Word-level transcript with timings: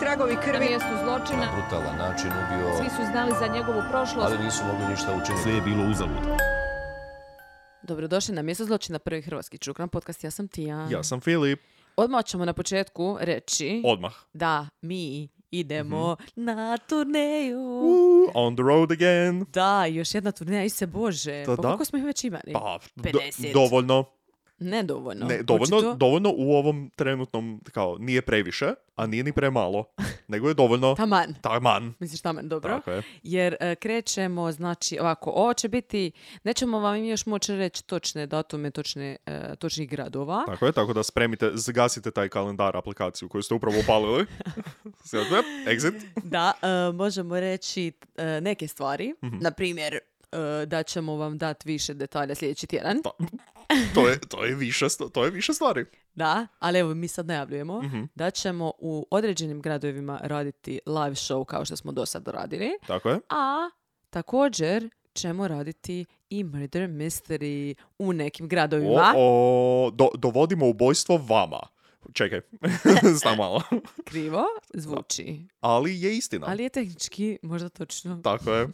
tragovi 0.00 0.34
Na 0.34 0.40
krvi. 0.40 0.58
mjestu 0.60 0.88
zločina 1.04 1.44
brutalan 1.52 1.96
način 1.98 2.30
ubio, 2.32 2.76
svi 2.76 2.88
su 2.90 3.02
znali 3.04 3.32
za 3.32 3.46
njegovu 3.48 3.82
prošlost. 3.90 4.26
ali 4.26 4.44
nisu 4.44 4.64
mogli 4.64 4.86
ništa 4.86 5.08
učiniti. 5.14 5.42
Sve 5.42 5.52
je 5.52 5.60
bilo 5.60 5.84
uzalud. 5.84 6.18
Dobrodošli 7.82 8.34
na 8.34 8.42
mjesto 8.42 8.64
zločina 8.64 8.98
prvi 8.98 9.22
hrvatski 9.22 9.58
čukran 9.58 9.88
podcast. 9.88 10.24
Ja 10.24 10.30
sam 10.30 10.48
Tija. 10.48 10.86
Ja 10.90 11.02
sam 11.02 11.20
Filip. 11.20 11.60
Odmah 11.96 12.24
ćemo 12.24 12.44
na 12.44 12.52
početku 12.52 13.16
reći 13.20 13.82
Odmah. 13.86 14.12
da 14.32 14.66
mi 14.82 15.28
idemo 15.50 16.16
na 16.36 16.76
turneju. 16.78 17.82
On 18.34 18.56
the 18.56 18.62
road 18.62 18.92
again. 18.92 19.44
Da, 19.48 19.86
još 19.86 20.14
jedna 20.14 20.32
turneja, 20.32 20.64
i 20.64 20.68
se 20.68 20.86
Bože. 20.86 21.40
Da, 21.40 21.46
Pa 21.46 21.56
da. 21.56 21.62
koliko 21.62 21.84
smo 21.84 21.98
ih 21.98 22.04
već 22.04 22.24
imali? 22.24 22.52
Pa, 22.52 22.78
do- 22.96 23.18
50. 24.60 24.82
dovoljno. 24.82 25.26
Ne, 25.26 25.42
dovoljno, 25.42 25.76
Očito. 25.76 25.94
dovoljno 25.94 26.34
u 26.36 26.52
ovom 26.52 26.90
trenutnom, 26.96 27.60
kao, 27.72 27.96
nije 27.98 28.22
previše, 28.22 28.66
a 28.96 29.06
nije 29.06 29.24
ni 29.24 29.32
premalo. 29.32 29.84
nego 30.28 30.48
je 30.48 30.54
dovoljno. 30.54 30.94
Taman. 30.94 31.34
Taman. 31.40 31.94
Misliš 31.98 32.20
taman, 32.20 32.48
dobro. 32.48 32.74
Tako 32.74 32.90
je. 32.90 33.02
Jer 33.22 33.56
e, 33.60 33.74
krećemo, 33.74 34.52
znači, 34.52 34.98
ovako, 34.98 35.30
ovo 35.30 35.54
će 35.54 35.68
biti, 35.68 36.10
nećemo 36.44 36.78
vam 36.78 37.04
još 37.04 37.26
moći 37.26 37.56
reći 37.56 37.84
točne 37.84 38.26
datume, 38.26 38.70
točne, 38.70 39.16
e, 39.26 39.56
točnih 39.56 39.90
gradova. 39.90 40.44
Tako 40.46 40.66
je, 40.66 40.72
tako 40.72 40.92
da 40.92 41.02
spremite, 41.02 41.50
zgasite 41.54 42.10
taj 42.10 42.28
kalendar 42.28 42.76
aplikaciju 42.76 43.28
koju 43.28 43.42
ste 43.42 43.54
upravo 43.54 43.76
upalili. 43.80 44.26
Exit. 45.66 46.00
Da, 46.24 46.52
e, 46.62 46.92
možemo 46.92 47.40
reći 47.40 47.92
e, 48.16 48.40
neke 48.40 48.68
stvari. 48.68 49.14
Mhm. 49.24 49.36
Na 49.40 49.50
primjer, 49.50 49.98
da 50.66 50.82
ćemo 50.82 51.16
vam 51.16 51.38
dati 51.38 51.68
više 51.68 51.94
detalja 51.94 52.34
sljedeći 52.34 52.66
tjedan. 52.66 53.00
Pa, 53.04 53.10
to, 53.94 54.08
je, 54.08 54.20
to, 54.20 54.44
je 54.44 54.54
više, 54.54 54.84
to 55.12 55.24
je 55.24 55.30
više 55.30 55.52
stvari. 55.54 55.84
Da, 56.14 56.46
ali 56.58 56.78
evo 56.78 56.94
mi 56.94 57.08
sad 57.08 57.26
najavljujemo 57.26 57.82
Mhm. 57.82 58.02
da 58.14 58.30
ćemo 58.30 58.72
u 58.78 59.06
određenim 59.10 59.60
gradovima 59.60 60.20
raditi 60.22 60.80
live 60.86 61.14
show 61.14 61.44
kao 61.44 61.64
što 61.64 61.76
smo 61.76 61.92
do 61.92 62.06
sad 62.06 62.28
radili, 62.28 62.68
Tako 62.86 63.08
je. 63.08 63.20
a 63.30 63.70
također 64.10 64.90
ćemo 65.12 65.48
raditi 65.48 66.04
i 66.30 66.44
murder 66.44 66.82
mystery 66.82 67.74
u 67.98 68.12
nekim 68.12 68.46
O, 68.46 68.48
gradovima. 68.48 69.14
o, 69.16 69.90
do, 69.94 70.08
dovodimo 70.14 70.68
ubojstvo 70.68 71.16
vama. 71.18 71.60
Čekaj, 72.12 72.40
znam 73.20 73.36
malo. 73.36 73.62
Krivo 74.04 74.44
zvuči, 74.74 75.46
Ali 75.60 76.00
je 76.00 76.16
istina. 76.16 76.46
ali 76.48 76.62
je 76.62 76.68
tehnički 76.68 77.38
možda 77.42 77.68
točno. 77.68 78.20
Tako 78.24 78.52
je. 78.52 78.64
Uh, 78.64 78.70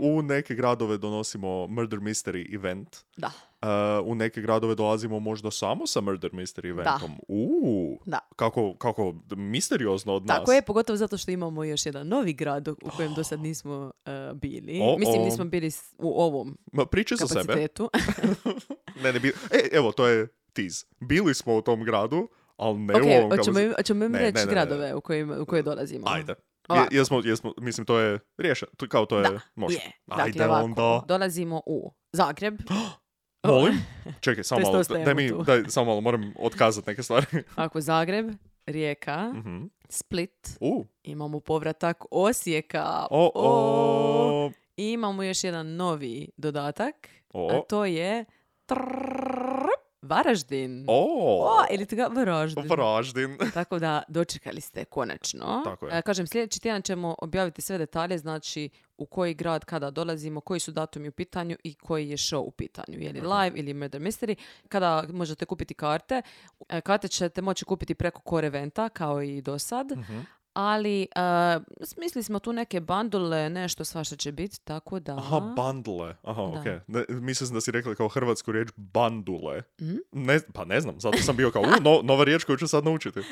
u 0.00 0.22
neke 0.22 0.54
gradove 0.54 0.98
donosimo 0.98 1.66
Murder 1.66 1.98
Mystery 1.98 2.54
event. 2.54 2.96
Da, 3.16 3.30
Uh, 3.64 3.70
u 4.06 4.14
neke 4.14 4.40
gradove 4.40 4.74
dolazimo 4.74 5.20
možda 5.20 5.50
samo 5.50 5.86
sa 5.86 6.00
Murder 6.00 6.30
Mystery 6.30 6.70
eventom. 6.70 7.10
Uuu, 7.28 8.00
da. 8.06 8.18
kako, 8.36 8.74
kako 8.74 9.14
misteriozno 9.36 10.14
od 10.14 10.26
nas. 10.26 10.38
Tako 10.38 10.52
je, 10.52 10.62
pogotovo 10.62 10.96
zato 10.96 11.18
što 11.18 11.30
imamo 11.30 11.64
još 11.64 11.86
jedan 11.86 12.08
novi 12.08 12.32
grad 12.32 12.68
u 12.68 12.76
kojem 12.96 13.14
do 13.14 13.24
sad 13.24 13.40
nismo 13.40 13.92
uh, 14.06 14.38
bili. 14.38 14.80
O, 14.82 14.98
Mislim, 14.98 15.22
nismo 15.22 15.44
bili 15.44 15.70
u 15.98 16.22
ovom 16.22 16.58
Ma, 16.72 16.86
priče 16.86 17.16
za 17.16 17.26
sebe. 17.26 17.68
Ne, 19.02 19.12
ne, 19.12 19.20
bi... 19.20 19.28
e, 19.28 19.68
evo, 19.72 19.92
to 19.92 20.06
je 20.06 20.28
tease. 20.52 20.86
Bili 21.00 21.34
smo 21.34 21.56
u 21.56 21.62
tom 21.62 21.84
gradu, 21.84 22.28
ali 22.56 22.78
ne 22.78 22.94
u 22.94 22.96
ok, 22.96 23.02
ovom 23.18 23.30
hoćemo, 23.30 23.60
im- 23.60 23.74
hoćemo 23.76 24.04
im 24.04 24.14
reći 24.14 24.34
ne, 24.34 24.40
ne, 24.40 24.46
ne. 24.46 24.52
gradove 24.52 24.94
u, 24.94 25.00
kojim, 25.00 25.30
u 25.32 25.46
koje 25.46 25.62
dolazimo. 25.62 26.06
Ajde. 26.08 26.34
Je, 26.70 26.98
jesmo, 26.98 27.20
jesmo, 27.24 27.54
mislim, 27.58 27.86
to 27.86 27.98
je 27.98 28.18
riješeno. 28.38 28.70
To- 28.76 28.88
Kao 28.88 29.06
to 29.06 29.18
je, 29.18 29.22
Da, 29.22 29.40
može. 29.54 29.74
je. 29.74 29.90
Dakle, 30.06 30.24
Ajde 30.24 30.44
ovako, 30.44 30.64
onda. 30.64 31.02
dolazimo 31.08 31.62
u 31.66 31.92
Zagreb. 32.12 32.54
Molim? 33.44 33.74
Čekaj, 34.20 34.44
samo 34.60 34.60
malo. 34.62 34.82
Daj 35.04 35.14
mi, 35.14 35.30
daj, 35.46 35.62
samo 35.68 35.86
malo, 35.86 36.00
moram 36.00 36.34
otkazati 36.38 36.90
neke 36.90 37.02
stvari. 37.02 37.26
Ovako, 37.56 37.80
Zagreb, 37.80 38.30
Rijeka, 38.66 39.32
Mhm. 39.34 39.64
Split, 39.88 40.48
U, 40.60 40.84
imamo 41.02 41.40
povratak 41.40 42.04
Osijeka. 42.10 43.06
o, 43.10 43.30
o, 43.34 44.50
I 44.76 44.84
imamo 44.86 45.22
još 45.22 45.44
jedan 45.44 45.76
novi 45.76 46.28
dodatak, 46.36 46.94
a 47.08 47.10
o, 47.34 47.64
to 47.68 47.84
je 47.84 48.24
trrrr, 48.66 49.33
Varaždin. 50.04 50.84
o, 50.88 51.04
O, 51.48 51.64
ili 51.70 51.86
ga 51.86 52.06
Varaždin. 52.06 52.68
Varaždin. 52.68 53.38
Tako 53.54 53.78
da 53.78 54.02
dočekali 54.08 54.60
ste 54.60 54.84
konačno. 54.84 55.62
Tako 55.64 55.86
je. 55.86 55.98
E, 55.98 56.02
kažem, 56.02 56.26
sljedeći 56.26 56.60
tjedan 56.60 56.82
ćemo 56.82 57.14
objaviti 57.18 57.62
sve 57.62 57.78
detalje, 57.78 58.18
znači 58.18 58.68
u 58.98 59.06
koji 59.06 59.34
grad 59.34 59.64
kada 59.64 59.90
dolazimo, 59.90 60.40
koji 60.40 60.60
su 60.60 60.72
datumi 60.72 61.08
u 61.08 61.12
pitanju 61.12 61.56
i 61.64 61.74
koji 61.74 62.10
je 62.10 62.16
show 62.16 62.38
u 62.38 62.50
pitanju. 62.50 62.98
Je 63.00 63.12
li 63.12 63.20
live 63.20 63.52
ili 63.54 63.74
murder 63.74 64.00
mystery. 64.00 64.34
Kada 64.68 65.04
možete 65.12 65.44
kupiti 65.44 65.74
karte, 65.74 66.22
e, 66.68 66.80
karte 66.80 67.08
ćete 67.08 67.42
moći 67.42 67.64
kupiti 67.64 67.94
preko 67.94 68.20
core 68.30 68.46
eventa, 68.46 68.88
kao 68.88 69.22
i 69.22 69.42
do 69.42 69.58
sad. 69.58 69.92
Mhm. 69.92 70.18
Ali 70.54 71.02
e, 71.02 71.06
smislili 71.82 72.22
smo 72.22 72.38
tu 72.38 72.52
neke 72.52 72.80
bandule, 72.80 73.50
nešto 73.50 73.84
svašta 73.84 74.16
će 74.16 74.32
biti, 74.32 74.60
tako 74.60 75.00
da... 75.00 75.14
Aha, 75.14 75.40
bandule. 75.56 76.16
Aha, 76.22 76.42
Da. 76.44 76.60
okej. 76.60 76.78
Ne, 76.88 77.04
Mislim 77.10 77.50
da 77.50 77.60
si 77.60 77.70
rekla 77.70 77.94
kao 77.94 78.08
hrvatsku 78.08 78.52
riječ 78.52 78.68
bandule. 78.76 79.62
Mhm. 79.80 79.96
Ne, 80.12 80.40
pa 80.52 80.64
ne 80.64 80.80
znam, 80.80 81.00
zato 81.00 81.18
sam 81.18 81.36
bio 81.36 81.50
kao, 81.50 81.62
u, 81.62 81.82
no, 81.82 82.00
nova 82.04 82.24
riječ 82.24 82.44
koju 82.44 82.56
ću 82.56 82.66
sad 82.66 82.84
naučiti. 82.84 83.20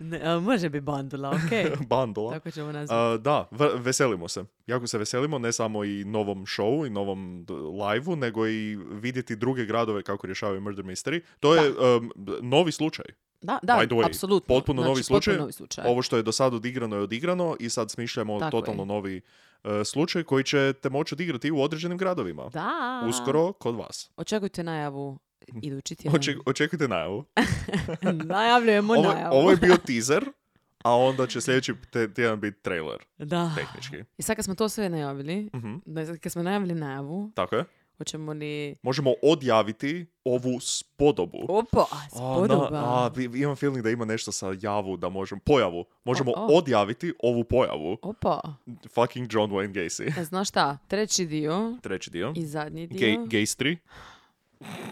Ne, 0.00 0.20
a, 0.20 0.40
može 0.40 0.68
bi 0.68 0.80
bandula, 0.80 1.30
ok. 1.30 1.80
Bandula. 1.88 2.32
tako 2.32 2.50
ćemo 2.50 2.72
nazvati. 2.72 3.14
A, 3.14 3.18
da, 3.18 3.48
v- 3.50 3.70
veselimo 3.76 4.28
se. 4.28 4.44
Jako 4.66 4.86
se 4.86 4.98
veselimo, 4.98 5.38
ne 5.38 5.52
samo 5.52 5.84
i 5.84 6.04
novom 6.04 6.38
showu 6.38 6.86
i 6.86 6.90
novom 6.90 7.44
d- 7.44 7.52
live-u, 7.54 8.16
nego 8.16 8.46
i 8.48 8.76
vidjeti 8.76 9.36
druge 9.36 9.64
gradove 9.64 10.02
kako 10.02 10.26
rješavaju 10.26 10.60
Murder 10.60 10.84
Mystery. 10.84 11.20
To 11.40 11.54
je 11.54 11.70
um, 11.70 12.12
novi 12.42 12.72
slučaj. 12.72 13.04
Da, 13.42 13.58
da, 13.62 13.72
by 13.74 13.86
the 13.86 13.94
way, 13.94 14.06
apsolutno. 14.06 14.46
potpuno 14.48 14.82
novi 14.82 14.94
Znači, 14.94 15.04
slučaj. 15.04 15.32
Potpuno 15.32 15.40
novi 15.40 15.52
slučaj. 15.52 15.84
Ovo 15.86 16.02
što 16.02 16.16
je 16.16 16.22
do 16.22 16.32
sad 16.32 16.54
odigrano 16.54 16.96
je 16.96 17.02
odigrano 17.02 17.56
i 17.60 17.70
sad 17.70 17.90
smišljamo 17.90 18.38
Tako 18.38 18.50
totalno 18.50 18.82
je. 18.82 18.86
novi 18.86 19.20
uh, 19.64 19.70
slučaj 19.84 20.22
koji 20.22 20.44
ćete 20.44 20.90
moći 20.90 21.14
odigrati 21.14 21.50
u 21.50 21.62
određenim 21.62 21.98
gradovima. 21.98 22.48
Da. 22.48 23.04
Uskoro 23.08 23.52
kod 23.52 23.74
vas. 23.76 24.10
Očekujte 24.16 24.62
najavu 24.62 25.18
idući 25.62 25.94
tjedan. 25.94 26.20
Oček- 26.20 26.40
očekujte 26.46 26.88
najavu. 26.88 27.24
Najavljujemo 28.26 28.92
Ovo, 28.94 29.02
najavu. 29.04 29.34
ovo 29.34 29.50
je 29.50 29.56
bio 29.56 29.76
teaser, 29.86 30.24
a 30.84 30.96
onda 30.96 31.26
će 31.26 31.40
sljedeći 31.40 31.74
te- 31.90 32.14
tjedan 32.14 32.40
biti 32.40 32.60
trailer, 32.60 32.98
Da. 33.18 33.52
tehnički. 33.56 34.04
I 34.18 34.22
sad 34.22 34.36
kad 34.36 34.44
smo 34.44 34.54
to 34.54 34.68
sve 34.68 34.88
najavili, 34.88 35.50
da, 35.86 36.16
kad 36.16 36.32
smo 36.32 36.42
najavili 36.42 36.74
najavu, 36.74 37.32
Tako 37.34 37.56
je. 37.56 37.64
Hoćemo 38.00 38.32
li... 38.32 38.76
Možemo 38.82 39.14
odjaviti 39.22 40.06
ovu 40.24 40.60
spodobu. 40.60 41.38
Opa, 41.48 41.80
A, 41.82 42.08
spodoba. 42.10 42.70
na- 42.70 43.04
a, 43.06 43.10
imam 43.34 43.56
feeling 43.56 43.82
da 43.82 43.90
ima 43.90 44.04
nešto 44.04 44.32
sa 44.32 44.54
javu, 44.60 44.96
da 44.96 45.08
možemo, 45.08 45.40
pojavu. 45.40 45.84
Možemo 46.04 46.32
O, 46.32 46.40
o. 46.44 46.48
odjaviti 46.48 47.12
ovu 47.18 47.44
pojavu. 47.44 47.98
Opa. 48.02 48.40
Fucking 48.88 49.28
John 49.30 49.50
Wayne 49.50 49.72
Gacy. 49.74 50.20
E, 50.20 50.24
Znaš 50.24 50.48
šta, 50.48 50.78
treći 50.88 51.26
dio 51.26 51.76
Treći 51.82 52.10
dio. 52.10 52.32
i 52.36 52.46
zadnji 52.46 52.86
dio. 52.86 52.98
Gay, 53.00 53.26
Gaystry. 53.26 53.76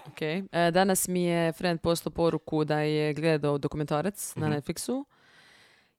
Ok. 0.06 0.22
E, 0.22 0.70
danas 0.70 1.08
mi 1.08 1.22
je 1.22 1.52
friend 1.52 1.80
poslao 1.80 2.12
poruku 2.12 2.64
da 2.64 2.80
je 2.80 3.14
gledao 3.14 3.58
dokumentarac 3.58 4.32
na 4.36 4.48
Mhm. 4.48 4.56
Netflixu 4.56 5.04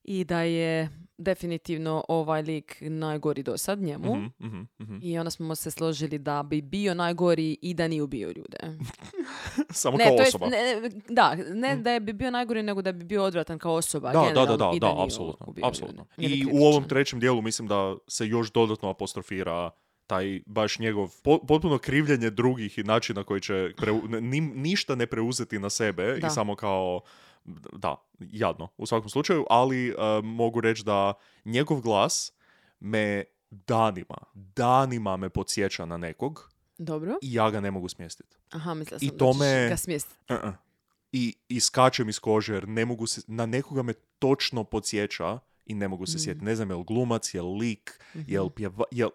i 0.03 0.23
da 0.23 0.41
je 0.41 0.89
definitivno 1.19 2.03
ovaj 2.07 2.41
lik 2.41 2.77
najgori 2.81 3.43
do 3.43 3.57
sad 3.57 3.79
njemu. 3.79 4.15
Mhm, 4.15 4.25
mhm, 4.39 4.61
mhm. 4.79 4.97
I 5.01 5.19
onda 5.19 5.29
smo 5.29 5.55
se 5.55 5.71
složili 5.71 6.17
da 6.17 6.43
bi 6.43 6.61
bio 6.61 6.93
najgori 6.93 7.57
i 7.61 7.73
da 7.73 7.87
nije 7.87 8.03
ubio 8.03 8.27
ljude. 8.27 8.57
Samo 9.71 9.97
Ne, 9.97 10.03
kao 10.03 10.15
to 10.15 10.21
jest, 10.21 10.35
osoba. 10.35 10.47
ne, 10.47 10.59
da, 11.09 11.35
ne 11.47 11.75
da 11.75 11.91
je 11.91 11.99
bi 11.99 12.13
bio 12.13 12.31
najgori, 12.31 12.63
nego 12.63 12.81
da 12.81 12.91
bi 12.91 13.05
bio 13.05 13.23
odvratan 13.23 13.59
kao 13.59 13.73
osoba. 13.73 14.11
Da, 14.11 14.31
da, 14.35 14.45
da, 14.45 14.57
da, 14.57 14.71
i 14.75 14.79
da, 14.79 14.87
nije 14.87 15.03
apsolutno, 15.03 15.53
apsolutno. 15.63 16.05
I 16.17 16.45
u 16.51 16.57
ovom 16.57 16.83
trećem 16.83 17.19
dijelu 17.19 17.41
mislim 17.41 17.67
da 17.67 17.95
se 18.07 18.27
još 18.27 18.51
dodatno 18.51 18.89
apostrofira 18.89 19.69
taj 20.07 20.41
baš 20.45 20.79
njegov 20.79 21.11
po- 21.23 21.39
potpuno 21.39 21.77
krivljenje 21.77 22.29
drugih 22.29 22.77
i 22.77 22.83
način 22.83 23.15
na 23.15 23.23
koji 23.23 23.41
će 23.41 23.53
preu- 23.53 24.19
ni- 24.21 24.41
ništa 24.41 24.95
ne 24.95 25.05
preuzeti 25.05 25.59
na 25.59 25.69
sebe 25.69 26.03
Da. 26.11 26.27
i 26.27 26.29
samo 26.29 26.55
kao 26.55 27.01
da, 27.73 27.95
jadno 28.19 28.67
u 28.77 28.85
svakom 28.85 29.09
slučaju, 29.09 29.45
ali 29.49 29.89
uh, 29.91 29.95
mogu 30.23 30.61
reći 30.61 30.83
da 30.83 31.13
njegov 31.45 31.81
glas 31.81 32.31
me 32.79 33.23
danima, 33.51 34.17
danima 34.33 35.17
me 35.17 35.29
podsjeća 35.29 35.85
na 35.85 35.97
nekog 35.97 36.51
Dobro. 36.77 37.15
i 37.21 37.33
ja 37.33 37.49
ga 37.49 37.59
ne 37.59 37.71
mogu 37.71 37.89
smjestiti. 37.89 38.35
Aha, 38.49 38.73
mislila 38.73 38.99
I 39.01 39.07
sam 39.07 39.17
to 39.17 39.33
da 39.33 39.39
me- 39.39 39.69
ga 39.69 39.77
smjestiti. 39.77 40.15
Uh-uh. 40.29 40.53
I, 41.11 41.35
I 41.49 41.59
skačem 41.59 42.09
iz 42.09 42.19
kože 42.19 42.53
jer 42.53 42.67
ne 42.67 42.85
mogu 42.85 43.07
se, 43.07 43.21
na 43.27 43.45
nekoga 43.45 43.83
me 43.83 43.93
točno 44.19 44.63
podsjeća 44.63 45.39
i 45.65 45.73
ne 45.73 45.87
mogu 45.87 46.05
se 46.05 46.15
Mm. 46.15 46.19
sjetiti. 46.19 46.45
Ne 46.45 46.55
znam, 46.55 46.69
je 46.69 46.75
li 46.75 46.83
glumac, 46.83 47.33
je 47.33 47.41
li 47.41 47.57
lik, 47.59 47.99
Mhm. 48.15 48.23
je 48.27 48.41
li 48.41 48.49
pjeva, 48.49 48.83
je 48.91 49.05
li 49.05 49.11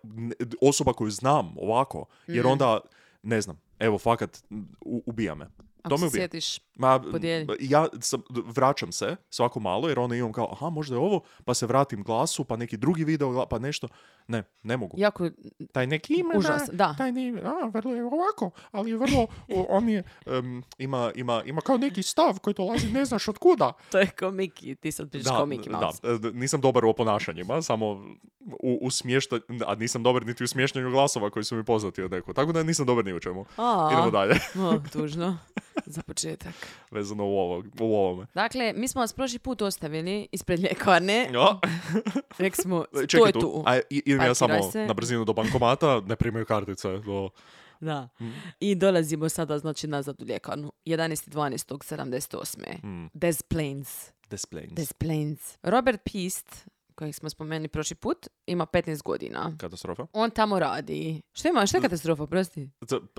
osoba 0.61 0.93
koju 0.93 1.11
znam 1.11 1.55
ovako. 1.59 2.05
Jer 2.27 2.45
Mm. 2.45 2.49
onda, 2.49 2.81
ne 3.23 3.41
znam, 3.41 3.61
evo, 3.79 3.99
fakat, 3.99 4.45
u- 4.81 5.03
ubija 5.07 5.35
me. 5.35 5.47
Ako 5.85 5.99
se 5.99 6.11
sjetiš, 6.11 6.59
Ma, 6.75 7.01
Podijeli. 7.03 7.47
ja 7.61 7.87
sam, 8.01 8.23
vraćam 8.47 8.93
se 8.93 9.17
svako 9.31 9.61
malo 9.61 9.89
jer 9.89 9.99
onda 9.99 10.17
imam 10.17 10.33
kao, 10.33 10.49
aha, 10.53 10.71
možda 10.71 10.95
je 10.95 11.01
ovo, 11.01 11.21
pa 11.45 11.55
se 11.55 11.67
vratim 11.67 12.03
glasu, 12.03 12.45
pa 12.45 12.57
neki 12.57 12.77
drugi 12.77 13.05
video, 13.05 13.47
pa 13.47 13.59
nešto. 13.59 13.89
Ne, 14.29 14.43
ne 14.63 14.77
mogu. 14.77 14.95
jako 14.99 15.31
Taj 15.73 15.87
neki 15.87 16.15
ima, 16.15 16.35
Užasan, 16.37 16.77
da. 16.77 16.95
taj 16.99 17.13
ne, 17.13 17.43
a, 17.43 17.69
vrlo 17.69 17.95
je 17.95 18.05
ovako, 18.05 18.51
ali 18.71 18.91
je 18.91 18.97
vrlo, 18.97 19.27
on 19.69 19.89
je, 19.89 20.03
em, 20.27 20.63
ima, 20.79 21.13
ima, 21.15 21.43
ima 21.43 21.61
kao 21.61 21.77
neki 21.79 22.03
stav 22.03 22.39
koji 22.39 22.55
dolazi 22.55 22.89
ne 22.89 23.05
znaš 23.05 23.29
od 23.29 23.39
kuda. 23.39 23.73
To 23.93 23.99
je 23.99 24.07
ko 24.09 24.31
Miki, 24.31 24.75
ti 24.75 24.93
sad 24.93 25.11
pričaš 25.11 25.29
kao 25.29 25.47
Mickey 25.47 25.71
Mouse. 25.73 26.19
da, 26.19 26.31
nisam 26.31 26.61
dobar 26.61 26.85
u 26.85 26.91
oponašanjima, 26.91 27.63
samo 27.63 27.87
u, 28.61 28.79
u 28.83 28.91
smješta- 28.91 29.41
a 29.67 29.75
nisam 29.75 30.03
dobar 30.03 30.27
niti 30.27 30.45
u 30.45 30.49
smještanju 30.49 30.91
glasova 30.91 31.31
koji 31.31 31.45
su 31.45 31.57
mi 31.57 31.65
poznati 31.65 32.03
od 32.03 32.11
neko. 32.11 32.33
Tako 32.33 32.53
da 32.53 32.63
nisam 32.63 32.87
dobar 32.87 33.05
ni 33.05 33.13
u 33.13 33.21
čemu. 33.21 33.45
A, 33.57 33.89
Idemo 33.93 34.11
dalje, 34.11 34.35
o, 34.61 34.81
tužno. 34.93 35.39
Za 35.87 36.03
početak. 36.03 36.55
vezano 36.91 37.25
u, 37.25 37.39
ovog, 37.39 37.67
u 37.81 37.97
ovome. 37.97 38.27
Dakle, 38.35 38.73
mi 38.73 38.89
smo 38.89 39.01
vas 39.01 39.13
prošli 39.13 39.39
put 39.39 39.63
ostavili 39.63 40.29
ispred 40.33 40.61
ljekarne. 40.61 41.29
Ja. 41.33 41.59
Rekli 42.39 42.63
smo, 42.63 42.85
to 43.11 43.27
je 43.27 43.33
tu. 43.33 43.41
tu. 43.41 43.63
A, 43.67 43.77
i- 43.81 44.03
idem 44.07 44.23
ja 44.23 44.35
samo 44.35 44.63
se. 44.63 44.87
na 44.87 44.95
brzinu 44.95 45.25
do 45.25 45.33
bankomata, 45.33 46.01
ne 46.01 46.17
primaju 46.17 46.47
kartice. 46.47 46.89
Do... 46.99 47.31
Da. 47.81 48.09
Mm. 48.21 48.33
I 48.61 48.75
dolazimo 48.75 49.29
sada, 49.29 49.59
znači, 49.59 49.87
nazad 49.87 50.23
u 50.23 50.27
ljekarnu. 50.27 50.73
11.12.78. 50.87 52.85
Mm. 52.85 53.11
Des 53.15 53.43
Plains. 53.43 54.13
Des 54.31 54.47
Plains. 54.47 54.73
Des 54.73 54.93
Plains. 54.93 55.59
Robert 55.63 56.01
Pist, 56.05 56.67
kojeg 56.95 57.15
smo 57.15 57.31
spomenuli 57.31 57.69
prošli 57.69 57.97
put, 57.97 58.27
ima 58.47 58.67
15 58.67 59.03
godina. 59.03 59.57
Katastrofa. 59.59 60.07
On 60.13 60.31
tamo 60.31 60.59
radi. 60.59 61.23
Što 61.33 61.49
ima? 61.49 61.67
Što 61.67 61.77
je 61.77 61.81
katastrofa, 61.81 62.27
prosti? 62.27 62.69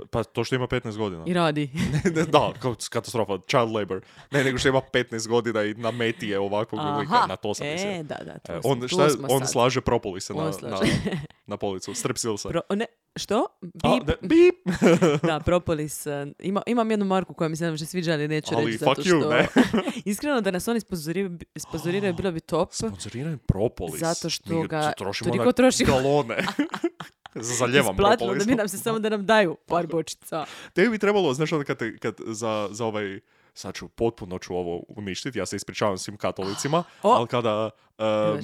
Pa 0.10 0.24
to 0.24 0.44
što 0.44 0.56
ima 0.56 0.68
15 0.68 0.98
godina. 0.98 1.24
I 1.28 1.34
radi. 1.34 1.70
Da, 2.32 2.54
katastrofa, 2.90 3.38
child 3.48 3.72
labor. 3.72 4.02
Ne, 4.32 4.44
nego 4.44 4.58
što 4.58 4.70
ima 4.70 4.82
15 4.94 5.28
godina 5.28 5.64
i 5.64 5.74
na 5.74 5.92
meti 5.92 6.28
je 6.28 6.40
ovakvog 6.40 6.80
na 7.28 7.36
to 7.36 7.54
sam. 7.54 7.68
E, 7.68 8.04
da, 8.04 8.16
da, 8.26 8.40
tu 8.40 8.52
E, 8.52 8.60
on, 8.64 8.88
šta 8.88 9.08
on 9.30 9.40
sad. 9.40 9.52
slaže 9.52 9.82
propolise 9.82 10.34
na, 10.34 10.40
On 10.40 10.46
na, 10.46 10.54
slaže. 10.54 10.92
na 11.48 11.58
policu, 11.58 11.94
strepsilsa. 11.94 12.50
Pro, 12.50 12.62
ne, 12.70 12.86
što? 13.16 13.46
A, 13.84 14.00
Bip. 14.00 14.08
ne, 14.08 14.28
bip! 14.28 14.56
Da, 15.28 15.40
Propolis. 15.40 16.08
eh, 16.08 16.26
Ima, 16.40 16.62
imam 16.68 16.92
jednu 16.92 17.06
marku 17.06 17.34
koja 17.34 17.48
mi 17.48 17.56
se 17.56 17.72
ne 17.72 17.78
sviđa, 17.78 18.14
ali 18.14 18.28
neću 18.28 18.56
Ali 18.56 18.66
reći 18.66 18.78
zato 18.78 19.02
you, 19.02 19.20
što... 19.22 19.30
ne? 19.30 19.48
Iskreno 20.06 20.42
da 20.42 20.52
nas 20.52 20.68
oni 20.68 20.80
sponzoriraju, 20.80 21.38
sponzoriraju 21.58 22.14
bilo 22.18 22.32
bi 22.32 22.40
top. 22.40 22.74
Sponzoriran 22.74 23.38
propolis. 23.38 24.00
Zato 24.00 24.30
što 24.30 24.62
ga 24.62 24.94
trošimo 25.18 25.30
toliko 25.30 25.46
na 25.46 25.52
trošimo. 25.54 25.92
galone. 25.94 26.38
Zaljevam 27.36 27.94
Isplatilo 27.94 28.36
da 28.36 28.46
bi 28.46 28.56
nam 28.56 28.68
se 28.68 28.78
samo 28.78 29.00
da 29.00 29.10
nam 29.10 29.26
daju 29.26 29.58
par 29.66 29.88
bočica. 29.88 30.46
Tebi 30.74 30.90
bi 30.90 30.98
trebalo, 30.98 31.34
znaš, 31.34 31.52
onda 31.52 31.66
kad, 31.66 31.78
te- 31.78 31.98
kad 31.98 32.16
za, 32.20 32.68
za 32.72 32.86
ovaj, 32.86 33.20
sad 33.54 33.76
ću 33.76 33.88
potpuno 33.88 34.40
ću 34.40 34.56
ovo 34.56 34.84
uništiti, 34.90 35.40
ja 35.40 35.46
se 35.46 35.56
ispričavam 35.56 35.98
svim 35.98 36.18
katolicima, 36.18 36.84
O! 37.04 37.10
ali 37.10 37.28
kada, 37.28 37.70
um, 37.98 38.40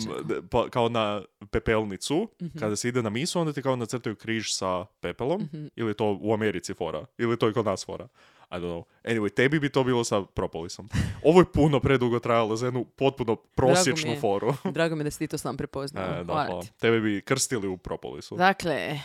pa, 0.49 0.69
kao 0.69 0.89
na 0.89 1.21
pepelnicu, 1.51 2.27
Mhm. 2.41 2.59
kada 2.59 2.75
se 2.75 2.87
ide 2.87 3.01
na 3.01 3.09
misu, 3.09 3.39
onda 3.39 3.53
ti 3.53 3.61
kao 3.61 3.75
nacrtaju 3.75 4.15
križ 4.15 4.53
sa 4.53 4.85
pepelom, 5.01 5.41
Mhm. 5.43 5.65
ili 5.75 5.93
to 5.93 6.17
u 6.21 6.33
Americi 6.33 6.73
fora, 6.73 7.05
ili 7.17 7.37
to 7.37 7.49
i 7.49 7.53
kod 7.53 7.65
nas 7.65 7.85
fora. 7.85 8.07
I 8.51 8.55
don't 8.55 8.61
know. 8.61 8.83
Anyway, 9.05 9.29
tebi 9.31 9.59
bi 9.59 9.69
to 9.69 9.83
bilo 9.83 10.03
sa 10.03 10.21
propolisom. 10.23 10.89
Ovo 11.23 11.39
je 11.39 11.45
puno 11.45 11.79
predugo 11.79 12.19
trajalo 12.19 12.55
za 12.55 12.65
jednu 12.67 12.85
potpuno 12.85 13.35
prosječnu 13.35 14.11
je. 14.11 14.19
foru. 14.19 14.53
Drago 14.73 14.95
mi 14.95 14.99
je 14.99 15.03
da 15.03 15.11
si 15.11 15.19
ti 15.19 15.27
to 15.27 15.37
sam 15.37 15.57
prepoznao. 15.57 16.03
E, 16.05 16.23
da, 16.23 16.23
Hvala 16.25 16.61
ti. 16.61 16.71
Tebe 16.73 16.99
bi 16.99 17.21
krstili 17.21 17.67
u 17.67 17.77
propolisu. 17.77 18.35
Dakle, 18.35 18.99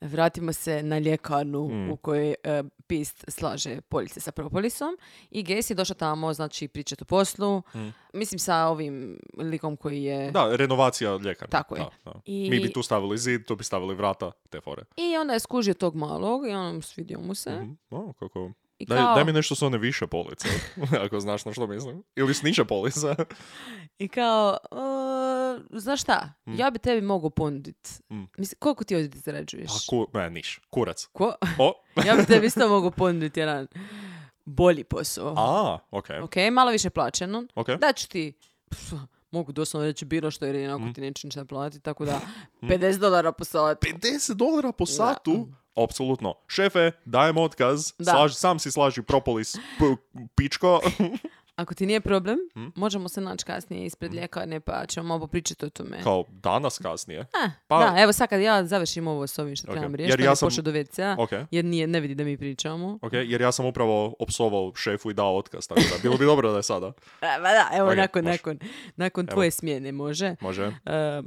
vratimo 0.00 0.52
se 0.52 0.82
na 0.82 0.98
ljekarnu 0.98 1.68
Mm. 1.68 1.90
u 1.90 1.96
kojoj 1.96 2.34
e, 2.44 2.62
Pist 2.86 3.24
slaže 3.28 3.80
poljice 3.80 4.20
sa 4.20 4.32
propolisom 4.32 4.96
i 5.30 5.44
Gacy 5.44 5.70
je 5.70 5.76
došao 5.76 5.94
tamo, 5.94 6.32
znači, 6.32 6.68
pričati 6.68 7.02
o 7.02 7.06
poslu. 7.06 7.62
Mm. 7.74 7.88
Mislim, 8.12 8.38
sa 8.38 8.56
ovim 8.58 9.18
likom 9.36 9.76
koji 9.76 10.02
je... 10.02 10.30
Da, 10.30 10.56
renovacija 10.56 11.10
ljekarne. 11.14 11.50
Tako 11.50 11.76
je. 11.76 11.80
Da, 11.80 11.90
da. 12.04 12.20
I- 12.24 12.50
Mi 12.50 12.60
bi 12.60 12.72
tu 12.72 12.82
stavili 12.82 13.18
zid, 13.18 13.44
tu 13.44 13.56
bi 13.56 13.64
stavili 13.64 13.94
vrata, 13.94 14.32
te 14.50 14.60
fore. 14.60 14.82
I 14.96 15.16
onda 15.16 15.32
je 15.32 15.40
skužio 15.40 15.74
tog 15.74 15.96
malog 15.96 16.46
i 16.46 16.52
on 16.52 16.82
svidio 16.82 17.18
mu 17.20 17.34
se. 17.34 17.50
Mhm. 17.52 17.72
O, 17.90 18.12
kako... 18.12 18.50
I 18.80 18.86
Daj, 18.86 18.98
kao, 18.98 19.14
daj 19.14 19.24
mi 19.24 19.32
nešto 19.32 19.54
s 19.54 19.62
one 19.62 19.78
više 19.78 20.06
police, 20.06 20.48
ako 21.04 21.20
znaš 21.20 21.44
na 21.44 21.52
što 21.52 21.66
mislim. 21.66 22.02
Ili 22.16 22.34
s 22.34 22.42
niže 22.42 22.64
police. 22.64 23.06
i 23.98 24.08
kao 24.08 24.56
"E, 24.72 24.76
znaš 25.72 26.00
šta, 26.00 26.32
ja 26.46 26.70
bi 26.70 26.78
tebi 26.78 27.00
mogao 27.00 27.30
ponudit. 27.30 28.02
Mm. 28.10 28.22
Mislim, 28.38 28.56
koliko 28.58 28.84
ti 28.84 28.96
ovdje 28.96 29.10
zarađuješ? 29.14 29.70
A 29.70 29.78
ku, 29.88 30.06
ne, 30.14 30.30
niš. 30.30 30.60
Kurac. 30.70 31.06
Ko? 31.06 31.34
O, 31.58 31.72
ja 32.06 32.14
bi 32.14 32.24
tebi 32.24 32.46
isto 32.46 32.68
mogao 32.68 32.90
ponuditi 32.90 33.40
jedan 33.40 33.66
bolji 34.44 34.84
posao. 34.84 35.34
a, 35.36 35.78
ok. 35.90 36.06
Ok, 36.22 36.34
malo 36.52 36.70
više 36.70 36.90
plaćeno. 36.90 37.44
Ok. 37.54 37.68
Da 37.70 37.92
ću 37.92 38.08
ti, 38.08 38.32
mogu 39.30 39.52
doslovno 39.52 39.86
reći 39.86 40.04
bilo 40.04 40.30
što 40.30 40.44
jer 40.46 40.70
onako 40.70 40.84
Mm. 40.84 40.94
ti 40.94 41.00
neće 41.00 41.26
ništa 41.26 41.44
platiti, 41.44 41.82
tako 41.82 42.04
da 42.04 42.20
50 42.62 42.98
dolara 42.98 43.32
po 43.32 43.44
satu. 43.44 43.86
50 43.86 44.34
dolara 44.34 44.72
po 44.72 44.86
satu? 44.86 45.48
Apsolutno. 45.76 46.34
Šefe, 46.48 46.92
dajem 47.04 47.36
otkaz. 47.38 47.92
Da. 47.98 48.12
Slaži, 48.12 48.34
sam 48.34 48.58
si 48.58 48.70
slaži 48.70 49.02
propolis, 49.02 49.54
p- 49.78 49.96
pičko. 50.36 50.80
Ako 51.60 51.74
ti 51.74 51.86
nije 51.86 52.00
problem, 52.00 52.38
Mm. 52.56 52.66
možemo 52.74 53.08
se 53.08 53.20
naći 53.20 53.44
kasnije 53.44 53.84
ispred 53.84 54.14
ljekarne 54.14 54.60
pa 54.60 54.86
ćemo 54.86 55.08
malo 55.08 55.26
pričati 55.26 55.66
o 55.66 55.70
tome. 55.70 56.02
Kao 56.02 56.24
danas 56.30 56.78
kasnije. 56.78 57.20
Eh, 57.20 57.50
Pa- 57.68 57.78
Da, 57.80 58.00
evo 58.00 58.12
sad 58.12 58.28
kad 58.28 58.40
ja 58.40 58.64
završim 58.64 59.06
ovo 59.06 59.26
s 59.26 59.38
ovim 59.38 59.56
što 59.56 59.66
Ok. 59.66 59.72
trebam 59.72 59.92
Jer 59.92 59.98
riješiti, 59.98 60.22
ja 60.22 60.26
ja 60.26 60.36
sam- 60.36 60.46
pošao 60.46 60.62
do 60.62 60.70
WC-a, 60.70 61.16
Ok. 61.18 61.30
jer 61.50 61.64
nije, 61.64 61.86
ne 61.86 62.00
vidi 62.00 62.14
da 62.14 62.24
mi 62.24 62.36
pričamo. 62.38 62.98
Ok, 63.02 63.12
jer 63.14 63.40
ja 63.40 63.52
sam 63.52 63.66
upravo 63.66 64.14
opsovao 64.20 64.72
šefu 64.74 65.10
i 65.10 65.14
dao 65.14 65.36
otkaz, 65.36 65.68
tako 65.68 65.80
da 65.82 65.98
bilo 66.02 66.16
bi 66.16 66.24
dobro 66.24 66.50
da 66.50 66.56
je 66.56 66.62
sada. 66.62 66.86
E, 67.22 67.38
ma 67.38 67.48
da, 67.48 67.68
evo 67.72 67.88
Ok, 67.88 67.96
nakon, 67.96 68.24
može. 68.24 68.32
nakon, 68.32 68.58
nakon 68.96 69.26
tvoje 69.26 69.50
smjene 69.50 69.92
može. 69.92 70.36
Može? 70.40 70.66
Uh, 70.66 70.72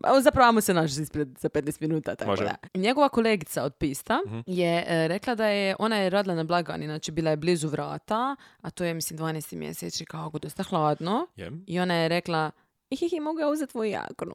a 0.03 0.21
zapravo 0.21 0.47
ajmo 0.47 0.61
se 0.61 0.73
naći 0.73 1.01
ispred 1.01 1.27
za 1.39 1.49
15 1.49 1.81
minuta. 1.81 2.15
Tako 2.15 2.31
Može. 2.31 2.43
da. 2.43 2.55
Njegova 2.75 3.09
kolegica 3.09 3.63
od 3.63 3.73
Pista 3.73 4.19
Mhm. 4.27 4.39
je 4.47 4.85
e, 4.87 5.07
rekla 5.07 5.35
da 5.35 5.45
je, 5.47 5.75
ona 5.79 5.97
je 5.97 6.09
radila 6.09 6.35
na 6.35 6.43
blagani, 6.43 6.85
znači 6.85 7.11
bila 7.11 7.29
je 7.29 7.37
blizu 7.37 7.67
vrata, 7.67 8.35
a 8.61 8.69
to 8.69 8.83
je 8.83 8.93
mislim 8.93 9.17
12. 9.17 9.55
mjesec 9.55 10.01
i 10.01 10.05
kao 10.23 10.39
dosta 10.39 10.63
hladno. 10.63 11.27
Jem. 11.35 11.63
I 11.67 11.79
ona 11.79 11.93
je 11.95 12.07
rekla, 12.09 12.51
ihihi, 12.89 13.19
mogu 13.19 13.39
ja 13.39 13.47
uzeti 13.47 13.71
tvoju 13.71 13.89
jaknu? 13.91 14.33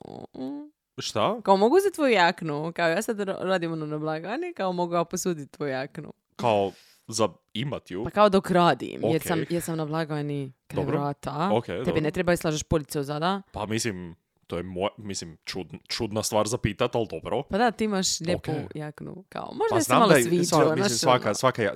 Šta? 0.99 1.41
Kao 1.43 1.57
mogu 1.57 1.77
uzeti 1.77 1.95
tvoju 1.95 2.13
jaknu? 2.13 2.73
Kao 2.73 2.89
ja 2.89 3.03
sad 3.03 3.19
ra- 3.19 3.43
radim 3.43 3.73
ono 3.73 3.87
na 3.87 3.99
blagani, 3.99 4.53
kao 4.53 4.73
mogu 4.73 4.95
ja 4.95 5.05
posuditi 5.05 5.53
tvoju 5.53 5.71
jaknu? 5.71 6.13
Kao 6.37 6.73
za 7.09 7.29
imat 7.53 7.91
ju? 7.91 8.05
Pa 8.05 8.11
kao 8.11 8.29
dok 8.29 8.51
radim, 8.51 9.01
jer, 9.03 9.17
Ok. 9.17 9.23
sam, 9.23 9.45
jer 9.51 9.63
sam 9.63 9.77
na 9.77 9.85
blagani 9.85 10.53
kraj 10.67 10.85
Dobro. 10.85 11.01
vrata. 11.01 11.51
Ok, 11.53 11.67
Tebi 11.67 11.85
dobro. 11.85 12.01
ne 12.01 12.11
treba 12.11 12.33
islažeš 12.33 12.63
police 12.63 13.01
uzada. 13.01 13.43
Pa 13.53 13.67
mislim, 13.67 14.17
to 14.47 14.57
je 14.57 14.63
moj, 14.63 14.89
mislim, 14.99 15.37
čud, 15.45 15.67
čudna 15.89 16.23
stvar 16.23 16.47
za 16.47 16.59
pitat, 16.59 16.95
ali 16.95 17.07
dobro. 17.11 17.43
Pa 17.43 17.59
da, 17.59 17.71
ti 17.71 17.85
imaš 17.85 18.21
lijepu 18.21 18.51
Ok. 18.53 18.71
jaknu. 18.75 19.25
Kao, 19.29 19.45
možda 19.47 19.75
Pa 19.77 19.81
se 19.81 19.95
malo 19.95 20.13
sviđa. 20.13 20.43
sva- 20.47 20.75
mislim, 20.77 20.89
svaka, 20.91 21.25
ono. 21.25 21.35
svaka, 21.35 21.73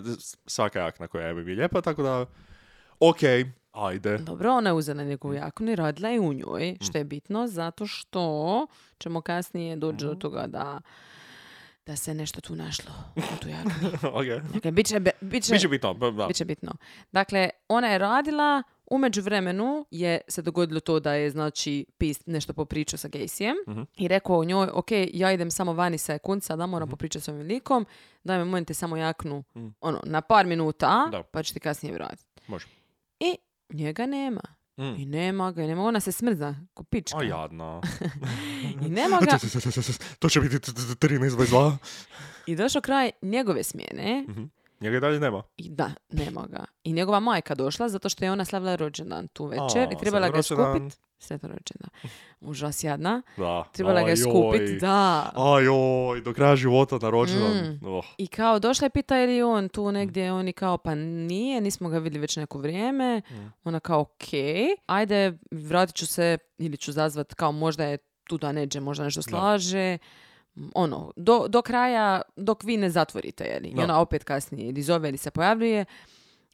svaka 0.47 0.79
jakna 0.81 1.07
koja 1.07 1.27
je 1.27 1.35
mi 1.35 1.55
lijepa, 1.55 1.81
tako 1.81 2.03
da, 2.03 2.27
ok, 3.01 3.19
ajde. 3.73 4.19
Dobro, 4.19 4.53
ona 4.53 4.71
je 4.71 4.75
uzela 4.75 5.05
njegovu 5.05 5.35
jaknu 5.35 5.71
i 5.73 5.77
radila 5.77 6.09
je 6.09 6.21
u 6.21 6.33
njoj, 6.33 6.73
Mm. 6.73 6.85
što 6.85 6.99
je 6.99 7.05
bitno 7.05 7.47
zato 7.47 7.87
što 7.87 8.67
ćemo 8.99 9.21
kasnije 9.21 9.77
doći 9.77 10.05
Mm. 10.05 10.09
do 10.09 10.15
toga 10.15 10.47
da 10.47 10.81
da 11.87 11.97
se 11.97 12.15
nešto 12.15 12.41
tu 12.41 12.55
našlo 12.57 12.93
u 13.17 13.41
tu 13.41 13.49
jaknu. 13.49 13.73
ok. 14.43 14.53
Dakle, 14.55 14.71
bit 14.71 14.87
će, 14.87 15.01
be- 15.01 15.11
bit 15.21 15.45
će- 15.45 15.53
Biće 15.53 15.69
bitno, 15.69 15.95
ba- 15.95 16.11
da. 16.11 16.27
bit 16.27 16.37
će 16.37 16.45
bitno. 16.45 16.73
Dakle, 17.13 17.51
ona 17.69 17.89
je 17.89 17.99
radila, 17.99 18.63
u 18.87 18.99
međuvremenu 18.99 19.87
je 19.91 20.21
se 20.29 20.43
dogodilo 20.43 20.81
to 20.81 21.01
da 21.01 21.15
je, 21.15 21.31
znači, 21.31 21.87
Pist 21.99 22.23
nešto 22.27 22.53
popričao 22.53 22.99
sa 22.99 23.09
Gacyjem 23.09 23.55
Mhm. 23.69 23.83
i 23.97 24.09
rekao 24.09 24.45
njoj, 24.45 24.69
ok, 24.73 24.89
ja 25.09 25.33
idem 25.33 25.51
samo 25.51 25.73
vani 25.73 25.99
sa 25.99 26.19
kunca, 26.19 26.57
da 26.57 26.67
Mhm. 26.67 26.71
moram 26.71 26.89
popričati 26.89 27.25
s 27.25 27.29
ovim 27.29 27.43
likom, 27.43 27.87
daj 28.25 28.39
mi 28.39 28.45
molim 28.45 28.65
te 28.65 28.75
samo 28.75 28.97
jaknu, 28.97 29.45
Mm. 29.57 29.67
ono, 29.81 30.01
na 30.05 30.21
par 30.21 30.47
minuta, 30.47 31.09
Da. 31.11 31.23
pa 31.23 31.43
ću 31.43 31.55
ti 31.55 31.61
kasnije 31.61 31.95
vratiti. 31.95 32.25
Može. 32.47 32.67
Njega 33.73 34.07
nema. 34.07 34.41
Mm. 34.77 34.95
I 34.99 35.07
nema 35.07 35.53
ga, 35.53 35.63
i 35.63 35.67
nema, 35.67 35.83
ona 35.83 36.01
se 36.01 36.13
smrza, 36.13 36.55
ko 36.75 36.85
pička. 36.85 37.19
A 37.19 37.23
jadna. 37.23 37.81
I 38.87 38.89
nema 38.89 39.19
ga. 39.21 39.39
to 40.19 40.29
će 40.29 40.41
biti 40.41 40.57
13.22. 40.57 41.77
I 42.47 42.57
došao 42.57 42.83
kraj 42.83 43.11
njegove 43.23 43.63
smjene. 43.63 44.25
Mhm. 44.29 44.43
Njega 44.83 44.97
i 44.97 45.01
dalje 45.01 45.21
nema. 45.21 45.43
I 45.57 45.71
da, 45.71 45.91
nema 46.09 46.47
ga. 46.47 46.65
I 46.85 46.93
njegova 46.93 47.21
majka 47.21 47.55
došla 47.55 47.89
zato 47.89 48.09
što 48.09 48.25
je 48.25 48.33
ona 48.33 48.45
slavila 48.45 48.77
rođendan 48.77 49.29
tu 49.29 49.45
večer 49.45 49.89
A, 49.89 49.93
i 49.93 49.97
trebala 50.01 50.29
ga 50.29 50.43
skupiti. 50.43 50.97
Sretan 51.19 51.51
rođendan. 51.51 51.91
Užas 52.41 52.85
jadna. 52.85 53.23
Da. 53.37 53.65
Trebala 53.73 54.01
ga 54.01 54.07
Ajoj. 54.07 54.17
skupiti, 54.17 54.79
da. 54.81 55.31
Ajoj, 55.35 56.21
do 56.21 56.33
kraja 56.33 56.57
života 56.57 56.99
na 57.03 57.11
rođendan. 57.11 57.79
Mm. 57.83 57.87
Oh. 57.87 58.05
I 58.19 58.27
kao 58.27 58.59
došla 58.59 58.87
je 58.87 58.91
pita 58.91 59.17
je 59.17 59.27
li 59.27 59.43
on 59.43 59.69
tu 59.69 59.93
negdje, 59.93 60.33
oni 60.33 60.53
kao 60.53 60.79
pa 60.79 60.95
nije, 60.95 61.61
nismo 61.61 61.89
ga 61.89 61.99
vidjeli 61.99 62.21
već 62.21 62.37
neko 62.37 62.59
vrijeme. 62.59 63.19
Mm. 63.31 63.53
Ona 63.65 63.81
kao 63.81 64.01
ok, 64.01 64.29
ajde 64.87 65.39
vratit 65.51 65.97
ću 65.97 66.07
se 66.07 66.39
ili 66.59 66.77
ću 66.77 66.93
zazvat 66.93 67.35
kao 67.35 67.53
možda 67.53 67.85
je 67.85 67.99
tu 68.25 68.39
da 68.39 68.53
neđe, 68.53 68.81
možda 68.81 69.05
nešto 69.05 69.23
slaže. 69.23 69.99
Ono, 70.75 71.13
do, 71.17 71.49
do 71.49 71.63
kraja, 71.63 72.23
dok 72.37 72.65
vi 72.65 72.77
ne 72.77 72.91
zatvorite, 72.91 73.45
jeli? 73.45 73.69
I 73.69 73.81
ona 73.83 74.01
opet 74.01 74.25
kasnije 74.25 74.69
ili 74.69 74.83
zove 74.83 75.09
ili 75.09 75.19
se 75.19 75.31
pojavljuje. 75.31 75.85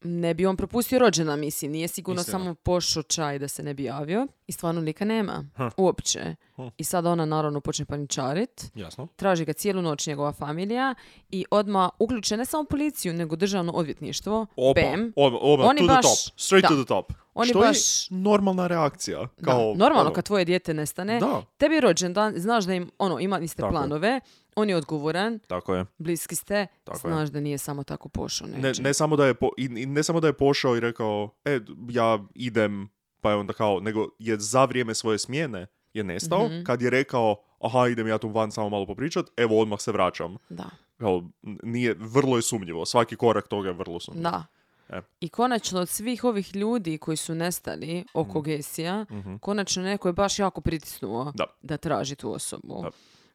ne 0.03 0.35
bi 0.35 0.47
on 0.47 0.57
propustio 0.57 0.99
rođena, 0.99 1.37
mislim. 1.37 1.73
Nije 1.73 1.89
sigurno 1.89 2.21
Istina. 2.21 2.39
samo 2.39 2.55
pošao 2.55 3.03
čaj 3.03 3.39
da 3.39 3.49
se 3.49 3.63
ne 3.63 3.75
bi 3.75 3.85
javio. 3.85 4.27
I 4.49 4.53
stvarno 4.53 4.81
lika 4.81 5.05
nema. 5.05 5.45
Huh. 5.57 5.73
Uopće. 5.77 6.35
Huh. 6.55 6.73
I 6.79 6.85
sad 6.85 7.07
ona 7.07 7.25
naravno 7.25 7.61
počne 7.61 7.85
paničarit. 7.85 8.71
Jasno. 8.75 9.07
Traži 9.17 9.45
ga 9.45 9.53
cijelu 9.53 9.83
noć 9.83 10.07
njegova 10.07 10.33
familija 10.33 10.95
i 11.31 11.45
odmah 11.51 11.89
uključe 11.99 12.37
ne 12.37 12.45
samo 12.45 12.65
policiju, 12.65 13.13
nego 13.13 13.37
državno 13.37 13.73
odvjetništvo. 13.73 14.47
Opa, 14.57 14.81
Bam. 14.83 15.13
odmah, 15.17 15.41
odmah, 15.43 15.69
Oni 15.69 15.81
to 15.81 15.87
baš- 15.87 16.01
the 16.01 16.03
top. 16.03 16.41
Straight 16.41 16.63
da. 16.63 16.69
to 16.69 16.77
the 16.77 16.89
top. 16.89 17.13
Oni 17.35 17.49
Što 17.49 17.59
baš- 17.59 18.11
je 18.11 18.17
normalna 18.17 18.67
reakcija. 18.67 19.19
Da, 19.39 19.45
Kao, 19.45 19.59
normalno 19.69 20.01
ono, 20.01 20.13
kad 20.13 20.25
tvoje 20.25 20.45
dijete 20.45 20.75
nestane. 20.75 21.19
Da, 21.21 21.43
Tebi 21.59 21.75
je 21.75 21.81
rođendan, 21.81 22.33
znaš 22.37 22.65
da 22.65 22.75
im, 22.75 22.91
ono, 22.99 23.21
imali 23.21 23.49
ste 23.49 23.57
Tako 23.57 23.67
je. 23.67 23.71
planove, 23.73 24.21
on 24.57 24.69
je 24.69 24.77
odgovoran, 24.77 25.39
tako 25.39 25.75
je. 25.75 25.85
bliski 25.99 26.37
ste, 26.37 26.67
Tako 26.85 27.09
je. 27.09 27.13
znaš 27.13 27.29
da 27.29 27.41
nije 27.41 27.59
samo 27.59 27.85
tako 27.85 28.09
pošao 28.09 28.49
Ne, 28.49 28.73
ne, 28.75 28.95
samo 28.95 29.17
da 29.17 29.27
je 29.27 29.35
po, 29.35 29.51
i 29.57 29.69
ne 29.69 30.03
samo 30.03 30.21
da 30.21 30.27
je 30.27 30.33
pošao 30.33 30.77
i 30.77 30.81
rekao, 30.81 31.31
e, 31.45 31.61
ja 31.91 32.19
idem, 32.35 32.89
pa 33.21 33.31
je 33.31 33.37
onda 33.37 33.53
kao, 33.53 33.81
nego 33.81 34.09
je 34.19 34.39
za 34.39 34.65
vrijeme 34.65 34.95
svoje 34.95 35.19
smjene 35.19 35.67
je 35.95 36.05
nestao, 36.05 36.47
Mhm. 36.47 36.63
kad 36.63 36.83
je 36.83 36.91
rekao, 36.91 37.37
aha, 37.61 37.89
idem 37.89 38.07
ja 38.07 38.19
tu 38.19 38.29
van 38.29 38.53
samo 38.53 38.69
malo 38.69 38.87
popričat, 38.87 39.27
evo 39.37 39.61
odmah 39.61 39.81
se 39.81 39.93
vraćam. 39.93 40.37
Da, 40.49 40.65
Kao, 40.97 41.23
nije, 41.63 41.95
vrlo 41.95 42.37
je 42.37 42.43
sumnjivo, 42.43 42.87
svaki 42.87 43.17
korak 43.17 43.49
toga 43.49 43.69
je 43.69 43.75
vrlo 43.75 44.01
sumnjiv. 44.01 44.23
da. 44.23 44.45
E. 44.89 45.01
I 45.21 45.29
konačno 45.29 45.81
od 45.81 45.89
svih 45.89 46.25
ovih 46.25 46.57
ljudi 46.57 46.99
koji 46.99 47.17
su 47.17 47.35
nestali 47.35 48.05
oko 48.15 48.41
Gesija, 48.41 49.07
Mhm. 49.11 49.37
konačno 49.37 49.83
neko 49.83 50.09
je 50.09 50.13
baš 50.13 50.39
jako 50.39 50.61
pritisnuo 50.61 51.33
Da. 51.63 51.77
traži 51.77 52.17
tu 52.17 52.33
osobu. 52.33 52.83
Da. 52.83 52.91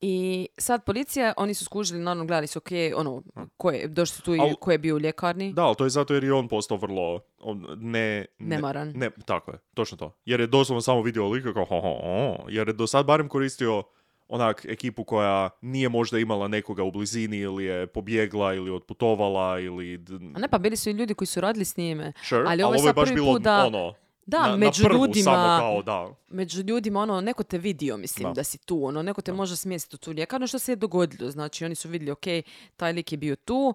I 0.06 0.48
sad 0.58 0.86
policija, 0.86 1.34
oni 1.38 1.54
su 1.54 1.66
skužili, 1.66 2.00
naravno 2.00 2.26
gledali 2.26 2.48
su, 2.48 2.60
ok, 2.60 2.70
ono, 2.96 3.24
ko 3.58 3.72
je, 3.72 3.88
došli 3.88 4.16
su 4.16 4.22
tu 4.22 4.36
i 4.36 4.40
Al- 4.40 4.56
ko 4.56 4.72
je 4.72 4.78
bio 4.78 4.96
u 4.96 5.00
ljekarni. 5.00 5.54
Da, 5.54 5.64
ali 5.64 5.76
to 5.76 5.84
je 5.84 5.90
zato 5.90 6.14
jer 6.14 6.24
je 6.24 6.34
on 6.34 6.48
postao 6.48 6.78
vrlo 6.78 7.20
on, 7.40 7.66
ne, 7.78 8.26
ne, 8.40 8.56
Nemaran. 8.56 8.92
Ne, 8.96 9.10
tako 9.26 9.52
je, 9.52 9.58
točno 9.74 9.98
to. 9.98 10.12
Jer 10.26 10.40
je 10.40 10.48
doslovno 10.48 10.82
samo 10.82 11.02
vidio 11.02 11.30
lika 11.30 11.54
kao 11.54 11.66
ho, 11.66 11.80
ho, 11.82 11.94
ho, 11.94 12.46
jer 12.50 12.68
je 12.68 12.74
do 12.74 12.88
sad 12.88 13.06
barem 13.06 13.28
koristio 13.28 13.84
onak 14.28 14.66
ekipu 14.70 15.04
koja 15.04 15.50
nije 15.62 15.90
možda 15.90 16.20
imala 16.20 16.48
nekoga 16.48 16.84
u 16.84 16.92
blizini 16.92 17.38
ili 17.38 17.66
je 17.66 17.88
pobjegla 17.88 18.54
ili 18.54 18.72
otputovala 18.72 19.60
ili... 19.60 20.06
A 20.36 20.40
ne, 20.40 20.48
pa 20.48 20.58
bili 20.58 20.76
su 20.76 20.90
i 20.90 20.94
ljudi 20.94 21.14
koji 21.14 21.28
su 21.28 21.42
radili 21.42 21.66
s 21.66 21.78
njime. 21.78 22.14
Sure, 22.24 22.44
ali 22.48 22.64
ovo 22.64 22.74
je 22.74 22.80
sad 22.80 22.96
baš 22.96 23.06
prvi 23.06 23.16
bilo 23.16 23.34
put 23.34 23.42
da- 23.42 23.66
ono, 23.66 23.94
Da, 24.26 24.48
na, 24.48 24.58
među 24.58 24.84
na 24.84 24.90
prvu 24.90 25.02
ljudima, 25.06 25.24
samo 25.24 25.60
kao 25.60 25.82
da. 25.82 26.08
među 26.30 26.62
ljudima, 26.62 27.00
ono, 27.02 27.22
neko 27.22 27.44
te 27.44 27.58
vidio, 27.58 27.98
mislim, 27.98 28.28
Da. 28.28 28.34
da, 28.34 28.44
si 28.44 28.58
tu, 28.58 28.86
ono, 28.86 29.02
neko 29.04 29.22
te 29.22 29.34
može 29.34 29.56
smjestiti 29.56 29.96
u 29.96 30.00
tu 30.00 30.12
ljekarnu, 30.12 30.48
što 30.48 30.60
se 30.60 30.72
je 30.72 30.76
dogodilo, 30.76 31.32
znači, 31.32 31.66
oni 31.66 31.76
su 31.76 31.90
vidjeli, 31.90 32.12
ok, 32.12 32.46
taj 32.78 32.94
lik 32.94 33.12
je 33.12 33.18
bio 33.18 33.36
tu, 33.36 33.74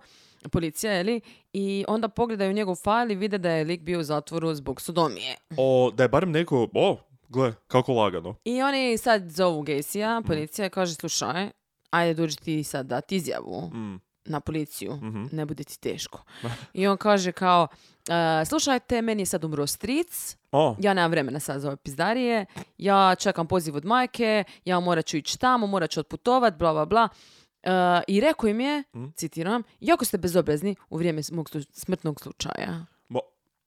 policija, 0.53 0.93
je 0.93 1.03
li, 1.05 1.21
i 1.53 1.85
onda 1.89 2.09
pogledaju 2.09 2.53
njegov 2.53 2.75
fajl 2.77 3.11
i 3.11 3.15
vide 3.15 3.39
da 3.39 3.51
je 3.51 3.65
lik 3.65 3.81
bio 3.81 4.01
u 4.01 4.03
zatvoru 4.03 4.55
zbog 4.55 4.81
sodomije. 4.81 5.37
O, 5.57 5.91
da 5.95 6.03
je 6.03 6.09
barem 6.09 6.31
neko, 6.31 6.69
o, 6.75 6.97
gle, 7.29 7.55
kako 7.67 7.93
lagano. 7.93 8.35
I 8.45 8.63
oni 8.63 8.99
sad 8.99 9.31
zovu 9.31 9.63
Mm. 9.63 9.65
Gesija, 9.65 10.23
policija 10.27 10.67
i 10.67 10.71
kaže, 10.71 10.95
slušaj, 10.95 11.51
ajde 11.91 12.15
dođi 12.15 12.37
ti 12.37 12.65
sad 12.65 12.87
dati 12.87 13.17
izjavu 13.17 13.71
Mm, 13.75 14.01
na 14.29 14.41
policiju, 14.41 14.95
mhm. 14.95 15.27
ne 15.33 15.47
bude 15.47 15.65
ti 15.65 15.81
teško. 15.81 16.23
I 16.73 16.87
on 16.87 16.97
kaže 16.97 17.33
kao, 17.33 17.69
"E, 18.41 18.45
slušajte, 18.45 19.03
meni 19.03 19.23
je 19.23 19.27
sad 19.27 19.45
umro 19.45 19.67
stric, 19.67 20.37
O, 20.53 20.77
ja 20.79 20.95
nemam 20.95 21.11
vremena 21.11 21.41
sad 21.41 21.61
za 21.61 21.69
ove 21.69 21.77
pizdarije, 21.77 22.47
ja 22.79 23.15
čekam 23.15 23.47
poziv 23.47 23.77
od 23.77 23.85
majke, 23.85 24.45
ja 24.65 24.81
morat 24.81 25.07
ću 25.07 25.17
ići 25.17 25.39
tamo, 25.39 25.67
morat 25.67 25.91
ću 25.91 26.01
otputovat, 26.01 26.55
bla, 26.57 26.73
bla, 26.73 26.85
bla. 26.87 27.09
E, 27.63 27.71
I 28.09 28.21
rekao 28.21 28.49
im 28.49 28.61
je, 28.61 28.83
Mm. 28.95 29.05
citiram, 29.09 29.63
jako 29.81 30.05
ste 30.05 30.19
bezobrazni 30.19 30.77
u 30.91 30.97
vrijeme 30.97 31.23
mog 31.33 31.49
slu- 31.49 31.67
smrtnog 31.73 32.21
slučaja. 32.21 32.87
mo, 33.09 33.21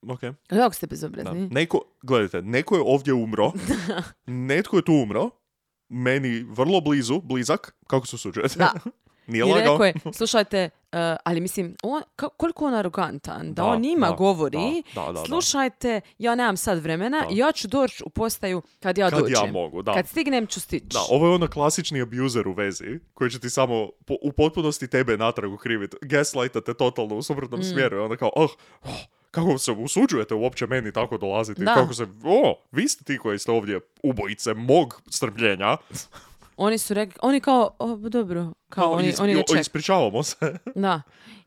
ok. 0.04 0.24
Jako 0.52 0.74
ste 0.74 0.86
Da. 0.86 0.90
bezobrazni. 0.90 1.48
Neko, 1.48 1.82
gledajte, 2.02 2.42
neko 2.42 2.76
je 2.76 2.84
ovdje 2.86 3.14
umro, 3.14 3.52
netko 4.48 4.78
je 4.78 4.86
tu 4.86 4.94
umro, 4.94 5.30
meni 5.90 6.46
vrlo 6.50 6.82
blizu, 6.82 7.22
blizak, 7.22 7.76
kako 7.88 8.08
se 8.08 8.16
usuđujete? 8.16 8.56
Da. 8.58 8.72
Nije 9.32 9.46
I 9.48 9.54
rekao 9.54 9.86
je, 9.86 9.94
slušajte, 10.14 10.58
e, 10.92 11.16
ali 11.24 11.42
mislim, 11.42 11.76
on, 11.84 12.02
ka- 12.18 12.30
koliko 12.38 12.66
on 12.66 12.74
arogantan, 12.74 13.48
da, 13.48 13.54
Da, 13.54 13.66
on 13.66 13.82
njima 13.82 14.08
da, 14.08 14.14
govori, 14.14 14.58
da, 14.96 15.02
da, 15.02 15.08
da, 15.08 15.12
da. 15.12 15.26
slušajte, 15.26 16.02
ja 16.18 16.36
nemam 16.36 16.58
sad 16.58 16.80
vremena, 16.80 17.20
Da. 17.20 17.28
ja 17.32 17.52
ću 17.52 17.68
doći 17.68 18.04
u 18.06 18.10
postaju 18.10 18.62
kad 18.80 18.98
ja 18.98 19.10
Kad 19.10 19.20
dođem. 19.20 19.36
ja 19.38 19.52
mogu, 19.52 19.82
da. 19.82 19.94
Kad 19.94 20.08
stignem 20.08 20.48
ću 20.48 20.60
stići. 20.60 20.86
Da, 20.88 21.00
ovo 21.10 21.28
je 21.28 21.34
ono 21.34 21.48
klasični 21.48 22.02
abuser 22.02 22.48
u 22.48 22.54
vezi, 22.54 22.86
koji 23.14 23.30
će 23.30 23.40
ti 23.40 23.50
samo 23.50 23.90
po- 24.06 24.18
u 24.22 24.32
potpunosti 24.32 24.88
tebe 24.88 25.18
natrag 25.18 25.54
ukriviti. 25.54 25.98
Gaslighta 26.02 26.62
te 26.62 26.74
totalno 26.74 27.16
u 27.16 27.22
suprotnom 27.22 27.60
Mm. 27.60 27.64
smjeru. 27.64 27.98
I 27.98 28.02
onda 28.02 28.16
kao, 28.16 28.32
oh, 28.36 28.52
oh, 28.84 28.90
kako 29.32 29.58
se 29.58 29.72
usuđujete 29.74 30.34
uopće 30.34 30.68
meni 30.68 30.92
tako 30.92 31.18
dolaziti? 31.18 31.64
Da. 31.64 31.74
Kako 31.74 31.94
se, 31.94 32.04
o, 32.24 32.60
vi 32.72 32.88
ste 32.88 33.04
ti 33.04 33.18
koji 33.18 33.40
ste 33.40 33.52
ovdje 33.52 33.80
ubojice 34.04 34.54
mog 34.54 35.02
strpljenja. 35.10 35.78
Oni 36.62 36.78
su 36.78 36.94
rekli, 36.94 37.16
oni 37.22 37.40
kao, 37.40 37.76
o, 37.80 37.96
dobro, 38.00 38.54
kao 38.70 38.86
O, 38.86 38.94
oni, 38.94 39.08
is- 39.08 39.20
oni 39.20 39.36
o, 39.36 39.60
ispričavamo 39.60 40.24
se. 40.24 40.36
Da. 40.76 41.02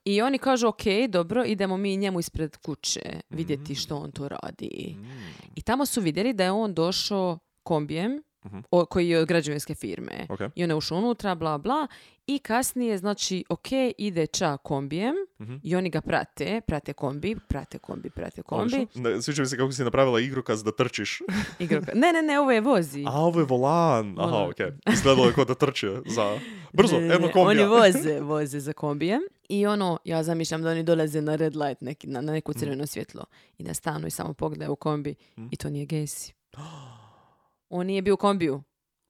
I 0.04 0.22
oni 0.22 0.38
kažu, 0.38 0.68
ok, 0.68 0.80
dobro, 1.08 1.44
idemo 1.44 1.76
mi 1.76 1.96
njemu 1.96 2.20
ispred 2.20 2.56
kuće 2.56 3.00
Mm. 3.06 3.36
vidjeti 3.36 3.74
što 3.74 3.96
on 3.96 4.12
to 4.12 4.28
radi. 4.28 4.96
I 5.54 5.62
tamo 5.62 5.86
su 5.86 6.00
vidjeli 6.00 6.32
da 6.32 6.44
je 6.44 6.52
on 6.52 6.74
došao 6.74 7.38
kombijem, 7.62 8.22
Mhm. 8.46 8.58
o- 8.70 8.84
koji 8.84 9.08
je 9.08 9.18
od 9.18 9.28
građevinske 9.28 9.74
firme. 9.74 10.26
Ok. 10.28 10.40
I 10.54 10.64
on 10.64 10.70
je 10.70 10.76
ušao 10.76 10.98
unutra, 10.98 11.34
bla, 11.34 11.58
bla. 11.58 11.86
I 12.26 12.38
kasnije, 12.38 12.98
znači, 12.98 13.44
ok, 13.48 13.66
ide 13.98 14.26
ča 14.26 14.56
kombijem 14.56 15.14
Mhm. 15.40 15.54
i 15.62 15.76
oni 15.76 15.90
ga 15.90 16.00
prate, 16.00 16.60
prate 16.60 16.92
kombi, 16.92 17.36
prate 17.48 17.78
kombi, 17.78 18.10
prate 18.10 18.42
kombi. 18.42 18.86
Ne, 18.94 19.22
Sviđa 19.22 19.42
mi 19.42 19.48
se 19.48 19.56
kako 19.56 19.72
si 19.72 19.84
napravila 19.84 20.20
igrokaz 20.20 20.64
da 20.64 20.72
trčiš. 20.72 21.20
Igrokaz. 21.58 21.94
Ne, 21.94 22.12
ne, 22.12 22.22
ne, 22.22 22.40
ovo 22.40 22.52
je 22.52 22.60
vozi. 22.60 23.04
A, 23.06 23.12
ovo 23.14 23.40
je 23.40 23.46
volan. 23.46 24.14
Aha, 24.18 24.36
ok. 24.44 24.56
Izgledalo 24.88 25.26
je 25.26 25.32
kao 25.32 25.44
da 25.44 25.54
trče 25.54 25.88
za... 26.06 26.38
Brzo, 26.72 27.00
Ne, 27.00 27.14
kombija. 27.22 27.42
Oni 27.44 27.64
voze, 27.66 28.20
voze 28.32 28.60
za 28.60 28.72
kombijem. 28.72 29.20
I 29.48 29.66
ono, 29.66 29.98
ja 30.04 30.22
zamišljam 30.22 30.62
da 30.62 30.70
oni 30.70 30.82
dolaze 30.82 31.20
na 31.20 31.36
red 31.36 31.56
light, 31.56 31.80
neki, 31.80 32.06
na, 32.06 32.20
na 32.20 32.32
neko 32.32 32.52
Mm. 32.52 32.54
crveno 32.54 32.86
svjetlo. 32.86 33.24
I 33.58 33.64
da 33.64 33.74
stanu 33.74 34.06
i 34.06 34.10
samo 34.10 34.32
pogledaju 34.32 34.72
u 34.72 34.76
kombi. 34.76 35.14
I 35.50 35.56
to 35.56 35.70
nije 35.70 35.86
Gesi. 35.86 36.32
On 37.70 37.86
nije 37.86 38.02
bio 38.02 38.14
u 38.14 38.18
kombiju. 38.18 38.62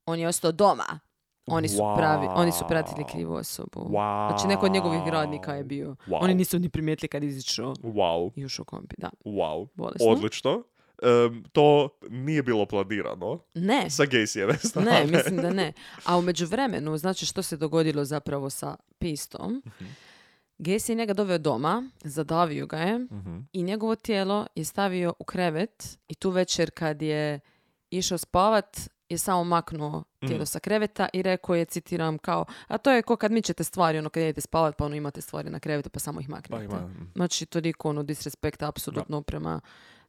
On 0.05 0.19
je 0.19 0.27
ostao 0.27 0.51
doma. 0.51 0.99
Oni 1.47 1.67
su, 1.67 1.77
pravi, 1.97 2.27
oni 2.29 2.51
su 2.51 2.65
pratili 2.67 3.03
Wow. 3.03 3.11
krivu 3.11 3.33
osobu. 3.33 3.79
Wow. 3.81 4.29
Znači, 4.29 4.47
neko 4.47 4.65
od 4.65 4.71
njegovih 4.71 5.01
radnika 5.05 5.53
je 5.53 5.63
bio. 5.63 5.95
Wow. 6.07 6.17
Oni 6.21 6.33
nisu 6.33 6.59
ni 6.59 6.69
primijetili 6.69 7.07
kad 7.07 7.23
je 7.23 7.29
izišao 7.29 7.73
Wow, 7.73 8.31
i 8.35 8.45
ušao 8.45 8.63
u 8.63 8.65
kombi. 8.65 8.95
Da, 8.97 9.09
wow. 9.25 9.67
bolesno. 9.73 10.07
Odlično. 10.07 10.63
Em, 11.03 11.43
to 11.45 11.89
nije 12.01 12.43
bilo 12.43 12.65
planirano 12.65 13.39
Ne, 13.53 13.89
sa 13.89 14.03
Gacyjeve 14.03 14.55
strane. 14.59 14.91
ne, 14.91 15.05
mislim 15.07 15.37
da 15.37 15.49
ne. 15.51 15.73
A 16.05 16.17
u 16.17 16.21
međuvremenu, 16.21 16.97
znači 16.97 17.25
što 17.25 17.41
se 17.41 17.57
dogodilo 17.57 18.05
zapravo 18.05 18.49
sa 18.49 18.75
pistom, 18.99 19.61
Mhm. 19.65 19.85
Gacy 20.59 20.89
je 20.89 20.95
njega 20.95 21.13
doveo 21.13 21.37
doma, 21.37 21.89
zadavio 21.99 22.65
ga 22.65 22.77
je 22.77 22.99
Mhm. 22.99 23.37
i 23.51 23.63
njegovo 23.63 23.95
tijelo 23.95 24.47
je 24.55 24.65
stavio 24.65 25.13
u 25.19 25.23
krevet 25.23 25.99
i 26.07 26.15
tu 26.15 26.29
večer 26.29 26.71
kad 26.71 27.01
je 27.01 27.39
išao 27.97 28.17
spavat 28.17 28.77
je 29.09 29.17
samo 29.17 29.43
maknuo 29.43 30.03
tijelo 30.19 30.35
Mhm. 30.35 30.45
sa 30.45 30.59
kreveta 30.59 31.09
i 31.13 31.21
rekao 31.21 31.55
je, 31.55 31.65
citiram, 31.65 32.17
kao, 32.17 32.45
a 32.67 32.77
to 32.77 32.91
je 32.91 33.01
ko 33.01 33.15
kad 33.15 33.31
mičete 33.31 33.63
stvari, 33.63 33.97
ono 33.97 34.09
kad 34.09 34.23
idete 34.23 34.41
spavat 34.41 34.77
pa 34.77 34.85
ono 34.85 34.95
imate 34.95 35.21
stvari 35.21 35.49
na 35.49 35.59
krevetu 35.59 35.89
pa 35.89 35.99
samo 35.99 36.19
ih 36.19 36.27
Pa 36.27 36.31
maknete. 36.31 36.65
ima. 36.65 36.89
Znači, 37.15 37.45
toliko 37.45 37.89
ono 37.89 38.03
disrespekta 38.03 38.67
apsolutno 38.67 39.21
prema 39.21 39.61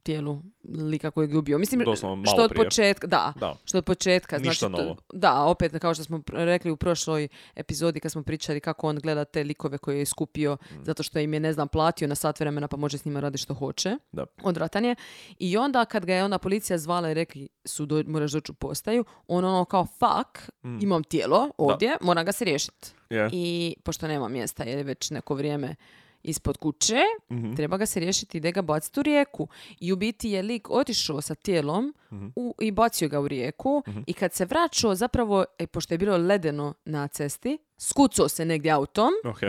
tijelu 0.06 0.42
lika 0.82 1.10
kojeg 1.10 1.30
je 1.30 1.38
ubio. 1.38 1.58
Mislim, 1.58 1.80
Doslovno 1.80 2.16
malo 2.16 2.26
što 2.28 2.42
od 2.42 2.50
prije. 2.50 2.64
početka, 2.64 3.06
da, 3.06 3.32
Da. 3.36 3.56
što 3.64 3.78
od 3.78 3.84
početka. 3.84 4.38
Ništa 4.38 4.44
znači, 4.60 4.76
to- 4.76 4.82
novo. 4.82 4.96
Da, 5.12 5.42
opet, 5.42 5.78
kao 5.78 5.94
što 5.94 6.04
smo 6.04 6.20
rekli 6.28 6.70
u 6.70 6.76
prošloj 6.76 7.28
epizodi 7.54 8.00
kad 8.00 8.12
smo 8.12 8.22
pričali 8.22 8.60
kako 8.60 8.88
on 8.88 8.96
gleda 8.96 9.24
te 9.24 9.44
likove 9.44 9.78
koje 9.78 9.98
je 9.98 10.06
skupio 10.06 10.56
Mm. 10.70 10.82
zato 10.82 11.02
što 11.02 11.18
im 11.18 11.34
je, 11.34 11.40
ne 11.40 11.52
znam, 11.52 11.68
platio 11.68 12.08
na 12.08 12.14
sat 12.14 12.40
vremena 12.40 12.68
pa 12.68 12.76
može 12.76 12.98
s 12.98 13.04
njima 13.04 13.20
raditi 13.20 13.42
što 13.42 13.54
hoće. 13.54 13.96
Da. 14.12 14.26
Odvratan 14.42 14.84
je. 14.84 14.94
I 15.38 15.56
onda 15.56 15.84
kad 15.84 16.04
ga 16.04 16.14
je 16.14 16.24
onda 16.24 16.38
policija 16.38 16.78
zvala 16.78 17.10
i 17.10 17.14
rekli 17.14 17.48
su 17.64 17.86
do, 17.86 18.02
moraš 18.06 18.32
doći 18.32 18.52
u 18.52 18.56
postaju, 18.56 19.04
on 19.28 19.44
ono 19.44 19.64
kao 19.64 19.86
fuck, 19.88 20.26
Mm. 20.64 20.78
imam 20.80 21.04
tijelo 21.04 21.50
ovdje, 21.58 21.96
moram 22.00 22.24
ga 22.24 22.32
se 22.32 22.44
riješiti. 22.44 22.88
Je. 23.10 23.28
I 23.32 23.74
pošto 23.84 24.08
nema 24.08 24.28
mjesta 24.28 24.64
jer 24.64 24.78
je 24.78 24.84
već 24.84 25.10
neko 25.10 25.34
vrijeme 25.34 25.74
ispod 26.26 26.56
kuće, 26.56 26.96
Mhm. 27.30 27.54
treba 27.54 27.76
ga 27.76 27.86
se 27.86 28.00
riješiti 28.00 28.40
da 28.40 28.50
ga 28.50 28.62
baciti 28.62 29.00
u 29.00 29.02
rijeku. 29.02 29.48
I 29.80 29.92
u 29.92 29.96
biti 29.96 30.30
je 30.30 30.42
lik 30.42 30.70
otišao 30.70 31.20
sa 31.20 31.34
tijelom 31.34 31.94
Mhm. 32.12 32.26
u, 32.36 32.54
i 32.60 32.70
bacio 32.70 33.08
ga 33.08 33.20
u 33.20 33.28
rijeku 33.28 33.82
i 34.06 34.12
kad 34.12 34.32
se 34.32 34.44
vraćao 34.44 34.94
zapravo, 34.94 35.44
e, 35.58 35.66
pošto 35.66 35.94
je 35.94 35.98
bilo 35.98 36.16
ledeno 36.16 36.74
na 36.84 37.08
cesti, 37.08 37.58
skucao 37.78 38.28
se 38.28 38.44
negdje 38.44 38.70
autom 38.70 39.10
Ok. 39.24 39.40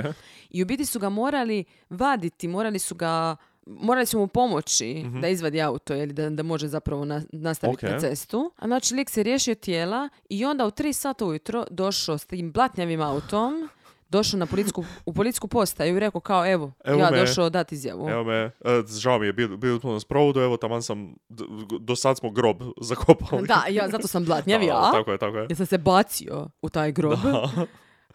i 0.50 0.64
u 0.64 0.66
biti 0.66 0.86
su 0.86 1.00
ga 1.00 1.10
morali 1.10 1.64
vaditi, 1.90 2.48
morali 2.48 2.80
su 2.80 2.96
ga 2.96 3.36
Morali 3.70 4.06
su 4.06 4.20
mu 4.20 4.28
pomoći 4.28 4.86
da 5.22 5.28
izvadi 5.28 5.62
auto 5.62 5.96
ili 5.96 6.14
da, 6.14 6.30
da 6.30 6.44
može 6.44 6.68
zapravo 6.68 7.06
na, 7.06 7.22
nastaviti 7.32 7.86
Ok. 7.86 7.92
na 7.92 8.00
cestu. 8.00 8.52
A 8.58 8.66
znači 8.68 8.96
lik 8.96 9.10
se 9.10 9.24
riješio 9.24 9.56
tijela 9.56 10.10
i 10.30 10.46
onda 10.46 10.66
u 10.66 10.72
tri 10.72 10.94
sata 10.94 11.26
ujutro 11.26 11.66
došao 11.72 12.18
s 12.18 12.26
tim 12.26 12.52
blatnjavim 12.52 13.02
autom 13.02 13.70
došao 14.10 14.40
na 14.40 14.46
policijsku, 14.46 14.86
u 15.06 15.14
policijsku 15.14 15.48
postaju 15.48 15.98
i 15.98 16.00
rekao 16.00 16.22
kao 16.22 16.46
evo, 16.46 16.72
Evo 16.84 17.00
ja 17.00 17.12
me. 17.12 17.20
došao 17.20 17.50
dati 17.50 17.76
izjavu. 17.76 18.10
Evo 18.10 18.24
me, 18.24 18.36
e, 18.36 18.52
žao 19.00 19.20
mi 19.20 19.26
je, 19.26 19.34
bio, 19.34 19.48
bio 19.50 19.80
smo 19.80 19.94
na 19.94 20.00
sprovodu, 20.00 20.40
evo 20.40 20.58
taman 20.58 20.84
sam, 20.84 21.16
do 21.80 21.96
sad 21.96 22.18
smo 22.18 22.30
grob 22.32 22.58
zakopali. 22.82 23.48
Da, 23.48 23.64
ja, 23.70 23.90
zato 23.90 24.08
sam 24.08 24.26
blatnjav 24.26 24.64
ja. 24.74 24.92
Tako 24.92 25.12
je, 25.12 25.18
tako 25.18 25.38
je. 25.38 25.46
Jer 25.50 25.58
sam 25.58 25.66
se 25.66 25.78
bacio 25.78 26.50
u 26.62 26.70
taj 26.70 26.92
grob. 26.92 27.20
Da. 27.24 27.50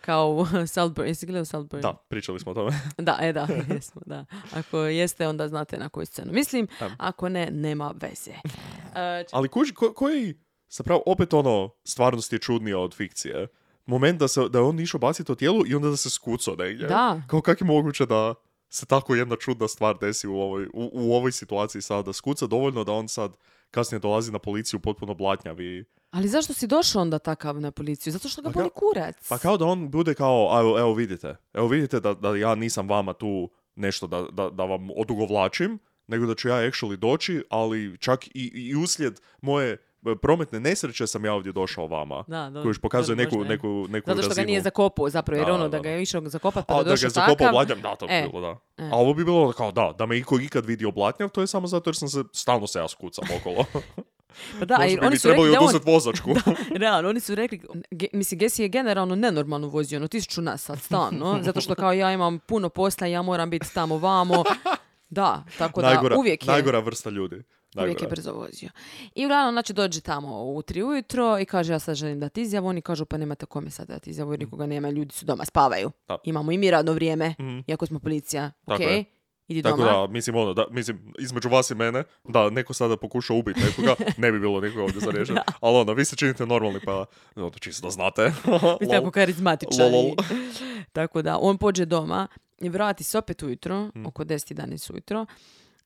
Kao 0.00 0.30
u 0.30 0.46
Saltburn. 0.66 1.08
Jesi 1.08 1.26
gledao 1.26 1.44
Saltburn? 1.44 1.82
da, 1.82 1.92
pričali 2.08 2.40
smo 2.40 2.52
o 2.52 2.54
tome. 2.54 2.72
Da, 2.98 3.18
e 3.20 3.32
da, 3.32 3.46
jesmo, 3.68 4.02
da. 4.06 4.24
Ako 4.54 4.78
jeste, 4.78 5.28
onda 5.28 5.48
znate 5.48 5.78
na 5.78 5.88
koju 5.88 6.06
scenu. 6.06 6.32
Mislim, 6.32 6.66
Da. 6.80 6.90
ako 6.98 7.28
ne, 7.28 7.50
nema 7.50 7.94
veze. 8.00 8.30
E, 8.94 9.24
Ali 9.32 9.48
kuži, 9.48 9.74
ko, 9.74 9.92
koji, 9.92 10.34
zapravo, 10.70 11.02
opet 11.06 11.34
ono, 11.34 11.70
stvarnost 11.84 12.32
je 12.32 12.38
čudnija 12.38 12.78
od 12.78 12.94
fikcije. 12.94 13.46
Moment 13.86 14.18
da, 14.18 14.28
se, 14.28 14.48
da 14.48 14.58
je 14.58 14.64
on 14.64 14.80
išao 14.80 15.00
baciti 15.00 15.32
o 15.32 15.34
tijelu 15.34 15.66
i 15.66 15.74
onda 15.74 15.88
da 15.88 15.96
se 15.96 16.10
skucao 16.10 16.54
negdje. 16.56 16.88
Da. 16.88 17.22
Kao 17.26 17.40
kako 17.40 17.64
je 17.64 17.66
moguće 17.66 18.06
da 18.06 18.34
se 18.68 18.86
tako 18.86 19.14
jedna 19.14 19.36
čudna 19.36 19.68
stvar 19.68 19.98
desi 19.98 20.28
u 20.28 20.36
ovoj, 20.36 20.66
u, 20.66 20.90
u 20.92 21.14
ovoj 21.14 21.32
situaciji 21.32 21.82
sad, 21.82 22.04
da 22.04 22.12
skuca 22.12 22.46
dovoljno 22.46 22.84
da 22.84 22.92
on 22.92 23.08
sad 23.08 23.36
kasnije 23.70 23.98
dolazi 23.98 24.32
na 24.32 24.38
policiju 24.38 24.80
potpuno 24.80 25.14
blatnjav 25.14 25.60
i... 25.60 25.84
Ali 26.10 26.28
zašto 26.28 26.52
si 26.52 26.66
došao 26.66 27.02
onda 27.02 27.18
takav 27.18 27.60
na 27.60 27.70
policiju? 27.70 28.12
Zato 28.12 28.28
što 28.28 28.42
ga 28.42 28.50
Pa 28.50 28.52
boli 28.52 28.70
kurac. 28.74 29.28
Pa 29.28 29.38
kao 29.38 29.56
da 29.56 29.64
on 29.64 29.90
bude 29.90 30.14
kao, 30.14 30.60
evo, 30.60 30.78
evo 30.78 30.94
vidite, 30.94 31.36
evo 31.52 31.66
vidite 31.66 32.00
da, 32.00 32.14
da 32.14 32.36
ja 32.36 32.54
nisam 32.54 32.88
vama 32.88 33.12
tu 33.12 33.50
nešto 33.74 34.06
da, 34.06 34.26
da, 34.32 34.50
da 34.50 34.64
vam 34.64 34.88
odugovlačim, 34.96 35.78
nego 36.06 36.26
da 36.26 36.34
ću 36.34 36.48
ja 36.48 36.54
actually 36.54 36.96
doći, 36.96 37.44
ali 37.50 37.96
čak 37.98 38.26
i, 38.26 38.50
i 38.54 38.76
uslijed 38.76 39.20
moje 39.40 39.76
prometne 40.22 40.60
nesreće 40.60 41.06
sam 41.06 41.24
ja 41.24 41.34
ovdje 41.34 41.52
došao 41.52 41.86
vama. 41.86 42.24
Da, 42.26 42.44
dobro, 42.44 42.62
Koji 42.62 42.70
još 42.70 42.78
pokazuje 42.80 43.16
neku, 43.16 43.36
možda 43.36 43.52
neku, 43.52 43.86
neku 43.88 44.10
Zato 44.10 44.22
što 44.22 44.28
ga 44.28 44.32
razinu. 44.34 44.46
nije 44.46 44.60
zakopao 44.62 45.10
zapravo, 45.10 45.38
jer 45.40 45.46
Da, 45.46 45.52
ono 45.54 45.62
da, 45.62 45.68
da, 45.68 45.76
da. 45.76 45.82
ga 45.82 45.90
je 45.90 46.02
išao 46.02 46.22
zakopat 46.28 46.66
pa 46.66 46.74
A 46.74 46.76
da 46.76 46.82
da 46.82 46.94
ga 46.94 47.06
je 47.06 47.10
zakopao 47.10 47.50
blatnjav, 47.52 47.80
da, 47.80 47.96
to 47.96 48.06
E, 48.08 48.28
bilo, 48.32 48.40
da. 48.40 48.84
e. 48.84 48.88
A 48.92 48.96
ovo 48.96 49.14
bi 49.14 49.24
bilo 49.24 49.52
kao 49.52 49.72
da, 49.72 49.94
da 49.98 50.06
me 50.06 50.18
iko 50.18 50.38
ikad 50.40 50.66
vidio 50.66 50.90
blatnjav, 50.90 51.28
to 51.28 51.40
je 51.40 51.46
samo 51.46 51.66
zato 51.66 51.90
jer 51.90 51.96
sam 51.96 52.08
se, 52.08 52.24
stalno 52.32 52.66
se 52.66 52.78
ja 52.78 52.88
skucam 52.88 53.24
okolo. 53.40 53.64
Pa 54.58 54.64
da, 54.64 54.74
jer 54.74 55.04
oni 55.04 55.18
su 55.18 55.28
rekli 55.28 55.50
da 55.50 55.60
on, 55.60 55.80
vozačku. 55.84 56.30
realno, 56.82 57.08
oni 57.08 57.20
su 57.20 57.34
rekli, 57.34 57.60
ge, 57.90 58.06
mislim, 58.12 58.38
Gesi 58.38 58.62
je 58.62 58.68
generalno 58.68 59.14
nenormalno 59.14 59.68
vozio, 59.68 59.96
ono, 59.98 60.08
tisuću 60.08 60.42
nas 60.42 60.62
sad 60.62 60.80
stalno, 60.80 61.38
zato 61.44 61.60
što 61.60 61.74
kao 61.74 61.92
ja 61.92 62.12
imam 62.12 62.38
puno 62.38 62.68
posla, 62.68 63.06
ja 63.06 63.22
moram 63.22 63.50
biti 63.50 63.74
tamo 63.74 63.98
vamo. 63.98 64.44
Da, 65.10 65.44
tako 65.58 65.80
da 65.80 65.86
najgora, 65.86 66.16
uvijek 66.18 66.46
je. 66.46 66.52
najgora 66.52 66.78
vrsta 66.78 67.10
ljudi. 67.10 67.42
Uvijek 67.76 68.02
je 68.02 68.08
brzo 68.08 68.32
vozio. 68.32 68.68
I 69.14 69.24
uglavnom, 69.26 69.54
znači, 69.54 69.72
dođe 69.72 70.00
tamo 70.00 70.44
u 70.44 70.62
tri 70.62 70.82
ujutro 70.82 71.38
i 71.38 71.44
kaže, 71.44 71.72
ja 71.72 71.78
sad 71.78 71.94
želim 71.94 72.20
dati 72.20 72.42
izjavu. 72.42 72.66
Oni 72.66 72.80
kažu, 72.82 73.04
pa 73.04 73.16
nemate 73.16 73.46
kome 73.46 73.70
sad 73.70 73.88
dati 73.88 74.10
izjavu 74.10 74.32
jer 74.32 74.40
nikoga 74.40 74.66
nema, 74.66 74.90
ljudi 74.90 75.12
su 75.12 75.24
doma, 75.24 75.44
spavaju. 75.44 75.90
Da. 76.08 76.18
Imamo 76.24 76.52
i 76.52 76.58
mi 76.58 76.70
radno 76.70 76.92
vrijeme, 76.92 77.34
Mhm. 77.38 77.58
iako 77.66 77.86
smo 77.86 77.98
policija. 77.98 78.50
Tako 78.60 78.74
ok, 78.74 78.80
je. 78.82 79.04
idi 79.48 79.62
Tako 79.62 79.76
doma. 79.76 79.90
da, 79.92 80.06
mislim, 80.06 80.36
ono, 80.36 80.54
da, 80.54 80.64
mislim, 80.70 81.12
između 81.18 81.48
vas 81.48 81.70
i 81.70 81.74
mene, 81.74 82.04
da, 82.24 82.50
neko 82.50 82.74
sada 82.74 82.96
pokuša 82.96 83.34
ubiti 83.34 83.60
nekoga, 83.60 83.94
ne 84.18 84.32
bi 84.32 84.40
bilo 84.40 84.60
nikoga 84.60 84.82
ovdje 84.82 85.00
za 85.00 85.10
riješiti. 85.10 85.38
Ali 85.60 85.76
onda, 85.76 85.92
vi 85.92 86.04
se 86.04 86.16
činite 86.16 86.46
normalni, 86.46 86.80
pa, 86.80 87.04
ono, 87.36 87.50
čisto 87.50 87.86
da 87.86 87.90
znate. 87.90 88.22
Vi 88.80 88.86
ste 88.86 88.94
jako 88.94 89.10
karizmatičani. 89.10 90.16
Tako 90.92 91.22
da, 91.22 91.38
on 91.38 91.58
pođe 91.58 91.84
doma 91.84 92.28
i 92.58 92.68
vrati 92.68 93.04
se 93.04 93.18
opet 93.18 93.42
ujutro, 93.42 93.82
Mhm. 93.86 94.06
oko 94.06 94.24
10-11 94.24 94.90
ujutro. 94.90 95.26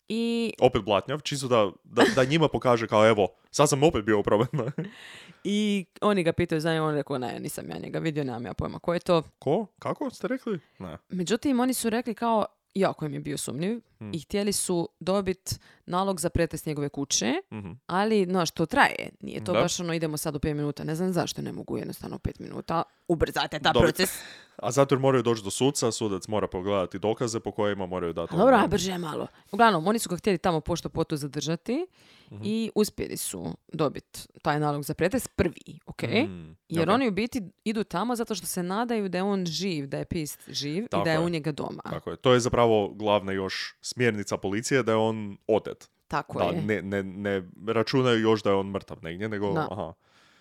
I, 0.08 0.52
Opet 0.60 0.84
blatnjav, 0.84 1.20
čisto 1.20 1.48
da, 1.48 1.70
da, 1.84 2.04
da 2.14 2.24
njima 2.24 2.48
pokaže 2.48 2.86
kao, 2.86 3.08
evo, 3.08 3.28
sad 3.50 3.68
sam 3.68 3.82
opet 3.82 4.04
bio 4.04 4.18
u. 4.20 4.22
I 5.44 5.86
oni 6.00 6.22
ga 6.22 6.32
pitaju 6.32 6.60
za 6.60 6.72
njega, 6.72 6.84
on 6.84 6.94
rekao, 6.94 7.18
ne, 7.18 7.40
nisam 7.40 7.70
ja 7.70 7.78
njega 7.78 7.98
vidio, 7.98 8.24
nemam 8.24 8.46
ja 8.46 8.54
pojma 8.54 8.78
ko 8.78 8.94
je 8.94 9.00
to. 9.00 9.22
Ko? 9.38 9.66
Kako 9.78 10.10
ste 10.10 10.28
rekli? 10.28 10.60
Ne. 10.78 10.96
Međutim, 11.08 11.60
oni 11.60 11.74
su 11.74 11.90
rekli 11.90 12.14
kao, 12.14 12.46
jako 12.74 13.06
im 13.06 13.14
je 13.14 13.20
bio 13.20 13.38
sumnjiv 13.38 13.80
Hmm. 13.98 14.10
i 14.14 14.20
htjeli 14.20 14.52
su 14.52 14.88
dobiti 15.00 15.54
nalog 15.86 16.20
za 16.20 16.30
pretest 16.30 16.66
njegove 16.66 16.88
kuće, 16.88 17.32
Mhm. 17.52 17.70
ali, 17.86 18.26
no, 18.26 18.46
što 18.46 18.66
traje. 18.66 19.08
Nije 19.20 19.44
to 19.44 19.52
Da. 19.52 19.60
baš 19.60 19.80
ono, 19.80 19.94
idemo 19.94 20.16
sad 20.16 20.36
u 20.36 20.40
5 20.40 20.54
minuta. 20.54 20.84
Ne 20.84 20.94
znam 20.94 21.12
zašto 21.12 21.42
ne 21.42 21.52
mogu 21.52 21.78
jednostavno 21.78 22.16
u 22.16 22.20
5 22.20 22.40
minuta. 22.40 22.82
Ubrzate 23.08 23.58
ta 23.58 23.72
Dobro. 23.72 23.86
proces. 23.86 24.10
A 24.56 24.70
zato 24.70 24.94
jer 24.94 25.00
moraju 25.00 25.22
doći 25.22 25.44
do 25.44 25.50
suca, 25.50 25.92
sudac 25.92 26.28
mora 26.28 26.48
pogledati 26.48 26.98
dokaze 26.98 27.40
po 27.40 27.50
kojima 27.52 27.86
moraju 27.86 28.12
dati... 28.12 28.34
A 28.34 28.38
dobro, 28.38 28.56
a 28.56 28.66
brže 28.66 28.90
je 28.92 28.98
malo. 28.98 29.26
Uglavnom, 29.52 29.86
oni 29.86 29.98
su 29.98 30.08
ga 30.08 30.16
htjeli 30.16 30.38
tamo 30.38 30.60
pošto 30.60 30.88
poto 30.88 31.16
zadržati 31.16 31.86
Mhm. 32.30 32.42
i 32.44 32.70
uspjeli 32.74 33.16
su 33.16 33.46
dobiti 33.68 34.20
taj 34.42 34.60
nalog 34.60 34.82
za 34.82 34.94
pretest 34.94 35.28
prvi, 35.36 35.78
ok? 35.86 36.02
Mm, 36.02 36.56
Jer 36.68 36.88
ok. 36.88 36.94
oni 36.94 37.08
u 37.08 37.12
biti 37.12 37.42
idu 37.64 37.84
tamo 37.84 38.16
zato 38.16 38.34
što 38.34 38.46
se 38.46 38.62
nadaju 38.62 39.08
da 39.08 39.18
je 39.18 39.22
on 39.22 39.46
živ, 39.46 39.86
da 39.86 39.98
je 39.98 40.04
pist 40.04 40.40
živ 40.48 40.84
i 40.84 40.88
Tako 40.88 41.04
da 41.04 41.10
je 41.10 41.14
je. 41.14 41.20
u 41.20 41.28
njega 41.28 41.52
doma. 41.52 41.82
Tako 41.84 42.10
je. 42.10 42.16
To 42.16 42.32
je 42.32 42.40
zapravo 42.40 42.88
glavna 42.88 43.32
još 43.32 43.74
smjernica 43.86 44.36
policije, 44.36 44.82
da 44.82 44.92
je 44.92 44.98
on 44.98 45.36
otet. 45.48 45.90
Tako 46.08 46.38
Da, 46.38 46.44
je. 46.46 46.62
ne, 46.62 46.82
ne, 46.82 47.02
ne 47.02 47.42
računaju 47.66 48.20
još 48.20 48.42
da 48.42 48.50
je 48.50 48.56
on 48.56 48.66
mrtav 48.68 48.98
negdje, 49.02 49.28
nego 49.28 49.52
Da. 49.52 49.68
aha. 49.70 49.92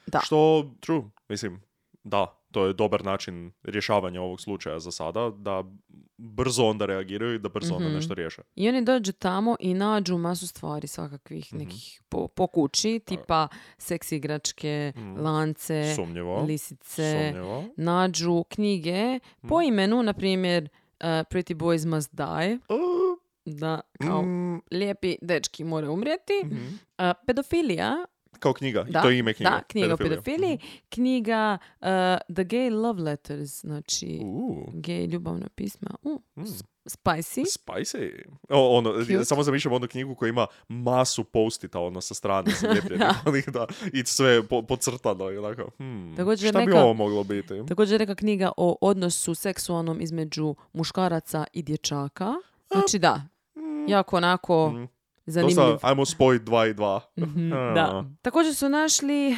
Da. 0.08 0.20
Što, 0.20 0.38
true, 0.80 1.02
mislim, 1.30 1.62
da, 2.04 2.40
to 2.52 2.66
je 2.66 2.74
dobar 2.74 3.06
način 3.06 3.52
rješavanja 3.64 4.22
ovog 4.22 4.42
slučaja 4.42 4.80
za 4.80 4.92
sada, 4.92 5.30
da 5.30 5.64
brzo 6.18 6.64
onda 6.64 6.86
reagiraju 6.86 7.36
i 7.36 7.40
da 7.40 7.50
brzo 7.50 7.74
onda 7.74 7.88
Mhm. 7.88 7.96
nešto 7.96 8.14
riješe. 8.14 8.42
I 8.56 8.70
oni 8.70 8.84
dođu 8.84 9.12
tamo 9.12 9.56
i 9.60 9.74
nađu 9.74 10.18
masu 10.18 10.48
stvari 10.48 10.88
svakakvih 10.88 11.54
Mhm. 11.54 11.58
nekih 11.58 12.02
po, 12.10 12.28
po 12.28 12.48
kući, 12.48 13.00
tipa 13.00 13.48
seks 13.78 14.12
igračke, 14.12 14.94
Mhm. 14.96 15.18
lance, 15.18 15.94
Sumnjivo. 15.96 16.42
lisice. 16.42 17.30
Sumnjivo. 17.30 17.64
Nađu 17.78 18.44
knjige 18.44 19.20
po 19.42 19.58
Mhm. 19.58 19.64
imenu, 19.64 20.04
na 20.04 20.14
primjer, 20.14 20.64
uh, 20.64 20.70
Pretty 21.06 21.56
Boys 21.56 21.86
Must 21.86 22.10
Die. 22.14 22.60
Uh, 22.70 22.95
Da, 23.46 23.82
kao 24.00 24.22
mm, 24.22 24.62
lijepi 24.72 25.16
dečki 25.22 25.64
moraju 25.64 25.94
umrijeti. 25.94 26.34
mhm. 26.46 26.56
Uh, 26.98 27.06
pedofilija, 27.28 28.06
Kao 28.40 28.54
knjiga, 28.54 28.84
da, 28.84 29.02
to 29.02 29.10
je 29.10 29.20
ime 29.20 29.34
knjige. 29.34 29.50
da, 29.50 29.62
knjiga 29.68 29.94
o 29.94 29.98
pedofiliji. 29.98 30.60
Knjiga 30.90 31.58
uh, 31.72 31.88
The 32.28 32.44
Gay 32.44 32.70
Love 32.74 33.02
Letters, 33.02 33.62
znači 33.62 34.20
Uh, 34.24 34.74
gay 34.74 35.06
ljubavna 35.08 35.48
pisma. 35.50 35.90
Uh, 36.04 36.22
mm. 36.36 36.44
spicy. 36.86 37.44
Spicy. 37.60 38.12
O, 38.50 38.78
ono, 38.78 38.94
Cute. 39.02 39.26
samo 39.26 39.44
zamišljam 39.44 39.74
onu 39.74 39.88
knjigu 39.88 40.16
koja 40.16 40.30
ima 40.30 40.48
masu 40.68 41.24
postita 41.24 41.80
ono 41.80 42.02
sa 42.02 42.14
strane 42.14 42.52
zalijepljenih 42.52 43.08
onih, 43.28 43.50
da, 43.50 43.66
i 43.94 44.06
sve 44.06 44.48
po, 44.48 44.62
podcrtano 44.62 45.32
i 45.32 45.38
onako, 45.38 45.70
hmm, 45.78 46.14
Također 46.18 46.50
šta 46.50 46.60
bi 46.60 46.66
neka- 46.66 46.78
ovo 46.78 46.94
moglo 46.94 47.24
biti? 47.24 47.66
Također 47.68 48.00
neka 48.00 48.16
knjiga 48.16 48.52
o 48.58 48.78
odnosu 48.82 49.36
seksualnom 49.36 50.02
između 50.02 50.56
muškaraca 50.74 51.46
i 51.54 51.62
dječaka. 51.64 52.34
Znači 52.72 53.00
da, 53.00 53.22
jako 53.88 54.18
onako 54.18 54.70
Mm. 54.70 54.88
zanimljiv. 55.26 55.56
Dosta, 55.58 55.88
ajmo 55.88 56.06
spojiti 56.06 56.46
dva 56.46 56.68
i 56.68 56.74
dva. 56.74 57.02
Mhm, 57.18 57.54
A. 57.54 57.74
da. 57.76 58.06
Također 58.22 58.56
su 58.56 58.70
našli 58.70 59.28
e, 59.28 59.36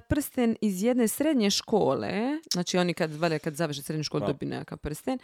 prsten 0.00 0.56
iz 0.60 0.82
jedne 0.82 1.08
srednje 1.08 1.50
škole. 1.50 2.12
Znači 2.52 2.78
oni 2.78 2.94
kad, 2.94 3.12
valjda 3.12 3.38
kad 3.38 3.54
završe 3.54 3.82
srednju 3.82 4.04
školu 4.04 4.20
Da. 4.20 4.26
dobiju 4.26 4.48
nekakav 4.48 4.78
prsten. 4.78 5.18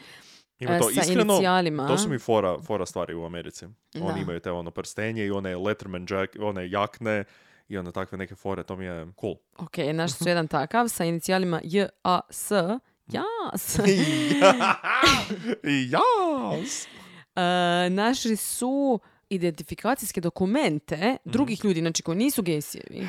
Ima 0.58 0.78
to 0.78 0.84
sa 0.84 1.00
iskreno, 1.00 1.22
inicijalima. 1.24 1.86
to 1.88 1.98
su 1.98 2.08
mi 2.08 2.18
fora, 2.18 2.58
fora 2.60 2.86
stvari 2.86 3.14
u 3.14 3.24
Americi. 3.24 3.64
Oni 3.94 4.14
Da. 4.14 4.20
imaju 4.20 4.40
te 4.40 4.50
ono 4.50 4.70
prstenje 4.70 5.26
i 5.26 5.30
one 5.30 5.56
Letterman 5.56 6.02
jack, 6.02 6.32
one 6.40 6.70
jakne 6.70 7.24
i 7.68 7.78
one 7.78 7.92
takve 7.92 8.18
neke 8.18 8.34
fore, 8.34 8.62
to 8.62 8.76
mi 8.76 8.84
je 8.84 9.06
cool. 9.20 9.34
Ok, 9.58 9.76
našli 9.92 10.16
su 10.16 10.28
jedan 10.28 10.48
takav 10.48 10.88
sa 10.88 11.04
inicijalima 11.04 11.60
J, 11.64 11.88
A, 12.04 12.20
S. 12.30 12.50
Jas. 13.06 13.78
I 15.64 15.90
jas! 15.90 16.86
E, 17.36 17.40
našli 17.90 18.36
su 18.36 19.00
identifikacijske 19.28 20.20
dokumente 20.20 20.96
Mhm. 20.96 21.30
drugih 21.32 21.64
ljudi, 21.64 21.80
znači 21.80 22.02
koji 22.02 22.18
nisu 22.18 22.42
gejsijevi. 22.42 23.08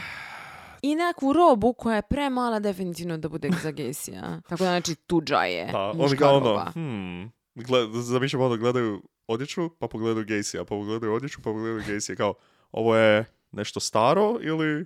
I 0.82 0.96
nekakvu 0.96 1.34
robu 1.34 1.74
koja 1.74 1.96
je 1.96 2.02
premala 2.02 2.60
definitivno 2.60 3.18
da 3.18 3.30
bude 3.30 3.50
za 3.64 3.72
gejsija. 3.72 4.22
Tako 4.50 4.64
da 4.64 4.70
znači 4.70 4.96
tuđa 4.96 5.44
je. 5.44 5.72
Da, 5.72 5.94
oni 6.00 6.16
ga 6.16 6.30
ono, 6.30 6.66
hmm, 6.74 7.32
gled, 7.56 7.90
zamišljam 7.94 8.42
ono, 8.42 8.58
gledaju 8.58 9.02
odjeću, 9.28 9.70
pa 9.80 9.88
pogledaju 9.88 10.26
Gacyja, 10.26 10.58
pa 10.60 10.64
pogledaju 10.66 11.14
odjeću, 11.14 11.38
pa 11.38 11.44
pogledaju 11.44 11.82
Gacyja, 11.82 12.16
kao, 12.18 12.34
ovo 12.72 12.96
je 12.96 13.26
nešto 13.52 13.80
staro 13.80 14.38
ili, 14.42 14.86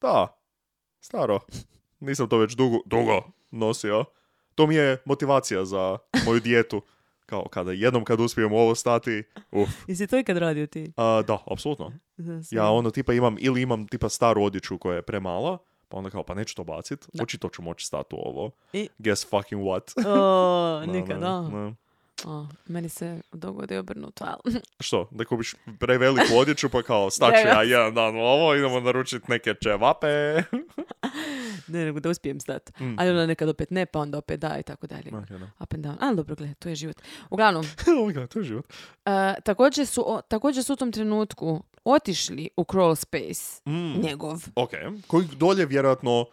da, 0.00 0.40
staro. 1.00 1.40
Nisam 2.00 2.28
to 2.28 2.38
već 2.38 2.52
dugo, 2.52 2.78
dugo 2.86 3.22
nosio. 3.50 4.04
To 4.54 4.66
mi 4.66 4.74
je 4.74 5.02
motivacija 5.04 5.64
za 5.64 5.98
moju 6.26 6.40
dijetu. 6.40 6.82
Kao, 7.28 7.48
kada 7.50 7.72
jednom 7.72 8.04
kad 8.04 8.20
uspijem 8.20 8.52
u 8.52 8.56
ovo 8.56 8.74
stati, 8.74 9.22
uf. 9.52 9.68
Jesi 9.86 10.06
to 10.06 10.18
ikad 10.18 10.36
radio 10.36 10.66
ti? 10.66 10.92
A, 10.96 11.22
da, 11.26 11.38
apsolutno. 11.46 11.92
Ja 12.50 12.70
ono 12.70 12.90
tipa 12.90 13.12
imam, 13.12 13.36
ili 13.40 13.62
imam 13.62 13.86
tipa 13.88 14.08
staru 14.08 14.42
odjeću 14.42 14.78
koja 14.78 14.96
je 14.96 15.02
premala, 15.02 15.58
pa 15.88 15.96
onda 15.96 16.10
kao, 16.10 16.22
pa 16.22 16.34
neću 16.34 16.54
to 16.54 16.64
bacit, 16.64 17.06
Da. 17.12 17.22
očito 17.22 17.48
ću 17.48 17.62
moći 17.62 17.86
stati 17.86 18.14
u 18.14 18.18
ovo. 18.18 18.50
I- 18.72 18.88
Guess 18.98 19.26
fucking 19.30 19.62
what. 19.62 20.06
O, 20.06 20.86
nikad, 20.92 21.20
da. 21.20 21.72
O, 22.24 22.46
meni 22.66 22.88
se 22.88 23.20
dogodi 23.32 23.76
obrnuto, 23.76 24.24
ali... 24.24 24.54
Što, 24.80 25.08
da 25.10 25.24
kupiš 25.24 25.54
preveliku 25.80 26.36
odjeću 26.36 26.68
pa 26.68 26.82
kao 26.82 27.10
staću 27.10 27.46
ja 27.46 27.62
jedan 27.62 27.94
dan 27.94 28.16
u 28.16 28.20
ovo, 28.20 28.54
idemo 28.54 28.80
naručiti 28.80 29.24
neke 29.28 29.54
čevape. 29.54 30.06
ne, 31.68 31.84
nego 31.84 32.00
da 32.00 32.08
uspijem 32.08 32.40
stat. 32.40 32.80
Mm. 32.80 32.94
Ali 32.98 33.10
onda 33.10 33.26
nekad 33.26 33.48
opet 33.48 33.70
ne, 33.70 33.86
pa 33.86 33.98
onda 33.98 34.18
opet 34.18 34.40
da 34.40 34.56
i 34.58 34.62
tako 34.62 34.86
dalje. 34.86 35.10
Ok, 35.12 35.28
da. 35.30 35.50
Up 35.60 35.74
and 35.74 35.84
down. 35.84 35.96
Ali 36.00 36.16
dobro, 36.16 36.34
gledaj, 36.34 36.54
to 36.54 36.68
je 36.68 36.74
život. 36.74 36.96
Uglavnom, 37.30 37.64
god, 38.14 38.28
to 38.28 38.38
je 38.38 38.44
život. 38.44 38.66
e, 39.06 39.34
također, 39.42 39.86
su, 39.86 40.04
o- 40.06 40.20
također 40.20 40.64
su 40.64 40.72
u 40.72 40.76
tom 40.76 40.92
trenutku 40.92 41.62
otišli 41.84 42.48
u 42.56 42.62
crawl 42.62 42.94
space 42.96 43.62
Mm. 43.66 44.00
njegov. 44.00 44.42
Ok, 44.54 44.70
koji 45.06 45.26
dolje 45.28 45.66
vjerojatno, 45.66 46.26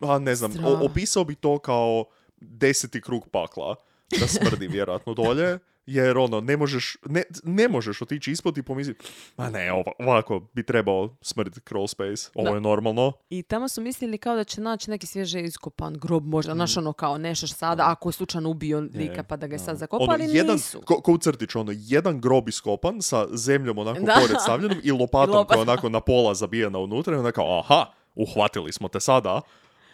a 0.00 0.18
ne 0.18 0.34
znam, 0.34 0.52
o- 0.64 0.78
opisao 0.82 1.24
bi 1.24 1.34
to 1.34 1.58
kao 1.58 2.04
deseti 2.36 3.00
krug 3.00 3.28
pakla, 3.28 3.74
da 4.12 4.26
smrdi 4.28 4.68
vjerojatno 4.68 5.14
dolje, 5.14 5.58
jer 5.86 6.18
ono, 6.18 6.40
ne 6.40 6.56
možeš, 6.56 6.96
ne, 7.04 7.22
ne 7.42 7.68
možeš 7.68 8.02
otići 8.02 8.30
ispod 8.30 8.58
i 8.58 8.62
pomisliti, 8.62 9.04
ma 9.36 9.50
ne, 9.50 9.72
ova- 9.72 9.92
ovako 10.00 10.40
bi 10.52 10.62
trebao 10.62 11.16
smrditi 11.22 11.60
crawl 11.60 11.86
space, 11.86 12.30
ovo 12.34 12.44
Da. 12.44 12.54
je 12.54 12.60
normalno. 12.60 13.12
I 13.30 13.42
tamo 13.42 13.68
su 13.68 13.80
mislili 13.80 14.18
kao 14.18 14.36
da 14.36 14.44
će 14.44 14.60
naći 14.60 14.90
neki 14.90 15.06
svježe 15.06 15.40
iskopan 15.40 15.94
grob, 15.94 16.26
možda, 16.26 16.54
znaš 16.54 16.76
ono 16.76 16.92
kao 16.92 17.18
nešto 17.18 17.46
sada, 17.46 17.82
ako 17.86 18.08
je 18.08 18.12
slučajno 18.12 18.50
ubio 18.50 18.80
lika 18.80 19.22
pa 19.22 19.36
da 19.36 19.46
ga 19.46 19.54
je 19.54 19.58
sad 19.60 19.76
zakopali, 19.76 20.24
Ono, 20.24 20.32
jedan, 20.32 20.52
nisu. 20.52 20.80
ko, 20.80 20.94
ko 20.96 21.12
u 21.12 21.18
crtiću, 21.18 21.60
ono, 21.60 21.72
jedan 21.76 22.20
grob 22.20 22.48
iskopan 22.48 23.02
sa 23.02 23.26
zemljom 23.30 23.78
onako 23.78 24.00
Da. 24.00 24.14
pored 24.14 24.36
stavljenom 24.38 24.78
i 24.82 24.90
lopatom 24.92 25.30
I 25.30 25.36
lopatom. 25.36 25.46
koja 25.46 25.58
je 25.58 25.62
onako 25.62 25.88
na 25.88 26.00
pola 26.00 26.34
zabijena 26.34 26.78
unutra 26.78 27.14
i 27.14 27.18
onda 27.18 27.32
kao, 27.32 27.58
aha, 27.60 27.84
uhvatili 28.14 28.72
smo 28.72 28.88
te 28.88 29.00
sada. 29.00 29.40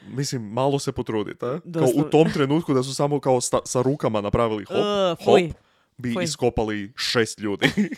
Mislim, 0.02 0.42
malo 0.44 0.78
se 0.78 0.92
potrudite. 0.92 1.46
Kao 1.74 1.88
u 1.96 2.02
tom 2.02 2.30
trenutku 2.30 2.74
da 2.74 2.82
su 2.82 2.94
samo 2.94 3.20
kao 3.20 3.36
sta- 3.36 3.60
sa 3.64 3.82
rukama 3.82 4.20
napravili 4.20 4.64
hop, 4.64 4.76
Uh, 4.76 5.24
hop, 5.24 5.38
bi 5.98 6.12
fuj. 6.12 6.24
iskopali 6.24 6.92
šest 6.96 7.38
ljudi. 7.38 7.66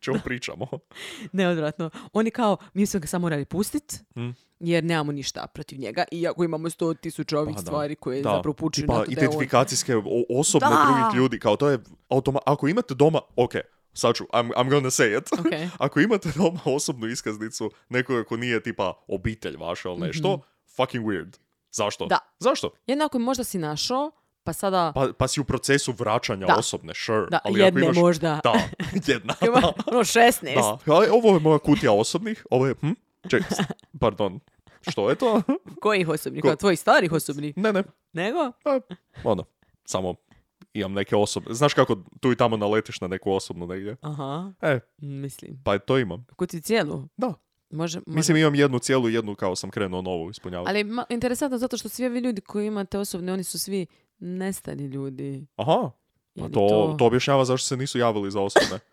Čemu 0.00 0.18
pričamo? 0.24 0.66
Neodvratno. 1.32 1.90
Oni 2.12 2.30
kao, 2.30 2.56
mi 2.74 2.86
smo 2.86 3.00
ga 3.00 3.06
samo 3.06 3.22
morali 3.22 3.44
pustit, 3.44 4.00
Mm. 4.16 4.28
jer 4.60 4.84
nemamo 4.84 5.12
ništa 5.12 5.46
protiv 5.46 5.78
njega, 5.78 6.04
iako 6.12 6.44
imamo 6.44 6.70
sto 6.70 6.94
tisuća 6.94 7.38
ovih 7.38 7.54
Pa 7.54 7.60
stvari 7.60 7.94
koje 7.94 8.22
Da, 8.22 8.30
zapravo 8.30 8.54
pučuju 8.54 8.86
na 8.86 8.94
to 8.94 9.00
da 9.00 9.12
identifikacijske 9.12 9.94
osobne 10.30 10.68
Da. 10.68 10.84
drugih 10.86 11.16
ljudi, 11.16 11.38
kao 11.38 11.56
to 11.56 11.68
je 11.68 11.78
automa- 12.10 12.40
ako 12.46 12.68
imate 12.68 12.94
doma, 12.94 13.20
ok, 13.36 13.52
sad 13.92 14.14
ću, 14.14 14.24
I'm, 14.24 14.50
I'm 14.50 14.68
gonna 14.70 14.90
say 14.90 15.18
it. 15.18 15.32
Ok. 15.32 15.46
ako 15.78 16.00
imate 16.00 16.28
doma 16.36 16.60
osobnu 16.64 17.06
iskaznicu 17.06 17.70
nekoga 17.88 18.24
ko 18.24 18.36
nije 18.36 18.62
tipa 18.62 18.92
obitelj 19.08 19.56
vaša 19.56 19.88
ili 19.88 20.00
nešto, 20.00 20.40
fucking 20.76 21.06
weird. 21.06 21.36
Zašto? 21.70 22.06
Da. 22.06 22.18
Zašto? 22.38 22.70
Jednako 22.86 23.18
možda 23.18 23.44
si 23.44 23.58
našao, 23.58 24.10
pa 24.44 24.52
sada... 24.52 24.92
Pa, 24.94 25.08
pa 25.18 25.28
si 25.28 25.40
u 25.40 25.44
procesu 25.44 25.92
vraćanja 25.92 26.46
Da. 26.46 26.54
osobne, 26.54 26.92
sure. 26.96 27.26
Da, 27.26 27.38
ali 27.44 27.54
ako 27.54 27.66
jedne 27.66 27.82
imaš, 27.82 27.96
možda. 27.96 28.40
Da, 28.44 28.52
jedna. 29.12 29.34
Ima, 29.42 29.60
da. 29.60 29.72
ono 29.86 30.00
16. 30.00 30.54
Da. 30.54 30.92
Ali 30.94 31.08
ovo 31.08 31.34
je 31.34 31.40
moja 31.40 31.58
kutija 31.58 31.92
osobnih, 31.92 32.46
ovo 32.50 32.66
je, 32.66 32.74
hm? 32.74 32.90
Ček, 33.28 33.42
pardon, 34.00 34.40
što 34.80 35.10
je 35.10 35.16
to? 35.16 35.42
Kojih 35.80 36.08
osobnih? 36.08 36.42
Ko- 36.42 36.56
tvojih 36.56 36.80
starih 36.80 37.12
osobnih? 37.12 37.56
ne, 37.56 37.72
ne, 37.72 37.82
Nego? 38.12 38.52
pa, 38.64 38.80
ono, 39.24 39.44
samo 39.84 40.14
imam 40.72 40.92
neke 40.92 41.16
osobne. 41.16 41.54
Znaš 41.54 41.74
kako 41.74 41.96
tu 42.20 42.32
i 42.32 42.36
tamo 42.36 42.56
naletiš 42.56 43.00
na 43.00 43.08
neku 43.08 43.32
osobnu 43.32 43.66
negdje? 43.66 43.96
Aha, 44.00 44.52
E, 44.60 44.80
mislim. 44.98 45.62
pa 45.64 45.78
to 45.78 45.98
imam. 45.98 46.26
Kutiju 46.36 46.60
cijelu? 46.60 47.08
Da. 47.16 47.34
Može, 47.70 47.98
može. 47.98 48.16
Mislim 48.16 48.36
imam 48.36 48.54
jednu 48.54 48.78
cijelu, 48.78 49.08
jednu 49.08 49.34
kao 49.34 49.56
sam 49.56 49.70
krenuo 49.70 50.02
novu 50.02 50.30
ispunjavati. 50.30 50.68
Ali 50.68 50.84
ma, 50.84 51.04
interesantno 51.08 51.58
zato 51.58 51.76
što 51.76 51.88
svi 51.88 52.06
ovi 52.06 52.20
ljudi 52.20 52.40
koji 52.40 52.66
imate 52.66 52.98
osobne, 52.98 53.32
oni 53.32 53.44
su 53.44 53.58
svi 53.58 53.86
nestali 54.18 54.84
ljudi. 54.84 55.46
Aha, 55.56 55.90
pa 56.36 56.44
li 56.44 56.52
to, 56.52 56.94
to 56.98 57.06
objašnjava 57.06 57.44
zašto 57.44 57.66
se 57.66 57.76
nisu 57.76 57.98
javili 57.98 58.30
za 58.30 58.40
osobne. 58.40 58.78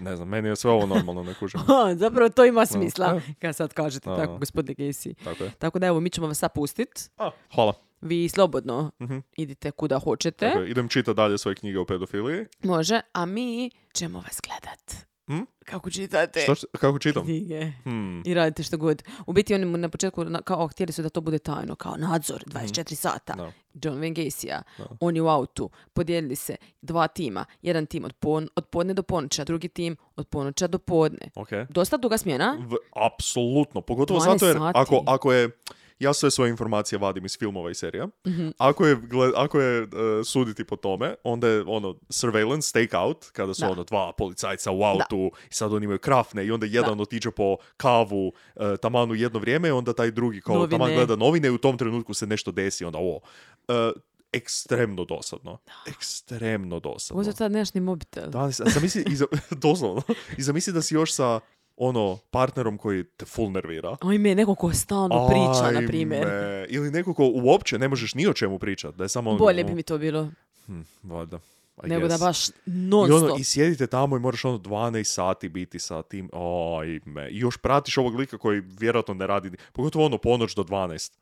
Ne 0.00 0.16
znam, 0.16 0.28
meni 0.28 0.48
je 0.48 0.56
sve 0.56 0.70
ovo 0.70 0.86
normalno, 0.86 1.22
ne 1.22 1.34
kužim. 1.34 1.60
Zapravo 1.96 2.28
to 2.28 2.44
ima 2.44 2.66
smisla, 2.66 3.20
e. 3.28 3.34
kad 3.34 3.56
sad 3.56 3.72
kažete 3.72 4.10
A. 4.10 4.16
tako, 4.16 4.36
gospodine 4.38 4.74
Gacy. 4.76 5.14
Tako. 5.24 5.44
Tako 5.58 5.78
da 5.78 5.86
evo, 5.86 6.00
mi 6.00 6.10
ćemo 6.10 6.26
vas 6.26 6.38
sad 6.38 6.50
pustit. 6.54 6.88
A, 7.16 7.30
hvala. 7.54 7.72
Vi 8.00 8.28
slobodno 8.28 8.90
Mhm. 9.00 9.18
idite 9.36 9.70
kuda 9.70 9.98
hoćete. 9.98 10.50
Tako. 10.50 10.62
Idem 10.62 10.88
čitati 10.88 11.16
dalje 11.16 11.38
svoje 11.38 11.54
knjige 11.54 11.78
o 11.78 11.84
pedofiliji. 11.84 12.46
Može, 12.62 13.00
a 13.12 13.26
mi 13.26 13.70
ćemo 13.94 14.18
vas 14.20 14.40
gledat. 14.42 15.06
Hm? 15.26 15.40
Kako 15.60 15.90
čitate 15.90 16.40
Što, 16.40 16.54
kako 16.72 16.98
čitam? 16.98 17.24
knjige. 17.24 17.72
Hmm. 17.82 18.22
I 18.24 18.34
radite 18.34 18.62
što 18.62 18.76
god. 18.76 19.02
U 19.26 19.32
biti 19.32 19.54
oni 19.54 19.64
mu 19.64 19.76
na 19.76 19.88
početku 19.88 20.24
na- 20.24 20.42
kao 20.42 20.68
htjeli 20.68 20.92
su 20.92 21.02
da 21.02 21.08
to 21.08 21.20
bude 21.20 21.38
tajno, 21.38 21.74
kao 21.74 21.96
nadzor 21.96 22.44
24 22.46 22.94
sata. 22.94 23.32
Da. 23.34 23.52
John 23.74 23.98
Wayne 23.98 24.24
Gacy-a, 24.24 24.62
Da. 24.78 24.84
on 25.00 25.16
je 25.16 25.22
u 25.22 25.28
autu, 25.28 25.70
podijelili 25.92 26.36
se 26.36 26.56
dva 26.82 27.08
tima. 27.08 27.44
Jedan 27.62 27.86
tim 27.86 28.04
od, 28.04 28.12
pon, 28.12 28.48
od 28.56 28.66
podne 28.66 28.94
do 28.94 29.02
ponoća, 29.02 29.44
drugi 29.44 29.68
tim 29.68 29.96
od 30.16 30.28
ponoća 30.28 30.66
do 30.66 30.78
podne. 30.78 31.30
Ok. 31.34 31.48
Dosta 31.68 31.96
duga 31.96 32.18
smjena. 32.18 32.56
V, 32.60 32.76
apsolutno. 33.06 33.80
Pogotovo 33.80 34.20
12 34.20 34.24
zato 34.24 34.46
jer 34.46 34.56
sati. 34.56 34.78
ako, 34.78 35.02
ako 35.06 35.32
je... 35.32 35.48
Ja 36.02 36.12
sve 36.12 36.30
svoje 36.30 36.50
informacije 36.50 36.98
vadim 36.98 37.24
iz 37.24 37.38
filmova 37.38 37.70
i 37.70 37.74
serija. 37.74 38.08
Mhm. 38.26 38.48
Ako 38.58 38.86
je, 38.86 38.96
gled- 38.98 39.32
ako 39.36 39.60
je 39.60 39.82
e, 39.82 39.86
suditi 40.24 40.64
po 40.64 40.76
tome, 40.76 41.14
onda 41.24 41.48
je 41.48 41.62
ono 41.62 41.96
surveillance, 42.10 42.68
stakeout, 42.68 43.24
kada 43.26 43.54
su 43.54 43.60
Da. 43.60 43.70
ono 43.70 43.84
dva 43.84 44.12
policajca 44.12 44.70
u 44.70 44.82
autu 44.82 45.16
i 45.50 45.54
sad 45.54 45.72
oni 45.72 45.84
imaju 45.84 45.98
krafne 45.98 46.46
i 46.46 46.50
onda 46.50 46.66
jedan 46.66 47.00
otiđe 47.00 47.30
po 47.30 47.56
kavu 47.76 48.32
e, 48.56 48.76
taman 48.76 49.10
u 49.10 49.14
jedno 49.14 49.38
vrijeme, 49.38 49.72
onda 49.72 49.92
taj 49.92 50.10
drugi 50.10 50.40
kao 50.40 50.54
Novine. 50.54 50.70
taman 50.70 50.94
gleda 50.94 51.16
novine 51.16 51.48
i 51.48 51.50
u 51.50 51.58
tom 51.58 51.78
trenutku 51.78 52.14
se 52.14 52.26
nešto 52.26 52.52
desi, 52.52 52.84
onda 52.84 52.98
ovo. 52.98 53.20
E, 53.68 53.90
ekstremno 54.32 55.04
dosadno. 55.04 55.58
Ekstremno 55.86 56.80
dosadno. 56.80 57.22
Ovo 57.22 57.32
sad 57.32 57.52
nemaš 57.52 57.74
ni 57.74 57.80
mobitel. 57.80 58.24
Da, 58.24 58.50
zamisli, 58.50 59.04
i 59.08 59.16
za- 59.16 59.26
doslovno, 59.62 60.02
i 60.38 60.42
zamisli 60.42 60.72
da 60.72 60.82
si 60.82 60.94
još 60.94 61.12
sa 61.12 61.40
ono, 61.76 62.18
partnerom 62.30 62.78
koji 62.78 63.04
te 63.04 63.24
full 63.24 63.50
nervira. 63.50 63.96
Ajme, 64.00 64.34
neko 64.34 64.54
ko 64.54 64.72
stalno 64.72 65.28
priča, 65.28 65.80
na 65.80 65.86
primjer. 65.86 66.26
Ili 66.68 66.90
neko 66.90 67.14
ko 67.14 67.30
uopće 67.34 67.78
ne 67.78 67.88
možeš 67.88 68.14
ni 68.14 68.26
o 68.26 68.32
čemu 68.32 68.58
pričat, 68.58 68.94
da 68.94 69.04
je 69.04 69.08
samo 69.08 69.30
ono... 69.30 69.38
Bolje 69.38 69.64
bi 69.64 69.74
mi 69.74 69.82
to 69.82 69.98
bilo. 69.98 70.28
Hm, 70.66 70.80
valjda. 71.02 71.38
I 71.84 71.88
Nego 71.88 72.00
da 72.00 72.08
guess. 72.08 72.20
baš 72.20 72.48
I, 72.48 72.52
non 72.66 73.12
ono, 73.12 73.26
stop. 73.26 73.38
I 73.38 73.44
sjedite 73.44 73.86
tamo 73.86 74.16
i 74.16 74.20
moraš 74.20 74.44
ono 74.44 74.58
12 74.58 75.04
sati 75.04 75.48
biti 75.48 75.78
sa 75.78 76.02
tim, 76.02 76.30
ajme. 76.80 77.28
I 77.30 77.38
još 77.38 77.56
pratiš 77.56 77.98
ovog 77.98 78.14
lika 78.14 78.38
koji 78.38 78.60
vjerojatno 78.60 79.14
ne 79.14 79.26
radi, 79.26 79.50
pogotovo 79.72 80.06
ono 80.06 80.18
ponoć 80.18 80.54
do 80.54 80.62
12. 80.62 81.12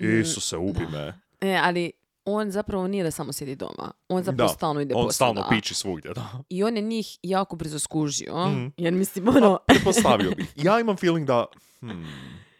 Mm, 0.00 0.20
Isuse, 0.20 0.56
ubi 0.56 0.86
me. 0.92 1.20
E, 1.40 1.60
ali 1.62 1.92
on 2.26 2.50
zapravo 2.50 2.88
nije 2.88 3.04
da 3.04 3.10
samo 3.10 3.32
sjedi 3.32 3.56
doma. 3.56 3.92
On 4.08 4.22
zapravo 4.22 4.48
Da, 4.48 4.54
stalno 4.54 4.80
ide 4.80 4.94
On 4.94 5.12
stalno 5.12 5.46
piči 5.50 5.74
svugdje, 5.74 6.10
da. 6.14 6.42
I 6.48 6.64
on 6.64 6.76
je 6.76 6.82
njih 6.82 7.18
jako 7.22 7.56
brzo 7.56 7.78
skužio. 7.78 8.46
Mhm. 8.48 8.66
Jer 8.76 8.94
mislim, 8.94 9.28
ono... 9.28 9.58
Pretpostavio 9.66 10.30
bi. 10.30 10.46
Ja 10.66 10.80
imam 10.80 10.96
feeling 10.96 11.26
da, 11.26 11.46
hmm, 11.80 12.06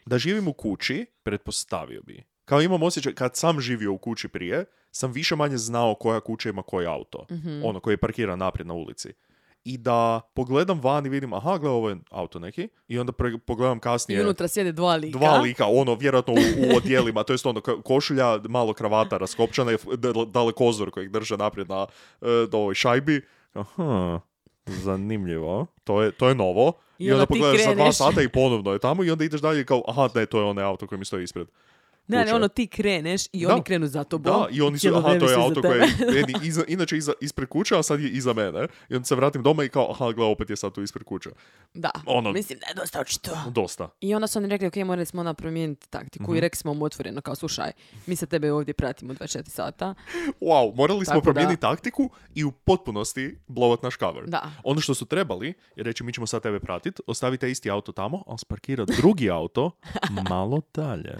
da 0.06 0.18
živim 0.18 0.48
u 0.48 0.52
kući, 0.52 1.06
pretpostavio 1.22 2.02
bi. 2.02 2.24
Kao 2.44 2.62
imam 2.62 2.82
osjećaj, 2.82 3.14
kad 3.14 3.36
sam 3.36 3.60
živio 3.60 3.92
u 3.92 3.98
kući 3.98 4.28
prije, 4.28 4.64
sam 4.90 5.12
više 5.12 5.36
manje 5.36 5.56
znao 5.56 5.94
koja 5.94 6.20
kuća 6.20 6.48
ima 6.48 6.62
koji 6.62 6.86
auto. 6.86 7.26
Mhm. 7.30 7.64
Ono, 7.64 7.80
koji 7.80 7.94
je 7.94 7.98
parkiran 7.98 8.38
naprijed 8.38 8.66
na 8.66 8.74
ulici. 8.74 9.12
I 9.68 9.78
da 9.78 10.20
pogledam 10.34 10.80
van 10.80 11.06
i 11.06 11.08
vidim, 11.08 11.32
aha, 11.32 11.58
gle, 11.58 11.70
ovo 11.70 11.88
je 11.88 11.96
auto 12.10 12.38
neki. 12.38 12.68
I 12.88 12.98
onda 12.98 13.12
pre- 13.12 13.38
pogledam 13.38 13.76
I 13.76 13.80
kasnije 13.80 14.22
unutra 14.22 14.48
sjede 14.48 14.72
dva 14.72 14.96
lika. 14.96 15.18
dva 15.18 15.38
lika, 15.38 15.66
ono, 15.66 15.94
vjerojatno 15.94 16.32
u, 16.32 16.36
u 16.36 16.76
odjelima, 16.76 17.22
to 17.22 17.32
jest 17.32 17.46
ono, 17.46 17.60
ko- 17.60 17.82
košulja, 17.82 18.38
malo 18.48 18.72
kravata 18.72 19.18
raskopčana 19.18 19.72
i 19.72 19.76
dalekozor 20.26 20.90
kojeg 20.90 21.10
drže 21.10 21.36
naprijed 21.36 21.68
na 21.68 21.86
do 22.50 22.58
ovoj 22.58 22.74
šajbi. 22.74 23.22
Aha, 23.54 24.20
zanimljivo. 24.66 25.66
To 25.84 26.02
je, 26.02 26.10
to 26.12 26.28
je 26.28 26.34
novo. 26.34 26.72
I, 26.98 27.04
I 27.04 27.12
onda 27.12 27.22
onda 27.22 27.26
ti 27.26 27.40
pogledaš 27.40 27.64
za 27.64 27.74
dva 27.74 27.92
sata 27.92 28.22
i 28.22 28.28
ponovno 28.28 28.72
je 28.72 28.78
tamo 28.78 29.04
i 29.04 29.10
onda 29.10 29.24
ideš 29.24 29.40
dalje 29.40 29.60
i 29.60 29.64
kao, 29.64 29.82
aha, 29.88 30.08
ne, 30.14 30.26
to 30.26 30.38
je 30.38 30.44
onaj 30.44 30.64
auto 30.64 30.86
koji 30.86 30.98
mi 30.98 31.04
stoji 31.04 31.24
ispred. 31.24 31.46
Ne, 32.08 32.16
ali 32.16 32.24
kuće. 32.24 32.34
ono 32.34 32.48
ti 32.48 32.66
kreneš 32.68 33.22
i 33.26 33.46
Da. 33.46 33.54
oni 33.54 33.62
krenu 33.62 33.86
za 33.86 34.04
tobom. 34.04 34.32
Da, 34.32 34.48
i 34.50 34.60
oni 34.60 34.78
su, 34.78 34.88
aha, 34.88 35.18
to 35.18 35.30
je 35.30 35.36
auto 35.36 35.62
koje 35.62 35.80
je 36.16 36.24
iza, 36.42 36.64
inače 36.68 36.96
iza, 36.96 37.12
ispred 37.20 37.48
kuće, 37.48 37.76
a 37.76 37.82
sad 37.82 38.00
je 38.00 38.08
iza 38.10 38.32
mene. 38.32 38.66
I 38.88 38.94
onda 38.94 39.04
se 39.04 39.14
vratim 39.14 39.42
doma 39.42 39.64
i 39.64 39.68
kao, 39.68 39.90
aha, 39.90 40.12
gle, 40.12 40.24
opet 40.26 40.50
je 40.50 40.56
sad 40.56 40.72
tu 40.72 40.82
ispred 40.82 41.04
kuće. 41.04 41.30
Da, 41.74 41.90
Ono- 42.06 42.32
mislim 42.32 42.58
da 42.58 42.66
je 42.66 42.74
dosta 42.74 43.00
očito. 43.00 43.30
Dosta. 43.48 43.88
I 44.00 44.14
onda 44.14 44.26
su 44.26 44.38
oni 44.38 44.48
rekli, 44.48 44.66
ok, 44.66 44.76
morali 44.76 45.06
smo 45.06 45.20
onda 45.20 45.34
promijeniti 45.34 45.90
taktiku 45.90 46.24
Mhm. 46.24 46.36
i 46.36 46.40
rekli 46.40 46.56
smo 46.56 46.74
mu 46.74 46.84
otvoreno, 46.84 47.20
kao 47.20 47.34
slušaj, 47.34 47.72
mi 48.06 48.16
se 48.16 48.26
tebe 48.26 48.52
ovdje 48.52 48.74
pratimo 48.74 49.14
24 49.14 49.48
sata. 49.48 49.94
Wow, 50.40 50.76
morali 50.76 51.04
smo 51.04 51.20
promijeniti 51.20 51.60
taktiku 51.60 52.10
i 52.34 52.44
u 52.44 52.52
potpunosti 52.52 53.38
blowat 53.48 53.82
naš 53.82 53.98
cover. 53.98 54.24
Da. 54.26 54.50
Ono 54.64 54.80
što 54.80 54.94
su 54.94 55.06
trebali 55.06 55.46
je 55.76 55.84
reći 55.84 56.04
mi 56.04 56.12
ćemo 56.12 56.26
sad 56.26 56.42
tebe 56.42 56.60
pratiti, 56.60 57.02
ostavite 57.06 57.50
isti 57.50 57.70
auto 57.70 57.92
tamo, 57.92 58.22
ali 58.26 58.38
sparkira 58.38 58.84
drugi 58.86 59.30
auto 59.30 59.70
malo 60.30 60.60
dalje. 60.74 61.16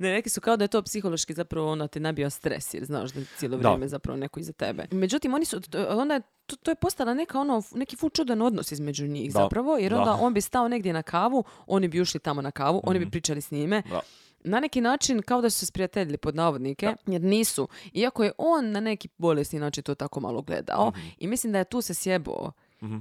Ne, 0.00 0.10
rekli 0.10 0.30
su 0.30 0.40
kao 0.40 0.56
da 0.56 0.64
je 0.64 0.68
to 0.68 0.82
psihološki 0.82 1.34
zapravo 1.34 1.72
ono 1.72 1.86
te 1.86 2.00
nabija 2.00 2.30
stres 2.30 2.74
jer 2.74 2.84
znaš 2.84 3.10
da 3.10 3.20
je 3.20 3.26
cijelo 3.36 3.56
Da. 3.56 3.68
vrijeme 3.68 3.88
zapravo 3.88 4.16
neko 4.16 4.40
iza 4.40 4.52
tebe. 4.52 4.86
Međutim, 4.90 5.34
oni 5.34 5.44
su, 5.44 5.60
onda 5.90 6.14
je, 6.14 6.20
to, 6.46 6.56
to 6.56 6.70
je 6.70 6.74
postala 6.74 7.14
neka 7.14 7.40
ono, 7.40 7.62
neki 7.72 7.96
ful 7.96 8.10
čudan 8.10 8.42
odnos 8.42 8.72
između 8.72 9.06
njih 9.06 9.32
Da. 9.32 9.38
zapravo, 9.38 9.76
jer 9.76 9.92
Da. 9.92 9.98
onda 9.98 10.12
on 10.14 10.34
bi 10.34 10.40
stao 10.40 10.68
negdje 10.68 10.92
na 10.92 11.02
kavu, 11.02 11.44
oni 11.66 11.88
bi 11.88 12.00
ušli 12.00 12.20
tamo 12.20 12.42
na 12.42 12.50
kavu, 12.50 12.80
oni 12.84 12.98
bi 12.98 13.10
pričali 13.10 13.40
s 13.40 13.50
njime. 13.50 13.78
Mhm. 13.78 13.90
Da. 13.90 14.00
Na 14.44 14.60
neki 14.60 14.80
način 14.80 15.22
kao 15.22 15.40
da 15.40 15.50
su 15.50 15.58
se 15.58 15.66
sprijateljili 15.66 16.16
pod 16.16 16.34
navodnike, 16.34 16.94
jer 17.06 17.22
nisu. 17.22 17.68
Iako 17.92 18.24
je 18.24 18.32
on 18.38 18.70
na 18.70 18.80
neki 18.80 19.08
bolesni 19.18 19.58
način 19.58 19.84
to 19.84 19.94
tako 19.94 20.20
malo 20.20 20.42
gledao 20.42 20.88
Mhm. 20.90 21.00
i 21.18 21.26
mislim 21.26 21.52
da 21.52 21.58
je 21.58 21.64
tu 21.64 21.80
se 21.80 21.94
sjebao. 21.94 22.52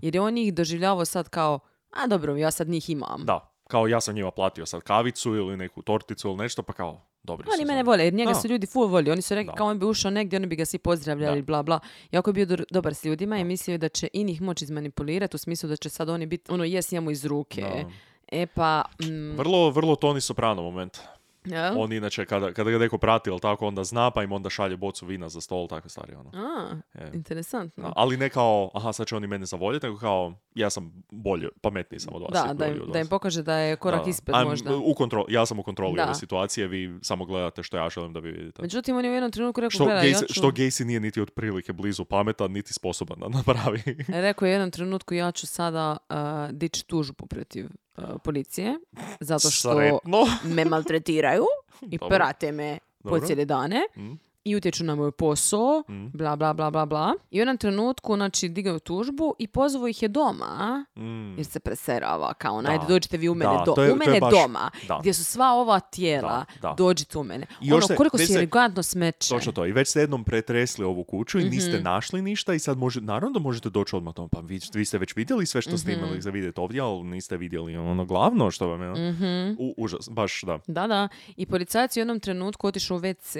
Jer 0.01 0.15
je 0.15 0.21
on 0.21 0.33
njih 0.33 0.53
doživljavao 0.53 1.05
sad 1.05 1.29
kao, 1.29 1.59
a 1.91 2.07
dobro, 2.07 2.35
ja 2.35 2.51
sad 2.51 2.69
njih 2.69 2.89
imam. 2.89 3.25
Da, 3.25 3.48
kao 3.69 3.88
ja 3.88 4.01
sam 4.01 4.15
njima 4.15 4.32
platio 4.32 4.65
sad 4.65 4.82
kavicu 4.82 5.36
ili 5.36 5.58
neku 5.58 5.82
torticu 5.82 6.27
ili 6.27 6.38
nešto, 6.38 6.63
pa 6.63 6.73
kao, 6.73 7.01
dobri 7.23 7.45
su 7.45 7.51
Oni 7.53 7.65
mene 7.65 7.84
vole, 7.84 8.03
jer 8.03 8.13
njega 8.13 8.32
Da. 8.32 8.36
su 8.36 8.47
ljudi 8.47 8.67
full 8.67 8.88
voli. 8.88 9.12
Oni 9.12 9.21
su 9.21 9.36
rekli 9.36 9.51
Da. 9.51 9.55
kao 9.55 9.67
on 9.67 9.79
bi 9.79 9.86
ušao 9.86 10.12
negdje, 10.12 10.38
oni 10.38 10.47
bi 10.47 10.55
ga 10.55 10.65
svi 10.65 10.77
pozdravljali, 10.77 11.41
Da. 11.41 11.45
bla 11.45 11.63
bla. 11.63 11.79
Jako 12.12 12.29
je 12.29 12.34
bio 12.36 12.58
dobar 12.71 12.93
s 12.93 13.05
ljudima 13.05 13.38
i 13.38 13.43
mislio 13.43 13.77
da 13.77 13.89
će 13.89 14.08
i 14.13 14.23
njih 14.23 14.41
moći 14.41 14.63
izmanipulirati 14.65 15.36
u 15.36 15.39
smislu 15.39 15.69
da 15.69 15.75
će 15.75 15.89
sad 15.89 16.10
oni 16.10 16.25
biti, 16.25 16.51
ono, 16.51 16.63
jes 16.63 16.91
njemu 16.91 17.12
iz 17.12 17.25
ruke. 17.25 17.62
Da. 17.62 17.89
E 18.32 18.45
pa, 18.45 18.84
mm, 19.01 19.38
Vrlo, 19.38 19.69
vrlo 19.69 19.95
Tony 19.95 20.19
Soprano 20.19 20.62
moment. 20.62 20.97
jel? 21.45 21.82
On 21.82 21.93
inače, 21.93 22.25
kada, 22.25 22.53
kada 22.53 22.71
ga 22.71 22.77
neko 22.77 22.97
prati, 22.97 23.29
ili 23.29 23.39
tako, 23.39 23.67
onda 23.67 23.84
zna, 23.84 24.12
pa 24.12 24.23
im 24.23 24.32
onda 24.32 24.49
šalje 24.49 24.77
bocu 24.77 25.05
vina 25.05 25.29
za 25.29 25.41
stol, 25.41 25.67
takve 25.67 25.89
stvari, 25.89 26.13
ono. 26.15 26.32
A, 26.34 26.75
E. 26.95 27.10
interesantno. 27.13 27.93
Ali 27.95 28.17
ne 28.17 28.29
kao, 28.29 28.71
aha, 28.73 28.93
sad 28.93 29.08
će 29.08 29.15
oni 29.15 29.27
mene 29.27 29.45
zavoljeti, 29.45 29.86
nego 29.86 29.97
kao, 29.99 30.34
ja 30.60 30.69
sam 30.69 31.04
bolji, 31.12 31.48
pametniji 31.62 32.00
sam 32.00 32.13
od 32.13 32.22
vas. 32.22 32.32
Da, 32.34 32.54
da 32.54 32.67
im, 32.67 32.82
od 32.82 32.89
da 32.89 33.00
im 33.00 33.04
vas. 33.04 33.10
pokaže 33.10 33.43
da 33.43 33.56
je 33.56 33.76
korak 33.76 34.04
Da. 34.04 34.10
ispred 34.10 34.36
I'm 34.36 34.45
možda. 34.45 34.76
U 34.76 34.93
kontro, 34.93 35.26
ja 35.30 35.45
sam 35.45 35.60
u 35.60 35.63
kontroli 35.63 35.95
Da. 35.95 36.04
ove 36.04 36.15
situacije, 36.15 36.67
vi 36.67 37.00
samo 37.02 37.26
gledate 37.26 37.63
što 37.63 37.78
ja 37.78 37.89
želim 37.89 38.13
da 38.13 38.19
vi 38.19 38.32
vidite. 38.32 38.62
Međutim, 38.62 38.98
on 38.98 39.06
je 39.06 39.12
u 39.12 39.13
jednom 39.13 39.32
trenutku 39.32 39.62
rekao, 39.62 39.69
Što, 39.69 39.86
gledaj, 39.86 40.10
ja 40.10 40.19
ću... 40.19 40.26
što 40.30 40.48
Gacy 40.50 40.84
nije 40.84 41.00
niti 41.00 41.22
otprilike 41.22 41.74
blizu 41.74 42.06
pametan, 42.06 42.52
niti 42.52 42.74
sposoban 42.74 43.19
da 43.19 43.28
napravi. 43.30 43.82
Rekao 44.22 44.45
je 44.45 44.52
u 44.52 44.54
jednom 44.54 44.72
trenutku, 44.72 45.13
ja 45.13 45.32
ću 45.32 45.48
sada 45.48 45.98
uh, 46.10 46.15
dići 46.52 46.86
tužbu 46.88 47.26
protiv 47.26 47.65
uh, 47.98 48.04
policije, 48.24 48.76
zato 49.19 49.50
što 49.50 49.74
Sretno. 49.76 50.26
me 50.45 50.65
maltretiraju 50.65 51.43
i 51.82 51.98
Dobro. 52.00 52.15
prate 52.17 52.52
me 52.52 52.78
po 53.04 53.19
cijele 53.19 53.45
dane 53.45 53.80
Mm. 53.98 54.12
I 54.49 54.55
utječu 54.55 54.83
na 54.83 54.95
moj 54.95 55.12
posao, 55.12 55.83
Mm. 55.89 56.07
bla, 56.07 56.35
bla, 56.35 56.53
bla, 56.53 56.71
bla, 56.71 56.85
bla. 56.85 57.13
I 57.31 57.38
u 57.38 57.41
jednom 57.41 57.57
trenutku, 57.57 58.15
znači, 58.15 58.49
digao 58.49 58.79
tužbu 58.79 59.35
i 59.39 59.47
pozvao 59.47 59.88
ih 59.88 60.01
je 60.01 60.07
doma, 60.09 60.85
Mm. 60.95 61.38
jer 61.38 61.45
se 61.45 61.59
preserava, 61.59 62.33
kao, 62.33 62.62
Da. 62.62 62.69
ajde, 62.69 62.85
dođite 62.88 63.17
vi 63.17 63.29
u 63.29 63.35
mene, 63.35 63.51
Da, 63.51 63.63
do- 63.65 63.71
to 63.71 63.83
je- 63.83 63.93
u 63.93 63.97
to 63.97 64.03
je 64.03 64.07
mene 64.07 64.19
baš- 64.21 64.31
doma, 64.33 64.69
da. 64.88 64.97
gdje 64.99 65.13
su 65.13 65.23
sva 65.23 65.51
ova 65.51 65.79
tijela, 65.79 66.45
Da, 66.53 66.69
da. 66.69 66.75
dođite 66.77 67.17
u 67.17 67.23
mene. 67.23 67.45
I 67.62 67.73
ono, 67.73 67.81
se- 67.81 67.95
koliko 67.95 68.17
si 68.17 68.33
elegantno 68.33 68.83
smeće. 68.83 69.29
Točno 69.29 69.51
to. 69.51 69.65
I 69.65 69.71
već 69.71 69.88
ste 69.88 69.99
jednom 69.99 70.23
pretresli 70.23 70.85
ovu 70.85 71.03
kuću 71.03 71.39
i 71.39 71.41
Mhm. 71.41 71.49
niste 71.49 71.79
našli 71.81 72.21
ništa 72.21 72.53
i 72.53 72.59
sad 72.59 72.77
može, 72.77 73.01
naravno 73.01 73.29
da 73.31 73.39
možete 73.39 73.69
doći 73.69 73.95
odmah 73.95 74.13
tamo. 74.13 74.27
Pa 74.27 74.39
vi, 74.39 74.59
vi 74.73 74.85
ste 74.85 74.97
već 74.97 75.15
vidjeli 75.15 75.45
sve 75.45 75.62
što 75.62 75.77
ste 75.77 75.91
Mhm. 75.91 75.99
imali 75.99 76.21
za 76.21 76.29
vidjeti 76.29 76.59
ovdje, 76.59 76.81
ali 76.81 77.03
niste 77.03 77.38
vidjeli 77.38 77.77
ono 77.77 78.05
glavno 78.05 78.51
što 78.51 78.67
vam 78.67 78.81
je. 78.81 79.09
Mhm. 79.12 79.55
U, 79.59 79.73
užas, 79.77 80.09
baš 80.09 80.41
da. 80.41 80.59
Da, 80.67 80.88
da. 80.88 81.07
I 81.38 81.45
policajac 81.45 81.97
u 81.97 81.99
jednom 81.99 82.19
trenutku 82.19 82.67
otišao 82.67 82.97
u 82.97 82.99
WC 82.99 83.39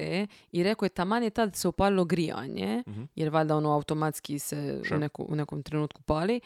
i 0.52 0.64
rekao 0.64 0.86
je 0.86 0.90
taman 1.00 1.24
je 1.24 1.30
tad 1.32 1.56
se 1.56 1.68
upalilo 1.68 2.06
grijanje, 2.06 2.84
Mhm. 2.88 3.04
jer 3.16 3.30
valjda 3.30 3.56
ono 3.56 3.72
automatski 3.72 4.40
se 4.40 4.56
Sure. 4.80 4.96
u, 4.96 5.00
neku- 5.00 5.26
u 5.30 5.36
nekom 5.36 5.64
trenutku 5.64 6.02
pali. 6.02 6.42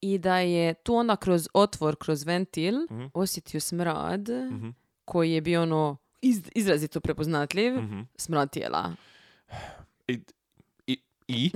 I 0.00 0.18
da 0.18 0.38
je 0.38 0.74
tu 0.74 0.94
onda 0.94 1.16
kroz 1.16 1.48
otvor, 1.54 1.96
kroz 1.96 2.22
ventil, 2.24 2.74
Mhm. 2.82 3.04
osjetio 3.14 3.60
smrad 3.60 4.28
Mhm. 4.28 4.68
koji 5.04 5.32
je 5.32 5.40
bio 5.40 5.62
ono 5.62 5.96
iz- 6.22 6.50
izrazito 6.54 7.00
prepoznatljiv, 7.00 7.72
smrad 8.16 8.50
tijela. 8.50 8.92
I, 10.08 10.20
i, 11.28 11.50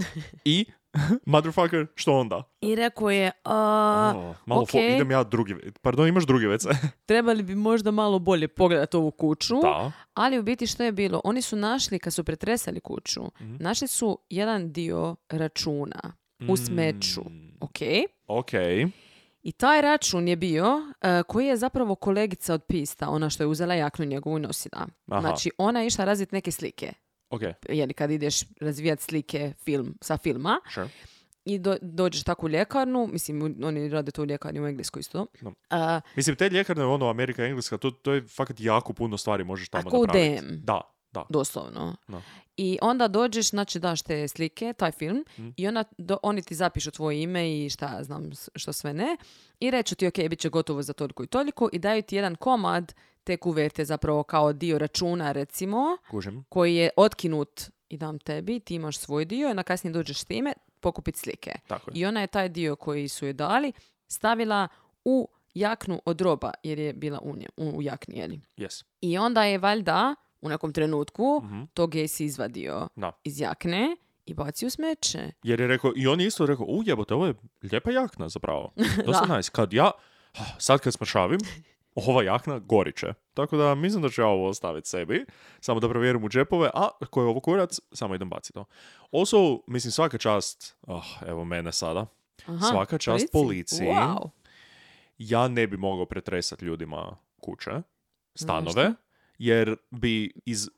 i 0.45 0.65
motherfucker, 1.27 1.87
što 1.95 2.13
onda? 2.15 2.43
I 2.61 2.75
rekao 2.75 3.11
je, 3.11 3.31
a, 3.45 4.13
O, 4.17 4.35
malo 4.47 4.61
fo- 4.61 4.65
okej. 4.65 4.95
idem 4.95 5.11
ja 5.11 5.25
drugi, 5.25 5.55
pardon, 5.83 6.09
imaš 6.09 6.25
drugi 6.25 6.47
WC? 6.47 6.77
trebali 7.07 7.43
bi 7.43 7.55
možda 7.55 7.91
malo 7.91 8.19
bolje 8.19 8.49
pogledati 8.49 8.97
ovu 8.97 9.11
kuću. 9.11 9.55
da. 9.57 9.93
Ali 10.15 10.39
u 10.39 10.43
biti 10.43 10.67
što 10.67 10.83
je 10.83 10.93
bilo? 10.93 11.21
Oni 11.25 11.43
su 11.43 11.57
našli, 11.57 11.99
kad 11.99 12.15
su 12.15 12.25
pretresali 12.25 12.81
kuću, 12.81 13.23
Mhm. 13.41 13.57
našli 13.57 13.89
su 13.89 14.19
jedan 14.31 14.73
dio 14.73 15.17
računa 15.29 16.01
u 16.49 16.57
smeću. 16.57 17.21
Mm, 17.23 17.45
Ok. 17.61 17.79
Ok. 18.29 18.51
I 19.43 19.53
taj 19.53 19.81
račun 19.81 20.29
je 20.29 20.37
bio 20.37 20.67
e, 21.03 21.23
koji 21.23 21.47
je 21.47 21.57
zapravo 21.57 21.95
kolegica 21.95 22.55
od 22.55 22.63
Pista, 22.63 23.09
ona 23.09 23.31
što 23.31 23.43
je 23.43 23.47
uzela 23.47 23.75
jaknu 23.75 24.05
njegovu 24.05 24.37
i 24.37 24.43
nosila. 24.43 24.87
Aha. 25.09 25.21
Znači, 25.21 25.51
ona 25.59 25.81
je 25.81 25.87
išla 25.87 26.05
razviti 26.05 26.35
neke 26.35 26.51
slike. 26.51 26.93
Ok. 27.31 27.43
Jeli, 27.69 27.95
kad 27.95 28.11
ideš 28.11 28.41
razvijati 28.61 29.03
slike 29.03 29.53
film, 29.59 29.95
sa 30.01 30.17
filma 30.17 30.61
Sure. 30.75 30.89
i 31.45 31.59
do, 31.59 31.77
dođeš 31.83 32.23
tako 32.23 32.47
u 32.47 32.51
ljekarnu, 32.51 33.07
mislim, 33.07 33.57
oni 33.63 33.89
rade 33.89 34.11
to 34.11 34.23
u 34.23 34.27
ljekarni 34.27 34.61
u 34.61 34.67
Engleskoj 34.67 35.01
isto. 35.01 35.27
No. 35.41 35.53
A, 35.71 36.01
Mislim, 36.17 36.37
te 36.37 36.51
ljekarne, 36.51 36.85
ono, 36.85 37.09
Amerika, 37.09 37.45
Engleska, 37.45 37.77
to, 37.79 37.91
to 37.91 38.13
je 38.13 38.23
fakat 38.27 38.61
jako 38.61 38.93
puno 38.93 39.19
stvari 39.19 39.45
možeš 39.45 39.69
tamo 39.69 39.89
Ako 39.89 39.99
napraviti. 39.99 40.41
DM. 40.41 40.55
Da, 40.57 40.81
da. 41.13 41.25
doslovno. 41.31 41.97
Da. 42.09 42.23
I 42.57 42.79
onda 42.83 43.09
dođeš, 43.09 43.51
znači 43.51 43.79
daš 43.79 44.03
te 44.03 44.29
slike, 44.29 44.73
taj 44.73 44.93
film, 44.93 45.25
Mm. 45.39 45.49
i 45.57 45.69
onda 45.69 45.85
do, 45.99 46.19
oni 46.23 46.43
ti 46.43 46.55
zapišu 46.55 46.91
tvoje 46.91 47.23
ime 47.23 47.57
i 47.57 47.71
šta 47.71 47.99
znam, 48.03 48.31
što 48.55 48.73
sve 48.73 48.95
ne. 48.95 49.17
I 49.61 49.71
reću 49.71 49.95
ti, 49.95 50.07
ok, 50.07 50.15
bit 50.31 50.39
će 50.39 50.49
gotovo 50.49 50.83
za 50.83 50.93
toliko 50.93 51.25
i 51.25 51.27
toliko 51.27 51.69
i 51.73 51.79
daju 51.79 52.03
ti 52.03 52.17
jedan 52.17 52.35
komad 52.37 52.95
te 53.25 53.37
kuverte 53.37 53.85
zapravo 53.85 54.23
kao 54.23 54.53
dio 54.53 54.79
računa, 54.79 55.33
recimo, 55.33 55.97
Kužim. 56.11 56.45
koji 56.49 56.75
je 56.75 56.91
otkinut 56.97 57.61
i 57.89 57.97
dam 57.97 58.19
tebi, 58.19 58.61
ti 58.61 58.75
imaš 58.75 58.99
svoj 58.99 59.25
dio 59.25 59.51
i 59.51 59.55
na 59.55 59.63
kasnije 59.63 59.93
dođeš 59.93 60.19
s 60.19 60.25
time 60.25 60.53
pokupiti 60.81 61.19
slike. 61.19 61.53
Tako 61.67 61.91
je. 61.91 61.95
I 61.95 62.07
ona 62.07 62.21
je 62.21 62.27
taj 62.27 62.49
dio 62.49 62.77
koji 62.77 63.09
su 63.09 63.27
joj 63.27 63.33
dali 63.33 63.73
stavila 64.09 64.69
u 65.05 65.29
jaknu 65.55 66.01
od 66.05 66.21
roba, 66.21 66.51
jer 66.63 66.79
je 66.79 66.93
bila 66.93 67.21
u, 67.21 67.37
nje, 67.37 67.47
u, 67.57 67.83
jakni, 67.83 68.19
jeli. 68.19 68.41
Yes. 68.57 68.85
I 69.01 69.19
onda 69.19 69.45
je 69.45 69.59
valjda 69.59 70.15
u 70.41 70.49
nekom 70.49 70.73
trenutku 70.73 71.41
Mhm. 71.45 71.63
to 71.75 71.87
Gacy 71.87 72.23
izvadio 72.23 72.89
Da. 72.97 73.13
iz 73.25 73.41
jakne 73.41 73.97
i 74.27 74.35
bacio 74.35 74.71
smeće. 74.71 75.33
Jer 75.43 75.61
je 75.61 75.67
rekao, 75.67 75.93
i 75.97 76.07
on 76.07 76.21
je 76.21 76.27
isto 76.27 76.47
rekao, 76.47 76.67
u 76.67 76.83
jebote, 76.85 77.15
ovo 77.15 77.27
je 77.27 77.35
lijepa 77.63 77.91
jakna 77.91 78.29
zapravo. 78.29 78.73
Dosta 79.07 79.37
nice. 79.37 79.51
Kad 79.53 79.73
ja, 79.73 79.91
sad 80.59 80.81
kad 80.81 80.93
smršavim, 80.93 81.39
ova 81.95 82.23
jakna 82.23 82.59
goriće. 82.59 83.07
Tako 83.35 83.57
da 83.57 83.75
mislim 83.75 84.03
da 84.03 84.09
ću 84.09 84.21
ja 84.21 84.27
ovo 84.27 84.49
ostaviti 84.49 84.89
sebi, 84.89 85.27
samo 85.61 85.81
da 85.81 85.89
provjerim 85.89 86.25
u 86.25 86.29
džepove, 86.29 86.71
a 86.75 86.89
ko 87.11 87.23
je 87.23 87.29
ovo 87.29 87.41
kurac, 87.41 87.81
samo 87.93 88.15
idem 88.15 88.29
baciti 88.29 88.53
to. 88.53 88.65
Also, 89.13 89.61
mislim, 89.67 89.91
svaka 89.93 90.19
čast, 90.19 90.77
oh, 90.87 91.05
evo 91.27 91.45
mene 91.45 91.73
sada, 91.73 92.07
Aha, 92.47 92.67
Svaka 92.67 92.99
čast 92.99 93.33
policiji. 93.33 93.89
Wow. 93.89 94.31
ja 95.19 95.49
ne 95.49 95.67
bi 95.67 95.77
mogao 95.77 96.07
pretresati 96.07 96.65
ljudima 96.65 97.17
kuće, 97.41 97.71
stanove? 98.35 98.93
Jer 99.39 99.77
bi 99.91 100.33
iz, 100.47 100.69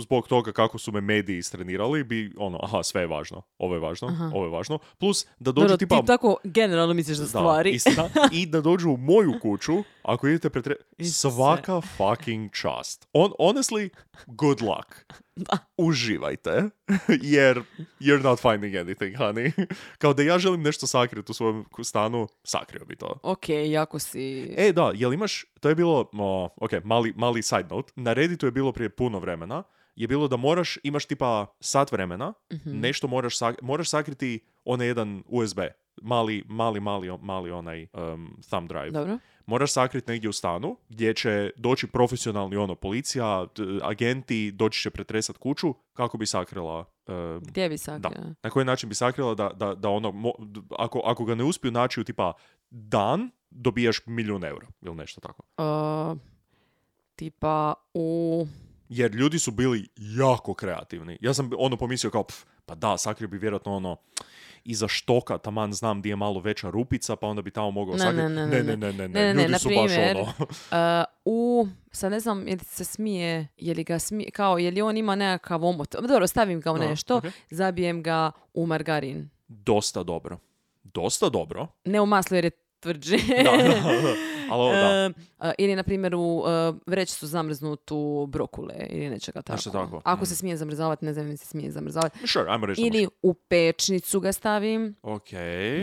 zbog 0.00 0.28
toga 0.28 0.52
kako 0.52 0.78
su 0.78 0.92
me 0.92 1.00
mediji 1.00 1.38
istrenirali, 1.38 2.04
bi 2.04 2.32
ono, 2.38 2.58
aha, 2.62 2.82
sve 2.82 3.00
je 3.00 3.06
važno, 3.06 3.42
ovo 3.58 3.74
je 3.74 3.80
važno, 3.80 4.08
Aha. 4.08 4.30
ovo 4.34 4.44
je 4.44 4.50
važno, 4.50 4.78
plus 4.98 5.26
da 5.38 5.52
dođu 5.52 5.64
Dobro, 5.64 5.76
tipa... 5.76 6.00
ti 6.00 6.06
tako 6.06 6.36
generalno 6.44 6.94
misliš 6.94 7.18
Da, 7.18 7.26
stvari. 7.26 7.70
istina. 7.70 8.08
I 8.32 8.46
da 8.46 8.60
dođu 8.60 8.90
u 8.90 8.96
moju 8.96 9.32
kuću, 9.42 9.72
ako 10.02 10.28
idete 10.28 10.50
pretre... 10.50 10.74
Svaka 11.12 11.80
fucking 11.80 12.50
čast. 12.52 13.08
On, 13.12 13.30
honestly, 13.38 13.88
good 14.26 14.62
luck. 14.62 15.14
Uživajte, 15.78 16.70
jer 17.22 17.62
you're 18.00 18.22
not 18.22 18.40
finding 18.40 18.74
anything, 18.76 19.16
honey. 19.16 19.66
Kao 19.98 20.14
da 20.14 20.22
ja 20.22 20.38
želim 20.38 20.62
nešto 20.62 20.86
sakriti 20.86 21.30
u 21.30 21.34
svojem 21.34 21.64
stanu, 21.82 22.28
sakrio 22.44 22.84
bi 22.84 22.96
to. 22.96 23.18
ok, 23.22 23.44
jako 23.48 23.98
si... 23.98 24.54
E, 24.56 24.72
da, 24.72 24.92
jel 24.94 25.12
imaš, 25.12 25.44
to 25.60 25.68
je 25.68 25.74
bilo, 25.74 26.10
o, 26.12 26.48
ok, 26.56 26.70
mali, 26.84 27.12
mali 27.16 27.42
side 27.42 27.66
note, 27.70 27.92
na 27.96 28.12
Redditu 28.12 28.46
je 28.46 28.52
bilo 28.52 28.72
prije 28.72 28.88
puno 28.90 29.18
vremena, 29.18 29.62
je 29.96 30.08
bilo 30.08 30.28
da 30.28 30.36
moraš, 30.36 30.78
imaš 30.82 31.04
tipa 31.04 31.46
sat 31.60 31.92
vremena, 31.92 32.32
Mhm. 32.52 32.80
nešto 32.80 33.06
moraš, 33.06 33.38
sak- 33.38 33.58
moraš 33.62 33.88
sakriti 33.88 34.40
onaj 34.64 34.86
jedan 34.86 35.22
USB, 35.26 35.58
mali, 36.04 36.44
mali, 36.48 36.80
mali, 36.80 37.18
mali 37.22 37.50
onaj 37.50 37.86
um, 37.92 38.36
thumb 38.48 38.68
drive. 38.68 38.90
Dobro. 38.90 39.18
Moraš 39.46 39.72
sakriti 39.72 40.10
negdje 40.10 40.30
u 40.30 40.32
stanu, 40.32 40.76
gdje 40.88 41.14
će 41.14 41.50
doći 41.56 41.86
profesionalni 41.86 42.56
ono, 42.56 42.74
policija, 42.74 43.46
t- 43.46 43.62
agenti, 43.82 44.52
doći 44.52 44.80
će 44.80 44.90
pretresat 44.90 45.36
kuću, 45.36 45.74
kako 45.92 46.18
bi 46.18 46.26
sakrila 46.26 46.84
um, 47.06 47.40
Gdje 47.42 47.68
bi 47.68 47.78
sakrila? 47.78 48.34
na 48.42 48.50
koji 48.50 48.64
način 48.64 48.88
bi 48.88 48.94
sakrila 48.94 49.34
da, 49.34 49.48
da, 49.48 49.74
da 49.74 49.88
ono, 49.88 50.08
mo- 50.12 50.44
d- 50.46 50.60
ako, 50.78 51.00
ako 51.04 51.24
ga 51.24 51.34
ne 51.34 51.44
uspiju 51.44 51.70
naći 51.72 52.00
u 52.00 52.04
tipa 52.04 52.32
dan, 52.70 53.30
dobijaš 53.50 54.00
milijun 54.06 54.44
eura 54.44 54.66
ili 54.82 54.94
nešto 54.94 55.20
tako. 55.20 55.42
Uh, 56.12 56.18
tipa 57.16 57.74
u... 57.94 58.46
Jer 58.88 59.14
ljudi 59.14 59.38
su 59.38 59.50
bili 59.50 59.88
jako 59.96 60.54
kreativni. 60.54 61.18
Ja 61.20 61.34
sam 61.34 61.50
ono 61.58 61.76
pomislio 61.76 62.10
kao, 62.10 62.22
pf, 62.24 62.44
pa 62.66 62.74
da, 62.74 62.98
sakrio 62.98 63.28
bi 63.28 63.38
vjerojatno 63.38 63.76
ono 63.76 63.96
iza 64.64 64.88
štoka, 64.88 65.38
taman 65.38 65.72
znam 65.72 66.00
gdje 66.00 66.10
je 66.10 66.16
malo 66.16 66.40
veća 66.40 66.70
rupica, 66.70 67.16
pa 67.16 67.26
onda 67.26 67.42
bi 67.42 67.50
tamo 67.50 67.70
mogao 67.70 67.96
Ne, 67.96 68.12
ne, 68.12 68.28
ne, 68.28 68.46
ne, 68.46 68.62
ne, 68.62 68.76
ne, 68.76 68.92
ne, 68.92 68.92
ne, 68.92 69.08
Ne, 69.08 69.34
ne, 69.34 69.42
ljudi 69.42 69.58
su 69.58 69.68
baš 69.68 69.92
ono... 70.10 70.32
Uh, 70.44 71.04
u, 71.24 71.68
sad 71.92 72.12
ne 72.12 72.20
znam 72.20 72.48
je 72.48 72.54
li 72.54 72.64
se 72.64 72.84
smije, 72.84 73.48
je 73.56 73.74
li 73.74 73.84
ga 73.84 73.98
smije, 73.98 74.30
kao, 74.30 74.58
je 74.58 74.70
li 74.70 74.82
on 74.82 74.96
ima 74.96 75.14
nekakav 75.14 75.64
omot. 75.64 75.94
Dobro, 76.08 76.26
stavim 76.26 76.60
ga 76.60 76.72
u 76.72 76.78
nešto, 76.78 77.20
zabijem 77.50 78.02
ga 78.02 78.30
u 78.54 78.66
margarin. 78.66 79.30
Dosta 79.48 80.02
dobro. 80.02 80.38
Dosta 80.82 81.28
dobro. 81.28 81.66
Ne 81.84 82.00
u 82.00 82.06
maslo 82.06 82.36
jer 82.36 82.44
je 82.44 82.50
tvrđi. 82.84 83.18
Da, 83.44 83.56
da, 83.56 83.68
da. 83.68 84.14
Ali 84.50 84.62
ovo, 84.62 84.72
da. 84.72 85.10
A, 85.38 85.52
ili, 85.58 85.76
na 85.76 85.82
primjer, 85.82 86.14
u 86.14 86.44
e, 86.46 86.72
vrećicu 86.86 87.26
zamrznutu 87.26 88.26
brokule 88.28 88.74
ili 88.90 89.10
nečega 89.10 89.42
tako. 89.42 89.56
Nešto 89.56 89.70
tako, 89.70 90.00
Ako 90.04 90.22
mm. 90.22 90.26
se 90.26 90.36
smije 90.36 90.56
zamrzavati, 90.56 91.04
ne 91.04 91.12
znam 91.12 91.26
ili 91.26 91.36
se 91.36 91.46
smije 91.46 91.70
zamrzavati. 91.70 92.28
Sure, 92.28 92.50
ajmo 92.50 92.66
reći 92.66 92.82
Ili 92.82 93.08
u 93.22 93.34
pečnicu 93.34 94.20
ga 94.20 94.32
stavim. 94.32 94.94
Ok. 95.02 95.32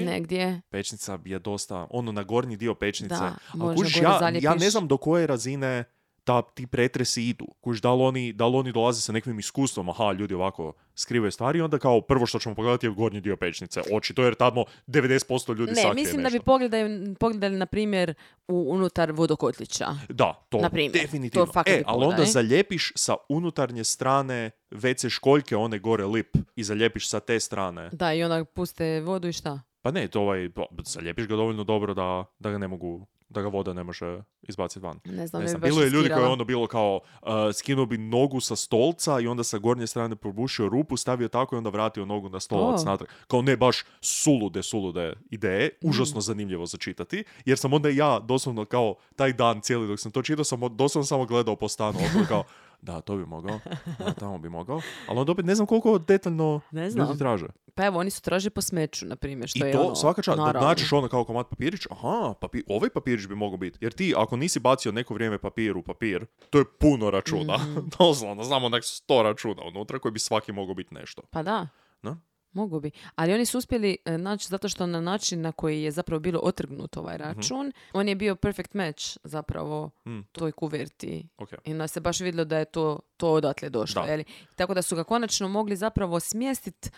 negdje. 0.05 0.61
Pečnica 0.69 1.19
je 1.25 1.39
dosta, 1.39 1.87
ono 1.89 2.11
na 2.11 2.23
gornji 2.23 2.57
dio 2.57 2.75
pečnice. 2.75 3.15
Da, 3.15 3.35
možda 3.53 3.99
gore 3.99 4.39
ja, 4.41 4.51
ja 4.51 4.55
ne 4.55 4.69
znam 4.69 4.87
do 4.87 4.97
koje 4.97 5.27
razine 5.27 5.83
ta, 6.23 6.41
ti 6.41 6.67
pretresi 6.67 7.23
idu. 7.23 7.45
Kužiš, 7.61 7.81
da 7.81 7.93
li 7.93 8.03
oni, 8.03 8.33
da 8.33 8.47
li 8.47 8.57
oni 8.57 8.71
dolaze 8.71 9.01
sa 9.01 9.11
nekakvim 9.11 9.39
iskustvom, 9.39 9.89
aha, 9.89 10.11
ljudi 10.11 10.33
ovako 10.33 10.73
skrivaju 10.95 11.31
stvari, 11.31 11.61
onda 11.61 11.79
kao 11.79 12.01
prvo 12.01 12.25
što 12.25 12.39
ćemo 12.39 12.55
pogledati 12.55 12.85
je 12.85 12.89
gornji 12.91 13.21
dio 13.21 13.37
pečnice. 13.37 13.81
Očito 13.93 14.23
jer 14.23 14.35
tamo 14.35 14.65
90% 14.87 15.57
ljudi 15.57 15.71
Ne, 15.71 15.93
mislim 15.93 16.23
da 16.23 16.29
bi 16.29 16.33
nešto. 16.33 16.45
pogledali, 16.45 17.15
pogledali 17.19 17.55
na 17.57 17.65
primjer, 17.65 18.13
u, 18.47 18.65
unutar 18.69 19.11
vodokotlića. 19.11 19.87
Da, 20.09 20.45
to 20.49 20.57
Na 20.57 20.69
primjer, 20.69 20.91
definitivno. 20.91 21.45
to 21.45 21.63
e, 21.65 21.83
ali 21.85 22.05
onda 22.05 22.25
zaljepiš 22.25 22.91
sa 22.95 23.15
unutarnje 23.29 23.83
strane 23.83 24.51
WC 24.71 25.09
školjke, 25.09 25.55
one 25.55 25.79
gore 25.79 26.05
lip, 26.05 26.37
i 26.55 26.63
zaljepiš 26.63 27.09
sa 27.09 27.19
te 27.19 27.39
strane. 27.39 27.89
Da, 27.91 28.13
i 28.13 28.23
onda 28.23 28.45
puste 28.45 29.01
vodu 29.01 29.27
i 29.27 29.33
šta? 29.33 29.61
Pa 29.81 29.91
ne, 29.91 30.07
to 30.07 30.21
ovaj, 30.21 30.49
pa, 30.55 30.65
zaljepiš 30.85 31.27
ga 31.27 31.35
dovoljno 31.35 31.63
dobro 31.63 31.93
da, 31.93 32.25
da 32.39 32.51
ga 32.51 32.57
ne 32.57 32.67
mogu, 32.67 33.07
da 33.31 33.41
ga 33.41 33.47
voda 33.47 33.73
ne 33.73 33.83
može 33.83 34.21
izbaciti 34.41 34.79
van. 34.79 34.99
Ne 35.05 35.27
znam, 35.27 35.41
Ne 35.41 35.47
znam, 35.47 35.61
bilo 35.61 35.81
je 35.81 35.89
ljudi 35.89 36.09
koji 36.09 36.23
je 36.23 36.27
ono 36.27 36.43
bilo 36.45 36.67
kao 36.67 36.99
uh, 37.21 37.27
skinuo 37.53 37.85
bi 37.85 37.97
nogu 37.97 38.39
sa 38.39 38.55
stolca 38.55 39.19
i 39.19 39.27
onda 39.27 39.43
sa 39.43 39.57
gornje 39.57 39.87
strane 39.87 40.15
probušio 40.15 40.69
rupu, 40.69 40.97
stavio 40.97 41.27
tako 41.27 41.55
i 41.55 41.57
onda 41.57 41.69
vratio 41.69 42.05
nogu 42.05 42.29
na 42.29 42.39
stolac 42.39 42.81
O. 42.81 42.85
natrag. 42.85 43.09
Kao 43.27 43.41
ne 43.41 43.57
baš 43.57 43.77
sulude, 44.01 44.63
sulude 44.63 45.13
ideje, 45.29 45.69
Mm. 45.83 45.89
užasno 45.89 46.21
zanimljivo 46.21 46.65
za 46.65 46.77
čitati, 46.77 47.23
jer 47.45 47.57
sam 47.57 47.73
onda 47.73 47.89
ja 47.89 48.19
doslovno 48.19 48.65
kao 48.65 48.95
taj 49.15 49.33
dan 49.33 49.61
cijeli 49.61 49.87
dok 49.87 49.99
sam 49.99 50.11
to 50.11 50.21
čitao 50.21 50.43
sam 50.43 50.59
doslovno 50.75 51.05
samo 51.05 51.25
gledao 51.25 51.55
po 51.55 51.67
stanu, 51.67 51.99
okolo 52.09 52.25
kao 52.27 52.43
da, 52.81 53.01
to 53.01 53.17
bi 53.17 53.25
mogao, 53.25 53.59
da, 53.99 54.13
tamo 54.19 54.37
bi 54.37 54.49
mogao, 54.49 54.81
ali 55.07 55.19
onda 55.19 55.31
opet 55.31 55.45
ne 55.45 55.55
znam 55.55 55.67
koliko 55.67 55.97
detaljno 55.99 56.61
Ne 56.71 56.81
ljudi 56.81 56.91
znam. 56.91 57.17
traže. 57.17 57.47
Pa 57.75 57.85
evo, 57.85 57.99
oni 57.99 58.09
su 58.09 58.21
traže 58.21 58.49
po 58.49 58.61
smeću, 58.61 59.05
na 59.05 59.15
primjer, 59.15 59.49
što 59.49 59.65
I 59.65 59.67
je 59.67 59.71
to 59.71 59.81
ono, 59.81 59.95
svaka 59.95 60.21
čast, 60.21 60.37
da 60.37 60.51
nađeš 60.61 60.93
ono 60.93 61.07
kao 61.07 61.23
komad 61.23 61.47
papirić, 61.49 61.87
aha, 61.89 62.33
papi, 62.41 62.63
ovaj 62.67 62.89
papirić 62.89 63.27
bi 63.27 63.35
mogao 63.35 63.57
biti. 63.57 63.77
Jer 63.81 63.93
ti, 63.93 64.13
ako 64.17 64.37
nisi 64.37 64.59
bacio 64.59 64.91
neko 64.91 65.13
vrijeme 65.13 65.37
papir 65.37 65.77
u 65.77 65.83
papir, 65.83 66.25
to 66.49 66.57
je 66.59 66.65
puno 66.79 67.09
računa. 67.11 67.57
Mhm. 67.57 67.79
Doslovno, 67.99 68.43
znamo 68.43 68.69
nek 68.69 68.83
sto 68.83 69.23
računa 69.23 69.63
unutra 69.67 69.99
koji 69.99 70.11
bi 70.11 70.19
svaki 70.19 70.51
mogao 70.51 70.75
biti 70.75 70.93
nešto. 70.93 71.21
Pa 71.31 71.43
da. 71.43 71.67
No? 72.01 72.17
Mogu 72.53 72.79
bi. 72.79 72.91
Ali 73.15 73.33
oni 73.33 73.45
su 73.45 73.57
uspjeli 73.57 73.97
e, 74.05 74.17
naći 74.17 74.47
zato 74.47 74.69
što 74.69 74.87
na 74.87 75.01
način 75.01 75.41
na 75.41 75.51
koji 75.51 75.83
je 75.83 75.91
zapravo 75.91 76.19
bilo 76.19 76.39
otrgnut 76.39 76.97
ovaj 76.97 77.17
račun, 77.17 77.71
on 77.93 78.07
je 78.07 78.15
bio 78.15 78.35
perfect 78.35 78.73
match 78.73 79.17
zapravo 79.23 79.89
Mm. 80.05 80.19
toj 80.31 80.51
kuverti. 80.51 81.27
Ok. 81.37 81.49
I 81.65 81.71
onda 81.71 81.87
se 81.87 81.99
baš 81.99 82.19
vidjelo 82.19 82.45
da 82.45 82.57
je 82.57 82.65
to, 82.65 82.99
to 83.17 83.31
odatle 83.31 83.69
došlo. 83.69 84.05
Da. 84.05 84.23
Tako 84.55 84.73
da 84.73 84.81
su 84.81 84.95
ga 84.95 85.03
konačno 85.03 85.47
mogli 85.47 85.75
zapravo 85.75 86.19
smjestiti 86.19 86.89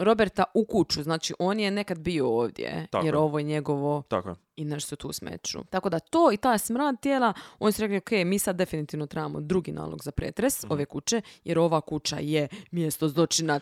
Roberta 0.00 0.44
u 0.54 0.64
kuću. 0.64 1.02
Znači, 1.02 1.34
on 1.38 1.60
je 1.60 1.70
nekad 1.70 1.98
bio 1.98 2.28
ovdje, 2.28 2.86
Tako 2.90 3.06
jer 3.06 3.14
je. 3.14 3.18
ovo 3.18 3.38
je 3.38 3.44
njegovo 3.44 4.02
Tako 4.08 4.34
i 4.56 4.64
nešto 4.64 4.96
tu 4.96 5.12
smeću. 5.12 5.58
Tako 5.70 5.88
da 5.88 5.98
to 5.98 6.32
i 6.32 6.36
ta 6.36 6.58
smrad 6.58 7.00
tijela, 7.00 7.32
oni 7.58 7.72
su 7.72 7.82
rekli, 7.82 7.96
ok, 7.96 8.10
mi 8.26 8.38
sad 8.38 8.56
definitivno 8.56 9.06
trebamo 9.06 9.40
drugi 9.40 9.72
nalog 9.72 10.02
za 10.02 10.10
pretres 10.10 10.62
Mhm. 10.64 10.72
ove 10.72 10.84
kuće, 10.84 11.20
jer 11.44 11.58
ova 11.58 11.80
kuća 11.80 12.16
je 12.20 12.48
mjesto 12.70 13.08
zločina. 13.08 13.60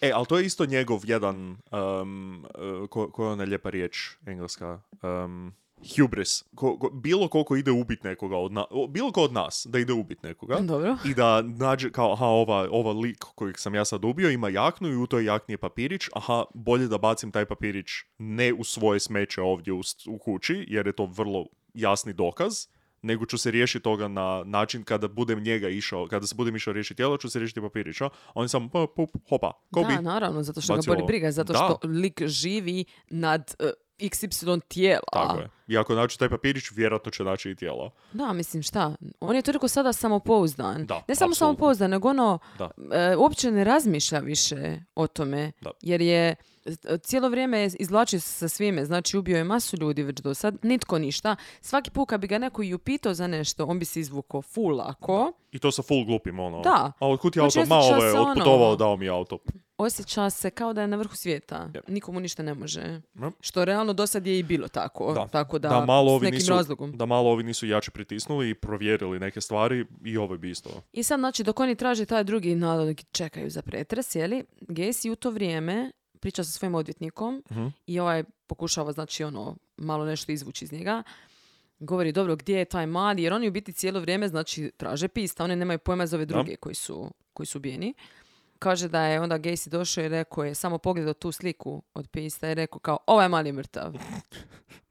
E, 0.00 0.10
ali 0.14 0.26
to 0.26 0.38
je 0.38 0.46
isto 0.46 0.66
njegov 0.66 1.00
jedan, 1.04 1.56
um, 2.02 2.46
ko, 2.90 3.10
koja 3.10 3.26
je 3.26 3.32
ona 3.32 3.44
lijepa 3.44 3.70
riječ 3.70 4.16
engleska, 4.26 4.80
um, 5.02 5.52
hubris. 5.96 6.44
Ko, 6.54 6.78
ko- 6.78 6.90
bilo 6.92 7.28
koliko 7.28 7.56
ide 7.56 7.70
ubit 7.70 8.04
nekoga 8.04 8.36
od 8.36 8.52
nas, 8.52 8.64
bilo 8.88 9.12
ko 9.12 9.22
od 9.22 9.32
nas 9.32 9.66
da 9.70 9.78
ide 9.78 9.92
ubit 9.92 10.22
nekoga. 10.22 10.56
Dobro. 10.60 10.96
I 11.04 11.14
da 11.14 11.42
nađe 11.42 11.90
kao, 11.90 12.12
aha, 12.12 12.26
ova, 12.26 12.68
ova 12.70 12.92
lik 12.92 13.18
kojeg 13.34 13.58
sam 13.58 13.74
ja 13.74 13.84
sad 13.84 14.04
ubio 14.04 14.30
ima 14.30 14.48
jaknu 14.48 14.88
i 14.88 14.96
u 14.96 15.06
toj 15.06 15.24
jakni 15.24 15.52
je 15.52 15.58
papirić, 15.58 16.02
aha, 16.12 16.44
bolje 16.54 16.86
da 16.86 16.98
bacim 16.98 17.30
taj 17.30 17.44
papirić 17.44 17.86
ne 18.18 18.52
u 18.52 18.64
svoje 18.64 19.00
smeće 19.00 19.40
ovdje 19.40 19.72
u, 19.72 19.80
u 20.08 20.18
kući, 20.18 20.64
jer 20.68 20.86
je 20.86 20.92
to 20.92 21.06
vrlo 21.06 21.46
jasni 21.74 22.12
dokaz, 22.12 22.66
nego 23.02 23.26
ću 23.26 23.38
se 23.38 23.50
riješiti 23.50 23.82
toga 23.82 24.08
na 24.08 24.42
način 24.46 24.82
kada 24.82 25.08
budem 25.08 25.40
njega 25.40 25.68
išao, 25.68 26.06
kada 26.08 26.26
se 26.26 26.34
budem 26.34 26.56
išao 26.56 26.72
riješiti 26.72 26.96
tijelo, 26.96 27.16
ću 27.16 27.30
se 27.30 27.38
riješiti 27.38 27.60
papirića. 27.60 28.08
On 28.34 28.48
sam, 28.48 28.68
pa, 28.68 28.86
pup, 28.96 29.10
hopa, 29.28 29.52
ko 29.72 29.80
bi? 29.80 29.94
Da, 29.94 30.00
naravno, 30.00 30.42
zato 30.42 30.60
što 30.60 30.72
ga 30.72 30.76
bacio 30.76 30.90
boli 30.90 31.00
ovo. 31.00 31.06
briga, 31.06 31.32
zato 31.32 31.52
Da. 31.52 31.58
što 31.58 31.88
lik 31.88 32.22
živi 32.26 32.84
nad 33.10 33.54
uh, 33.60 33.66
XY 33.98 34.60
tijela. 34.68 35.00
Tako 35.12 35.38
je. 35.38 35.48
I 35.68 35.78
ako 35.78 35.94
nađu 35.94 36.18
taj 36.18 36.28
papirić, 36.28 36.64
vjerojatno 36.70 37.10
će 37.10 37.24
naći 37.24 37.50
i 37.50 37.54
tijelo. 37.54 37.90
Da, 38.12 38.32
mislim 38.32 38.62
šta, 38.62 38.94
on 39.20 39.36
je 39.36 39.42
toliko 39.42 39.68
sada 39.68 39.92
samopouzdan. 39.92 40.86
Da, 40.86 40.94
ne 41.08 41.14
samo 41.14 41.30
apsolutno. 41.30 41.34
samopouzdan, 41.36 41.90
nego 41.90 42.08
ono, 42.08 42.38
Da. 42.58 42.70
e, 42.92 43.16
uopće 43.16 43.50
ne 43.50 43.64
razmišlja 43.64 44.18
više 44.18 44.56
o 44.94 45.06
tome. 45.06 45.52
Da. 45.60 45.70
Jer 45.82 46.00
je 46.00 46.34
e, 46.66 46.98
cijelo 46.98 47.28
vrijeme 47.28 47.58
je 47.58 47.70
izvlačio 47.74 48.20
se 48.20 48.28
sa 48.28 48.48
svime, 48.48 48.84
znači 48.84 49.16
ubio 49.16 49.36
je 49.36 49.44
masu 49.44 49.76
ljudi 49.76 50.02
već 50.02 50.20
do 50.20 50.34
sad, 50.34 50.56
nitko 50.62 50.98
ništa. 50.98 51.36
Svaki 51.60 51.90
put 51.90 52.08
kad 52.08 52.20
bi 52.20 52.26
ga 52.26 52.38
neko 52.38 52.62
i 52.62 52.74
upitao 52.74 53.14
za 53.14 53.26
nešto, 53.26 53.64
on 53.64 53.78
bi 53.78 53.84
se 53.84 54.00
izvukao 54.00 54.42
full 54.42 54.76
lako. 54.76 55.32
I 55.52 55.58
to 55.58 55.70
sa 55.70 55.82
full 55.82 56.04
glupim, 56.04 56.38
ono. 56.38 56.60
Da. 56.60 56.92
A 56.98 57.08
otkud 57.08 57.32
ti 57.32 57.38
Znači, 57.38 57.58
auto? 57.58 57.68
Ma, 57.68 57.78
osjeća 57.78 57.94
ovo 57.94 58.04
je 58.04 58.12
se 58.12 58.18
ono- 58.18 58.30
otputovao, 58.30 58.76
dao 58.76 58.96
mi 58.96 59.04
je 59.04 59.10
auto. 59.10 59.38
Osjeća 59.78 60.30
se 60.30 60.50
kao 60.50 60.72
da 60.72 60.80
je 60.80 60.88
na 60.88 60.96
vrhu 60.96 61.16
svijeta. 61.16 61.68
Yep. 61.72 61.80
Nikomu 61.88 62.20
ništa 62.20 62.42
ne 62.42 62.54
može. 62.54 63.00
Yep. 63.14 63.32
Što 63.40 63.64
realno 63.64 63.92
do 63.92 64.06
sad 64.06 64.26
je 64.26 64.38
i 64.38 64.42
bilo 64.42 64.68
tako. 64.68 65.12
Da. 65.12 65.26
Tako 65.28 65.58
da, 65.58 65.68
da 65.68 65.84
malo 65.84 66.10
s 66.10 66.12
ovi 66.12 66.24
nekim 66.24 66.38
nisu, 66.38 66.50
razlogom. 66.50 66.96
Da 66.96 67.06
malo 67.06 67.30
ovi 67.30 67.42
nisu 67.42 67.66
jače 67.66 67.90
pritisnuli 67.90 68.50
i 68.50 68.54
provjerili 68.54 69.18
neke 69.18 69.40
stvari 69.40 69.86
i 70.04 70.16
ovo 70.16 70.36
bi 70.36 70.50
isto. 70.50 70.70
I 70.92 71.02
sad, 71.02 71.18
znači, 71.18 71.44
dok 71.44 71.60
oni 71.60 71.74
traže 71.74 72.04
taj 72.04 72.24
drugi 72.24 72.54
nalog 72.54 72.96
čekaju 73.12 73.50
za 73.50 73.62
pretres, 73.62 74.14
jeli, 74.14 74.44
Gacy 74.60 75.10
u 75.10 75.16
to 75.16 75.30
vrijeme 75.30 75.90
priča 76.20 76.44
sa 76.44 76.50
svojim 76.50 76.74
odvjetnikom 76.74 77.42
Mhm. 77.50 77.66
i 77.86 78.00
ovaj 78.00 78.24
pokušava, 78.46 78.92
znači, 78.92 79.24
ono, 79.24 79.56
malo 79.76 80.04
nešto 80.04 80.32
izvući 80.32 80.64
iz 80.64 80.72
njega. 80.72 81.02
Govori, 81.78 82.12
dobro, 82.12 82.36
gdje 82.36 82.58
je 82.58 82.64
taj 82.64 82.86
mali? 82.86 83.22
Jer 83.22 83.32
oni 83.32 83.48
u 83.48 83.52
biti 83.52 83.72
cijelo 83.72 84.00
vrijeme, 84.00 84.28
znači, 84.28 84.70
traže 84.76 85.08
pista. 85.08 85.44
Oni 85.44 85.56
nemaju 85.56 85.78
pojma 85.78 86.06
za 86.06 86.16
ove 86.16 86.26
druge 86.26 86.56
koji 86.56 86.74
su, 86.74 87.10
koji 87.32 87.46
su 87.46 87.58
ubijeni. 87.58 87.94
Kaže 88.58 88.88
da 88.88 89.02
je 89.02 89.20
onda 89.20 89.38
Gacy 89.38 89.68
došao 89.68 90.04
i 90.04 90.08
rekao 90.08 90.44
je, 90.44 90.54
samo 90.54 90.78
pogledao 90.78 91.14
tu 91.14 91.32
sliku 91.32 91.82
od 91.94 92.08
pista 92.08 92.48
i 92.48 92.54
rekao 92.54 92.78
kao, 92.78 92.98
ovaj 93.06 93.28
mali 93.28 93.48
je 93.48 93.52
mrtav. 93.52 93.92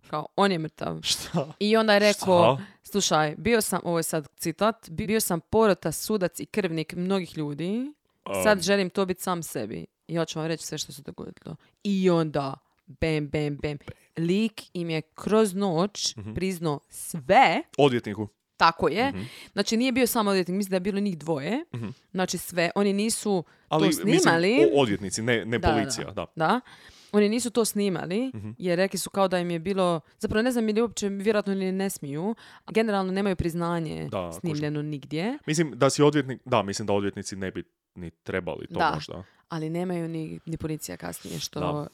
Kao, 0.08 0.28
on 0.36 0.52
je 0.52 0.60
mrtav. 0.60 0.99
Šta? 1.04 1.54
I 1.60 1.78
onda 1.78 1.93
je 1.93 1.99
rekao, 2.02 2.56
Šta? 2.56 2.65
slušaj, 2.84 3.36
bio 3.38 3.62
sam, 3.62 3.80
ovo 3.84 3.99
je 3.99 4.04
sad 4.04 4.28
citat, 4.38 4.89
"Bi- 4.89 5.08
bio 5.08 5.19
sam 5.19 5.39
porota, 5.41 5.91
sudac 5.91 6.39
i 6.39 6.45
krvnik 6.45 6.93
mnogih 6.93 7.38
ljudi, 7.38 7.93
sad 8.43 8.62
želim 8.62 8.89
to 8.89 9.06
biti 9.06 9.21
sam 9.21 9.43
sebi. 9.43 9.86
I 10.08 10.13
ja 10.13 10.26
ću 10.26 10.39
vam 10.39 10.47
reći 10.47 10.65
sve 10.65 10.78
što 10.78 10.91
se 10.91 11.02
dogodilo. 11.02 11.56
I 11.84 12.10
onda, 12.10 12.54
bam, 12.86 13.28
bam, 13.28 13.58
bam, 13.58 13.78
lik 14.17 14.62
im 14.73 14.89
je 14.89 15.02
kroz 15.02 15.54
noć 15.54 16.15
Mhm. 16.17 16.34
priznao 16.34 16.80
sve, 16.89 17.63
Odvjetniku. 17.78 18.28
Tako 18.58 18.88
je. 18.88 19.10
Mhm. 19.10 19.22
Znači 19.54 19.78
nije 19.78 19.92
bio 19.92 20.08
samo 20.08 20.30
odvjetnik, 20.30 20.56
mislim 20.56 20.70
da 20.70 20.76
je 20.76 20.80
bilo 20.82 21.00
njih 21.00 21.18
dvoje. 21.18 21.66
Znači 22.12 22.38
sve, 22.38 22.72
oni 22.76 22.94
nisu 22.94 23.44
Ali, 23.70 23.86
to 23.86 23.92
snimali. 23.94 24.50
mislim, 24.50 24.70
odvjetnici, 24.74 25.22
ne, 25.22 25.46
ne 25.46 25.60
Da, 25.60 25.68
da, 25.68 25.74
policija, 25.74 26.12
da. 26.12 26.26
Da. 26.36 26.62
Oni 27.12 27.30
nisu 27.30 27.50
to 27.50 27.66
snimali, 27.66 28.32
Mhm. 28.36 28.50
jer 28.58 28.78
rekli 28.78 29.00
su 29.00 29.10
kao 29.10 29.28
da 29.28 29.39
im 29.39 29.52
je 29.52 29.60
bilo, 29.60 30.00
zapravo 30.20 30.42
ne 30.42 30.52
znam 30.52 30.70
ili 30.70 30.82
uopće, 30.82 31.10
vjerojatno 31.10 31.54
ili 31.54 31.72
ne 31.72 31.89
smiju, 31.89 32.36
generalno 32.68 33.12
nemaju 33.12 33.36
priznanje 33.36 34.08
Da, 34.08 34.32
snimljeno 34.34 34.82
nigdje, 34.82 35.38
Mislim 35.46 35.72
da 35.72 35.89
si 35.89 36.04
odvjetnik, 36.04 36.42
da, 36.46 36.63
mislim 36.63 36.86
da 36.86 36.94
odvjetnici 36.94 37.36
ne 37.36 37.52
bi 37.52 37.63
ni 37.96 38.12
trebali 38.12 38.68
to 38.68 38.80
Da. 38.80 38.92
možda. 38.96 39.24
ali 39.50 39.70
nemaju 39.70 40.08
ni, 40.08 40.39
ni 40.46 40.58
policija 40.58 40.98
kasnije, 40.98 41.39
što 41.39 41.60
Da. 41.60 41.66
bilo 41.68 41.88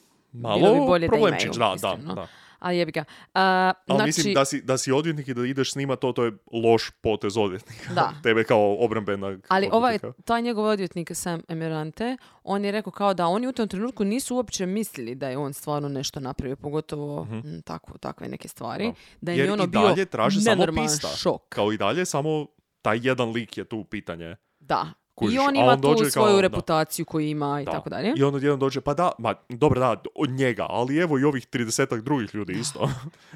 bi 0.56 0.66
Malo 0.74 0.86
bolje 0.88 1.08
da 1.08 1.12
problemčić, 1.12 1.56
imaju, 1.56 1.76
da, 1.76 1.96
da, 1.98 2.14
da. 2.16 2.28
Ali 2.60 2.78
jebi 2.78 2.92
ga. 2.92 3.04
A, 3.34 3.74
Ali 3.88 3.98
znači, 3.98 4.08
mislim 4.08 4.34
da 4.34 4.46
si, 4.46 4.62
da 4.62 4.78
si 4.78 4.92
odvjetnik 4.92 5.28
i 5.28 5.34
da 5.34 5.46
ideš 5.46 5.72
snima 5.72 5.96
to, 5.96 6.12
to 6.12 6.24
je 6.24 6.32
loš 6.54 6.90
potez 7.02 7.38
odvjetnika. 7.38 7.94
Da. 7.94 8.14
Tebe 8.24 8.44
kao 8.44 8.76
obrambena 8.80 9.38
Ali 9.48 9.70
ovaj, 9.72 10.00
taj 10.26 10.42
njegov 10.42 10.66
odvjetnik 10.66 11.12
Sam 11.14 11.42
Emirante, 11.48 12.18
on 12.44 12.66
je 12.66 12.72
rekao 12.72 12.92
kao 12.92 13.14
da 13.14 13.28
oni 13.28 13.48
u 13.48 13.52
tom 13.52 13.68
trenutku 13.68 14.04
nisu 14.04 14.36
uopće 14.36 14.66
mislili 14.66 15.16
da 15.16 15.30
je 15.30 15.38
on 15.38 15.54
stvarno 15.54 15.90
nešto 15.90 16.20
napravio, 16.20 16.56
pogotovo 16.56 17.24
mm, 17.24 17.62
tako, 17.66 17.98
takve 17.98 18.28
neke 18.28 18.48
stvari. 18.48 18.86
Da. 18.86 18.94
Da 19.22 19.32
je 19.32 19.38
Jer 19.38 19.52
ono 19.52 19.64
i 19.64 19.68
bio 19.68 19.82
dalje 19.82 20.06
traže 20.06 20.42
samo 20.42 20.66
pista. 20.66 21.08
šok. 21.08 21.42
Kao 21.50 21.74
i 21.74 21.78
dalje, 21.78 22.06
samo 22.06 22.46
taj 22.82 23.00
jedan 23.04 23.30
lik 23.30 23.58
je 23.58 23.66
tu 23.66 23.84
pitanje. 23.84 24.36
Da. 24.60 24.94
Kužiš, 25.20 25.36
I 25.36 25.40
on 25.40 25.56
ima 25.56 25.66
on 25.66 25.82
tu 25.82 25.96
kao- 25.96 26.10
svoju 26.10 26.36
da. 26.36 26.42
reputaciju 26.42 27.06
koju 27.06 27.28
ima 27.28 27.62
i 27.62 27.66
Da. 27.66 27.72
tako 27.72 27.90
dalje. 27.90 28.14
I 28.18 28.24
on 28.24 28.36
odjednom 28.36 28.60
dođe, 28.60 28.82
pa 28.82 28.94
da, 28.94 29.12
ma, 29.20 29.36
dobro 29.50 29.80
da, 29.80 30.04
od 30.16 30.30
njega, 30.30 30.66
ali 30.70 30.98
evo 30.98 31.20
i 31.20 31.24
ovih 31.24 31.48
30 31.48 32.02
drugih 32.02 32.36
ljudi 32.36 32.54
isto. 32.54 32.90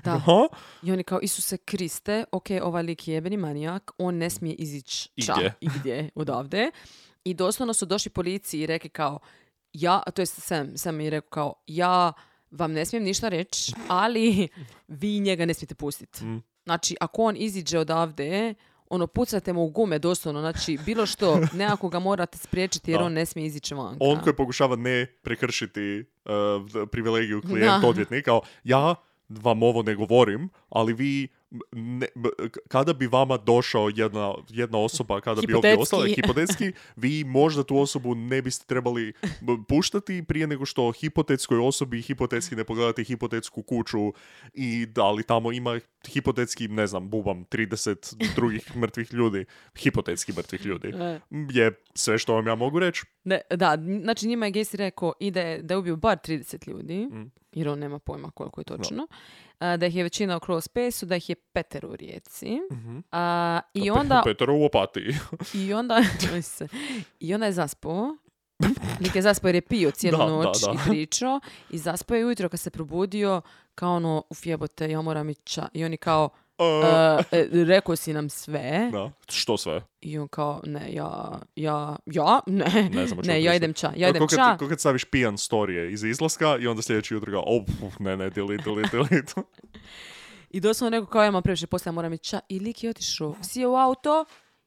Da. 0.04 0.12
Aha, 0.16 0.48
I 0.84 0.92
oni 0.92 1.04
kao, 1.04 1.20
Isuse 1.22 1.58
Kriste, 1.58 2.24
ok, 2.32 2.48
ovaj 2.62 2.84
lik 2.84 3.08
je 3.08 3.14
jebeni 3.14 3.38
manijak, 3.38 3.92
on 3.98 4.16
ne 4.16 4.30
smije 4.30 4.56
izići 4.56 5.10
ča 5.18 5.34
Igdje. 5.34 5.54
i 5.62 5.70
gdje 5.70 6.10
odavde. 6.16 6.72
I 7.24 7.34
doslovno 7.34 7.74
su 7.74 7.86
došli 7.86 8.12
policiji 8.12 8.62
i 8.62 8.66
rekli 8.66 8.90
kao, 8.90 9.20
ja, 9.74 10.02
to 10.06 10.22
je 10.22 10.26
Sam, 10.26 10.78
Sam 10.78 10.96
mi 10.96 11.10
rekao 11.10 11.30
kao, 11.30 11.54
ja 11.68 12.14
vam 12.52 12.72
ne 12.72 12.86
smijem 12.86 13.04
ništa 13.04 13.30
reći, 13.30 13.74
ali 13.88 14.48
vi 14.88 15.20
njega 15.20 15.46
ne 15.46 15.54
smijete 15.54 15.76
pustiti. 15.76 16.26
Mm. 16.26 16.44
Znači, 16.64 16.96
ako 17.00 17.24
on 17.24 17.36
iziđe 17.38 17.80
odavde, 17.80 18.54
ono, 18.94 19.08
pucate 19.08 19.54
mu 19.54 19.64
u 19.64 19.70
gume 19.70 20.00
doslovno, 20.00 20.40
znači, 20.40 20.80
bilo 20.86 21.06
što, 21.06 21.40
nekako 21.54 21.90
ga 21.90 22.00
morate 22.00 22.38
spriječiti 22.38 22.92
jer 22.92 23.00
Da. 23.00 23.06
on 23.06 23.14
ne 23.14 23.26
smije 23.26 23.46
izići 23.46 23.76
vanka. 23.76 23.98
On 24.00 24.20
koji 24.20 24.36
pokušava 24.36 24.76
ne 24.76 25.06
prekršiti 25.24 26.06
uh, 26.26 26.32
privilegiju 26.92 27.42
klijent 27.42 27.82
Da. 27.82 27.88
odvjetnika, 27.88 28.26
kao, 28.26 28.42
ja 28.64 28.96
vam 29.30 29.64
ovo 29.64 29.84
ne 29.84 29.96
govorim, 29.96 30.50
ali 30.70 30.94
vi 30.94 31.28
ne, 31.72 32.08
kada 32.68 32.94
bi 32.94 33.08
vama 33.08 33.38
došao 33.38 33.90
jedna, 33.90 34.34
jedna 34.50 34.78
osoba, 34.80 35.22
kada 35.22 35.42
bi 35.42 35.54
ovdje 35.54 35.78
ostala, 35.78 36.06
hipotetski, 36.08 36.64
vi 36.96 37.24
možda 37.24 37.64
tu 37.64 37.78
osobu 37.78 38.16
ne 38.16 38.42
biste 38.42 38.66
trebali 38.68 39.14
b- 39.42 39.54
puštati 39.68 40.24
prije 40.24 40.48
nego 40.48 40.66
što 40.66 40.92
hipotetskoj 40.92 41.58
osobi 41.60 42.02
hipotetski 42.02 42.56
ne 42.56 42.64
pogledate 42.64 43.04
hipotetsku 43.04 43.64
kuću 43.64 44.14
i 44.54 44.86
da 44.86 45.12
li 45.12 45.24
tamo 45.24 45.52
ima 45.52 45.80
hipotetski, 46.08 46.68
ne 46.68 46.88
znam, 46.88 47.10
bubam, 47.10 47.46
30 47.46 48.34
drugih 48.36 48.76
mrtvih 48.78 49.14
ljudi, 49.14 49.46
hipotetski 49.76 50.34
mrtvih 50.34 50.66
ljudi, 50.66 50.88
E. 50.90 51.20
je 51.52 51.72
sve 51.96 52.18
što 52.18 52.34
vam 52.34 52.48
ja 52.48 52.56
mogu 52.56 52.80
reći. 52.80 53.04
Ne, 53.24 53.42
da, 53.50 53.78
znači 54.02 54.28
njima 54.28 54.46
je 54.46 54.52
Gacy 54.52 54.76
rekao 54.76 55.14
i 55.20 55.32
da 55.32 55.42
je, 55.42 55.78
ubio 55.78 55.96
bar 55.96 56.18
30 56.18 56.68
ljudi, 56.68 57.06
Mm. 57.06 57.32
jer 57.54 57.70
on 57.70 57.80
nema 57.80 58.00
pojma 58.00 58.32
koliko 58.32 58.62
je 58.62 58.66
točno, 58.66 59.04
a, 59.04 59.16
da 59.78 59.86
ih 59.86 59.96
je 59.96 60.04
većina 60.04 60.38
u 60.38 60.40
Crawl 60.40 60.62
Spaceu, 60.62 61.08
da 61.08 61.16
ih 61.16 61.30
je 61.30 61.36
petero 61.36 61.90
u 61.90 61.96
Rijeci. 61.96 62.58
A, 63.12 63.60
I 63.74 63.90
onda 63.92 64.22
Petar 64.26 64.50
u 64.50 64.64
opatiji. 64.66 65.16
I 65.66 65.74
onda. 65.74 66.04
I 67.20 67.34
onda 67.34 67.46
je 67.46 67.52
zaspao. 67.52 68.18
Lik 69.02 69.16
je 69.16 69.22
zaspao 69.22 69.48
jer 69.48 69.56
je 69.56 69.62
pio 69.62 69.92
cijelu 69.92 70.18
Da, 70.18 70.26
da, 70.26 70.32
noć 70.32 70.62
da. 70.62 70.72
i 70.72 70.90
pričao. 70.90 71.40
I 71.70 71.78
zaspao 71.78 72.16
je 72.16 72.26
ujutro 72.26 72.50
kad 72.50 72.60
se 72.60 72.70
probudio 72.70 73.42
kao 73.76 73.96
ono, 73.96 74.24
uf 74.30 74.46
jebote, 74.46 74.90
ja 74.92 75.02
moram 75.02 75.30
ići. 75.30 75.62
I 75.74 75.86
oni 75.86 75.98
kao, 75.98 76.30
Uh, 76.64 77.26
"E, 77.32 77.38
e, 77.40 77.48
rekao 77.66 77.96
si 77.96 78.14
nam 78.14 78.30
sve. 78.30 78.90
da. 78.92 79.12
Što 79.30 79.58
sve? 79.58 79.82
I 80.02 80.20
on 80.20 80.28
kao, 80.28 80.62
ne, 80.64 80.94
ja, 80.94 81.40
ja, 81.56 81.96
ja, 82.06 82.40
ne, 82.48 82.90
Ne 82.94 83.08
znam 83.08 83.20
ne, 83.26 83.44
ja 83.44 83.56
idem 83.56 83.74
ča, 83.74 83.92
ja 83.96 84.10
idem 84.10 84.28
ča. 84.28 84.58
ko 84.60 84.68
kad 84.68 84.80
staviš 84.80 85.06
pijan 85.06 85.38
storije 85.38 85.92
iz 85.94 86.04
izlaska 86.04 86.58
i 86.60 86.68
onda 86.68 86.82
sljedeći 86.82 87.14
jutro 87.14 87.32
ga, 87.32 87.40
oh, 87.40 87.64
puf, 87.80 88.00
ne, 88.00 88.18
ne, 88.18 88.30
delete, 88.30 88.64
delete, 88.64 88.90
delete. 88.98 89.34
I 90.50 90.60
doslovno 90.60 90.98
rekao 90.98 91.12
kao, 91.12 91.22
ja 91.22 91.28
imam 91.28 91.44
previše 91.44 91.68
posla, 91.68 91.92
moram 91.92 92.14
ići 92.14 92.30
ča. 92.30 92.40
I 92.50 92.60
lik 92.60 92.84
je 92.84 92.90
otišao, 92.90 93.36
sjeo 93.42 93.72
u 93.72 93.76
auto 93.76 94.26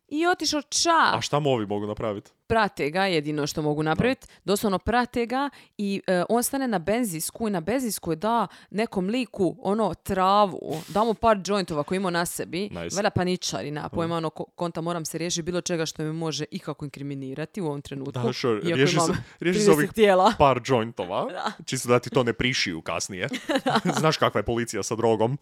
i 0.08 0.26
otišao 0.26 0.62
ča. 0.62 1.14
A 1.14 1.20
šta 1.20 1.38
mu 1.40 1.50
ovi 1.50 1.66
mogu 1.66 1.86
napraviti? 1.86 2.30
Prate 2.46 2.90
ga, 2.90 3.04
jedino 3.04 3.46
što 3.46 3.62
mogu 3.62 3.82
napraviti, 3.82 4.26
doslovno 4.44 4.78
prate 4.78 5.26
ga 5.26 5.50
i 5.78 6.02
e, 6.06 6.24
on 6.28 6.42
stane 6.42 6.68
na 6.68 6.78
benzisku 6.78 7.48
i 7.48 7.52
na 7.52 7.60
benzinskoj 7.60 8.16
da 8.16 8.46
nekom 8.70 9.06
liku 9.06 9.56
ono 9.60 9.94
travu, 9.94 10.60
da 10.88 11.04
mu 11.04 11.14
par 11.14 11.38
jointova 11.46 11.82
koji 11.82 11.96
ima 11.96 12.10
na 12.10 12.26
sebi, 12.26 12.60
Nice. 12.62 12.96
vela 12.96 13.10
paničari, 13.10 13.70
na 13.70 13.88
pojma 13.88 14.16
ono 14.16 14.30
ko- 14.30 14.44
konta 14.46 14.80
moram 14.80 15.04
se 15.04 15.18
riješiti 15.18 15.42
bilo 15.42 15.60
čega 15.60 15.86
što 15.86 16.02
mi 16.02 16.12
može 16.12 16.44
ikako 16.50 16.84
inkriminirati 16.84 17.60
u 17.60 17.66
ovom 17.66 17.82
trenutku. 17.82 18.12
Da, 18.12 18.32
sure, 18.32 18.60
riješi 18.64 18.96
se, 18.96 19.12
riješi 19.40 19.60
se 19.60 19.70
30 19.70 19.74
ovih 19.74 19.92
tijela. 19.92 20.32
par 20.38 20.60
jointova, 20.66 21.26
čisto 21.64 21.88
da 21.88 21.98
ti 21.98 22.10
to 22.10 22.22
ne 22.22 22.32
prišiju 22.32 22.80
kasnije. 22.82 23.28
Znaš 24.00 24.16
kakva 24.16 24.38
je 24.38 24.44
policija 24.44 24.82
sa 24.82 24.96
drogom. 24.96 25.38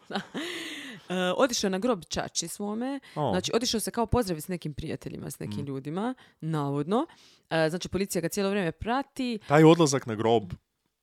E, 1.08 1.14
otišao 1.36 1.66
je 1.66 1.70
na 1.70 1.78
grob 1.78 2.04
čači 2.08 2.48
svome, 2.48 3.00
znači 3.14 3.50
otišao 3.54 3.80
se 3.80 3.90
kao 3.90 4.06
pozdraviti 4.06 4.44
s 4.44 4.48
nekim 4.48 4.74
prijateljima, 4.74 5.30
s 5.30 5.38
nekim 5.38 5.66
ljudima, 5.66 6.14
navodno. 6.40 7.06
E, 7.50 7.70
znači 7.70 7.88
policija 7.88 8.22
ga 8.22 8.28
cijelo 8.28 8.50
vrijeme 8.50 8.72
prati. 8.72 9.38
Taj 9.48 9.64
odlazak 9.64 10.06
na 10.06 10.14
grob 10.14 10.52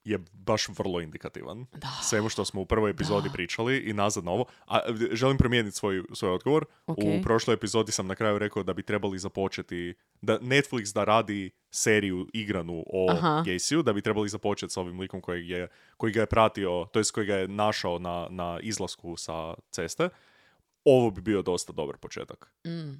je 0.04 0.20
baš 0.34 0.70
vrlo 0.70 1.02
indikativan. 1.02 1.66
Da. 1.72 2.00
Svemu 2.04 2.30
što 2.30 2.46
smo 2.46 2.62
u 2.62 2.66
prvoj 2.66 2.92
epizodi 2.92 3.30
pričali 3.34 3.78
i 3.78 3.94
nazad 3.94 4.24
na 4.24 4.32
ovo. 4.32 4.46
A 4.68 4.78
e, 4.78 5.16
želim 5.16 5.38
promijeniti 5.38 5.78
svoj, 5.78 6.04
svoj 6.14 6.32
odgovor. 6.32 6.66
Ok. 6.88 6.98
U 6.98 7.22
prošloj 7.24 7.54
epizodi 7.54 7.92
sam 7.92 8.08
na 8.08 8.16
kraju 8.16 8.38
rekao 8.40 8.64
da 8.64 8.74
bi 8.74 8.84
trebali 8.84 9.20
započeti, 9.20 9.94
da 10.22 10.40
Netflix 10.40 10.94
da 10.94 11.04
radi 11.04 11.52
seriju 11.72 12.28
igranu 12.34 12.84
o 12.88 13.12
Aha. 13.12 13.44
Gacyju, 13.46 13.84
da 13.84 13.94
bi 13.94 14.02
trebali 14.02 14.30
započeti 14.30 14.74
s 14.74 14.78
ovim 14.78 15.00
likom 15.00 15.22
koji, 15.22 15.48
je, 15.48 15.68
koji 15.98 16.14
ga 16.14 16.20
je 16.20 16.26
pratio, 16.26 16.88
to 16.94 17.00
jest 17.00 17.12
koji 17.12 17.26
ga 17.26 17.36
je 17.36 17.48
našao 17.48 18.00
na, 18.00 18.28
na 18.30 18.60
izlasku 18.62 19.18
sa 19.18 19.54
ceste. 19.72 20.10
Ovo 20.86 21.12
bi 21.12 21.22
bio 21.22 21.42
dosta 21.42 21.74
dobar 21.74 21.98
početak. 21.98 22.52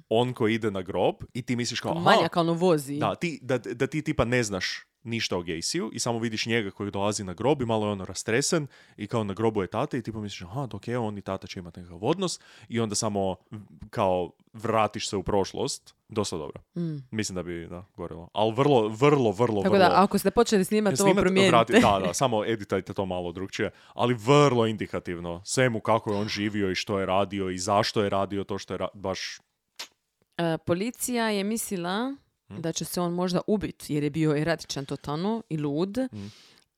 On 0.08 0.32
koji 0.32 0.54
ide 0.54 0.70
na 0.70 0.82
grob 0.82 1.14
i 1.34 1.42
ti 1.42 1.56
misliš 1.56 1.80
kao, 1.80 1.92
aha, 1.92 2.00
Manijakalno 2.00 2.52
vozi. 2.52 2.98
da, 2.98 3.14
ti, 3.14 3.38
da, 3.42 3.58
da 3.58 3.86
ti 3.86 4.02
tipa 4.02 4.24
ne 4.24 4.42
znaš 4.42 4.86
ništa 5.04 5.36
o 5.36 5.42
Gacyju 5.42 5.90
i 5.92 5.98
samo 5.98 6.18
vidiš 6.18 6.46
njega 6.46 6.70
koji 6.70 6.90
dolazi 6.90 7.24
na 7.24 7.34
grob 7.34 7.62
i 7.62 7.66
malo 7.66 7.86
je 7.86 7.92
ono 7.92 8.04
rastresen 8.04 8.66
i 8.96 9.06
kao 9.06 9.24
na 9.24 9.34
grobu 9.34 9.62
je 9.62 9.68
tata 9.68 9.96
i 9.96 10.02
ti 10.02 10.12
pomisliš 10.12 10.42
aha, 10.42 10.66
dok 10.66 10.88
je 10.88 10.98
on 10.98 11.18
i 11.18 11.22
tata 11.22 11.46
će 11.46 11.60
imati 11.60 11.80
nekakav 11.80 11.98
odnos 12.02 12.40
i 12.68 12.80
onda 12.80 12.94
samo 12.94 13.36
kao 13.90 14.30
vratiš 14.52 15.08
se 15.08 15.16
u 15.16 15.22
prošlost. 15.22 15.94
Dosta 16.08 16.36
dobro. 16.36 16.60
Mislim 17.10 17.36
da 17.36 17.42
bi, 17.42 17.66
da, 17.66 17.84
gorilo. 17.96 18.28
Ali 18.32 18.52
vrlo, 18.52 18.88
vrlo, 18.88 19.30
vrlo, 19.30 19.60
Mm. 19.60 19.62
Tako 19.62 19.74
vrlo... 19.74 19.88
da, 19.88 20.02
ako 20.02 20.18
ste 20.18 20.30
počeli 20.30 20.64
snimati 20.64 21.02
ovo, 21.02 21.14
promijenite. 21.14 21.50
vrati- 21.50 21.72
da, 21.72 22.00
da, 22.06 22.14
samo 22.22 22.44
editajte 22.44 22.94
to 22.94 23.06
malo 23.06 23.32
drugčije, 23.32 23.70
ali 23.88 24.14
vrlo 24.16 24.66
indikativno. 24.66 25.42
Svemu 25.44 25.80
kako 25.80 26.12
je 26.12 26.18
on 26.18 26.28
živio 26.28 26.70
i 26.70 26.74
što 26.74 26.98
je 26.98 27.06
radio 27.06 27.50
i 27.50 27.58
zašto 27.58 28.02
je 28.02 28.10
radio 28.10 28.44
to 28.44 28.58
što 28.58 28.74
je 28.74 28.78
ra- 28.78 28.88
baš 28.94 29.38
E, 30.38 30.58
policija 30.58 31.28
je 31.28 31.44
mislila 31.44 32.16
Hm? 32.54 32.60
da 32.60 32.72
će 32.72 32.84
se 32.84 33.00
on 33.00 33.12
možda 33.12 33.40
ubiti 33.46 33.94
jer 33.94 34.04
je 34.04 34.10
bio 34.10 34.36
eratičan 34.36 34.84
totalno 34.84 35.42
i 35.48 35.56
lud. 35.58 35.98
Hm. 36.10 36.26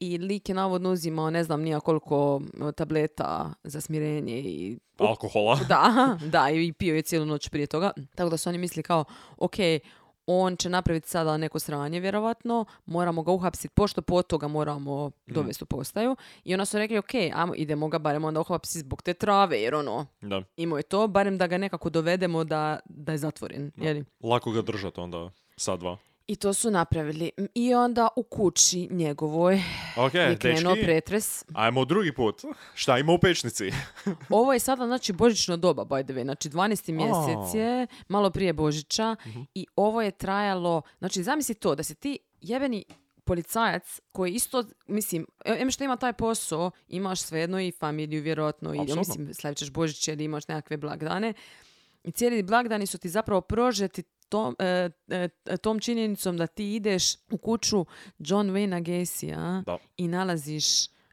I 0.00 0.18
lik 0.18 0.48
je 0.48 0.54
navodno 0.54 0.90
uzimao 0.90 1.30
ne 1.30 1.44
znam 1.44 1.62
nija 1.62 1.80
koliko 1.80 2.40
e, 2.68 2.72
tableta 2.72 3.54
za 3.64 3.80
smirenje 3.80 4.38
i 4.40 4.78
alkohola. 4.98 5.58
da, 5.68 6.18
da, 6.32 6.50
i 6.50 6.72
pio 6.72 6.94
je 6.94 7.02
cijelu 7.02 7.26
noć 7.26 7.48
prije 7.48 7.66
toga. 7.66 7.90
Tako 8.14 8.30
da 8.30 8.36
su 8.36 8.48
oni 8.48 8.58
mislili 8.58 8.82
kao, 8.82 9.04
ok, 9.36 9.54
on 10.26 10.56
će 10.56 10.68
napraviti 10.70 11.08
sada 11.08 11.36
neko 11.36 11.58
sranje, 11.58 12.00
vjerovatno, 12.00 12.64
moramo 12.86 13.22
ga 13.22 13.32
uhapsiti, 13.32 13.74
pošto 13.74 14.02
po 14.02 14.22
toga 14.22 14.48
moramo 14.48 15.10
dovesti 15.26 15.64
u 15.64 15.66
postaju. 15.66 16.16
I 16.44 16.54
onda 16.54 16.64
su 16.64 16.78
rekli, 16.78 16.98
ok, 16.98 17.14
ajmo, 17.34 17.54
idemo 17.56 17.88
ga 17.88 17.98
barem 17.98 18.24
onda 18.24 18.40
uhapsiti 18.40 18.78
zbog 18.78 19.02
te 19.02 19.14
trave, 19.14 19.60
jer 19.60 19.74
ono, 19.74 20.06
Da. 20.20 20.42
imao 20.56 20.76
je 20.76 20.82
to, 20.82 21.06
barem 21.08 21.38
da 21.38 21.46
ga 21.46 21.58
nekako 21.58 21.90
dovedemo 21.90 22.44
da, 22.44 22.80
da 22.84 23.12
je 23.12 23.18
zatvoren. 23.18 23.72
jeli? 23.76 24.04
Lako 24.20 24.50
ga 24.50 24.62
držati 24.62 25.00
onda 25.00 25.30
sa 25.56 25.76
dva. 25.76 25.96
I 26.26 26.36
to 26.36 26.54
su 26.54 26.70
napravili. 26.70 27.30
I 27.54 27.74
onda 27.74 28.08
u 28.16 28.22
kući 28.22 28.88
njegovoj 28.90 29.62
Ok, 29.96 30.14
je 30.14 30.38
krenuo 30.38 30.74
dečki, 30.74 30.84
pretres. 30.84 31.44
ajmo 31.54 31.84
drugi 31.84 32.12
put. 32.14 32.42
Šta 32.74 32.98
ima 32.98 33.12
u 33.12 33.18
pečnici? 33.18 33.70
Ovo 34.28 34.52
je 34.52 34.58
sada, 34.58 34.86
znači, 34.86 35.12
božićno 35.12 35.56
doba, 35.56 35.84
by 35.84 36.04
the 36.04 36.12
way. 36.12 36.22
Znači, 36.22 36.48
12. 36.48 36.92
mjesec 36.92 37.54
je, 37.54 37.86
malo 38.08 38.30
prije 38.30 38.52
Božića. 38.52 39.16
I 39.54 39.66
ovo 39.76 40.02
je 40.02 40.10
trajalo, 40.10 40.82
znači, 40.98 41.22
zamisli 41.22 41.54
to, 41.54 41.74
da 41.74 41.82
se 41.82 41.94
ti 41.94 42.18
jebeni 42.40 42.84
policajac 43.24 44.00
koji 44.12 44.32
isto, 44.32 44.64
mislim, 44.86 45.26
em 45.44 45.70
što 45.70 45.84
ima 45.84 45.96
taj 45.96 46.12
posao, 46.12 46.70
imaš 46.88 47.20
svejedno 47.22 47.60
i 47.60 47.72
familiju, 47.72 48.22
vjerojatno, 48.22 48.74
i 48.74 48.78
mislim, 48.96 49.34
slavit 49.34 49.58
ćeš 49.58 49.70
Božić 49.70 50.08
ili 50.08 50.24
imaš 50.24 50.48
nekakve 50.48 50.76
blagdane. 50.76 51.32
I 52.04 52.10
cijeli 52.12 52.42
blagdani 52.42 52.86
su 52.86 52.98
ti 52.98 53.08
zapravo 53.08 53.40
prožeti 53.40 54.02
tom, 54.34 54.56
e, 54.58 54.90
e, 55.46 55.56
tom 55.56 55.80
činjenicom 55.80 56.36
da 56.36 56.46
ti 56.46 56.74
ideš 56.74 57.14
u 57.30 57.38
kuću 57.38 57.86
John 58.18 58.50
Wayna 58.50 58.82
Gacyja 58.82 59.62
Da. 59.64 59.78
i 59.96 60.08
nalaziš 60.08 60.64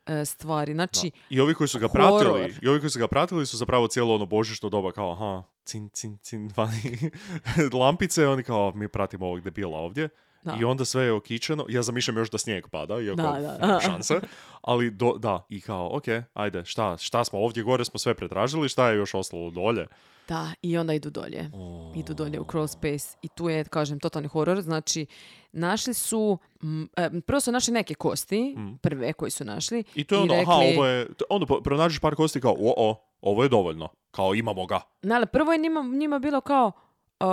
e, 0.05 0.25
stvari. 0.25 0.73
Znači, 0.73 1.11
I 1.29 1.39
ovi 1.39 1.53
koji 1.53 1.67
su 1.67 1.79
ga 1.79 1.87
horor. 1.87 2.23
pratili, 2.23 2.55
i 2.61 2.67
ovi 2.67 2.79
koji 2.79 2.89
su 2.89 2.99
ga 2.99 3.07
pratili 3.07 3.45
su 3.45 3.57
zapravo 3.57 3.87
cijelo 3.87 4.15
ono 4.15 4.25
božićno 4.25 4.69
doba 4.69 4.91
kao, 4.91 5.11
aha, 5.11 5.43
cin, 5.63 5.89
cin, 5.89 6.17
cin, 6.21 6.51
vani 6.55 6.97
lampice, 7.81 8.27
oni 8.27 8.43
kao, 8.43 8.71
mi 8.75 8.87
pratimo 8.87 9.25
ovog 9.25 9.41
debila 9.41 9.77
ovdje. 9.77 10.09
Da. 10.43 10.57
I 10.61 10.63
onda 10.63 10.85
sve 10.85 11.03
je 11.03 11.11
okičeno. 11.11 11.65
Ja 11.69 11.81
zamišljam 11.81 12.17
još 12.17 12.29
da 12.29 12.37
snijeg 12.37 12.67
pada, 12.67 13.01
iako 13.01 13.15
Da, 13.15 13.57
da. 13.61 13.79
šanse. 13.79 14.19
Ali 14.61 14.91
do, 14.91 15.13
da, 15.17 15.45
i 15.49 15.61
kao, 15.61 15.97
ok, 15.97 16.03
ajde, 16.33 16.65
šta, 16.65 16.97
šta 16.97 17.23
smo 17.23 17.39
ovdje 17.39 17.63
gore, 17.63 17.85
smo 17.85 17.99
sve 17.99 18.13
pretražili, 18.13 18.69
šta 18.69 18.89
je 18.89 18.97
još 18.97 19.13
ostalo 19.13 19.49
dolje? 19.49 19.87
Da, 20.27 20.51
i 20.61 20.77
onda 20.77 20.93
idu 20.93 21.09
dolje. 21.09 21.51
Idu 21.95 22.13
dolje 22.13 22.39
u 22.39 22.43
crawl 22.45 22.67
space 22.67 23.17
i 23.21 23.27
tu 23.27 23.49
je, 23.49 23.63
kažem, 23.63 23.99
totalni 23.99 24.27
horor. 24.27 24.61
Znači, 24.61 25.05
našli 25.51 25.93
su, 25.93 26.37
m, 26.63 26.89
e, 26.97 27.09
prvo 27.27 27.39
su 27.39 27.51
našli 27.51 27.73
neke 27.73 27.93
kosti, 27.93 28.55
prve 28.81 29.13
koji 29.13 29.31
su 29.31 29.45
našli. 29.45 29.83
I 29.95 30.03
to 30.03 30.15
je 30.15 30.21
ono, 30.21 30.33
aha, 30.33 30.53
ovo 30.53 30.85
je, 30.85 31.07
onda 31.29 31.45
pronađeš 31.63 31.99
par 31.99 32.15
kosti 32.15 32.41
kao, 32.41 32.51
o, 32.51 32.73
o, 32.77 32.95
ovo 33.21 33.43
je 33.43 33.49
dovoljno. 33.49 33.89
Kao, 34.11 34.35
imamo 34.35 34.65
ga. 34.65 34.81
Ne, 35.01 35.15
ali 35.15 35.25
prvo 35.25 35.51
je 35.51 35.57
njima, 35.57 35.81
njima 35.81 36.19
bilo 36.19 36.41
kao, 36.41 36.71
uh, 37.19 37.27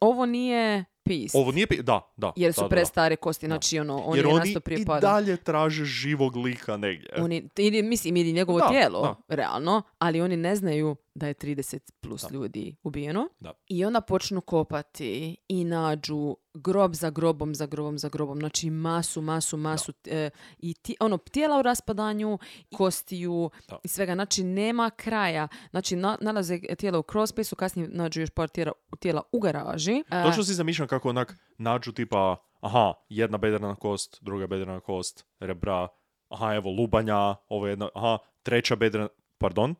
ovo 0.00 0.26
nije 0.26 0.84
peace. 1.04 1.38
Ovo 1.38 1.52
nije, 1.52 1.66
pi- 1.66 1.82
da, 1.82 2.12
da. 2.16 2.32
jer 2.36 2.52
su 2.52 2.60
da, 2.60 2.68
prestare 2.68 3.16
kosti, 3.16 3.46
znači 3.46 3.78
ono, 3.78 3.98
on 3.98 4.16
Jer 4.16 4.26
je 4.26 4.32
oni 4.32 4.56
prije 4.60 4.80
i 4.80 4.84
pada. 4.84 5.00
dalje 5.02 5.36
traže 5.36 5.84
živog 5.84 6.36
lika 6.36 6.76
negdje. 6.76 7.08
Oni, 7.18 7.48
ili, 7.56 7.82
mislim, 7.82 8.16
ili 8.16 8.32
njegovo 8.32 8.58
Da, 8.58 8.68
tijelo, 8.68 9.02
da. 9.28 9.36
realno, 9.36 9.82
ali 9.98 10.20
oni 10.20 10.36
ne 10.36 10.56
znaju 10.56 10.96
da 11.14 11.26
je 11.26 11.34
30 11.34 11.78
plus 12.00 12.22
Da. 12.22 12.28
ljudi 12.30 12.76
ubijeno. 12.82 13.28
Da. 13.40 13.52
I 13.66 13.84
onda 13.84 14.00
počnu 14.00 14.40
kopati 14.40 15.36
i 15.48 15.64
nađu 15.64 16.36
grob 16.54 16.94
za 16.94 17.10
grobom, 17.10 17.54
za 17.54 17.66
grobom, 17.66 17.98
za 17.98 18.08
grobom. 18.08 18.38
Znači 18.38 18.70
masu, 18.70 19.22
masu, 19.22 19.56
masu 19.56 19.92
e, 20.04 20.30
i 20.58 20.74
ti, 20.74 20.96
ono, 21.00 21.18
tijela 21.18 21.58
u 21.58 21.62
raspadanju, 21.62 22.38
kostiju 22.72 23.50
Da. 23.68 23.78
i 23.84 23.88
svega. 23.88 24.14
Znači 24.14 24.44
nema 24.44 24.90
kraja. 24.90 25.48
Znači 25.70 25.96
na- 25.96 26.18
nalaze 26.20 26.58
tijela 26.78 26.98
u 26.98 27.04
crosspace 27.04 27.56
kasnije 27.56 27.88
nađu 27.88 28.20
još 28.20 28.30
par 28.30 28.48
tijela, 28.48 28.72
tijela 28.98 29.22
u 29.32 29.40
garaži. 29.40 30.04
E, 30.10 30.22
Točno 30.22 30.42
si 30.44 30.54
zamišljam 30.54 30.88
kako 30.88 31.08
onak 31.08 31.36
nađu 31.58 31.92
tipa, 31.92 32.36
aha, 32.60 32.92
jedna 33.08 33.38
bedrana 33.38 33.74
kost, 33.74 34.18
druga 34.20 34.46
bedrana 34.46 34.80
kost, 34.80 35.24
rebra, 35.38 35.88
aha, 36.28 36.54
evo 36.54 36.70
lubanja, 36.70 37.16
ovo 37.48 37.66
je 37.66 37.72
jedna, 37.72 37.88
aha, 37.94 38.18
treća 38.42 38.76
bedrana, 38.76 39.08
pardon, 39.38 39.74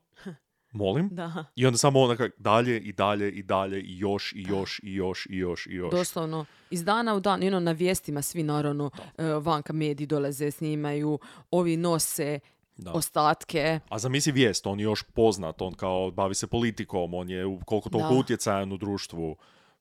molim? 0.75 1.09
da. 1.09 1.45
I 1.57 1.67
onda 1.67 1.79
samo 1.79 2.01
onak 2.01 2.21
dalje 2.39 2.81
i 2.81 2.93
dalje 2.93 3.31
i 3.31 3.43
dalje 3.43 3.81
i 3.81 3.99
još 3.99 4.33
i 4.33 4.43
još 4.43 4.81
i 4.83 4.95
još 4.95 5.27
i 5.27 5.37
još 5.37 5.67
i 5.67 5.75
još. 5.75 5.91
Doslovno, 5.91 6.45
iz 6.71 6.85
dana 6.85 7.15
u 7.15 7.21
dan, 7.21 7.43
i 7.43 7.49
ono, 7.49 7.61
na 7.61 7.73
vijestima 7.73 8.23
svi 8.23 8.43
naravno 8.43 8.91
e, 9.19 9.25
vanka 9.25 9.73
mediji 9.73 10.07
dolaze, 10.07 10.51
snimaju, 10.51 11.19
ovi 11.51 11.77
nose 11.77 12.41
Da. 12.77 12.93
ostatke. 12.93 13.81
A 13.89 13.99
zamisli 13.99 14.33
vijest, 14.33 14.67
on 14.67 14.81
je 14.81 14.85
još 14.85 15.03
poznat, 15.05 15.63
on 15.63 15.75
kao 15.75 16.11
bavi 16.11 16.35
se 16.35 16.47
politikom, 16.47 17.15
on 17.15 17.31
je 17.31 17.47
u- 17.47 17.61
koliko 17.61 17.89
toliko 17.91 18.09
Da. 18.09 18.19
utjecajan 18.21 18.73
u 18.73 18.77
društvu. 18.77 19.37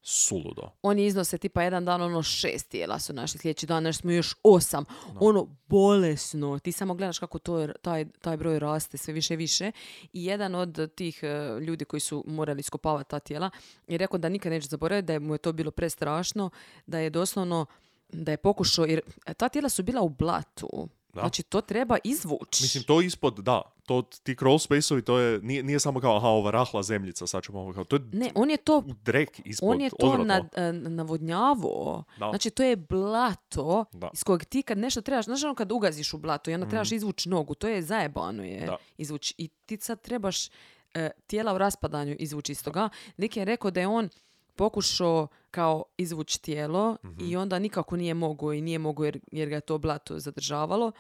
Suludo. 0.06 0.70
Oni 0.82 1.06
iznose 1.06 1.38
tipa 1.38 1.64
jedan 1.64 1.86
dan 1.86 2.02
ono 2.02 2.24
šest 2.24 2.70
tijela 2.70 3.00
su 3.00 3.14
našli, 3.14 3.40
sljedeći 3.40 3.66
dan 3.66 3.94
smo 3.94 4.12
još 4.12 4.36
osam. 4.44 4.86
Ono 5.20 5.48
bolesno. 5.68 6.60
Ti 6.60 6.72
samo 6.72 6.94
gledaš 6.94 7.20
kako 7.20 7.40
to, 7.40 7.68
taj, 7.68 8.06
taj 8.22 8.38
broj 8.38 8.60
raste 8.60 8.98
sve 8.98 9.14
više 9.14 9.34
i 9.34 9.38
više. 9.38 9.72
I 10.14 10.26
jedan 10.26 10.56
od 10.56 10.94
tih 10.96 11.20
e, 11.24 11.60
ljudi 11.60 11.86
koji 11.86 12.00
su 12.00 12.24
morali 12.28 12.60
iskopavati 12.60 13.10
ta 13.10 13.20
tijela 13.20 13.50
je 13.88 13.98
rekao 13.98 14.20
da 14.20 14.30
nikad 14.30 14.52
neće 14.52 14.68
zaboraviti, 14.68 15.06
da 15.06 15.14
je 15.14 15.20
mu 15.20 15.36
je 15.36 15.38
to 15.38 15.54
bilo 15.54 15.72
prestrašno, 15.72 16.50
da 16.86 17.00
je 17.00 17.10
doslovno 17.10 17.66
da 18.10 18.32
je 18.32 18.38
pokušao, 18.38 18.86
jer 18.86 19.02
ta 19.38 19.50
tijela 19.50 19.70
su 19.70 19.84
bila 19.84 20.02
u 20.02 20.10
blatu. 20.10 20.88
Da. 21.14 21.22
Znači, 21.22 21.44
to 21.44 21.62
treba 21.62 21.98
izvući. 22.04 22.64
Mislim, 22.64 22.84
to 22.84 23.02
ispod, 23.02 23.34
da, 23.34 23.62
to 23.86 24.02
ti 24.02 24.36
crawl 24.36 24.68
space-ovi, 24.68 25.02
to 25.02 25.20
je, 25.20 25.40
nije, 25.42 25.64
nije 25.64 25.80
samo 25.80 26.00
kao, 26.00 26.18
aha, 26.18 26.28
ova 26.28 26.52
rahla 26.52 26.84
zemljica, 26.84 27.28
sad 27.28 27.44
ćemo 27.44 27.60
ovo 27.60 27.74
kao, 27.74 27.84
to 27.84 27.96
je 27.96 28.00
Ne, 28.14 28.32
on 28.36 28.50
je 28.50 28.58
to 28.58 28.78
u 28.78 28.94
drek 29.04 29.42
ispod, 29.46 29.70
on 29.70 29.82
je 29.82 29.90
to 29.90 29.96
odvratno. 30.00 30.26
nad, 30.26 30.50
e, 30.56 30.74
navodnjavao. 30.74 32.04
Da. 32.20 32.30
Znači, 32.30 32.50
to 32.50 32.64
je 32.64 32.76
blato 32.76 33.86
Da. 33.92 34.10
iz 34.14 34.24
kojeg 34.24 34.46
ti 34.46 34.62
kad 34.64 34.78
nešto 34.78 35.02
trebaš, 35.02 35.26
znaš 35.26 35.44
ono 35.44 35.56
kad 35.56 35.72
ugaziš 35.72 36.14
u 36.14 36.18
blato 36.18 36.52
i 36.52 36.54
onda 36.54 36.70
trebaš 36.70 36.92
izvući 36.92 37.30
nogu, 37.30 37.56
to 37.56 37.68
je 37.68 37.82
zajebano 37.82 38.44
je. 38.44 38.66
Da. 38.66 38.78
izvući. 38.98 39.34
I 39.38 39.48
ti 39.48 39.78
sad 39.82 40.02
trebaš 40.02 40.48
e, 40.94 41.10
tijela 41.28 41.54
u 41.54 41.58
raspadanju 41.58 42.16
izvući 42.20 42.52
iz 42.52 42.64
toga. 42.64 42.90
Lik 43.18 43.38
je 43.38 43.46
rekao 43.46 43.72
da 43.72 43.80
je 43.80 43.88
on 43.88 44.10
pokušao 44.56 45.28
kao 45.52 45.84
izvući 45.98 46.42
tijelo 46.42 46.98
Mhm. 47.04 47.18
i 47.22 47.36
onda 47.36 47.60
nikako 47.60 47.96
nije 47.96 48.14
mogao 48.14 48.54
i 48.54 48.62
nije 48.62 48.80
mogao 48.80 49.06
jer, 49.06 49.20
jer 49.32 49.50
ga 49.50 49.56
je 49.56 49.62
to 49.62 49.78
blato 49.78 50.20
zadržavalo 50.20 50.92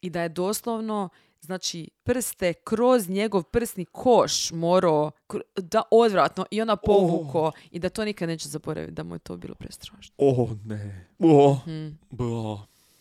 i 0.00 0.10
da 0.10 0.22
je 0.22 0.28
doslovno 0.28 1.08
znači 1.40 1.90
prste 2.02 2.52
kroz 2.54 3.08
njegov 3.08 3.42
prsni 3.42 3.84
koš 3.84 4.50
morao 4.52 5.10
da 5.56 5.82
odvratno 5.90 6.46
i 6.50 6.60
onda 6.60 6.76
povuko 6.76 7.52
i 7.70 7.78
da 7.78 7.88
to 7.88 8.04
nikad 8.04 8.28
neće 8.28 8.48
zaboraviti 8.48 8.92
da 8.92 9.02
mu 9.02 9.14
je 9.14 9.18
to 9.18 9.36
bilo 9.36 9.54
prestrašno. 9.54 10.14
O, 10.18 10.48
ne. 10.64 11.08
O, 11.20 11.54
Hmm, 11.54 11.98
bo. 12.10 12.58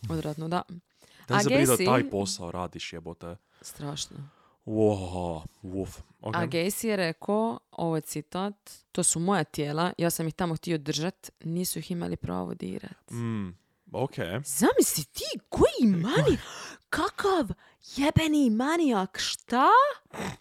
odvratno, 0.09 0.47
da. 0.47 0.61
Da 1.27 1.35
Gacy- 1.35 1.85
taj 1.85 2.09
posao 2.09 2.51
radiš, 2.51 2.93
jebote. 2.93 3.35
Strašno. 3.61 4.17
Wow, 4.65 5.41
uf. 5.61 5.99
ok. 6.21 6.35
A 6.35 6.45
Gacy 6.47 6.87
je 6.87 6.95
rekao, 6.95 7.59
ovo 7.71 7.95
je 7.95 8.01
citat, 8.01 8.71
to 8.91 9.03
su 9.03 9.19
moja 9.19 9.43
tijela, 9.43 9.93
ja 9.97 10.09
sam 10.09 10.27
ih 10.27 10.33
tamo 10.33 10.55
htio 10.55 10.77
držat, 10.77 11.29
nisu 11.43 11.79
ih 11.79 11.91
imali 11.91 12.15
pravo 12.15 12.53
dirat. 12.53 13.11
Mm, 13.11 13.47
ok. 13.91 14.15
Zamisli 14.45 15.03
ti, 15.03 15.39
koji 15.49 15.91
mani, 15.91 16.37
kakav 16.89 17.47
jebeni 17.95 18.49
manijak, 18.49 19.17
šta? 19.21 19.67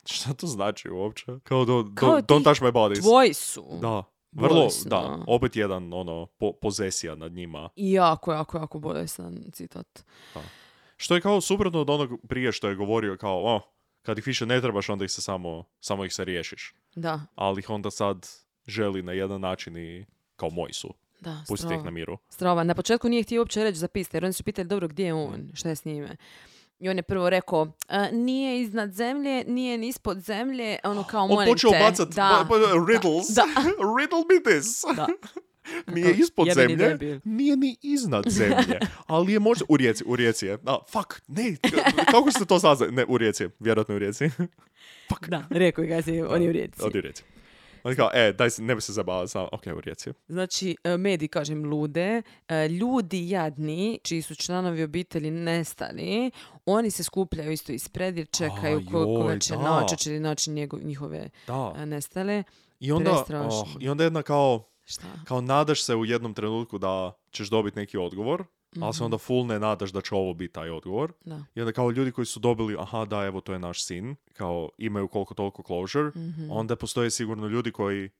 Šta 0.05 0.33
to 0.35 0.47
znači 0.47 0.91
uopće? 0.91 1.27
Kao, 1.43 1.65
do, 1.65 1.83
do, 1.83 1.93
Kao 1.95 2.21
don't 2.21 2.45
touch 2.45 2.63
my 2.63 2.73
bodies. 2.73 3.05
Tvoji 3.05 3.35
su. 3.35 3.65
Da. 3.81 4.03
Vrlo, 4.33 4.55
Bolesno. 4.55 4.89
da. 4.89 5.19
Opet 5.27 5.57
jedan, 5.57 5.93
ono, 5.93 6.27
po, 6.27 6.53
pozesija 6.53 7.15
nad 7.15 7.33
njima. 7.33 7.69
Jako, 7.77 8.33
jako, 8.33 8.59
jako 8.59 8.79
bolesan 8.79 9.45
citat. 9.53 10.05
Što 10.97 11.15
je 11.15 11.21
kao 11.21 11.41
suprotno 11.41 11.81
od 11.81 11.91
onog 11.91 12.11
prije 12.29 12.53
što 12.53 12.69
je 12.69 12.75
govorio 12.75 13.17
kao, 13.17 13.43
o, 13.45 13.61
kad 14.03 14.19
ih 14.19 14.27
više 14.27 14.47
ne 14.47 14.61
trebaš, 14.61 14.89
onda 14.89 15.05
ih 15.05 15.11
se 15.11 15.23
samo, 15.23 15.65
samo 15.81 16.05
ih 16.05 16.15
se 16.15 16.25
riješiš. 16.25 16.75
Da, 16.95 17.21
Ali 17.35 17.59
ih 17.59 17.71
onda 17.71 17.91
sad 17.91 18.29
želi 18.67 19.03
na 19.03 19.13
jedan 19.13 19.41
način 19.41 19.77
i 19.77 20.07
kao 20.37 20.51
moji 20.51 20.73
su. 20.73 20.95
da, 21.21 21.45
Pustite 21.49 21.75
ih 21.75 21.85
na 21.85 21.91
miru. 21.91 22.19
Strava. 22.29 22.65
Na 22.65 22.75
početku 22.75 23.09
nije 23.09 23.23
htio 23.23 23.41
uopće 23.41 23.65
reći 23.65 23.79
za 23.79 23.89
piste, 23.89 24.17
jer 24.17 24.25
oni 24.25 24.33
su 24.33 24.45
pitali, 24.45 24.69
dobro, 24.69 24.89
gdje 24.89 25.05
je 25.05 25.15
on? 25.15 25.51
Šta 25.55 25.69
je 25.69 25.77
s 25.77 25.85
njime? 25.85 26.17
I 26.79 26.89
on 26.89 26.97
je 26.97 27.03
prvo 27.03 27.31
rekao, 27.31 27.73
"A, 27.89 28.11
nije 28.11 28.61
iznad 28.61 28.93
zemlje, 28.93 29.45
nije 29.45 29.79
ni 29.79 29.89
ispod 29.89 30.19
zemlje, 30.19 30.79
ono 30.85 31.05
kao 31.05 31.23
On 31.23 31.29
molim 31.29 31.49
počeo 31.49 31.71
te. 31.71 31.79
bacat 31.81 32.09
da, 32.09 32.47
ba- 32.49 32.57
ba- 32.57 32.87
riddles. 32.89 33.29
da. 33.29 33.45
Riddle 33.99 34.19
me 34.21 34.53
this. 34.53 34.83
da. 34.97 35.07
Nije 35.95 36.15
ispod 36.15 36.49
zemlje, 36.55 36.77
debil. 36.77 37.21
nije 37.25 37.57
ni 37.57 37.77
iznad 37.83 38.25
zemlje, 38.29 38.79
ali 39.07 39.33
je 39.33 39.39
možda... 39.39 39.65
U 39.69 39.77
rijeci, 39.77 40.05
u 40.07 40.17
rijeci 40.17 40.47
je. 40.47 40.59
A, 40.67 40.79
fuck, 40.89 41.21
ne, 41.29 41.57
kako 42.11 42.31
ste 42.31 42.45
to 42.45 42.61
saznali? 42.61 42.93
Ne, 42.93 43.05
u 43.09 43.19
rijeci, 43.19 43.43
je, 43.43 43.51
vjerojatno 43.59 43.95
u 43.95 43.99
rijeci. 43.99 44.31
Da, 45.29 45.45
rekao 45.51 45.83
je 45.83 45.89
ga 45.89 46.03
si, 46.03 46.23
on 46.23 46.43
je 46.43 46.49
u 46.49 46.53
rijeci. 46.53 46.83
Ovdje 46.83 46.99
u 46.99 47.03
rijeci. 47.03 47.23
On 47.83 47.93
je 47.93 47.97
kao, 47.97 48.11
e, 48.15 48.33
daj 48.33 48.51
se, 48.51 48.63
ne 48.63 48.75
bi 48.75 48.81
se 48.81 48.93
zabavati 48.93 49.31
sa, 49.31 49.43
ok, 49.43 49.63
u 49.77 49.81
rijeci. 49.81 50.11
Znači, 50.29 50.77
e, 50.85 50.97
mediji, 50.97 51.29
kažem, 51.29 51.65
lude, 51.65 52.23
e, 52.49 52.69
ljudi 52.69 53.29
jadni, 53.31 53.99
čiji 54.03 54.23
su 54.23 54.35
članovi 54.35 54.83
obitelji 54.83 55.31
nestali, 55.31 56.31
oni 56.67 56.91
se 56.91 57.03
skupljaju 57.03 57.53
isto 57.53 57.73
ispred 57.73 58.17
jer 58.17 58.27
čekaju 58.29 58.79
A, 58.79 58.91
ko- 58.93 59.05
koga 59.07 59.31
joj, 59.31 59.39
će 59.39 59.55
da. 59.55 59.63
naći, 59.63 59.97
će 59.97 60.11
li 60.11 60.21
naći 60.21 60.51
njegov- 60.51 60.85
njihove 60.85 61.29
Da. 61.47 61.75
e, 61.77 61.87
nestale. 61.87 62.43
I 62.81 62.93
onda, 62.93 63.25
oh, 63.31 63.69
i 63.81 63.89
onda 63.89 64.05
jedna 64.05 64.23
kao, 64.23 64.70
Šta? 64.91 65.07
kao 65.25 65.41
nadaš 65.41 65.85
se 65.85 65.95
u 65.95 66.05
jednom 66.05 66.35
trenutku 66.35 66.79
da 66.79 67.13
ćeš 67.31 67.49
dobiti 67.49 67.79
neki 67.79 67.99
odgovor, 67.99 68.45
ali 68.81 68.95
se 68.95 69.05
onda 69.05 69.19
full 69.19 69.47
ne 69.47 69.59
nadaš 69.59 69.91
da 69.91 70.01
će 70.01 70.15
ovo 70.15 70.35
biti 70.35 70.53
taj 70.53 70.71
odgovor. 70.71 71.13
Da. 71.25 71.45
I 71.55 71.61
onda 71.61 71.73
kao 71.73 71.91
ljudi 71.91 72.13
koji 72.13 72.27
su 72.27 72.41
dobili, 72.41 72.77
aha 72.79 73.05
da, 73.05 73.25
evo 73.25 73.41
to 73.41 73.53
je 73.53 73.59
naš 73.59 73.85
sin, 73.85 74.17
kao 74.33 74.69
imaju 74.79 75.09
koliko 75.09 75.35
toliko 75.35 75.63
closure, 75.63 76.09
Mhm. 76.09 76.51
onda 76.51 76.77
postoje 76.77 77.11
sigurno 77.11 77.47
ljudi 77.47 77.73
koji 77.73 78.11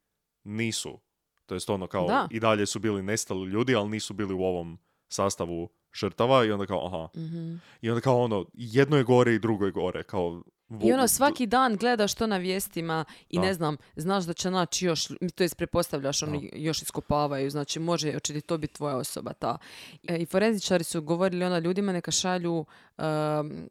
nisu. 0.45 1.01
To 1.47 1.55
jest 1.55 1.71
ono 1.71 1.87
kao 1.87 2.07
Da. 2.07 2.29
i 2.31 2.41
dalje 2.41 2.67
su 2.67 2.79
bili 2.79 3.03
nestali 3.03 3.47
ljudi, 3.47 3.75
ali 3.75 3.89
nisu 3.89 4.15
bili 4.15 4.35
u 4.35 4.43
ovom 4.43 4.79
sastavu 5.09 5.69
žrtava 5.95 6.45
i 6.45 6.53
onda 6.53 6.67
kao 6.67 6.87
aha. 6.87 7.09
Mhm. 7.17 7.55
I 7.83 7.91
onda 7.91 8.01
kao 8.01 8.21
ono, 8.21 8.47
jedno 8.53 8.97
je 8.97 9.05
gore 9.05 9.35
i 9.35 9.39
drugo 9.39 9.65
je 9.67 9.73
gore. 9.73 10.03
Kao, 10.03 10.43
I 10.81 10.93
ono 10.93 11.09
svaki 11.09 11.47
dan 11.47 11.77
gledaš 11.77 12.15
to 12.15 12.27
na 12.27 12.37
vijestima 12.37 13.05
i 13.29 13.37
Da. 13.37 13.43
ne 13.43 13.55
znam, 13.55 13.77
znaš 13.97 14.25
da 14.25 14.33
će 14.33 14.51
naći 14.51 14.87
još, 14.87 15.07
to 15.35 15.43
jest 15.43 15.57
pretpostavljaš, 15.57 16.23
oni 16.23 16.51
još 16.55 16.83
iskopavaju, 16.83 17.51
znači 17.51 17.81
može, 17.81 18.13
hoće 18.13 18.33
li 18.33 18.41
to 18.41 18.59
biti 18.59 18.75
tvoja 18.75 18.97
osoba 18.97 19.33
ta. 19.33 19.59
E, 20.05 20.17
I 20.17 20.27
forenzičari 20.27 20.85
su 20.85 21.03
govorili 21.03 21.45
ona 21.45 21.59
ljudima 21.59 21.93
neka 21.93 22.11
šalju 22.11 22.65
um, 22.99 23.69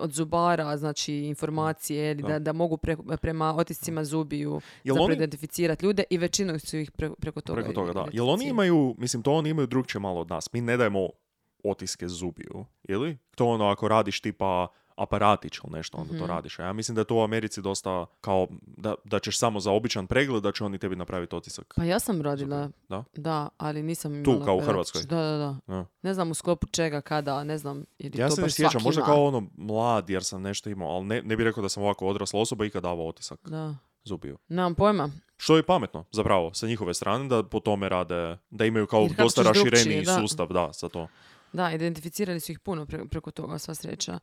od 0.00 0.12
zubara, 0.12 0.76
znači 0.76 1.14
informacije, 1.14 2.14
da, 2.14 2.28
Da. 2.28 2.38
da 2.38 2.52
mogu 2.52 2.76
pre- 2.76 3.16
prema 3.16 3.54
otiscima 3.54 4.04
zubiju 4.04 4.60
zapravo 4.84 5.04
oni- 5.04 5.14
identificirati 5.14 5.84
ljude 5.86 6.04
i 6.10 6.18
većinu 6.18 6.58
su 6.58 6.76
ih 6.76 6.90
pre- 6.92 7.14
preko 7.14 7.40
toga. 7.40 7.56
Preko 7.56 7.72
toga, 7.72 7.92
da. 7.92 8.06
Jel 8.12 8.30
oni 8.30 8.48
imaju, 8.48 8.94
mislim, 8.98 9.22
to 9.22 9.32
oni 9.32 9.50
imaju 9.50 9.66
drugčije 9.66 10.00
malo 10.00 10.20
od 10.20 10.30
nas. 10.30 10.52
Mi 10.52 10.60
ne 10.60 10.76
dajemo 10.76 11.08
otiske 11.64 12.08
zubiju, 12.08 12.64
ili? 12.84 13.18
To 13.36 13.46
ono, 13.46 13.66
ako 13.66 13.88
radiš 13.88 14.20
tipa 14.20 14.66
aparatić 15.00 15.58
ili 15.58 15.72
nešto, 15.72 15.98
onda 15.98 16.12
Mhm. 16.12 16.20
to 16.20 16.26
radiš. 16.26 16.58
A 16.58 16.62
ja 16.62 16.72
mislim 16.72 16.94
da 16.94 17.00
je 17.00 17.04
to 17.04 17.16
u 17.16 17.22
Americi 17.22 17.62
dosta 17.62 18.06
kao 18.20 18.46
da, 18.66 18.94
da 19.04 19.18
ćeš 19.18 19.38
samo 19.38 19.60
za 19.60 19.70
običan 19.70 20.06
pregled, 20.06 20.42
da 20.42 20.52
će 20.52 20.64
oni 20.64 20.78
tebi 20.78 20.96
napraviti 20.96 21.36
otisak. 21.36 21.72
Pa 21.76 21.84
ja 21.84 21.98
sam 21.98 22.22
radila, 22.22 22.68
Da? 22.88 23.04
da, 23.14 23.48
ali 23.58 23.82
nisam 23.82 24.24
Tu, 24.24 24.30
imala 24.30 24.44
kao 24.44 24.56
u. 24.56 24.60
Hrvatskoj? 24.60 25.02
Da, 25.02 25.16
da, 25.16 25.36
da. 25.66 25.74
Ja. 25.74 25.84
Ne 26.02 26.14
znam 26.14 26.30
u 26.30 26.34
sklopu 26.34 26.66
čega, 26.66 27.00
kada, 27.00 27.44
ne 27.44 27.58
znam. 27.58 27.84
Je 27.98 28.10
Ja 28.14 28.28
to 28.28 28.34
se 28.36 28.42
ne 28.42 28.50
sjećam, 28.50 28.82
možda 28.82 29.02
kao 29.02 29.24
ono 29.24 29.46
mlad 29.56 30.10
jer 30.10 30.24
sam 30.24 30.42
nešto 30.42 30.70
imao, 30.70 30.88
ali 30.88 31.04
ne, 31.04 31.22
ne 31.22 31.36
bih 31.36 31.44
rekao 31.44 31.62
da 31.62 31.68
sam 31.68 31.82
ovako 31.82 32.06
odrasla 32.06 32.40
osoba 32.40 32.64
ikad 32.64 32.82
davao 32.82 33.08
otisak 33.08 33.40
Da. 33.44 33.74
zubiju. 34.04 34.38
Nemam 34.48 34.74
pojma. 34.74 35.10
Što 35.36 35.56
je 35.56 35.62
pametno, 35.62 36.04
zapravo, 36.12 36.54
sa 36.54 36.66
njihove 36.66 36.94
strane, 36.94 37.28
da 37.28 37.42
po 37.42 37.60
tome 37.60 37.88
rade, 37.88 38.36
da 38.50 38.64
imaju 38.64 38.86
kao 38.86 39.08
dosta 39.18 39.42
rašireniji 39.42 40.04
sustav, 40.06 40.48
da, 40.48 40.70
za 40.72 40.88
to. 40.88 41.08
Da, 41.52 41.72
identificirali 41.72 42.40
su 42.40 42.52
ih 42.52 42.58
puno 42.58 42.86
pre- 42.86 43.08
preko 43.08 43.30
toga, 43.30 43.58
sva 43.58 43.74
sreća. 43.74 44.18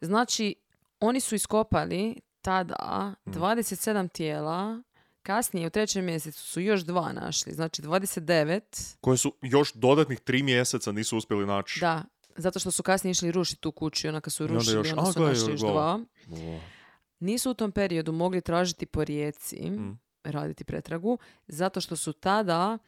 Znači, 0.00 0.54
oni 1.00 1.20
su 1.20 1.34
iskopali 1.34 2.20
tada 2.40 3.14
Mm. 3.24 3.30
27 3.30 4.08
tijela, 4.08 4.82
kasnije 5.22 5.66
u 5.66 5.70
trećem 5.70 6.04
mjesecu 6.04 6.42
su 6.42 6.60
još 6.60 6.80
dva 6.80 7.12
našli, 7.14 7.52
znači 7.52 7.82
29, 7.82 8.96
Koje 9.00 9.16
su 9.16 9.34
još 9.42 9.72
dodatnih 9.72 10.20
tri 10.20 10.42
mjeseca 10.42 10.92
nisu 10.92 11.16
uspjeli 11.16 11.46
naći. 11.46 11.80
da, 11.80 12.04
zato 12.36 12.58
što 12.58 12.70
su 12.70 12.82
kasnije 12.82 13.10
išli 13.10 13.32
rušiti 13.32 13.60
tu 13.60 13.72
kuću 13.72 14.06
i 14.06 14.10
onda 14.10 14.20
kad 14.20 14.32
su 14.32 14.42
onda 14.44 14.54
rušili, 14.54 14.76
još- 14.76 14.92
onda 14.92 15.12
su 15.12 15.20
našli 15.22 15.52
još 15.52 15.60
dva. 15.60 16.00
O, 16.30 16.58
nisu 17.20 17.50
u 17.50 17.54
tom 17.54 17.72
periodu 17.72 18.12
mogli 18.12 18.40
tražiti 18.40 18.86
po 18.86 19.04
rijeci, 19.04 19.70
Mm. 19.70 19.98
raditi 20.24 20.64
pretragu, 20.64 21.18
zato 21.48 21.80
što 21.80 21.96
su 21.96 22.12
tada 22.12 22.78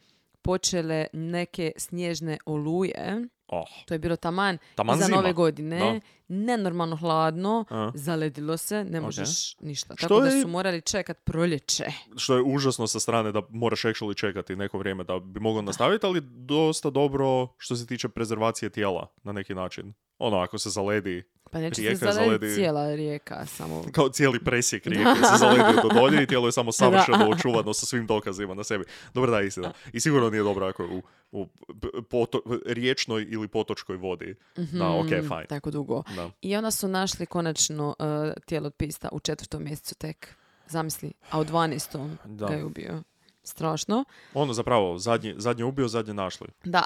počele 0.41 1.07
neke 1.13 1.71
snježne 1.77 2.37
oluje. 2.45 3.27
Oh, 3.47 3.67
To 3.85 3.93
je 3.93 3.99
bilo 3.99 4.15
taman, 4.15 4.57
Taman 4.75 4.97
zima. 4.97 5.15
nove 5.17 5.33
godine. 5.33 5.79
Da. 5.79 5.99
Nenormalno 6.27 6.95
hladno, 6.95 7.65
a. 7.69 7.91
zaledilo 7.95 8.57
se, 8.57 8.83
ne 8.83 9.01
možeš 9.01 9.55
ništa. 9.57 9.93
Što 9.97 10.07
Tako 10.07 10.21
da 10.21 10.27
je- 10.27 10.41
su 10.41 10.47
morali 10.47 10.81
čekat 10.81 11.17
proljeće. 11.23 11.85
Što 12.15 12.35
je 12.35 12.43
užasno 12.43 12.87
sa 12.87 12.99
strane 12.99 13.31
da 13.31 13.41
moraš 13.49 13.81
actually 13.81 14.17
čekati 14.17 14.55
neko 14.55 14.77
vrijeme 14.77 15.03
da 15.03 15.19
bi 15.19 15.39
mogao 15.39 15.61
nastaviti, 15.61 16.05
ali 16.05 16.21
dosta 16.23 16.89
dobro 16.89 17.47
što 17.57 17.75
se 17.75 17.87
tiče 17.87 18.09
prezervacije 18.09 18.69
tijela 18.69 19.07
na 19.23 19.31
neki 19.31 19.55
način. 19.55 19.93
Ono, 20.17 20.37
ako 20.37 20.57
se 20.57 20.69
zaledi, 20.69 21.23
Pa 21.55 21.59
neće 21.59 21.81
Rijeka 21.81 21.97
se 21.97 22.05
zalediti 22.05 22.45
zaledi- 22.45 22.55
cijela 22.55 22.95
rijeka, 22.95 23.45
samo... 23.45 23.83
kao 23.95 24.09
cijeli 24.09 24.39
presjek 24.39 24.85
rijeke 24.87 25.15
se 25.15 25.37
zaledio 25.39 25.81
do 25.83 25.89
dolje 25.89 26.23
i 26.23 26.27
tijelo 26.27 26.47
je 26.47 26.51
samo 26.51 26.71
savršeno 26.71 27.29
očuvano 27.29 27.73
sa 27.73 27.85
svim 27.85 28.07
dokazima 28.07 28.53
na 28.53 28.63
sebi. 28.63 28.83
Dobro 29.13 29.31
da, 29.31 29.41
istina. 29.41 29.73
I 29.93 29.99
sigurno 29.99 30.29
nije 30.29 30.43
dobro 30.43 30.67
ako 30.67 30.83
je 30.83 30.89
u, 30.89 31.01
u 31.31 31.47
poto, 32.01 32.41
riječnoj 32.65 33.27
ili 33.29 33.47
potočkoj 33.47 33.97
vodi. 33.97 34.35
Da, 34.55 34.89
ok, 34.89 35.05
Mhm, 35.05 35.21
fine. 35.21 35.45
Tako 35.49 35.71
dugo. 35.71 36.03
Da. 36.15 36.29
I 36.41 36.55
onda 36.55 36.71
su 36.71 36.87
našli 36.87 37.25
konačno 37.25 37.95
uh, 37.99 38.05
tijelo 38.45 38.67
od 38.67 38.73
pista 38.73 39.09
u 39.11 39.19
četvrtom 39.19 39.63
mjesecu 39.63 39.95
tek. 39.95 40.35
Zamisli, 40.67 41.11
a 41.31 41.39
u 41.39 41.45
12. 41.45 42.15
Da. 42.25 42.47
ga 42.47 42.53
je 42.53 42.65
ubio. 42.65 43.03
Strašno. 43.45 44.03
Ono 44.33 44.53
zapravo, 44.53 44.97
zadnji, 44.97 45.33
zadnji 45.37 45.63
ubio, 45.63 45.87
zadnje 45.87 46.13
našli. 46.13 46.47
Da. 46.63 46.83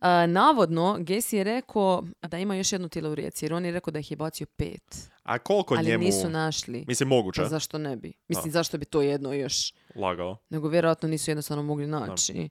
E, 0.00 0.26
navodno, 0.26 0.96
Gesi 1.00 1.36
je 1.36 1.44
rekao 1.44 2.04
da 2.22 2.38
ima 2.38 2.56
još 2.56 2.72
jedno 2.72 2.88
tijelo 2.88 3.10
u 3.10 3.14
rijeci, 3.14 3.44
jer 3.44 3.54
on 3.54 3.64
je 3.64 3.72
rekao 3.72 3.90
da 3.90 3.98
ih 3.98 4.10
je 4.10 4.16
bacio 4.16 4.46
pet. 4.56 5.10
A 5.22 5.38
koliko 5.38 5.74
ali 5.74 5.86
njemu... 5.86 6.04
nisu 6.04 6.30
našli. 6.30 6.84
Mislim, 6.88 7.08
moguće. 7.08 7.42
Pa 7.42 7.48
zašto 7.48 7.78
ne 7.78 7.96
bi? 7.96 8.12
Mislim, 8.28 8.52
zašto 8.52 8.78
bi 8.78 8.84
to 8.84 9.02
jedno 9.02 9.32
još? 9.32 9.72
Lagao. 9.94 10.36
Nego 10.50 10.68
vjerojatno 10.68 11.08
nisu 11.08 11.30
jednostavno 11.30 11.62
mogli 11.62 11.86
naći. 11.86 12.48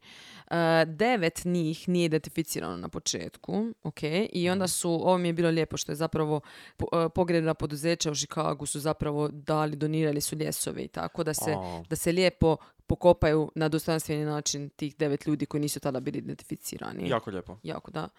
E, 0.48 0.56
devet 0.88 1.42
njih 1.46 1.90
nije 1.90 2.06
identificirano 2.06 2.78
na 2.78 2.90
početku, 2.90 3.54
ok, 3.84 4.04
i 4.04 4.44
Mhm. 4.44 4.52
onda 4.52 4.68
su, 4.68 4.90
ovo 4.92 5.18
mi 5.18 5.28
je 5.28 5.34
bilo 5.34 5.50
lijepo 5.50 5.78
što 5.78 5.92
je 5.92 5.96
zapravo 5.96 6.42
po- 6.78 6.88
e, 6.96 7.10
pogrebna 7.10 7.54
poduzeća 7.54 8.12
u 8.12 8.16
Chicagu 8.16 8.66
su 8.66 8.80
zapravo 8.80 9.28
dali, 9.28 9.76
donirali 9.76 10.22
su 10.22 10.36
ljesove 10.36 10.84
i 10.84 10.88
tako 10.88 11.24
da 11.24 11.34
se, 11.34 11.52
A. 11.52 11.84
da 11.90 11.96
se 11.96 12.12
lijepo 12.12 12.58
pokopaju 12.88 13.52
na 13.56 13.70
dostojanstveni 13.70 14.26
način 14.26 14.70
tih 14.70 14.96
devet 14.98 15.28
ljudi 15.28 15.46
koji 15.46 15.62
nisu 15.62 15.80
tada 15.80 16.00
bili 16.00 16.18
identificirani. 16.18 17.10
Jako 17.10 17.30
lijepo. 17.30 17.58
Jako, 17.64 17.92
da. 17.92 18.10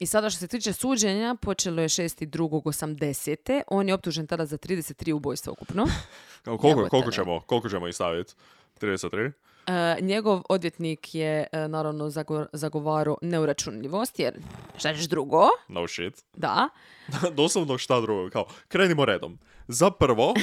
I 0.00 0.06
sada 0.06 0.30
što 0.30 0.38
se 0.38 0.48
tiče 0.48 0.72
suđenja, 0.72 1.34
počelo 1.42 1.82
je 1.82 1.88
6.2.80. 1.88 3.62
On 3.66 3.88
je 3.88 3.94
optužen 3.94 4.26
tada 4.26 4.46
za 4.46 4.58
33 4.58 5.12
ubojstva 5.12 5.52
ukupno. 5.52 5.86
Kao, 6.44 6.58
koliko, 6.58 6.88
koliko, 6.88 7.10
ćemo, 7.10 7.40
koliko 7.40 7.68
ćemo 7.68 7.88
ih 7.88 7.94
staviti? 7.94 8.34
33? 8.80 9.32
E, 9.66 9.96
njegov 10.00 10.42
odvjetnik 10.48 11.14
je 11.14 11.46
e, 11.52 11.68
naravno 11.68 12.04
zago- 12.04 12.46
zagovarao 12.52 13.18
neuračunljivost, 13.22 14.18
jer 14.18 14.40
šta 14.78 14.94
ćeš 14.94 15.04
drugo? 15.04 15.48
No 15.68 15.88
shit. 15.88 16.24
Da. 16.34 16.68
Doslovno 17.36 17.78
šta 17.78 18.00
drugo. 18.00 18.30
Kao, 18.30 18.46
krenimo 18.68 19.04
redom. 19.04 19.38
Za 19.72 19.90
prvo, 19.90 20.34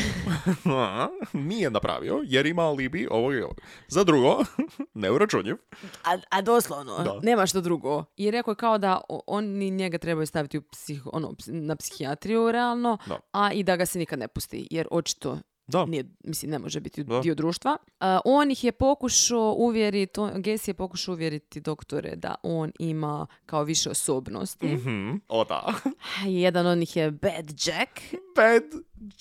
nije 1.33 1.69
napravio 1.69 2.21
jer 2.25 2.45
ima 2.45 2.61
alibi 2.61 3.07
ovog 3.11 3.33
i 3.33 3.41
ovog. 3.41 3.61
Za 3.87 4.03
drugo, 4.03 4.37
neuračunjiv. 4.93 5.55
A, 6.03 6.17
a 6.29 6.41
doslovno, 6.41 6.97
Da. 6.97 7.19
nema 7.23 7.45
što 7.45 7.61
drugo. 7.61 8.03
I 8.15 8.31
rekao 8.31 8.51
je 8.51 8.55
kao 8.55 8.77
da 8.77 9.01
oni 9.27 9.71
njega 9.71 9.97
trebaju 9.97 10.27
staviti 10.27 10.57
u 10.57 10.61
psih, 10.61 11.01
ono, 11.13 11.33
na 11.47 11.75
psihijatriju 11.75 12.51
realno, 12.51 12.97
Da. 13.05 13.19
a 13.31 13.51
i 13.53 13.63
da 13.63 13.75
ga 13.75 13.85
se 13.85 13.99
nikad 13.99 14.19
ne 14.19 14.27
pusti, 14.27 14.67
jer 14.71 14.87
očito 14.91 15.37
Da. 15.67 15.85
nije, 15.85 16.03
mislim, 16.23 16.51
ne 16.51 16.59
može 16.59 16.79
biti 16.79 17.03
Da. 17.03 17.19
dio 17.19 17.35
društva. 17.35 17.77
A, 17.99 18.19
on 18.25 18.51
ih 18.51 18.63
je 18.63 18.71
pokušao 18.71 19.55
uvjeriti, 19.57 20.21
Gesi 20.35 20.69
je 20.71 20.75
pokušao 20.75 21.13
uvjeriti 21.13 21.61
doktore 21.61 22.15
da 22.15 22.35
on 22.43 22.71
ima 22.79 23.27
kao 23.45 23.63
više 23.63 23.89
osobnosti. 23.89 24.67
Mhm. 24.67 25.11
O 25.27 25.45
da. 25.45 25.73
Jedan 26.43 26.67
od 26.67 26.77
njih 26.77 26.95
je 26.95 27.11
Bad 27.11 27.49
Jack, 27.65 27.91
Bad 28.35 28.63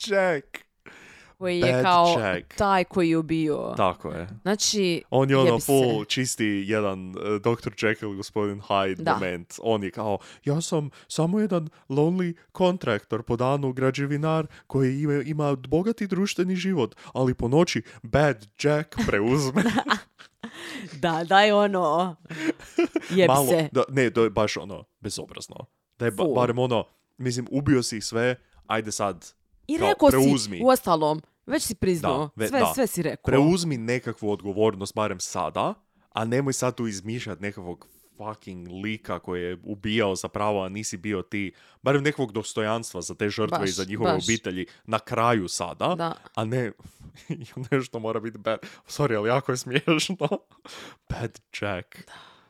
Jack. 0.06 0.65
Koji 1.38 1.58
je 1.58 1.72
Bad 1.72 1.82
kao 1.84 2.16
Jack. 2.20 2.54
taj 2.54 2.84
koji 2.84 3.10
je 3.10 3.18
ubio. 3.18 3.74
Tako 3.76 4.10
je. 4.10 4.28
Znači, 4.42 5.02
On 5.10 5.30
je 5.30 5.36
ono 5.36 5.46
jebi 5.46 5.60
se. 5.60 5.66
full 5.66 6.04
čisti 6.04 6.44
jedan 6.66 7.08
uh, 7.08 7.16
Dr. 7.36 7.70
Jekyll 7.72 8.16
gospodin 8.16 8.60
Hyde 8.60 8.94
Da. 8.96 9.14
moment. 9.14 9.54
On 9.60 9.82
je 9.82 9.90
kao, 9.90 10.18
ja 10.44 10.60
sam 10.60 10.90
samo 11.08 11.40
jedan 11.40 11.68
lonely 11.88 12.34
kontraktor 12.52 13.22
po 13.22 13.36
danu 13.36 13.72
građevinar 13.72 14.46
koji 14.66 15.00
ima, 15.00 15.14
ima 15.14 15.56
bogati 15.56 16.06
društveni 16.06 16.56
život, 16.56 16.94
ali 17.12 17.34
po 17.34 17.48
noći 17.48 17.82
Bad 18.02 18.46
Jack 18.62 18.94
preuzme. 19.06 19.62
da, 21.02 21.24
daj 21.24 21.52
ono, 21.52 22.16
jeb 23.10 23.28
Malo, 23.28 23.46
se. 23.46 23.68
da, 23.72 23.82
ne, 23.88 24.10
to 24.10 24.24
je 24.24 24.30
baš 24.30 24.56
ono, 24.56 24.84
bezobrazno. 25.00 25.56
Da 25.98 26.04
je 26.04 26.10
ba- 26.10 26.16
Full. 26.16 26.34
barem 26.34 26.58
ono, 26.58 26.84
mislim, 27.18 27.46
ubio 27.50 27.82
si 27.82 27.96
ih 27.96 28.04
sve, 28.04 28.34
ajde 28.66 28.92
sad, 28.92 29.26
I 29.68 29.78
kao, 29.78 29.88
rekao 29.88 30.08
preuzmi. 30.08 30.56
si, 30.56 30.62
već 31.46 31.62
si 31.62 31.74
priznao, 31.74 32.18
Da, 32.18 32.30
ve- 32.36 32.48
sve, 32.48 32.60
da. 32.60 32.72
sve 32.74 32.86
si 32.86 33.02
rekao. 33.02 33.22
preuzmi 33.24 33.76
nekakvu 33.76 34.30
odgovornost 34.30 34.94
barem 34.94 35.20
sada, 35.20 35.74
a 36.10 36.24
nemoj 36.24 36.52
sad 36.52 36.74
tu 36.74 36.86
izmišljati 36.86 37.42
nekakvog 37.42 37.86
fucking 38.16 38.68
lika 38.68 39.18
koji 39.18 39.42
je 39.42 39.58
ubijao 39.64 40.14
zapravo, 40.16 40.62
a 40.62 40.68
nisi 40.68 40.96
bio 40.96 41.22
ti, 41.22 41.52
barem 41.82 42.02
nekakvog 42.02 42.32
dostojanstva 42.32 43.00
za 43.00 43.14
te 43.14 43.28
žrtve 43.28 43.58
Baš, 43.58 43.68
i 43.68 43.72
za 43.72 43.84
njihove 43.84 44.12
baš. 44.12 44.24
obitelji 44.24 44.66
na 44.84 44.98
kraju 44.98 45.48
sada, 45.48 45.94
Da. 45.94 46.14
a 46.34 46.44
ne 46.44 46.72
nešto 47.70 47.98
mora 47.98 48.20
biti 48.20 48.38
bad. 48.38 48.58
Sorry, 48.86 49.16
ali 49.16 49.28
jako 49.28 49.52
je 49.52 49.56
smiješno. 49.56 50.16
Bad 51.10 51.40
Jack. 51.54 51.86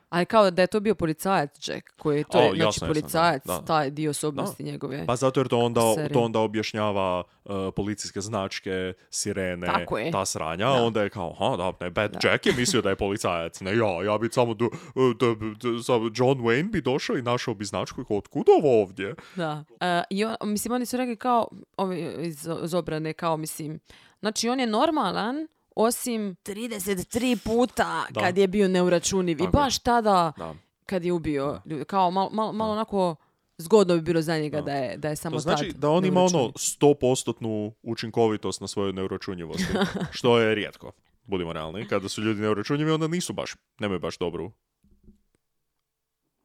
Ali 0.09 0.25
kao 0.25 0.51
da 0.51 0.61
je 0.61 0.67
to 0.67 0.79
bio 0.79 0.95
policajac 0.95 1.67
Jack, 1.67 1.87
koji 1.99 2.17
je 2.17 2.23
to, 2.23 2.37
O, 2.37 2.41
znači 2.41 2.57
jasno, 2.59 2.67
jasno, 2.67 2.87
da, 2.87 2.93
policajac, 2.93 3.43
da. 3.45 3.61
taj 3.61 3.89
dio 3.91 4.09
osobnosti 4.09 4.63
njegove. 4.63 5.05
Pa 5.05 5.15
zato 5.15 5.39
jer 5.39 5.47
to 5.47 5.57
onda, 5.59 5.81
Serije. 5.95 6.13
to 6.13 6.19
onda 6.19 6.39
objašnjava 6.39 7.23
uh, 7.45 7.51
policijske 7.75 8.21
značke, 8.21 8.93
sirene, 9.09 9.67
Tako 9.67 9.97
je. 9.97 10.11
ta 10.11 10.25
sranja. 10.25 10.65
Da. 10.65 10.83
Onda 10.83 11.01
je 11.03 11.09
kao, 11.09 11.33
ha, 11.33 11.57
da, 11.57 11.73
ne, 11.79 11.89
Bad 11.89 12.17
Jack 12.23 12.45
je 12.45 12.53
mislio 12.53 12.81
da 12.81 12.89
je 12.89 12.95
policajac. 12.95 13.61
Ne, 13.61 13.77
ja, 13.77 14.03
ja 14.03 14.17
bi 14.17 14.29
samo, 14.31 14.53
do, 14.53 14.69
da- 14.95 15.35
da- 15.69 15.83
samo 15.83 16.03
John 16.15 16.39
Wayne 16.39 16.71
bi 16.71 16.81
došao 16.81 17.17
i 17.17 17.21
našao 17.21 17.53
bi 17.53 17.65
značku 17.65 18.01
i 18.01 18.05
kao, 18.05 18.17
otkud 18.17 18.45
ovo 18.59 18.81
ovdje? 18.81 19.15
Da. 19.35 19.63
E, 19.79 20.03
I 20.09 20.25
on, 20.25 20.35
mislim, 20.43 20.71
oni 20.71 20.85
su 20.85 20.97
rekli 20.97 21.15
kao, 21.15 21.47
ovi 21.77 22.13
iz, 22.19 22.47
iz 22.63 22.73
obrane, 22.73 23.13
kao, 23.13 23.37
mislim, 23.37 23.79
znači 24.19 24.49
on 24.49 24.59
je 24.59 24.67
normalan, 24.67 25.47
osim 25.77 26.35
33 26.43 27.37
puta 27.43 28.05
Da. 28.09 28.21
kad 28.21 28.37
je 28.37 28.47
bio 28.47 28.67
neuračuniv. 28.67 29.37
I 29.37 29.43
Tako 29.43 29.57
baš 29.57 29.79
tada 29.79 30.31
Da. 30.37 30.55
kad 30.85 31.05
je 31.05 31.11
ubio 31.13 31.61
ljude. 31.65 31.85
Kao 31.85 32.11
malo, 32.11 32.29
malo, 32.33 32.53
malo 32.53 32.73
onako 32.73 33.15
zgodno 33.57 33.95
bi 33.95 34.01
bilo 34.01 34.21
za 34.21 34.37
njega 34.37 34.61
da, 34.61 34.71
je, 34.73 34.97
da 34.97 35.09
je 35.09 35.15
samo 35.15 35.35
To 35.35 35.39
znači 35.39 35.71
da 35.75 35.89
on 35.89 36.05
ima 36.05 36.19
ono 36.21 36.37
neuračuniv. 36.39 36.77
100% 36.79 37.71
učinkovitost 37.83 38.61
na 38.61 38.67
svojoj 38.67 38.93
neuračunjivosti. 38.93 39.65
što 40.17 40.39
je 40.39 40.55
rijetko. 40.55 40.91
Budimo 41.23 41.53
realni. 41.53 41.87
Kada 41.87 42.09
su 42.09 42.21
ljudi 42.21 42.41
neuračunjivi, 42.41 42.91
onda 42.91 43.07
nisu 43.07 43.33
baš, 43.33 43.55
nemaju 43.79 43.99
baš 43.99 44.17
dobru 44.17 44.51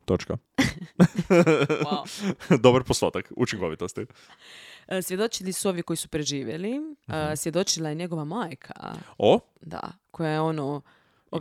Točka. 0.04 0.36
Dobar 2.64 2.82
postotak 2.84 3.32
učinkovitosti. 3.36 4.06
E, 4.92 5.02
Svjedočili 5.02 5.52
su 5.52 5.68
ovi 5.68 5.82
koji 5.82 5.96
su 5.96 6.08
preživjeli. 6.08 6.80
E, 7.08 7.36
Svjedočila 7.36 7.88
je 7.88 7.94
njegova 7.94 8.24
majka. 8.24 8.74
O, 9.18 9.38
Da, 9.60 9.80
koja 10.10 10.30
je 10.30 10.40
ono 10.40 10.80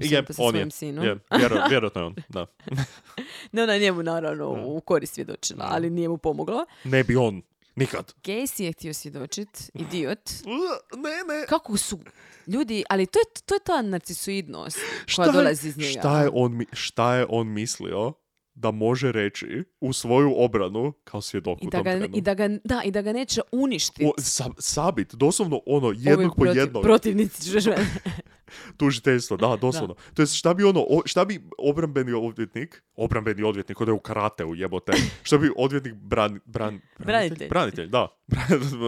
je, 0.02 0.10
sa 0.10 0.18
on 0.20 0.34
svojim 0.34 0.58
je. 0.58 0.72
sinom. 0.72 1.06
je 1.06 1.16
vjero- 1.32 1.70
vjerojatno 1.70 2.02
je 2.02 2.06
on, 2.06 2.16
da. 2.30 2.46
Ne 3.52 3.64
ona 3.64 3.74
je 3.74 3.80
njemu 3.80 4.04
naravno 4.04 4.64
u 4.66 4.82
korist 4.82 5.14
svjedočila, 5.14 5.68
ali 5.70 5.90
nije 5.90 6.10
mu 6.10 6.18
pomoglo. 6.18 6.66
Ne 6.84 7.04
bi 7.04 7.16
on, 7.16 7.42
nikad. 7.76 8.14
Casey 8.16 8.64
je 8.64 8.72
htio 8.72 8.94
svjedočit, 8.94 9.72
idiot. 9.74 10.30
Ne, 10.98 11.36
ne. 11.36 11.46
Kako 11.50 11.78
su 11.78 12.00
ljudi, 12.48 12.84
ali 12.90 13.06
to 13.06 13.20
je, 13.20 13.26
to 13.46 13.56
je 13.56 13.60
ta 13.60 13.82
narcisoidnost 13.82 14.78
koja 15.16 15.26
je- 15.26 15.32
dolazi 15.34 15.68
iz 15.68 15.78
njega. 15.78 16.00
Šta 16.00 16.22
je, 16.22 16.30
on, 16.34 16.66
šta 16.74 17.16
je 17.16 17.26
on 17.30 17.48
mislio 17.50 18.14
da 18.54 18.72
može 18.72 19.12
reći 19.12 19.64
u 19.80 19.94
svoju 19.94 20.34
obranu 20.38 20.94
kao 21.04 21.22
svjedok 21.22 21.64
I 21.64 21.68
u 21.68 21.70
da, 21.70 21.82
ga, 21.82 22.08
i, 22.14 22.22
da 22.22 22.34
ga, 22.34 22.48
da, 22.64 22.82
I 22.86 22.92
da 22.92 23.02
ga 23.02 23.14
neće 23.14 23.42
uništiti. 23.52 24.06
O, 24.06 24.12
sa- 24.18 24.50
sabit, 24.58 25.16
doslovno 25.16 25.62
ono, 25.66 25.94
jednog 25.98 26.36
po 26.36 26.42
protiv, 26.42 26.60
jednog. 26.62 26.84
Protivnici. 26.84 27.52
Tužiteljstvo, 28.78 29.38
da, 29.44 29.58
doslovno. 29.62 29.96
To 30.14 30.22
je 30.22 30.26
šta 30.26 30.54
bi 30.54 30.64
ono, 30.64 30.86
šta 31.06 31.26
bi 31.26 31.42
obrambeni 31.58 32.14
odvjetnik, 32.14 32.84
obrambeni 32.96 33.44
odvjetnik, 33.44 33.82
ode 33.82 33.92
u 33.92 34.00
karateu 34.00 34.56
jebote, 34.56 34.92
šta 35.24 35.38
bi 35.38 35.52
odvjetnik 35.58 35.94
bran, 35.94 36.40
bran, 36.46 36.82
Branitelj. 37.00 37.48
branitelj, 37.50 37.88
da, 37.88 38.08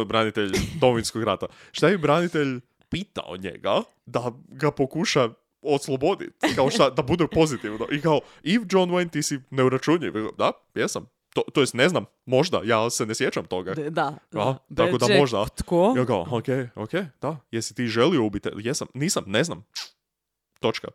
branitelj 0.07 0.51
Domovinskog 0.79 1.23
rata, 1.23 1.45
šta 1.71 1.87
bi 1.87 1.97
branitelj 1.97 2.59
pitao 2.89 3.37
njega 3.37 3.81
da 4.05 4.31
ga 4.47 4.71
pokuša 4.71 5.29
osloboditi, 5.65 6.55
kao 6.55 6.69
šta, 6.69 6.89
da 6.89 7.01
bude 7.01 7.27
pozitivno. 7.27 7.87
I 7.91 8.01
kao, 8.01 8.19
if 8.43 8.61
John 8.69 8.89
Wayne 8.91 9.09
ti 9.09 9.23
si 9.23 9.39
neuračunjiv, 9.49 10.13
da, 10.37 10.51
jesam, 10.75 11.05
To, 11.33 11.41
to 11.53 11.61
jest, 11.61 11.73
ne 11.73 11.89
znam, 11.89 12.05
možda, 12.25 12.61
ja 12.63 12.89
se 12.89 13.05
ne 13.05 13.15
sjećam 13.15 13.45
toga. 13.45 13.73
D- 13.73 13.89
Da. 13.89 14.17
A, 14.33 14.55
da. 14.69 14.85
tako 14.85 14.97
da 14.97 15.17
možda. 15.17 15.45
Tko? 15.47 15.93
Ja 15.97 16.05
kao, 16.05 16.21
ok, 16.31 16.45
ok, 16.75 16.91
da. 17.21 17.37
Jesi 17.51 17.75
ti 17.75 17.87
želio 17.87 18.23
ubiti? 18.23 18.49
Jesam, 18.57 18.87
nisam, 18.93 19.23
ne 19.27 19.43
znam. 19.43 19.65
Točka. 20.59 20.87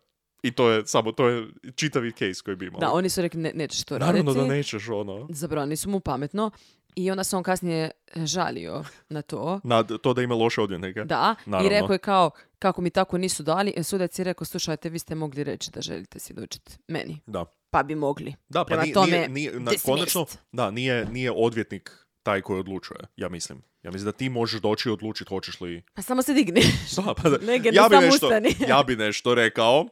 I 0.42 0.50
to 0.50 0.70
je 0.70 0.86
samo, 0.86 1.12
to 1.12 1.28
je 1.28 1.46
čitavi 1.74 2.12
case 2.12 2.42
koji 2.44 2.56
bi 2.56 2.66
imao. 2.66 2.80
Da, 2.80 2.90
oni 2.92 3.08
su 3.08 3.22
rekli 3.22 3.40
ne, 3.40 3.52
nećeš 3.54 3.84
to 3.84 3.98
raditi. 3.98 4.24
Naravno 4.24 4.42
da 4.42 4.54
nećeš, 4.54 4.88
ono. 4.88 5.26
Zabranili 5.30 5.76
su 5.76 5.90
mu 5.90 6.00
pametno. 6.00 6.50
I 6.96 7.10
onda 7.10 7.24
se 7.24 7.36
on 7.36 7.42
kasnije 7.42 7.90
žalio 8.16 8.84
na 9.08 9.22
to. 9.22 9.60
Na 9.64 9.82
to 9.82 10.14
da 10.14 10.22
ima 10.22 10.34
loše 10.34 10.60
odvjetnike. 10.60 11.04
Da, 11.04 11.34
Naravno. 11.46 11.66
i 11.66 11.80
rekao 11.80 11.92
je 11.92 11.98
kao, 11.98 12.30
kako 12.58 12.80
mi 12.82 12.90
tako 12.90 13.18
nisu 13.18 13.42
dali, 13.42 13.72
e, 13.76 13.82
sudac 13.82 14.18
je 14.18 14.24
rekao, 14.24 14.44
slušajte, 14.44 14.88
vi 14.88 14.98
ste 14.98 15.14
mogli 15.14 15.44
reći 15.44 15.70
da 15.70 15.80
želite 15.80 16.18
svjedočiti 16.18 16.78
meni. 16.88 17.20
Da. 17.26 17.44
Pa 17.70 17.82
bi 17.82 17.94
mogli. 17.94 18.34
Da, 18.48 18.64
pa 18.64 18.82
nije, 18.82 18.94
tome, 18.94 19.06
nije, 19.10 19.28
nije- 19.28 19.52
na, 19.52 19.72
konačno, 19.84 20.26
da, 20.52 20.70
nije, 20.70 21.06
nije 21.06 21.32
odvjetnik 21.36 21.90
taj 22.22 22.40
koji 22.40 22.60
odlučuje, 22.60 23.00
ja 23.16 23.28
mislim. 23.28 23.62
Ja 23.82 23.90
mislim 23.90 24.04
da 24.04 24.12
ti 24.12 24.28
možeš 24.28 24.60
doći 24.60 24.88
i 24.88 24.92
odlučiti 24.92 25.28
hoćeš 25.28 25.60
li... 25.60 25.82
Pa 25.94 26.02
samo 26.02 26.22
se 26.22 26.34
digni. 26.34 26.60
Da, 26.96 27.14
pa 27.14 27.28
da- 27.28 27.38
ne 27.46 27.60
ja, 27.72 27.88
bi 27.88 27.96
nešto, 27.96 28.30
ja 28.68 28.82
bi 28.82 28.96
nešto 28.96 29.34
rekao 29.34 29.86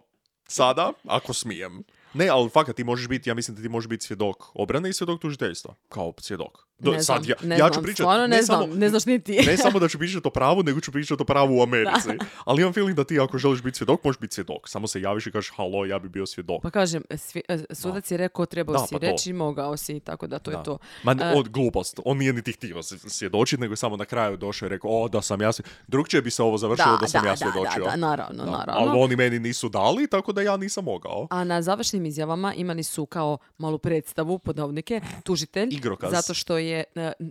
sada, 0.49 0.93
ako 1.05 1.35
smijem. 1.35 1.83
Ne, 2.15 2.29
ali 2.29 2.49
fakat 2.49 2.77
ti 2.77 2.85
možeš 2.85 3.09
biti, 3.09 3.31
ja 3.31 3.35
mislim 3.35 3.57
da 3.57 3.63
ti 3.63 3.69
možeš 3.69 3.89
biti 3.89 4.07
svjedok 4.07 4.37
obrane 4.55 4.89
i 4.89 4.93
svjedok 4.93 5.21
tužiteljstva. 5.21 5.75
Kao 5.89 6.13
svjedok. 6.19 6.66
Do- 6.79 6.93
ne 6.93 7.03
sad 7.03 7.23
znam, 7.25 7.37
ja, 7.43 7.49
ne 7.49 7.59
ja 7.59 7.71
ću 7.71 7.83
pričati, 7.83 7.97
stvarno 7.97 8.23
ne, 8.23 8.37
ne 8.37 8.43
znam, 8.43 8.61
samo, 8.61 8.75
ne 8.75 8.89
znaš 8.89 9.07
ni 9.07 9.21
ti. 9.21 9.39
ne 9.43 9.57
samo 9.57 9.79
da 9.79 9.89
ću 9.89 9.99
pričati 9.99 10.29
o 10.29 10.31
pravu, 10.31 10.63
nego 10.63 10.81
ću 10.81 10.93
pričati 10.93 11.23
o 11.23 11.27
pravu 11.27 11.59
u 11.59 11.63
Americi. 11.63 12.09
Ali 12.45 12.63
imam 12.63 12.73
feeling 12.73 12.97
da 12.97 13.05
ti 13.05 13.21
ako 13.21 13.39
želiš 13.39 13.63
biti 13.63 13.77
svjedok, 13.77 14.05
možeš 14.05 14.19
biti 14.21 14.35
svjedok. 14.35 14.69
Samo 14.69 14.87
se 14.87 15.01
javiš 15.01 15.27
i 15.27 15.33
kažeš, 15.33 15.53
halo, 15.53 15.85
ja 15.85 15.99
bi 15.99 16.09
bio 16.09 16.27
svjedok. 16.27 16.63
Pa 16.63 16.71
kažem, 16.71 17.03
svje- 17.11 17.43
e, 17.49 17.75
sudac 17.75 18.11
je 18.11 18.17
rekao 18.17 18.47
trebao 18.47 18.73
Da, 18.73 18.79
si 18.79 18.95
pa 18.95 18.99
to. 18.99 19.07
reći, 19.07 19.33
mogao 19.33 19.77
si, 19.77 20.01
tako 20.01 20.27
da 20.27 20.39
to 20.39 20.51
Da. 20.51 20.57
je 20.59 20.65
to. 20.65 20.79
Ma 21.03 21.13
E, 21.15 21.33
od 21.35 21.49
glupost. 21.49 22.01
On 22.05 22.19
nije 22.19 22.33
niti 22.33 22.53
htio 22.53 22.83
svjedočiti, 22.83 23.61
nego 23.61 23.73
je 23.73 23.77
samo 23.77 23.97
na 23.97 24.05
kraju 24.05 24.37
došao 24.37 24.67
i 24.67 24.71
rekao, 24.71 24.91
o, 24.93 25.09
da 25.09 25.23
sam 25.23 25.43
ja. 25.43 25.51
Drugčije 25.87 26.23
bi 26.23 26.31
se 26.31 26.43
ovo 26.43 26.59
završilo 26.59 26.97
da, 26.97 27.09
sam 27.09 27.27
ja 27.27 27.37
svjedočio. 27.37 27.85
Da, 27.85 27.91
da, 27.91 27.97
naravno, 27.99 28.45
Da. 28.45 28.51
naravno. 28.51 28.75
Ali 28.83 29.01
oni 29.01 29.17
meni 29.17 29.39
nisu 29.39 29.69
dali, 29.69 30.07
tako 30.07 30.33
da 30.33 30.43
ja 30.43 30.57
nisam 30.57 30.85
mogao. 30.85 31.27
A 31.31 31.45
na 31.45 31.63
završnim 31.63 32.07
izjavama 32.07 32.55
imali 32.55 32.83
su 32.83 33.07
kao 33.07 33.39
malu 33.59 33.79
predstavu, 33.79 34.39
podavnike, 34.39 35.01
tužitelj. 35.25 35.69
Zato 36.03 36.35
što 36.35 36.59
je, 36.59 36.66
e, 36.71 36.85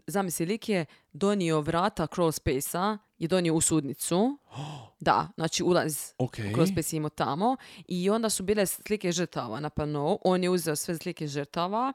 zamisli, 0.08 0.46
lik 0.46 0.70
je 0.70 0.86
donio 1.14 1.62
vrata 1.62 2.08
crawl 2.08 2.32
space-a, 2.32 2.98
je 3.18 3.28
donio 3.28 3.54
u 3.54 3.62
sudnicu. 3.62 4.38
Da, 5.00 5.28
znači 5.38 5.64
ulaz 5.64 6.14
Ok. 6.18 6.36
kroz 6.54 6.70
space 6.70 6.96
je 6.96 6.98
imao 6.98 7.10
tamo. 7.10 7.58
I 7.88 8.10
onda 8.10 8.30
su 8.30 8.44
bile 8.44 8.66
slike 8.66 9.12
žrtava 9.12 9.60
na 9.60 9.70
panou. 9.70 10.20
On 10.24 10.44
je 10.44 10.50
uzeo 10.50 10.76
sve 10.76 10.98
slike 10.98 11.28
žrtava 11.28 11.94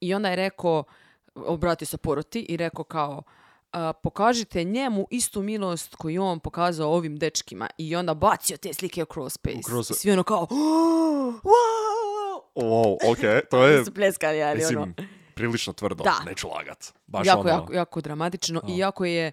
i 0.00 0.14
onda 0.14 0.28
je 0.28 0.36
rekao, 0.36 0.84
obratio 1.34 1.86
se 1.86 1.96
poroti 1.96 2.40
i 2.40 2.56
rekao 2.56 2.84
kao, 2.84 3.22
a, 3.72 3.92
pokažite 3.92 4.64
njemu 4.64 5.06
istu 5.10 5.42
milost 5.42 5.94
koju 5.94 6.12
je 6.14 6.20
on 6.20 6.40
pokazao 6.40 6.90
ovim 6.92 7.16
dečkima. 7.16 7.68
I 7.78 7.96
onda 7.96 8.14
bacio 8.14 8.56
te 8.56 8.74
slike 8.74 9.02
u 9.02 9.06
crawl 9.06 9.28
space. 9.28 9.56
Cross- 9.72 9.90
I 9.90 9.94
svi 9.94 10.10
ono 10.10 10.22
kao, 10.22 10.46
wow! 10.50 12.40
Wow, 12.54 12.96
ok, 13.12 13.48
to 13.50 13.66
je, 13.66 13.84
su 13.84 13.94
pljeskali, 13.94 14.42
ali 14.42 14.64
ono, 14.64 14.86
mislim, 14.86 14.94
prilično 15.40 15.72
tvrdo, 15.72 16.04
Da. 16.04 16.20
neću 16.26 16.48
lagat. 16.48 16.94
Baš 17.06 17.26
jako, 17.26 17.40
ono, 17.40 17.50
jako, 17.50 17.72
jako 17.72 18.00
dramatično 18.00 18.60
i 18.68 18.78
jako 18.78 19.04
je 19.04 19.32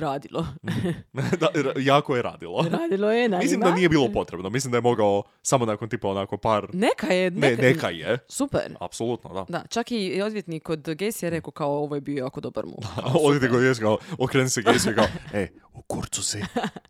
radilo. 0.00 0.46
da, 1.40 1.48
ra- 1.54 1.80
jako 1.80 2.16
je 2.16 2.22
radilo. 2.22 2.66
radilo 2.70 3.12
je 3.12 3.28
na 3.28 3.38
Mislim 3.42 3.60
da 3.60 3.74
nije 3.74 3.88
bilo 3.88 4.08
potrebno, 4.12 4.50
mislim 4.50 4.70
da 4.70 4.76
je 4.76 4.82
mogao 4.82 5.22
samo 5.42 5.66
nakon 5.66 5.88
tipa 5.88 6.08
onako 6.08 6.36
par... 6.36 6.66
Neka 6.72 7.06
je, 7.06 7.30
Ne, 7.30 7.50
neka, 7.50 7.62
neka 7.62 7.90
je, 7.90 8.18
Super. 8.28 8.76
apsolutno, 8.80 9.32
da. 9.34 9.44
Da, 9.48 9.64
čak 9.68 9.86
i 9.90 10.22
odvjetnik 10.22 10.68
od 10.68 10.78
Gacy 10.80 11.24
je 11.24 11.30
rekao 11.30 11.50
kao 11.50 11.70
ovo 11.72 11.94
je 11.94 12.00
bio 12.00 12.18
jako 12.18 12.40
dobar 12.40 12.66
mu. 12.66 12.76
Odite 13.20 13.48
go 13.48 13.58
jes 13.58 13.78
kao, 13.78 13.98
okreni 14.18 14.48
se 14.48 14.62
Gacy 14.62 14.94
kao, 14.94 15.06
e, 15.40 15.48
u 15.72 15.82
kurcu 15.82 16.22
si, 16.22 16.38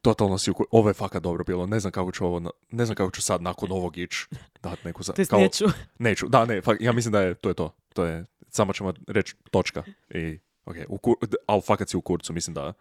totalno 0.02 0.38
si 0.38 0.50
u 0.50 0.54
kurcu, 0.54 0.68
ovo 0.72 0.88
je 0.90 0.94
fakat 0.94 1.22
dobro 1.22 1.44
bilo, 1.44 1.66
ne 1.66 1.80
znam 1.80 1.92
kako 1.92 2.12
ću 2.12 2.26
ovo, 2.26 2.52
ne 2.70 2.84
znam 2.84 2.96
kako 2.96 3.10
ću 3.10 3.22
sad 3.22 3.42
nakon 3.42 3.72
ovog 3.72 3.98
ić 3.98 4.14
dat 4.62 4.84
neku 4.84 5.02
za... 5.02 5.12
Kao- 5.30 5.40
neću. 5.40 5.64
Neću, 5.98 6.28
da, 6.28 6.44
ne, 6.44 6.62
fak, 6.62 6.76
ja 6.80 6.92
mislim 6.92 7.12
da 7.12 7.20
je, 7.20 7.34
to 7.34 7.48
je 7.48 7.54
to, 7.54 7.74
to 7.94 8.04
je, 8.04 8.24
samo 8.48 8.72
ćemo 8.72 8.92
reći 9.08 9.34
točka 9.50 9.82
i, 10.14 10.38
ok, 10.64 10.76
u 10.88 10.98
kur, 10.98 11.14
ali 11.46 11.62
fakat 11.62 11.88
si 11.88 11.96
u 11.96 12.00
kurcu, 12.00 12.32
mislim 12.32 12.54
da, 12.54 12.72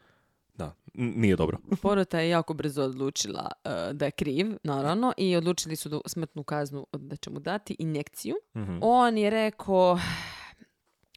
da, 0.54 0.76
nije 0.94 1.36
dobro. 1.36 1.58
Porota 1.82 2.20
je 2.20 2.30
jako 2.30 2.54
brzo 2.54 2.84
odlučila 2.84 3.52
e, 3.64 3.94
da 3.94 4.06
je 4.06 4.12
kriv, 4.12 4.58
naravno, 4.64 5.14
i 5.18 5.36
odlučili 5.36 5.76
su 5.76 5.90
da 5.90 6.00
smrtnu 6.06 6.44
kaznu 6.44 6.88
da 6.94 7.16
će 7.16 7.30
mu 7.30 7.40
dati 7.40 7.76
injekciju. 7.80 8.36
Mhm. 8.56 8.78
On 8.82 9.18
je 9.18 9.30
rekao, 9.30 10.00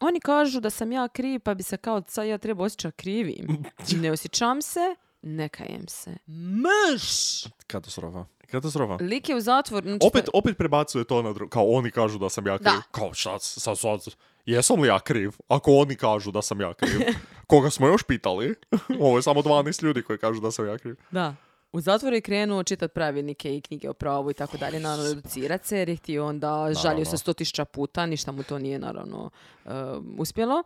oni 0.01 0.21
kažu 0.21 0.61
da 0.61 0.71
sam 0.71 0.93
ja 0.93 1.09
kriv, 1.09 1.41
pa 1.41 1.55
bi 1.55 1.63
se 1.63 1.77
kao 1.77 2.03
sad 2.09 2.27
ja 2.27 2.39
treba 2.39 2.65
osjećati 2.65 2.97
krivim. 2.97 3.63
Ne 4.03 4.13
osjećam 4.13 4.63
se, 4.63 4.95
ne 5.23 5.49
kajem 5.49 5.89
se. 5.89 6.17
Mrš! 6.29 7.43
Katastrofa, 7.67 8.25
katastrofa. 8.51 9.05
Lik 9.05 9.29
je 9.29 9.37
u 9.37 9.41
zatvor. 9.41 9.83
znači, 9.83 10.07
Opet, 10.07 10.29
opet 10.35 10.59
prebacuje 10.59 11.05
to 11.05 11.23
na 11.23 11.31
dru- 11.31 11.49
kao 11.49 11.67
oni 11.71 11.91
kažu 11.91 12.19
da 12.19 12.29
sam 12.29 12.47
ja 12.47 12.59
kriv. 12.59 12.73
Da. 12.73 12.83
Kao 12.91 13.15
šta, 13.15 13.39
sad, 13.39 13.79
sad, 13.79 14.01
jesam 14.47 14.81
li 14.81 14.89
ja 14.89 15.01
kriv? 15.01 15.33
Ako 15.49 15.73
oni 15.73 15.97
kažu 15.97 16.31
da 16.31 16.43
sam 16.43 16.61
ja 16.61 16.75
kriv. 16.75 17.01
Koga 17.47 17.71
smo 17.71 17.87
još 17.87 18.03
pitali? 18.03 18.55
Ovo 19.01 19.19
je 19.19 19.23
samo 19.23 19.41
12 19.41 19.83
ljudi 19.83 20.03
koji 20.03 20.19
kažu 20.19 20.41
da 20.41 20.51
sam 20.51 20.67
ja 20.67 20.79
kriv. 20.79 20.97
Da. 21.11 21.35
U 21.73 21.81
zatvoru 21.81 22.17
je 22.17 22.21
krenuo 22.21 22.63
čitati 22.63 22.95
pravilnike 22.95 23.57
i 23.57 23.61
knjige 23.61 23.91
o 23.91 23.95
pravu 23.95 24.31
i 24.31 24.35
tako 24.35 24.57
dalje, 24.57 24.81
naravno 24.81 25.11
educirat 25.11 25.65
se 25.65 25.79
jer 25.79 25.89
je 25.89 25.97
htio 25.97 26.27
onda 26.27 26.71
žalio 26.83 27.05
se 27.05 27.17
sto 27.17 27.33
tisuća 27.33 27.65
puta, 27.65 28.07
ništa 28.07 28.33
mu 28.33 28.43
to 28.43 28.59
nije 28.59 28.79
naravno 28.79 29.31
e, 29.65 29.71
uspjelo. 30.19 30.63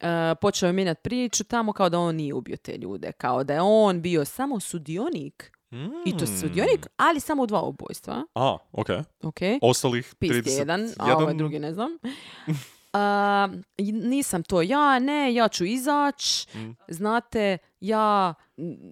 E, 0.00 0.34
počeo 0.40 0.66
je 0.66 0.72
mijenjati 0.72 1.00
priču 1.02 1.44
tamo 1.44 1.72
kao 1.72 1.88
da 1.88 1.98
on 1.98 2.16
nije 2.16 2.34
ubio 2.34 2.56
te 2.56 2.76
ljude, 2.76 3.12
kao 3.12 3.44
da 3.44 3.54
je 3.54 3.60
on 3.62 4.02
bio 4.02 4.24
samo 4.24 4.60
sudionik 4.60 5.52
i 6.06 6.16
to 6.18 6.26
sudionik, 6.26 6.86
ali 6.96 7.20
samo 7.20 7.42
u 7.42 7.46
dva 7.46 7.62
ubojstva. 7.62 8.26
A, 8.34 8.56
ok. 8.72 8.88
Ok. 9.22 9.38
Ostalih 9.62 10.14
Pist 10.18 10.32
31... 10.32 10.58
jedan, 10.58 10.88
a 10.98 11.16
ovaj 11.16 11.34
drugi 11.34 11.58
ne 11.58 11.72
znam. 11.72 11.90
Nisam 13.92 14.42
to 14.42 14.62
ja, 14.62 14.98
ne, 14.98 15.34
ja 15.34 15.48
ću 15.48 15.64
izać. 15.64 16.46
Znate, 16.88 17.58
ja 17.80 18.34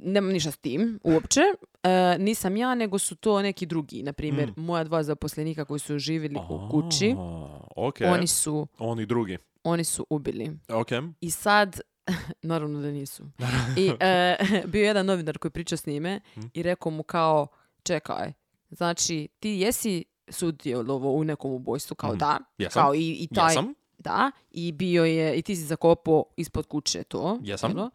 nemam 0.02 0.30
ništa 0.32 0.50
s 0.50 0.56
tim 0.56 1.00
uopće. 1.04 1.40
E, 1.82 2.16
nisam 2.18 2.56
ja, 2.56 2.74
nego 2.74 2.98
su 2.98 3.16
to 3.16 3.42
neki 3.42 3.66
drugi. 3.66 4.02
Na 4.02 4.12
primjer, 4.12 4.52
moja 4.56 4.84
dva 4.84 5.02
zaposlenika 5.02 5.64
koji 5.64 5.80
su 5.80 5.98
živjeli 5.98 6.36
u 6.50 6.68
kući, 6.70 7.14
A, 7.18 7.58
ok. 7.76 7.96
oni 8.06 8.26
su, 8.26 8.66
Oni 8.78 9.06
drugi. 9.06 9.38
oni 9.64 9.84
su 9.84 10.06
ubili. 10.10 10.58
Ok. 10.68 10.88
I 11.20 11.30
sad, 11.30 11.80
naravno 12.42 12.80
da 12.80 12.90
nisu. 12.90 13.24
I 13.76 13.90
e, 14.00 14.36
bio 14.72 14.80
je 14.80 14.86
jedan 14.86 15.06
novinar 15.06 15.38
koji 15.38 15.52
pričao 15.52 15.78
s 15.78 15.86
njime 15.86 16.20
i 16.54 16.62
rekao 16.62 16.92
mu 16.92 17.02
kao, 17.02 17.46
čekaj, 17.82 18.32
znači 18.70 19.28
ti 19.40 19.50
jesi 19.50 20.04
sudjelovao 20.28 21.10
u 21.12 21.24
nekom 21.24 21.52
ubojstvu, 21.52 21.94
kao 21.94 22.14
da, 22.16 22.38
Jesam. 22.58 22.82
kao 22.82 22.94
i, 22.94 23.16
i 23.20 23.28
taj, 23.34 23.50
Jesam. 23.50 23.74
Da, 24.04 24.30
i 24.50 24.72
bio 24.72 25.04
je, 25.04 25.34
i 25.34 25.42
ti 25.42 25.56
si 25.56 25.62
zakopao 25.62 26.24
ispod 26.36 26.66
kuće 26.66 27.04
to. 27.04 27.38
Jesam. 27.42 27.76
jel? 27.76 27.88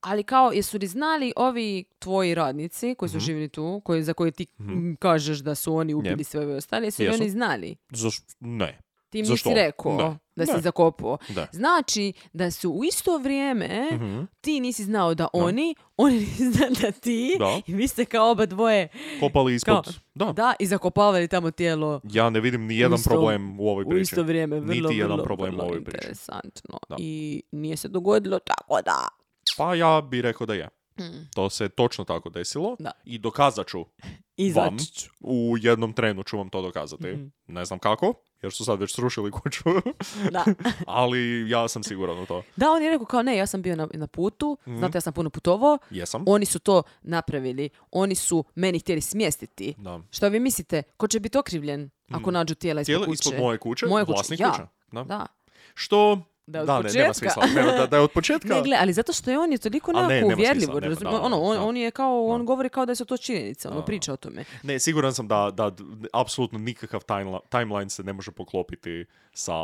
Ali 0.00 0.22
kao, 0.22 0.52
jesu 0.52 0.78
li 0.78 0.86
znali 0.86 1.32
ovi 1.36 1.84
tvoji 1.98 2.34
radnici 2.34 2.94
koji 2.94 3.08
su 3.08 3.18
živjeli 3.20 3.48
tu, 3.48 3.80
koji, 3.80 4.02
za 4.02 4.12
koje 4.12 4.30
ti 4.30 4.46
m, 4.58 4.96
kažeš 4.96 5.38
da 5.38 5.54
su 5.54 5.74
oni 5.74 5.94
ubili 5.94 6.20
Je. 6.20 6.24
sve 6.24 6.40
ove 6.40 6.56
ostale, 6.56 6.86
jesu 6.86 7.02
li 7.02 7.08
Jesu. 7.08 7.22
oni 7.22 7.30
znali? 7.30 7.76
Zašto? 7.90 8.24
Ne. 8.40 8.80
Ti 9.10 9.18
im 9.18 9.24
Zašto? 9.24 9.48
nisi 9.50 9.60
rekao 9.60 9.96
Ne. 9.96 10.18
Da 10.36 10.46
si 10.46 10.60
zakopao. 10.60 11.18
Da. 11.28 11.46
Znači 11.52 12.12
da 12.32 12.50
su 12.50 12.70
u 12.70 12.84
isto 12.84 13.18
vrijeme 13.18 13.88
Mhm. 13.92 14.22
ti 14.40 14.60
nisi 14.60 14.84
znao 14.84 15.14
da 15.14 15.28
oni, 15.32 15.74
oni 15.96 16.14
nisi 16.16 16.50
znali 16.50 16.74
da 16.82 16.90
ti 16.92 17.36
Da. 17.38 17.60
i 17.66 17.74
vi 17.74 17.88
ste 17.88 18.04
kao 18.04 18.30
oba 18.30 18.46
dvoje 18.46 18.88
Kopali 19.20 19.54
ispod. 19.54 19.84
Kao- 19.84 19.92
Da. 20.16 20.32
da 20.32 20.54
i 20.58 20.66
zakopavali 20.66 21.28
tamo 21.28 21.50
tijelo 21.50 22.00
Ja 22.04 22.30
ne 22.30 22.40
vidim 22.40 22.62
ni 22.62 22.76
jedan 22.76 22.94
isto- 22.94 23.10
problem 23.10 23.60
u 23.60 23.68
ovoj 23.68 23.84
u 23.84 23.88
priči. 23.88 24.02
isto 24.02 24.22
vrijeme. 24.22 24.60
Vrlo, 24.60 24.72
Niti 24.72 24.96
jedan 24.96 25.12
vrlo, 25.12 25.24
problem 25.24 25.50
vrlo 25.50 25.64
u 25.64 25.66
ovoj 25.66 25.84
priči. 25.84 25.96
interesantno. 25.98 26.78
Da. 26.88 26.96
I 26.98 27.42
nije 27.52 27.76
se 27.76 27.88
dogodilo 27.88 28.38
tako 28.38 28.80
da. 28.84 29.08
Pa 29.56 29.74
ja 29.74 30.00
bi 30.00 30.22
rekao 30.22 30.46
da 30.46 30.54
je. 30.54 30.68
Mm. 30.98 31.28
To 31.34 31.50
se 31.50 31.68
točno 31.68 32.04
tako 32.04 32.30
desilo. 32.30 32.76
Da. 32.78 32.90
I 33.04 33.18
dokazat 33.18 33.66
ću 33.66 33.78
vam. 34.56 34.76
U 35.20 35.56
jednom 35.58 35.92
trenu 35.92 36.22
ću 36.22 36.38
vam 36.38 36.48
to 36.48 36.62
dokazati. 36.62 37.06
Mhm. 37.06 37.26
Ne 37.46 37.64
znam 37.64 37.78
kako, 37.78 38.14
jer 38.42 38.52
su 38.52 38.64
sad 38.64 38.80
već 38.80 38.94
srušili 38.94 39.30
kuću. 39.30 39.62
Da. 40.30 40.44
Ali 40.86 41.50
ja 41.50 41.68
sam 41.68 41.82
siguran 41.82 42.18
u 42.18 42.26
to. 42.26 42.42
da, 42.56 42.70
on 42.70 42.82
je 42.82 42.90
rekao 42.90 43.06
kao 43.06 43.22
ne, 43.22 43.36
ja 43.36 43.46
sam 43.46 43.62
bio 43.62 43.76
na, 43.76 43.88
na 43.94 44.06
putu, 44.06 44.56
Mhm. 44.62 44.78
znate 44.78 44.96
ja 44.96 45.02
sam 45.02 45.12
puno 45.12 45.30
putovao, 45.30 45.78
Jesam. 45.90 46.24
oni 46.26 46.46
su 46.46 46.58
to 46.58 46.82
napravili, 47.02 47.68
oni 47.90 48.14
su 48.14 48.44
meni 48.54 48.78
htjeli 48.78 49.00
smjestiti. 49.00 49.74
Da. 49.78 50.00
Što 50.10 50.28
vi 50.28 50.40
mislite, 50.40 50.82
ko 50.96 51.08
će 51.08 51.20
biti 51.20 51.38
okrivljen 51.38 51.90
ako 52.08 52.30
nađu 52.30 52.54
tijela 52.54 52.80
ispod 52.80 52.86
Cijelo 52.88 53.06
kuće? 53.06 53.14
ispod 53.22 53.38
moje 53.38 53.58
kuće, 53.58 53.86
Moje 53.86 54.04
kuće, 54.04 54.34
ja. 54.34 54.50
kuće. 54.50 54.62
Da. 54.92 55.04
Da. 55.04 55.26
Što 55.74 56.18
da 56.46 56.58
je 56.58 56.62
od 56.62 56.66
Da, 56.66 56.76
ne, 56.76 56.82
početka. 56.82 57.02
nema 57.02 57.14
smisla. 57.14 57.46
Nema, 57.46 57.72
da, 57.72 57.86
da 57.86 57.96
je 57.96 58.02
od 58.02 58.10
početka... 58.10 58.48
Ne, 58.54 58.62
gle, 58.62 58.76
ali 58.80 58.92
zato 58.92 59.12
što 59.12 59.30
je 59.30 59.38
on 59.38 59.52
je 59.52 59.58
toliko 59.58 59.92
ne, 59.92 60.02
nekako 60.02 60.32
uvjerljivo. 60.32 60.80
da, 60.80 61.20
ono, 61.20 61.40
on, 61.40 61.58
on 61.58 61.76
je 61.76 61.90
kao, 61.90 62.26
on 62.26 62.46
govori 62.46 62.68
kao 62.68 62.86
da 62.86 62.94
su 62.94 63.04
to 63.04 63.16
činjenice, 63.16 63.68
ono, 63.68 63.84
priča 63.84 64.12
o 64.12 64.16
tome. 64.16 64.44
Ne, 64.62 64.78
siguran 64.78 65.14
sam 65.14 65.28
da, 65.28 65.50
da 65.54 65.70
apsolutno 66.12 66.58
nikakav 66.58 67.00
timeline 67.48 67.90
se 67.90 68.02
ne 68.02 68.12
može 68.12 68.30
poklopiti 68.30 69.04
sa 69.32 69.54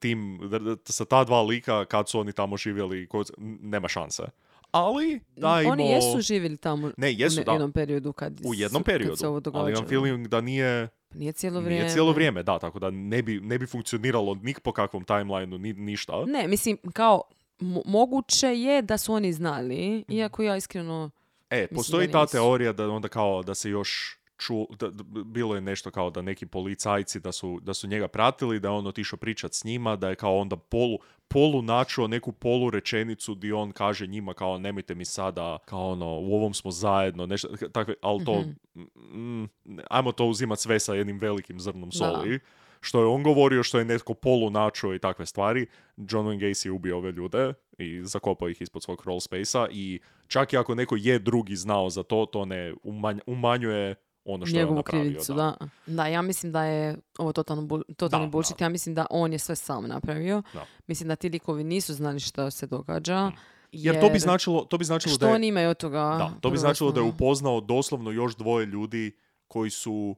tim, 0.00 0.40
sa 0.84 1.04
ta 1.04 1.24
dva 1.24 1.42
lika 1.42 1.84
kad 1.84 2.08
su 2.08 2.20
oni 2.20 2.32
tamo 2.32 2.56
živjeli, 2.56 3.08
nema 3.62 3.88
šanse. 3.88 4.22
Ali, 4.70 5.20
dajmo... 5.36 5.70
Oni 5.70 5.84
jesu 5.84 6.20
živjeli 6.20 6.56
tamo 6.56 6.90
Ne, 6.96 7.12
jesu, 7.12 7.40
u 7.40 7.44
da. 7.44 7.52
jednom 7.52 7.72
periodu 7.72 8.12
kad, 8.12 8.40
U 8.44 8.54
jednom 8.54 8.80
su- 8.80 8.84
kad 8.84 8.84
periodu, 8.86 9.16
se 9.16 9.26
ovo 9.28 9.40
ali 9.44 9.72
imam 9.72 9.86
feeling 9.86 10.28
da 10.28 10.40
nije, 10.40 10.88
Pa 11.08 11.18
Nije 11.18 11.32
cijelo 11.32 11.60
vrijeme. 11.60 11.80
nije 11.80 11.92
cijelo 11.92 12.12
vrijeme, 12.12 12.42
da, 12.42 12.58
tako 12.58 12.78
da 12.78 12.90
ne 12.90 13.22
bi, 13.22 13.40
ne 13.40 13.58
bi 13.58 13.66
funkcioniralo 13.66 14.34
nik 14.34 14.60
po 14.60 14.72
kakvom 14.72 15.04
timelineu, 15.04 15.58
ni, 15.58 15.72
ništa. 15.72 16.24
Ne, 16.26 16.48
mislim, 16.48 16.76
kao, 16.92 17.22
mo- 17.60 17.82
moguće 17.86 18.46
je 18.48 18.82
da 18.82 18.98
su 18.98 19.12
oni 19.12 19.32
znali, 19.32 19.88
Mhm. 19.98 20.12
iako 20.12 20.42
ja 20.42 20.56
iskreno... 20.56 21.10
E, 21.50 21.66
postoji 21.66 22.10
ta 22.10 22.26
teorija 22.26 22.72
da 22.72 22.88
onda 22.88 23.08
kao 23.08 23.42
da 23.42 23.54
se 23.54 23.70
još 23.70 24.18
ču, 24.38 24.66
da, 24.70 24.88
da- 24.88 25.04
bilo 25.24 25.54
je 25.54 25.60
nešto 25.60 25.90
kao 25.90 26.10
da 26.10 26.22
neki 26.22 26.46
policajci 26.46 27.20
da 27.20 27.32
su, 27.32 27.60
da 27.62 27.74
su 27.74 27.86
njega 27.86 28.08
pratili, 28.08 28.60
da 28.60 28.68
je 28.68 28.72
on 28.72 28.86
otišao 28.86 29.16
pričat 29.16 29.54
s 29.54 29.64
njima, 29.64 29.96
da 29.96 30.08
je 30.08 30.14
kao 30.14 30.38
onda 30.38 30.56
polu, 30.56 30.98
polu 31.28 31.62
načuo 31.62 32.06
neku 32.06 32.32
polu 32.32 32.70
rečenicu 32.70 33.34
di 33.34 33.52
on 33.52 33.72
kaže 33.72 34.06
njima 34.06 34.34
kao 34.34 34.58
nemojte 34.58 34.94
mi 34.94 35.04
sada, 35.04 35.58
kao 35.64 35.88
ono, 35.88 36.06
u 36.10 36.34
ovom 36.34 36.54
smo 36.54 36.70
zajedno, 36.70 37.26
nešto 37.26 37.48
takve, 37.68 37.94
ali 38.02 38.24
to, 38.24 38.40
Mhm. 38.74 39.42
mm, 39.42 39.48
ajmo 39.90 40.12
to 40.12 40.26
uzimat 40.26 40.58
sve 40.58 40.78
sa 40.78 40.94
jednim 40.94 41.18
velikim 41.18 41.60
zrnom 41.60 41.88
Da. 41.88 41.96
soli. 41.98 42.38
Što 42.80 43.00
je 43.00 43.06
on 43.06 43.22
govorio, 43.22 43.62
što 43.62 43.78
je 43.78 43.84
netko 43.84 44.14
polu 44.14 44.50
načuo 44.50 44.94
i 44.94 44.98
takve 44.98 45.26
stvari. 45.26 45.66
John 45.98 46.26
Wayne 46.26 46.38
Gacy 46.40 46.66
je 46.66 46.72
ubio 46.72 46.96
ove 46.96 47.12
ljude 47.12 47.54
i 47.78 48.00
zakopao 48.02 48.48
ih 48.48 48.62
ispod 48.62 48.82
svog 48.82 48.98
crawl 48.98 49.20
space-a 49.20 49.66
i 49.70 50.00
čak 50.28 50.52
i 50.52 50.56
ako 50.56 50.74
neko 50.74 50.96
je 50.96 51.18
drugi 51.18 51.56
znao 51.56 51.90
za 51.90 52.02
to, 52.02 52.26
to 52.26 52.44
ne 52.44 52.74
umanj- 52.74 53.20
umanjuje 53.26 53.94
ono 54.28 54.46
što 54.46 54.56
je 54.56 54.60
on 54.60 54.62
njegovu 54.62 54.76
napravio. 54.76 55.04
krivicu, 55.04 55.34
da. 55.34 55.56
da. 55.60 55.68
Da, 55.86 56.06
ja 56.06 56.22
mislim 56.22 56.52
da 56.52 56.64
je 56.64 56.96
ovo 57.18 57.32
totalno 57.32 57.82
totalni 57.96 58.26
Da, 58.26 58.30
bullshit. 58.30 58.58
da. 58.58 58.64
Ja 58.64 58.68
mislim 58.68 58.94
da 58.94 59.06
on 59.10 59.32
je 59.32 59.38
sve 59.38 59.56
sam 59.56 59.86
napravio. 59.86 60.42
Da. 60.54 60.66
Mislim 60.86 61.08
da 61.08 61.16
ti 61.16 61.28
likovi 61.28 61.64
nisu 61.64 61.94
znali 61.94 62.20
što 62.20 62.50
se 62.50 62.66
događa. 62.66 63.30
Jer 63.72 64.00
to 64.00 64.10
bi 64.10 64.18
značilo, 64.18 64.64
to 64.64 64.78
bi 64.78 64.84
značilo 64.84 65.14
Što 65.14 65.20
da 65.20 65.28
je, 65.28 65.34
oni 65.34 65.46
imaju 65.46 65.70
od 65.70 65.76
toga? 65.76 65.98
da, 65.98 66.32
to 66.40 66.50
bi 66.50 66.58
značilo 66.58 66.92
da 66.92 67.00
je 67.00 67.06
upoznao 67.06 67.60
doslovno 67.60 68.10
još 68.10 68.36
dvoje 68.36 68.66
ljudi 68.66 69.16
koji 69.48 69.70
su 69.70 70.16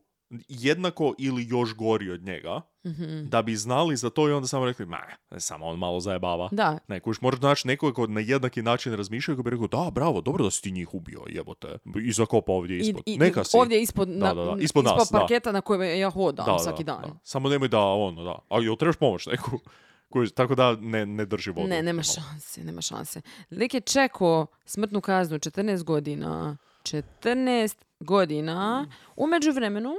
jednako 0.48 1.14
ili 1.18 1.46
još 1.48 1.74
gori 1.74 2.10
od 2.10 2.22
njega, 2.22 2.60
Mhm. 2.84 3.28
da 3.28 3.42
bi 3.42 3.56
znali 3.56 3.96
za 3.96 4.10
to 4.10 4.28
i 4.28 4.32
onda 4.32 4.48
samo 4.48 4.66
rekli, 4.66 4.86
ma, 4.86 4.98
samo 5.38 5.66
on 5.66 5.78
malo 5.78 6.00
zajebava. 6.00 6.48
Da, 6.52 6.78
Ne, 6.88 7.00
kuš, 7.00 7.20
moraš 7.20 7.40
naći 7.40 7.68
nekoga 7.68 7.94
ko 7.94 8.06
na 8.06 8.20
jednaki 8.20 8.62
način 8.62 8.94
razmišlja 8.94 9.34
i 9.34 9.36
ko 9.36 9.42
bi 9.42 9.50
rekao, 9.50 9.66
da, 9.66 9.90
bravo, 9.90 10.20
dobro 10.20 10.44
da 10.44 10.50
si 10.50 10.62
ti 10.62 10.70
njih 10.70 10.94
ubio, 10.94 11.20
jebote. 11.28 11.78
I 12.02 12.12
zakopao 12.12 12.56
ovdje 12.56 12.76
I, 12.76 12.80
ispod. 12.80 13.02
i, 13.06 13.18
Neka 13.18 13.44
si. 13.44 13.56
ovdje 13.56 13.82
ispod, 13.82 14.08
na, 14.08 14.34
da, 14.34 14.44
da, 14.44 14.56
ispod 14.60 14.84
nas, 14.84 15.08
da. 15.12 15.18
parketa 15.18 15.52
na 15.52 15.60
kojem 15.60 15.98
ja 15.98 16.10
hodam 16.10 16.46
Da, 16.46 16.58
svaki 16.58 16.84
da, 16.84 16.92
dan. 16.92 17.02
da. 17.04 17.18
Samo 17.22 17.48
nemoj 17.48 17.68
da, 17.68 17.80
ono, 17.80 18.24
da. 18.24 18.38
A 18.48 18.60
jel 18.60 18.76
trebaš 18.76 18.96
pomoć 18.96 19.26
neku? 19.26 19.50
Kužiš, 20.10 20.32
tako 20.32 20.54
da 20.54 20.72
ne, 20.72 21.06
ne 21.06 21.26
drži 21.26 21.50
vodu. 21.50 21.68
Ne, 21.68 21.82
nema 21.82 21.96
Malo. 21.98 22.04
šanse, 22.04 22.64
nema 22.64 22.80
šanse. 22.80 23.20
Lik 23.50 23.74
je 23.74 23.80
čekao 23.80 24.46
smrtnu 24.64 25.00
kaznu 25.00 25.38
14 25.38 25.82
godina. 25.84 26.56
14 26.82 27.74
godina. 28.00 28.86
U 29.16 29.26
međuvremenu, 29.26 29.90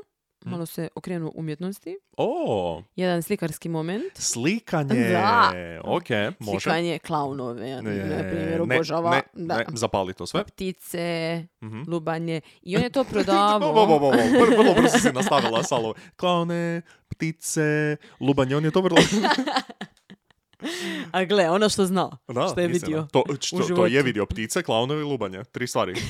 malo 0.43 0.65
se 0.65 0.87
okrenuo 0.95 1.31
umjetnosti. 1.35 1.97
O, 2.17 2.83
Jedan 2.95 3.21
slikarski 3.21 3.69
moment. 3.69 4.03
slikanje. 4.15 4.99
Da. 5.01 5.51
Ok, 5.83 6.09
može. 6.39 6.59
Slikanje 6.59 6.99
klaunove, 6.99 7.69
na 7.71 7.81
primjer, 8.21 8.57
ne, 8.57 8.75
obožava. 8.75 9.11
ne, 9.11 9.21
da. 9.35 9.57
ne, 9.57 9.65
zapali 9.69 10.13
to 10.13 10.25
sve. 10.25 10.43
Ptice, 10.43 11.45
Mhm. 11.61 11.81
lubanje. 11.87 12.41
I 12.61 12.77
on 12.77 12.83
je 12.83 12.89
to 12.89 12.99
Bo, 12.99 13.09
bo, 13.09 13.13
prodavao. 13.13 13.73
bo, 13.73 13.87
bo, 13.87 13.99
bo. 13.99 14.11
Vrlo, 14.11 14.73
brzo 14.73 14.97
si 14.99 15.11
nastavila 15.11 15.63
salo. 15.63 15.93
Klaune, 16.15 16.81
ptice, 17.09 17.61
lubanje, 18.19 18.55
on 18.55 18.65
je 18.65 18.71
to 18.71 18.81
vrlo... 18.81 18.97
A 21.11 21.23
gle, 21.23 21.49
ono 21.49 21.69
što 21.69 21.85
zna. 21.85 22.09
Da, 22.27 22.47
što 22.47 22.61
je 22.61 22.67
vidio. 22.67 23.07
To, 23.11 23.23
što, 23.41 23.57
to 23.59 23.85
je 23.85 24.03
vidio 24.03 24.25
ptice, 24.25 24.63
klaunovi 24.63 25.01
i 25.01 25.05
lubanje. 25.05 25.43
Tri 25.43 25.67
stvari. 25.67 25.93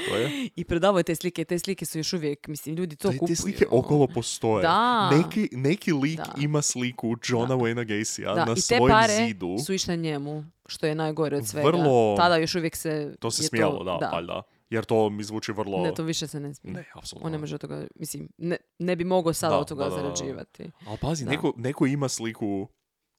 To 0.00 0.16
je. 0.16 0.48
I 0.56 0.64
prodavao 0.64 0.98
je 0.98 1.04
te 1.04 1.14
slike. 1.14 1.44
Te 1.44 1.58
slike 1.58 1.86
su 1.86 1.98
još 1.98 2.12
uvijek, 2.12 2.48
mislim, 2.48 2.74
ljudi 2.74 2.96
to 2.96 3.10
Te- 3.10 3.14
kupuju. 3.14 3.28
Te 3.28 3.36
slike 3.36 3.64
okolo 3.70 4.06
postoje. 4.06 4.62
Da. 4.62 5.10
Neki, 5.12 5.48
neki 5.52 5.92
lik 5.92 6.16
Da. 6.16 6.34
ima 6.38 6.62
sliku 6.62 7.14
Johna 7.24 7.54
Wayna 7.54 7.84
Gacyja 7.86 8.34
Da, 8.34 8.44
na 8.44 8.52
i 8.52 8.54
te 8.54 8.60
svojem 8.60 8.88
pare 8.90 9.16
zidu. 9.18 9.56
su 9.58 9.72
išle 9.72 9.96
njemu, 9.96 10.44
što 10.66 10.86
je 10.86 10.94
najgore 10.94 11.36
od 11.36 11.46
svega. 11.46 11.68
Vrlo- 11.68 12.16
Tada 12.16 12.36
još 12.36 12.54
uvijek 12.54 12.76
se... 12.76 13.14
To 13.18 13.30
se 13.30 13.42
je 13.42 13.48
smijelo, 13.48 13.84
da, 13.84 14.08
valjda. 14.08 14.42
Jer 14.70 14.84
to 14.84 15.10
mi 15.10 15.24
zvuči 15.24 15.52
vrlo... 15.52 15.82
Ne, 15.82 15.94
to 15.94 16.02
više 16.02 16.26
se 16.26 16.40
ne 16.40 16.54
smije. 16.54 16.74
Ne, 16.74 16.84
apsolutno. 16.94 17.26
On 17.26 17.32
ne 17.32 17.38
može 17.38 17.54
od 17.54 17.60
toga, 17.60 17.86
mislim, 17.94 18.28
ne, 18.38 18.56
ne 18.78 18.96
bi 18.96 19.04
mogao 19.04 19.32
sada 19.32 19.54
Da, 19.54 19.60
od 19.60 19.68
toga 19.68 19.84
da, 19.84 19.90
da, 19.90 19.96
da. 19.96 20.02
zarađivati. 20.02 20.70
Ali 20.86 20.98
pazi, 20.98 21.24
Da. 21.24 21.30
neko, 21.30 21.52
neko 21.56 21.86
ima 21.86 22.08
sliku 22.08 22.68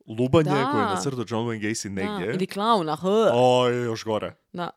lubanje 0.07 0.49
Da. 0.49 0.69
koje 0.71 0.81
je 0.81 0.87
nacrtao 0.87 1.25
John 1.27 1.47
Wayne 1.47 1.61
Gacy 1.61 1.87
Da, 1.87 1.93
negdje. 1.93 2.33
ili 2.33 2.47
klauna, 2.47 2.95
h. 2.95 3.07
O, 3.33 3.69
još 3.69 4.03
gore. 4.03 4.35
Da. 4.53 4.69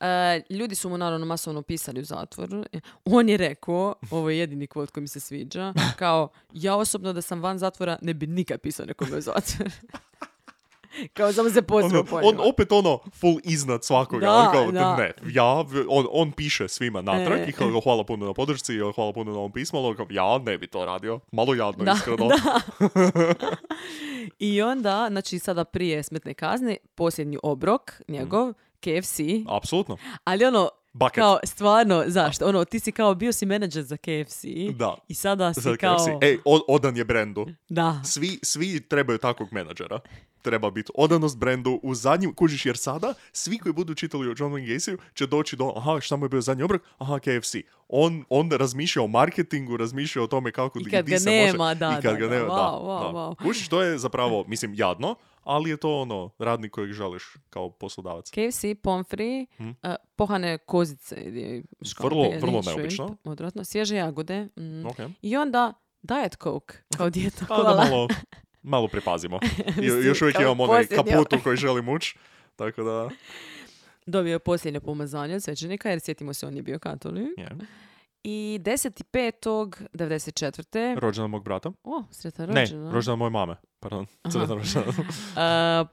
E, 0.00 0.42
ljudi 0.50 0.74
su 0.74 0.88
mu 0.88 0.98
naravno 0.98 1.26
masovno 1.26 1.62
pisali 1.62 2.00
u 2.00 2.04
zatvoru. 2.04 2.64
E, 2.72 2.80
On 3.04 3.28
je 3.28 3.36
rekao, 3.36 3.94
ovo 4.10 4.30
je 4.30 4.38
jedini 4.38 4.66
kvot 4.66 4.90
koji 4.90 5.02
mi 5.02 5.08
se 5.08 5.20
sviđa, 5.20 5.74
kao, 5.98 6.28
ja 6.52 6.76
osobno 6.76 7.12
da 7.12 7.22
sam 7.22 7.42
van 7.42 7.58
zatvora 7.58 7.98
ne 8.02 8.14
bi 8.14 8.26
nikad 8.26 8.60
pisao 8.60 8.86
nekome 8.86 9.16
u 9.16 9.20
zatvor. 9.20 9.70
kao, 11.14 11.32
samo 11.32 11.50
se 11.50 11.62
pozivao 11.62 12.00
Ono, 12.00 12.04
po 12.04 12.16
on 12.18 12.24
njima. 12.26 12.42
opet 12.44 12.72
ono 12.72 12.98
full 13.12 13.38
iznad 13.44 13.84
svakoga. 13.84 14.26
Da, 14.26 14.32
on 14.34 14.52
kao, 14.52 14.72
da. 14.72 14.96
ne, 14.96 15.12
ja, 15.26 15.44
on, 15.88 16.06
on 16.10 16.32
piše 16.32 16.68
svima 16.68 17.02
natrag 17.02 17.38
E. 17.38 17.46
i 17.48 17.52
kao, 17.52 17.80
hvala 17.80 18.04
puno 18.04 18.26
na 18.26 18.32
podršci 18.34 18.74
i 18.74 18.92
hvala 18.94 19.12
puno 19.12 19.32
na 19.32 19.38
ovom 19.38 19.52
pismu, 19.52 19.78
ali 19.78 19.88
on 19.88 19.96
kao, 19.96 20.06
ja 20.10 20.38
ne 20.38 20.58
bi 20.58 20.66
to 20.66 20.84
radio. 20.84 21.20
Malo 21.32 21.54
jadno, 21.54 21.84
Da, 21.84 21.92
iskreno. 21.92 22.28
I 24.38 24.62
onda, 24.62 25.06
znači 25.10 25.38
sada 25.38 25.64
prije 25.64 26.02
smetne 26.02 26.34
kazne, 26.34 26.76
posljednji 26.94 27.38
obrok 27.42 28.02
njegov, 28.08 28.52
KFC, 28.80 29.20
Apsolutno. 29.48 29.96
ali 30.24 30.44
ono, 30.44 30.68
Bucket. 30.92 31.14
kao 31.14 31.38
stvarno, 31.44 32.04
zašto? 32.06 32.48
Ono, 32.48 32.64
ti 32.64 32.80
si 32.80 32.92
kao, 32.92 33.14
bio 33.14 33.32
si 33.32 33.46
menadžer 33.46 33.82
za 33.82 33.96
KFC 33.96 34.44
Da. 34.74 34.96
i 35.08 35.14
sada 35.14 35.54
si 35.54 35.60
Sad 35.60 35.76
kao, 35.76 35.96
KFC. 35.96 36.08
Ej, 36.22 36.38
odan 36.68 36.96
je 36.96 37.04
brendu. 37.04 37.46
da, 37.68 38.00
Svi, 38.04 38.38
svi 38.42 38.80
trebaju 38.80 39.18
takvog 39.18 39.48
menadžera. 39.52 40.00
Treba 40.42 40.70
biti 40.70 40.92
odanost 40.94 41.38
brendu 41.38 41.80
u 41.82 41.94
zadnjim, 41.94 42.34
kužiš 42.34 42.66
jer 42.66 42.76
sada 42.76 43.14
svi 43.32 43.58
koji 43.58 43.72
budu 43.72 43.94
čitali 43.94 44.28
o 44.28 44.34
John 44.38 44.52
Wayne 44.52 44.74
Gacyju 44.74 44.96
će 45.14 45.26
doći 45.26 45.56
do, 45.56 45.72
aha, 45.76 46.00
šta 46.00 46.16
mu 46.16 46.24
je 46.24 46.28
bio 46.28 46.40
zadnji 46.40 46.62
obrok? 46.62 46.82
Aha, 46.98 47.18
KFC. 47.18 47.54
On, 47.88 48.24
on 48.28 48.50
razmišlja 48.50 49.02
o 49.02 49.06
marketingu, 49.06 49.76
razmišlja 49.76 50.22
o 50.22 50.26
tome 50.26 50.52
kako 50.52 50.78
I 50.80 50.84
kad 50.90 51.06
ga 51.06 51.16
nema, 51.24 51.64
može, 51.64 51.74
da, 51.74 51.96
i 51.98 52.02
kad 52.02 52.12
da, 52.12 52.18
ga 52.20 52.26
da, 52.26 52.34
nema, 52.34 52.48
wow, 52.48 52.56
da, 52.56 52.86
wow, 52.86 53.12
da. 53.12 53.18
wow. 53.18 53.42
Kužiš, 53.42 53.68
to 53.68 53.82
je 53.82 53.98
zapravo, 53.98 54.44
mislim, 54.48 54.74
jadno, 54.74 55.14
ali 55.48 55.70
je 55.70 55.76
to 55.76 55.92
ono, 55.92 56.30
radnik 56.38 56.72
kojeg 56.72 56.92
želiš 56.92 57.36
kao 57.50 57.70
poslodavac. 57.70 58.30
KFC, 58.30 58.64
pomfri, 58.82 59.46
uh, 59.58 59.66
pohane 60.16 60.58
kozice 60.58 61.16
ili? 61.16 61.64
Vrlo- 61.98 62.40
vrlo 62.40 62.62
shrimp, 62.62 62.76
neobično. 62.76 63.16
Odvratno, 63.24 63.64
svježe 63.64 63.96
jagode. 63.96 64.48
mm. 64.56 64.86
Ok. 64.86 64.96
I 65.22 65.36
onda 65.36 65.72
Diet 66.02 66.36
Coke 66.36 66.74
kao 66.96 67.10
dijeta 67.10 67.44
Pa 67.48 67.56
da 67.56 67.62
kola. 67.62 67.84
malo, 67.84 68.08
malo 68.62 68.88
pripazimo. 68.88 69.38
I- 69.78 69.80
Mislim, 69.80 70.06
Još 70.06 70.22
uvijek 70.22 70.40
imamo 70.40 70.64
onaj 70.64 70.82
posljednji- 70.82 71.12
kaput 71.12 71.32
u 71.32 71.42
koji 71.42 71.56
želim 71.56 71.88
ući. 71.88 72.18
Tako 72.56 72.82
da, 72.82 73.08
Dobio 74.06 74.32
je 74.32 74.38
posljednje 74.38 74.80
pomazanje 74.80 75.34
od 75.34 75.42
svećenika, 75.42 75.90
jer 75.90 76.00
sjetimo 76.00 76.34
se, 76.34 76.46
on 76.46 76.56
je 76.56 76.62
bio 76.62 76.78
katolik. 76.78 77.28
je. 77.38 77.48
I 78.24 78.60
10.5.94. 78.62 80.98
Rođendan 80.98 81.30
mog 81.30 81.44
brata. 81.44 81.70
O, 81.84 82.02
sretan 82.10 82.48
Ne, 82.48 82.60
rođendan. 82.60 82.92
rođendan 82.92 83.18
moje 83.18 83.30
mame. 83.30 83.56
Pardon, 83.80 84.06
sretan 84.24 84.58
rođendan. 84.58 84.94
E, 85.36 85.40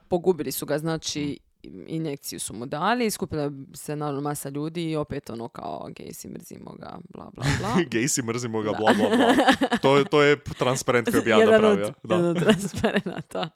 pogubili 0.09 0.51
su 0.51 0.65
ga, 0.65 0.77
znači 0.77 1.39
injekciju 1.87 2.39
su 2.39 2.53
mu 2.53 2.65
dali, 2.65 3.11
skupila 3.11 3.51
se 3.73 3.95
naravno 3.95 4.21
masa 4.21 4.49
ljudi 4.49 4.83
i 4.83 4.95
opet 4.95 5.29
ono 5.29 5.47
kao 5.47 5.87
Gacy 5.89 6.29
mrzimo 6.29 6.73
ga, 6.73 6.97
bla 7.09 7.29
bla 7.33 7.45
bla. 7.59 7.69
Gacy, 7.91 8.23
mrzimo 8.23 8.61
ga, 8.61 8.71
Da. 8.71 8.77
bla, 8.77 8.93
bla, 8.93 9.09
bla. 9.09 9.35
To 9.77 10.03
to 10.03 10.21
je 10.21 10.43
transparent 10.43 11.11
koji 11.11 11.23
bi 11.23 11.29
ja 11.29 11.37
napravio. 11.37 11.93
jedan 12.03 12.25
od 12.25 12.39
transparenata. 12.39 13.49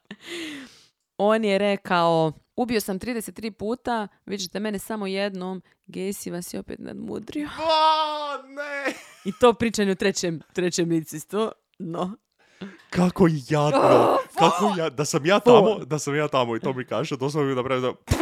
On 1.18 1.44
je 1.44 1.58
rekao, 1.58 2.32
ubio 2.62 2.82
sam 2.82 3.00
33 3.00 3.52
puta, 3.52 4.08
vi 4.26 4.38
ćete 4.38 4.60
mene 4.60 4.80
samo 4.80 5.08
jednom, 5.08 5.62
Gacy 5.88 6.32
vas 6.32 6.54
je 6.54 6.60
opet 6.60 6.80
nadmudrio. 6.80 7.50
A, 7.60 8.38
ne! 8.48 8.94
I 9.26 9.32
to 9.40 9.54
pričanje 9.54 9.92
u 9.92 9.96
trećem, 9.96 10.42
trećem 10.54 10.90
licu 10.90 11.16
isto, 11.16 11.52
no. 11.80 12.18
Kako 12.90 13.28
jadno. 13.50 14.18
Kako 14.40 14.74
ja, 14.78 14.90
da 14.90 15.06
sam 15.06 15.26
ja 15.26 15.40
tamo, 15.40 15.80
da 15.86 16.00
sam 16.00 16.16
ja 16.16 16.28
tamo 16.28 16.56
i 16.56 16.60
to 16.60 16.74
mi 16.74 16.86
kaže, 16.86 17.18
to 17.18 17.30
sam 17.30 17.48
bi 17.48 17.56
napravio 17.56 17.82
da... 17.82 18.16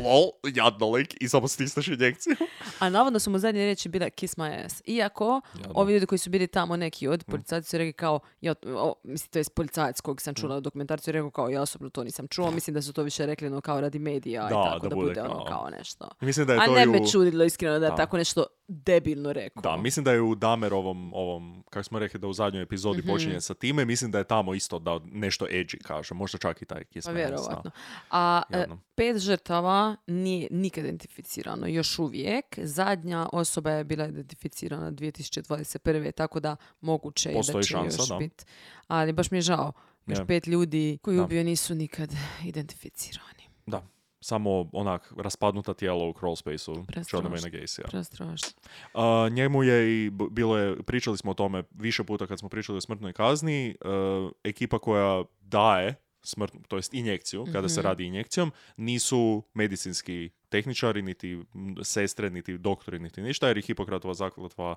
lol, 0.00 0.22
jadno 0.46 0.90
lik, 0.90 1.16
i 1.20 1.28
samo 1.28 1.48
stisneš 1.48 1.88
injekciju. 1.88 2.36
A 2.78 2.88
navodno 2.88 3.18
su 3.18 3.30
mu 3.30 3.38
zadnje 3.38 3.60
riječi 3.60 3.88
bile 3.88 4.10
kiss 4.10 4.36
my 4.36 4.64
ass. 4.64 4.82
Iako, 4.86 5.40
Jadno. 5.54 5.72
ovi 5.74 5.92
ljudi 5.92 6.06
koji 6.06 6.18
su 6.18 6.30
bili 6.30 6.46
tamo, 6.46 6.76
neki 6.76 7.08
Mm. 7.08 7.10
od 7.10 7.24
policajci 7.24 7.68
su 7.68 7.78
rekli 7.78 7.92
kao, 7.92 8.20
ja, 8.40 8.54
o, 8.66 8.94
mislim, 9.04 9.30
to 9.30 9.38
je 9.38 9.44
policajac 9.46 10.00
kojeg 10.00 10.20
sam 10.20 10.32
Mm. 10.32 10.34
čula 10.34 10.56
u 10.56 10.60
dokumentarcu, 10.60 11.10
je 11.10 11.12
rekao 11.12 11.30
kao, 11.30 11.48
ja 11.48 11.62
osobno 11.62 11.90
to 11.90 12.04
nisam 12.04 12.28
čuo, 12.28 12.50
mislim 12.50 12.74
da 12.74 12.82
su 12.82 12.92
to 12.92 13.02
više 13.02 13.26
rekli 13.26 13.50
no, 13.50 13.60
kao 13.60 13.80
radi 13.80 13.98
medija 13.98 14.42
i 14.42 14.48
Da, 14.48 14.62
tako, 14.64 14.78
da 14.80 14.88
da, 14.88 14.94
bude 14.96 15.22
ono 15.22 15.34
kao- 15.34 15.46
kao 15.48 15.70
nešto. 15.70 16.08
Mislim 16.20 16.46
da 16.46 16.52
je 16.52 16.58
A 16.58 16.64
to 16.64 16.74
ne 16.74 16.82
i 16.82 16.86
me 16.86 16.98
u... 16.98 17.06
čudilo 17.06 17.44
iskreno 17.44 17.78
da 17.78 17.86
je 17.86 17.90
Da. 17.90 17.96
tako 17.96 18.16
nešto 18.16 18.44
debilno 18.70 19.32
rekao. 19.32 19.60
Da, 19.60 19.76
mislim 19.76 20.04
da 20.04 20.12
je 20.12 20.20
u 20.20 20.34
Damerovom, 20.34 21.14
ovom, 21.14 21.64
kako 21.70 21.84
smo 21.84 21.98
rekli 21.98 22.20
da 22.20 22.26
u 22.26 22.32
zadnjoj 22.32 22.62
epizodi 22.62 22.98
Mhm. 22.98 23.08
počinje 23.08 23.40
sa 23.40 23.54
time, 23.54 23.84
mislim 23.84 24.10
da 24.10 24.18
je 24.18 24.24
tamo 24.24 24.54
isto 24.54 24.78
da 24.78 25.00
nešto 25.04 25.46
edgy 25.46 25.82
kaže, 25.82 26.14
možda 26.14 26.38
čak 26.38 26.62
i 26.62 26.64
taj 26.64 26.84
kiss 26.84 27.06
Pa 27.06 27.12
vjerovatno. 27.12 27.70
A 28.10 28.42
e, 28.50 28.58
Jadno. 28.58 28.78
pet 28.94 29.18
žrtava 29.18 29.96
nije 30.06 30.48
nikad 30.50 30.84
identificirano 30.84 31.66
još 31.66 31.98
uvijek. 31.98 32.44
Zadnja 32.58 33.28
osoba 33.32 33.70
je 33.70 33.84
bila 33.84 34.06
identificirana 34.06 34.92
2021. 34.92 36.12
tako 36.12 36.40
da 36.40 36.56
moguće 36.80 37.28
je 37.28 37.34
da 37.46 37.62
će 37.62 37.68
šansa, 37.68 38.02
još 38.02 38.08
da. 38.08 38.16
biti. 38.16 38.44
Ali 38.88 39.12
baš 39.12 39.30
mi 39.30 39.38
je 39.38 39.42
žao. 39.42 39.72
Još 40.06 40.18
pet 40.26 40.46
ljudi 40.46 40.98
koji 41.02 41.20
ubio 41.20 41.44
nisu 41.44 41.74
nikad 41.74 42.10
identificirani. 42.44 43.42
Da, 43.66 43.82
samo 44.20 44.70
onak 44.72 45.12
raspadnuta 45.18 45.74
tijela 45.74 46.04
u 46.04 46.12
crawl 46.12 46.36
spaceu 46.36 46.84
Prestrašno. 46.86 47.18
Johna 47.18 47.36
Wayne 47.36 47.50
Gacyja. 47.60 47.90
Prestrašno. 47.90 48.48
A, 48.94 49.28
njemu 49.32 49.62
je 49.62 50.04
i 50.06 50.10
bilo 50.30 50.58
je, 50.58 50.82
pričali 50.82 51.18
smo 51.18 51.30
o 51.30 51.34
tome 51.34 51.62
više 51.70 52.04
puta 52.04 52.26
kad 52.26 52.38
smo 52.38 52.48
pričali 52.48 52.78
o 52.78 52.80
smrtnoj 52.80 53.12
kazni, 53.12 53.68
e, 53.70 53.74
ekipa 54.44 54.78
koja 54.78 55.24
daje 55.40 55.94
smrtnu, 56.22 56.60
to 56.68 56.76
jest 56.76 56.94
injekciju, 56.94 57.46
kada 57.52 57.68
se 57.68 57.80
Mhm. 57.80 57.86
radi 57.88 58.04
injekcijom, 58.04 58.52
nisu 58.76 59.42
medicinski 59.54 60.30
tehničari, 60.48 61.02
niti 61.02 61.44
sestre, 61.82 62.30
niti 62.30 62.58
doktori, 62.58 62.98
niti 62.98 63.22
ništa, 63.22 63.48
jer 63.48 63.56
je 63.56 63.62
Hipokratova 63.62 64.14
zakletva 64.14 64.74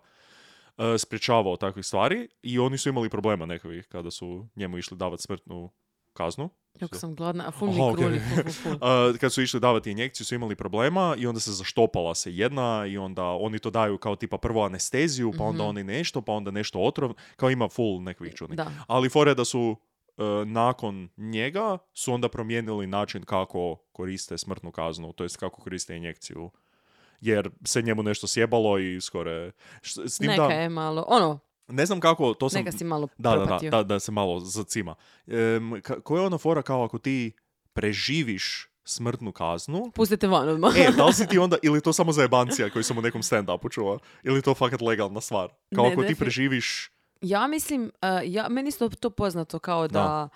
e, 0.77 0.97
sprječavao 0.97 1.57
takvih 1.57 1.85
stvari 1.85 2.27
i 2.41 2.59
oni 2.59 2.77
su 2.77 2.89
imali 2.89 3.09
problema 3.09 3.45
nekakvih 3.45 3.87
kada 3.87 4.11
su 4.11 4.47
njemu 4.55 4.77
išli 4.77 4.97
davati 4.97 5.23
smrtnu 5.23 5.69
kaznu. 6.13 6.49
Jako 6.79 6.97
sam 6.97 7.15
gladna, 7.15 7.47
a 7.47 7.51
ful 7.51 7.67
mi 7.67 7.81
Aha, 7.81 7.93
kruli, 7.93 8.19
ful, 8.19 8.43
ful, 8.43 8.51
ful. 8.53 8.71
Uh, 9.11 9.17
kad 9.17 9.33
su 9.33 9.41
išli 9.41 9.59
davati 9.59 9.91
injekciju 9.91 10.25
su 10.25 10.35
imali 10.35 10.55
problema 10.55 11.15
i 11.17 11.27
onda 11.27 11.39
se 11.39 11.51
zaštopala 11.51 12.15
se 12.15 12.35
jedna 12.35 12.85
i 12.87 12.97
onda 12.97 13.23
oni 13.23 13.59
to 13.59 13.69
daju 13.69 13.97
kao 13.97 14.15
tipa 14.15 14.37
prvo 14.37 14.65
anesteziju, 14.65 15.33
pa 15.37 15.43
onda 15.43 15.63
Mhm. 15.63 15.69
oni 15.69 15.83
nešto, 15.83 16.21
pa 16.21 16.31
onda 16.31 16.51
nešto 16.51 16.79
otrov, 16.79 17.13
kao 17.35 17.49
ima 17.49 17.69
full 17.69 18.03
nekakvih 18.03 18.33
čudnih. 18.33 18.57
Da. 18.57 18.71
Ali 18.87 19.09
fore 19.09 19.35
da 19.35 19.45
su 19.45 19.75
uh, 20.17 20.23
nakon 20.45 21.09
njega 21.17 21.77
su 21.93 22.13
onda 22.13 22.29
promijenili 22.29 22.87
način 22.87 23.23
kako 23.23 23.75
koriste 23.91 24.37
smrtnu 24.37 24.71
kaznu, 24.71 25.13
to 25.13 25.23
jest 25.23 25.37
kako 25.37 25.61
koriste 25.61 25.95
injekciju. 25.97 26.51
Jer 27.21 27.49
se 27.65 27.81
njemu 27.81 28.03
nešto 28.03 28.27
sjebalo 28.27 28.79
i 28.79 29.01
skoro 29.01 29.51
S 29.81 30.17
tim 30.17 30.27
Neka 30.27 30.47
da, 30.47 30.53
je 30.53 30.69
malo, 30.69 31.05
ono, 31.07 31.39
ne 31.67 31.85
znam 31.85 31.99
kako, 31.99 32.33
to 32.33 32.49
sam... 32.49 32.59
neka 32.59 32.71
si 32.71 32.83
malo 32.83 33.07
Da, 33.17 33.29
da, 33.29 33.35
da, 33.35 33.43
propatio. 33.43 33.71
da, 33.71 33.83
da 33.83 33.99
se 33.99 34.11
malo 34.11 34.39
zacima. 34.39 34.95
Em, 35.27 35.35
ka- 35.73 36.01
koja 36.01 36.21
je 36.21 36.27
ona 36.27 36.37
fora 36.37 36.61
kao 36.61 36.83
ako 36.83 36.97
ti 36.97 37.31
preživiš 37.73 38.69
smrtnu 38.85 39.31
kaznu, 39.31 39.91
Pustite 39.91 40.27
van 40.27 40.49
odmah. 40.49 40.73
E, 40.77 40.91
da 40.91 41.05
li 41.05 41.13
si 41.13 41.27
ti 41.27 41.37
onda, 41.45 41.57
ili 41.61 41.81
to 41.81 41.93
samo 41.93 42.11
za 42.11 42.21
jebancija 42.21 42.69
koji 42.69 42.83
sam 42.83 42.97
u 42.97 43.01
nekom 43.01 43.21
stand-upu 43.21 43.71
čuo, 43.71 43.99
ili 44.23 44.41
to 44.41 44.53
fakat 44.55 44.81
legalna 44.81 45.21
stvar? 45.21 45.49
Kao 45.75 45.85
Ne, 45.85 45.91
ako 45.91 46.01
ti 46.01 46.07
defini- 46.07 46.17
preživiš, 46.17 46.89
Ja 47.21 47.47
mislim, 47.47 47.81
uh, 47.83 47.89
ja, 48.25 48.49
meni 48.49 48.69
isto 48.69 48.89
to 48.89 49.09
poznato 49.09 49.59
kao 49.59 49.87
da... 49.87 49.99
Da. 49.99 50.29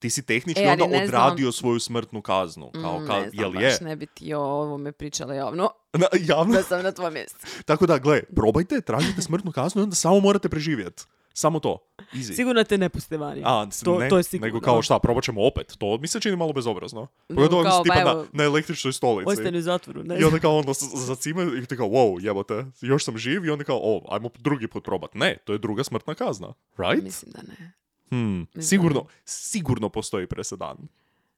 Ti 0.00 0.10
si 0.10 0.22
tehnički 0.22 0.62
E, 0.62 0.70
onda 0.70 0.86
ne 0.86 1.06
znam- 1.06 1.22
odradio 1.22 1.52
svoju 1.52 1.80
smrtnu 1.80 2.22
kaznu. 2.22 2.70
Kao, 2.72 3.00
Mm, 3.00 3.06
ka, 3.06 3.12
ne 3.14 3.30
znam, 3.30 3.30
jel 3.34 3.52
baš 3.52 3.62
je? 3.62 3.78
ne 3.80 3.96
bi 3.96 4.06
ti 4.06 4.34
o 4.34 4.40
ovome 4.40 4.92
pričala 4.92 5.34
javno. 5.34 5.70
Na, 5.92 6.06
javno? 6.20 6.54
Da 6.54 6.62
sam 6.62 6.82
na 6.82 6.92
tvojom 6.92 7.14
mjestu. 7.14 7.38
Tako 7.64 7.86
da, 7.86 7.98
gle, 7.98 8.22
probajte, 8.26 8.80
tražite 8.80 9.22
smrtnu 9.22 9.52
kaznu 9.52 9.80
i 9.80 9.84
onda 9.84 9.96
samo 9.96 10.20
morate 10.20 10.48
preživjeti. 10.48 11.02
Samo 11.32 11.60
to. 11.60 11.78
Easy. 12.14 12.34
Sigurno 12.34 12.64
te 12.64 12.78
ne 12.78 12.88
puste 12.88 13.16
vani. 13.16 13.42
A, 13.44 13.66
to, 13.84 13.98
ne, 13.98 14.08
to 14.08 14.16
je 14.16 14.22
sigurno. 14.22 14.46
nego 14.46 14.60
kao 14.60 14.82
šta, 14.82 14.98
probat 14.98 15.24
ćemo 15.24 15.46
opet. 15.46 15.74
To 15.78 15.98
mi 15.98 16.08
se 16.08 16.20
čini 16.20 16.36
malo 16.36 16.52
bezobrazno. 16.52 17.00
No, 17.28 17.36
Pogotovo 17.36 17.60
ako 17.60 17.70
kao, 17.70 17.78
si 17.78 17.82
tipa 17.84 17.94
pa 17.96 18.14
na, 18.14 18.24
na 18.32 18.44
električnoj 18.44 18.92
stolici. 18.92 19.30
Ostani 19.30 19.58
u 19.58 19.62
zatvoru. 19.62 20.04
Ne 20.04 20.20
I 20.20 20.24
onda 20.24 20.38
kao 20.38 20.58
ono 20.58 20.72
zacime 20.96 21.58
i 21.58 21.66
ti 21.66 21.76
kao, 21.76 21.86
wow, 21.88 22.24
jebote, 22.24 22.64
još 22.80 23.04
sam 23.04 23.18
živ 23.18 23.44
i 23.44 23.50
onda 23.50 23.64
kao, 23.64 23.78
o, 23.78 24.02
ajmo 24.08 24.30
drugi 24.38 24.68
put 24.68 24.84
probat. 24.84 25.14
Ne, 25.14 25.36
to 25.36 25.52
je 25.52 25.58
druga 25.58 25.84
smrtna 25.84 26.14
kazna. 26.14 26.54
Right? 26.76 27.04
Mislim 27.04 27.32
da 27.32 27.42
ne. 27.42 27.72
Hmm, 28.10 28.46
sigurno, 28.60 29.06
sigurno 29.24 29.88
postoji 29.88 30.26
presedan. 30.26 30.76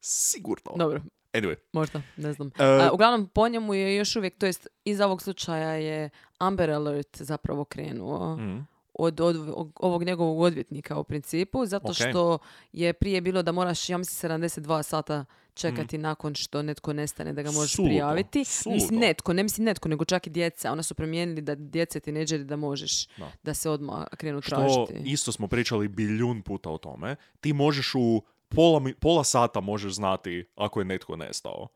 Sigurno. 0.01 0.73
Dobro, 0.77 1.01
Anyway, 1.33 1.57
možda, 1.73 2.03
ne 2.16 2.33
znam. 2.33 2.51
E, 2.59 2.64
A, 2.64 2.91
uglavnom, 2.93 3.29
po 3.29 3.49
njemu 3.49 3.75
je 3.75 3.97
još 3.97 4.16
uvijek, 4.16 4.39
to 4.39 4.47
jest 4.47 4.66
iz 4.85 5.01
ovog 5.01 5.23
slučaja 5.23 5.73
je 5.73 6.11
Amber 6.39 6.70
Alert 6.70 7.23
zapravo 7.23 7.64
krenuo. 7.64 8.37
mm, 8.37 8.66
od, 8.95 9.20
od 9.20 9.36
ovog 9.76 10.05
njegovog 10.05 10.40
odvjetnika 10.40 10.99
u 10.99 11.05
principu, 11.05 11.66
zato 11.66 11.88
Ok. 11.88 11.95
što 11.95 12.38
je 12.72 12.93
prije 12.93 13.20
bilo 13.20 13.43
da 13.43 13.53
moraš, 13.53 13.88
ja 13.88 13.99
mislim, 13.99 14.30
72 14.32 14.82
sata 14.82 15.24
čekati 15.55 15.99
nakon 15.99 16.34
što 16.34 16.62
netko 16.62 16.93
nestane 16.93 17.32
da 17.32 17.43
ga 17.43 17.51
možeš 17.51 17.72
Mm. 17.72 17.76
Suludo, 17.76 17.88
prijaviti. 17.88 18.38
Mislim, 18.38 18.80
suludo. 18.80 18.97
netko, 18.97 19.32
ne 19.32 19.43
mislim 19.43 19.64
netko, 19.64 19.88
nego 19.88 20.05
čak 20.05 20.26
i 20.26 20.30
djeca. 20.30 20.72
Ona 20.72 20.82
su 20.82 20.95
promijenili 20.95 21.40
da 21.40 21.55
djece 21.55 22.01
tineđeri 22.01 22.45
da 22.45 22.57
možeš 22.57 23.07
Da. 23.09 23.30
da 23.43 23.55
se 23.55 23.70
odmah 23.70 24.05
krenu 24.11 24.40
što 24.40 24.57
tražiti. 24.57 25.03
isto 25.05 25.32
smo 25.32 25.49
pričali 25.49 25.88
biljun 25.88 26.43
puta 26.43 26.70
o 26.70 26.78
tome. 26.78 27.16
Ti 27.40 27.53
možeš 27.53 27.95
u 27.95 28.22
pola, 28.49 28.82
pola 29.01 29.24
sata 29.24 29.61
možeš 29.61 29.93
znati 29.93 30.45
ako 30.57 30.80
je 30.80 30.84
netko 30.84 31.16
nestao. 31.16 31.68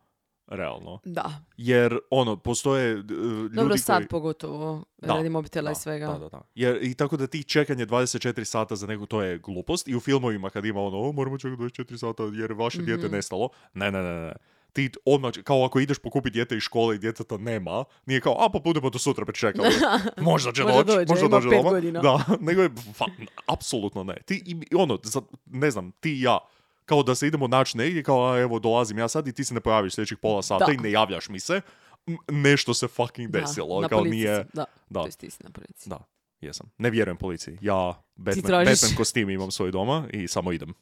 Realno. 0.49 0.99
Da. 1.05 1.30
Jer, 1.57 1.99
ono, 2.11 2.36
postoje 2.36 2.94
uh, 2.94 3.01
ljudi 3.01 3.57
Dobro, 3.57 3.76
sad 3.76 3.97
koji... 3.97 4.09
pogotovo, 4.09 4.84
Da, 4.99 5.07
radi 5.09 5.28
mobitela 5.28 5.64
da, 5.64 5.72
i 5.72 5.74
svega. 5.74 6.07
Da, 6.07 6.18
da, 6.18 6.28
da. 6.28 6.40
Jer, 6.55 6.78
I 6.82 6.94
tako 6.94 7.16
da 7.16 7.26
ti 7.26 7.44
čekanje 7.44 7.86
24 7.86 8.44
sata 8.44 8.76
za 8.76 8.86
nekog, 8.86 9.09
to 9.09 9.22
je 9.22 9.38
glupost. 9.38 9.88
I 9.88 9.97
u 9.97 10.01
filmovima 10.01 10.51
kad 10.51 10.64
ima 10.64 10.80
ono, 10.80 10.99
o, 10.99 11.12
moramo 11.12 11.38
čekati 11.38 11.62
24 11.62 11.97
sata 11.99 12.22
jer 12.24 12.51
je 12.51 12.57
vaše 12.57 12.78
dijete 12.78 13.07
Mhm. 13.07 13.14
nestalo. 13.14 13.49
Ne, 13.74 13.90
ne, 13.92 14.03
ne, 14.03 14.20
ne. 14.20 14.32
Ti 14.72 14.90
odmah, 15.05 15.32
kao 15.34 15.64
ako 15.64 15.80
ideš 15.80 15.99
pokupiti 15.99 16.32
dijete 16.32 16.57
iz 16.57 16.62
škole 16.62 16.94
i 16.94 16.99
djeteta 16.99 17.36
nema, 17.36 17.84
nije 18.07 18.20
kao, 18.20 18.36
a 18.38 18.49
pa 18.49 18.59
budemo 18.61 18.90
do 18.90 18.99
sutra 18.99 19.24
pričekali. 19.24 19.68
Možda 20.20 20.53
će 20.53 20.62
Možda 20.62 20.82
doći, 20.84 21.07
možda 21.09 21.28
dođe 21.28 21.49
doma. 21.49 21.70
godina. 21.70 22.01
Da, 22.01 22.24
nego 22.40 22.62
je, 22.62 22.70
apsolutno 23.47 24.05
ne. 24.05 24.16
Ti, 24.16 24.42
ono, 24.74 24.99
za- 25.03 25.20
ne 25.47 25.70
znam, 25.70 25.92
ti 25.92 26.11
i 26.12 26.22
ja, 26.22 26.38
kao 26.87 27.03
da 27.03 27.14
se 27.14 27.26
idemo 27.26 27.47
naći 27.49 27.78
negdje, 27.78 28.03
kao 28.03 28.24
a, 28.24 28.39
evo 28.39 28.59
dolazim 28.59 28.99
ja 28.99 29.09
sad 29.09 29.28
i 29.28 29.32
ti 29.32 29.45
se 29.45 29.55
ne 29.55 29.61
pojaviš 29.61 29.95
sljedećih 29.95 30.18
pola 30.18 30.43
sata 30.43 30.64
Da. 30.66 30.72
i 30.72 30.76
ne 30.76 30.91
javljaš 30.91 31.28
mi 31.28 31.41
se, 31.41 31.61
nešto 32.28 32.74
se 32.74 32.89
fucking 32.89 33.30
Da, 33.30 33.41
desilo. 33.41 33.80
na 33.80 33.89
kao 33.89 33.99
policiji 33.99 34.18
nije, 34.18 34.45
Da, 34.53 34.64
da. 34.91 35.03
to 35.03 35.09
ti 35.11 35.30
si 35.30 35.45
na 35.45 35.51
policiji. 35.51 35.91
da, 35.91 35.99
jesam. 36.41 36.70
Ne 36.78 36.91
vjerujem 36.91 37.16
policiji. 37.16 37.59
Ja 37.61 38.03
Batman, 38.16 38.45
tražiš. 38.45 38.70
Batman 38.72 38.97
kostim 38.97 39.30
imam 39.30 39.51
svoj 39.51 39.70
doma 39.70 40.07
i 40.12 40.28
samo 40.28 40.53
idem. 40.53 40.74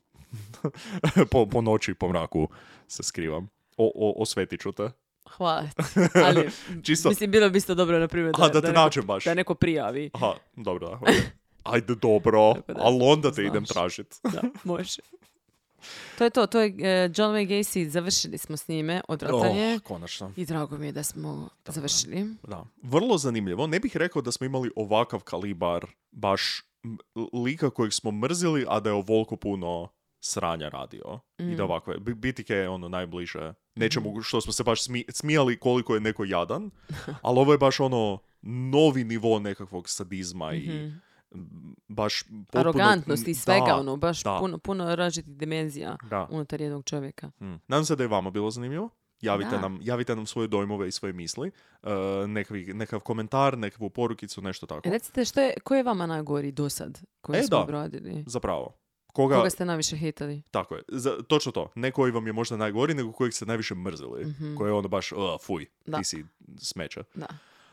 po, 1.30 1.46
po 1.46 1.60
noći, 1.60 1.94
po 1.94 2.08
mraku 2.08 2.48
se 2.88 3.02
skrivam. 3.02 3.48
O, 3.76 3.92
o, 3.96 4.22
osvetit 4.22 4.60
ću 4.60 4.72
te. 4.72 4.90
Hvala. 5.28 5.68
Ali, 6.26 6.48
Čisto- 6.82 7.08
mislim, 7.08 7.30
bilo 7.30 7.50
bi 7.50 7.58
isto 7.58 7.74
dobro, 7.74 7.98
na 7.98 8.08
primjer, 8.08 8.34
A, 8.34 8.48
da 8.48 8.60
te 8.60 8.66
neko- 8.68 8.72
nađem 8.74 9.06
baš. 9.06 9.24
Da 9.24 9.34
neko 9.34 9.54
prijavi. 9.54 10.10
Aha, 10.14 10.32
dobro, 10.54 10.88
da. 10.88 10.94
okej. 10.94 11.14
Ajde, 11.62 11.94
dobro, 11.94 12.54
da, 12.68 12.74
ali 12.76 12.98
onda 13.02 13.32
te 13.32 13.42
idem 13.42 13.64
tražit. 13.64 14.14
Da, 14.24 14.42
može. 14.64 15.02
To 16.18 16.24
je 16.24 16.30
to, 16.30 16.46
to 16.46 16.60
je 16.60 16.66
eh, 16.68 16.74
John 17.08 17.30
Wayne 17.30 17.48
Gacy, 17.48 17.86
završili 17.86 18.38
smo 18.38 18.56
s 18.56 18.68
njime 18.68 19.00
odvratanje. 19.08 19.74
Oh, 19.74 19.80
konačno. 19.82 20.32
I 20.36 20.46
drago 20.46 20.78
mi 20.78 20.86
je 20.86 20.92
da 20.92 21.02
smo 21.02 21.48
završili. 21.66 22.26
Da. 22.42 22.64
Vrlo 22.82 23.18
zanimljivo. 23.18 23.66
Ne 23.66 23.80
bih 23.80 23.96
rekao 23.96 24.22
da 24.22 24.32
smo 24.32 24.46
imali 24.46 24.70
ovakav 24.76 25.20
kalibar 25.20 25.86
baš 26.12 26.62
lika 27.34 27.70
kojeg 27.70 27.92
smo 27.92 28.10
mrzili, 28.12 28.66
a 28.68 28.80
da 28.80 28.88
je 28.88 28.94
ovoliko 28.94 29.36
puno 29.36 29.88
sranja 30.20 30.68
radio. 30.68 31.20
I 31.38 31.42
Mm. 31.42 31.56
da 31.56 31.64
ovakve. 31.64 31.94
B- 31.96 32.14
BTK 32.14 32.50
je 32.50 32.68
ono 32.68 32.88
najbliže 32.88 33.54
nečemu 33.74 34.22
što 34.22 34.40
smo 34.40 34.52
se 34.52 34.64
baš 34.64 34.80
smi- 34.80 35.04
smijali 35.10 35.58
koliko 35.58 35.94
je 35.94 36.00
neko 36.00 36.24
jadan, 36.24 36.70
ali 37.22 37.38
ovo 37.38 37.52
je 37.52 37.58
baš 37.58 37.80
ono 37.80 38.18
novi 38.42 39.04
nivo 39.04 39.38
nekakvog 39.38 39.88
sadizma 39.88 40.52
i 40.52 40.58
Mhm. 40.60 40.88
Baš 41.88 42.22
potpuno... 42.22 42.60
Arogantnosti 42.60 43.30
i 43.30 43.34
svega, 43.34 43.64
Da, 43.66 43.76
ono, 43.76 43.96
baš 43.96 44.22
da. 44.22 44.36
puno, 44.40 44.58
puno 44.58 44.94
različitih 44.94 45.36
dimenzija 45.36 45.96
Da. 46.02 46.28
unutar 46.30 46.60
jednog 46.60 46.84
čovjeka. 46.84 47.30
Hmm. 47.38 47.60
Nadam 47.68 47.84
se 47.84 47.96
da 47.96 48.02
je 48.02 48.08
vama 48.08 48.30
bilo 48.30 48.50
zanimljivo. 48.50 48.88
Javite, 49.20 49.50
Da. 49.50 49.60
nam, 49.60 49.78
javite 49.82 50.16
nam 50.16 50.26
svoje 50.26 50.48
dojmove 50.48 50.88
i 50.88 50.92
svoje 50.92 51.12
misli. 51.12 51.50
Uh, 51.82 51.88
nekakvi- 52.26 52.74
nekav 52.74 53.00
komentar, 53.00 53.58
nekakvu 53.58 53.90
porukicu, 53.90 54.42
nešto 54.42 54.66
tako. 54.66 54.88
E, 54.88 54.90
recite, 54.90 55.24
što 55.24 55.40
je, 55.40 55.54
ko 55.60 55.74
je 55.74 55.82
vama 55.82 56.06
najgori 56.06 56.52
do 56.52 56.68
sad 56.68 57.00
koji 57.20 57.38
E, 57.38 57.42
smo 57.42 57.48
da. 57.50 57.62
obradili? 57.62 58.24
Zapravo. 58.26 58.72
Koga, 59.06 59.36
Koga 59.36 59.50
ste 59.50 59.64
najviše 59.64 59.96
hitali? 59.96 60.42
Tako 60.50 60.74
je. 60.74 60.82
Za, 60.88 61.22
točno 61.22 61.52
to. 61.52 61.70
Ne 61.74 61.90
koji 61.90 62.12
vam 62.12 62.26
je 62.26 62.32
možda 62.32 62.56
najgori, 62.56 62.94
nego 62.94 63.12
kojeg 63.12 63.32
ste 63.32 63.46
najviše 63.46 63.74
mrzili. 63.74 64.24
Mhm. 64.24 64.54
Koji 64.54 64.68
je 64.68 64.72
ono 64.72 64.88
baš, 64.88 65.12
uh, 65.12 65.18
fuj, 65.40 65.66
Da. 65.86 65.98
ti 65.98 66.04
si 66.04 66.24
smeće. 66.58 67.02
Da. 67.14 67.26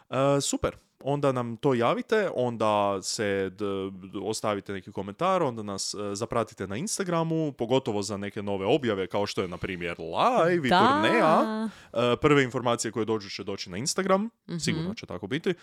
Uh, 0.09 0.16
super. 0.41 0.76
Onda 1.04 1.32
nam 1.32 1.58
to 1.58 1.74
javite, 1.74 2.30
onda 2.36 2.99
se 3.02 3.24
d- 3.49 3.66
d- 3.91 4.20
ostavite 4.22 4.74
neki 4.74 4.91
komentar, 4.91 5.43
onda 5.43 5.64
nas 5.64 5.93
e, 5.93 6.16
zapratite 6.16 6.68
na 6.68 6.78
Instagramu, 6.78 7.52
pogotovo 7.52 8.02
za 8.02 8.18
neke 8.18 8.41
nove 8.43 8.66
objave, 8.66 9.08
kao 9.08 9.26
što 9.26 9.41
je, 9.41 9.47
na 9.47 9.58
primjer, 9.58 9.95
live 9.99 10.68
i 10.68 10.72
turneja. 10.72 11.70
E, 11.93 12.16
Prve 12.18 12.43
informacije 12.43 12.91
koje 12.91 13.06
dođu 13.06 13.30
će 13.30 13.43
doći 13.43 13.70
na 13.70 13.78
Instagram, 13.78 14.30
sigurno 14.60 14.93
će 14.93 15.06
tako 15.06 15.28
biti. 15.28 15.49
E, 15.49 15.56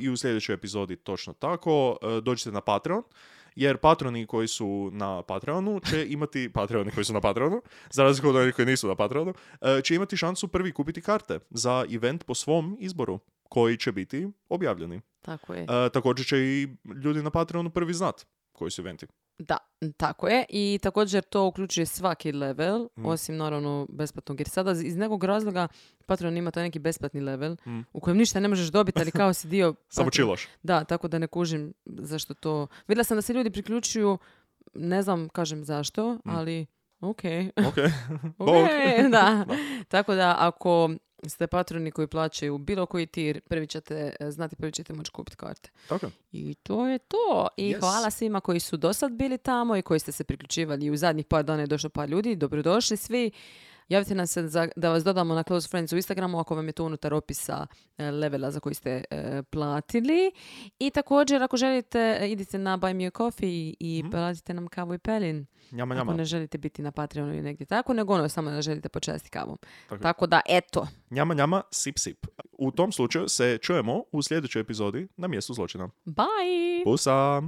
I 0.00 0.08
u 0.08 0.16
sljedećoj 0.16 0.54
epizodi 0.54 0.96
točno 0.96 1.32
tako. 1.32 1.96
E, 2.02 2.20
Dođite 2.20 2.52
na 2.52 2.60
Patreon, 2.60 3.02
jer 3.56 3.76
patroni 3.76 4.26
koji 4.26 4.48
su 4.48 4.90
na 4.92 5.22
Patreonu 5.22 5.80
će 5.80 6.06
imati, 6.14 6.50
patroni 6.52 6.90
koji 6.90 7.04
su 7.04 7.12
na 7.12 7.20
Patreonu, 7.20 7.62
za 7.90 8.02
razliku 8.02 8.28
od 8.28 8.36
onih 8.36 8.54
koji 8.54 8.66
nisu 8.66 8.88
na 8.88 8.94
Patreonu, 8.94 9.34
e, 9.60 9.80
će 9.82 9.94
imati 9.94 10.16
šansu 10.16 10.48
prvi 10.48 10.72
kupiti 10.72 11.02
karte 11.02 11.38
za 11.50 11.84
event 11.90 12.24
po 12.24 12.34
svom 12.34 12.76
izboru, 12.80 13.18
koji 13.48 13.76
će 13.76 13.92
biti 13.92 14.28
objavljeni. 14.48 15.00
Tako 15.22 15.54
je. 15.54 15.62
E, 15.62 15.66
također 15.92 16.26
će 16.26 16.38
i 16.38 16.68
ljudi 17.04 17.22
na 17.22 17.30
Patreonu 17.30 17.70
prvi 17.70 17.94
znat 17.94 18.26
koji 18.52 18.70
su 18.70 18.82
eventi. 18.82 19.06
Da, 19.38 19.56
tako 19.96 20.28
je. 20.28 20.44
I 20.48 20.78
također 20.82 21.22
to 21.22 21.46
uključuje 21.46 21.86
svaki 21.86 22.32
level, 22.32 22.88
Mm. 22.96 23.06
osim 23.06 23.36
naravno 23.36 23.86
besplatnog. 23.90 24.40
Jer 24.40 24.48
sada 24.48 24.70
iz 24.72 24.96
nekog 24.96 25.24
razloga 25.24 25.68
Patreon 26.06 26.36
ima 26.36 26.50
taj 26.50 26.62
neki 26.62 26.78
besplatni 26.78 27.20
level 27.20 27.56
Mm. 27.66 27.80
u 27.92 28.00
kojem 28.00 28.16
ništa 28.16 28.40
ne 28.40 28.48
možeš 28.48 28.68
dobiti, 28.68 29.00
ali 29.00 29.10
kao 29.10 29.32
si 29.32 29.48
dio... 29.48 29.74
Samo 29.88 30.10
čiloš. 30.10 30.48
Da, 30.62 30.84
tako 30.84 31.08
da 31.08 31.18
ne 31.18 31.26
kužim 31.26 31.72
zašto 31.86 32.34
to... 32.34 32.66
Vidjela 32.88 33.04
sam 33.04 33.16
da 33.16 33.22
se 33.22 33.32
ljudi 33.32 33.50
priključuju, 33.50 34.18
ne 34.74 35.02
znam, 35.02 35.28
kažem 35.28 35.64
zašto, 35.64 36.14
Mm. 36.14 36.18
ali 36.26 36.66
ok. 37.00 37.20
Ok. 37.58 37.76
ok, 38.38 38.46
Bog. 38.46 39.10
da. 39.10 39.44
Tako 39.88 40.14
da 40.14 40.36
ako 40.38 40.90
ste 41.26 41.46
patroni 41.46 41.90
koji 41.90 42.06
plaćaju 42.06 42.58
bilo 42.58 42.86
koji 42.86 43.06
tir, 43.06 43.40
prvi 43.40 43.66
ćete 43.66 44.12
e, 44.20 44.30
znati, 44.30 44.56
prvi 44.56 44.72
ćete 44.72 44.92
moći 44.92 45.10
kupiti 45.10 45.36
karte. 45.36 45.70
Tako. 45.88 46.10
I 46.32 46.54
to 46.54 46.86
je 46.86 46.98
to. 46.98 47.48
I 47.56 47.74
Yes. 47.74 47.80
hvala 47.80 48.10
svima 48.10 48.40
koji 48.40 48.60
su 48.60 48.76
do 48.76 48.92
sad 48.92 49.12
bili 49.12 49.38
tamo 49.38 49.76
i 49.76 49.82
koji 49.82 50.00
ste 50.00 50.12
se 50.12 50.24
priključivali. 50.24 50.86
I 50.86 50.90
u 50.90 50.96
zadnjih 50.96 51.26
par 51.26 51.44
dana 51.44 51.60
je 51.60 51.66
došlo 51.66 51.90
par 51.90 52.08
ljudi. 52.08 52.36
Dobrodošli 52.36 52.96
svi. 52.96 53.30
Javite 53.88 54.14
nam 54.14 54.26
se 54.26 54.48
za, 54.48 54.68
da 54.76 54.90
vas 54.90 55.04
dodamo 55.04 55.34
na 55.34 55.42
Close 55.42 55.68
Friends 55.68 55.92
u 55.92 55.96
Instagramu 55.96 56.38
ako 56.38 56.54
vam 56.54 56.66
je 56.66 56.72
to 56.72 56.84
unutar 56.84 57.14
opisa 57.14 57.66
e, 57.98 58.10
levela 58.10 58.50
za 58.50 58.60
koji 58.60 58.74
ste 58.74 59.04
e, 59.10 59.42
platili. 59.42 60.32
I 60.78 60.90
također 60.90 61.42
ako 61.42 61.56
želite 61.56 62.18
e, 62.20 62.30
idite 62.30 62.58
na 62.58 62.78
Buy 62.78 62.94
Me 62.94 63.06
a 63.06 63.10
Coffee 63.10 63.74
i 63.80 64.04
platite 64.10 64.54
nam 64.54 64.68
kavu 64.68 64.94
i 64.94 64.98
pelin. 64.98 65.46
Njama, 65.72 65.94
Ako 65.94 65.98
njama. 66.04 66.14
ne 66.14 66.24
želite 66.24 66.58
biti 66.58 66.82
na 66.82 66.90
Patreonu 66.92 67.32
ili 67.32 67.42
negdje 67.42 67.66
tako, 67.66 67.92
nego 67.92 68.14
ono 68.14 68.28
samo 68.28 68.50
da 68.50 68.62
želite 68.62 68.88
počasti 68.88 69.30
kavom. 69.30 69.58
Tako. 69.88 70.02
Tako 70.02 70.26
da, 70.26 70.40
eto. 70.48 70.86
Njama, 71.10 71.34
njama, 71.34 71.62
sip, 71.70 71.98
sip. 71.98 72.26
U 72.52 72.70
tom 72.70 72.92
slučaju 72.92 73.28
se 73.28 73.58
čujemo 73.62 74.02
u 74.12 74.22
sljedećoj 74.22 74.60
epizodi 74.60 75.08
na 75.16 75.28
mjestu 75.28 75.54
zločina. 75.54 75.88
Bye! 76.06 76.84
Pusa! 76.84 77.42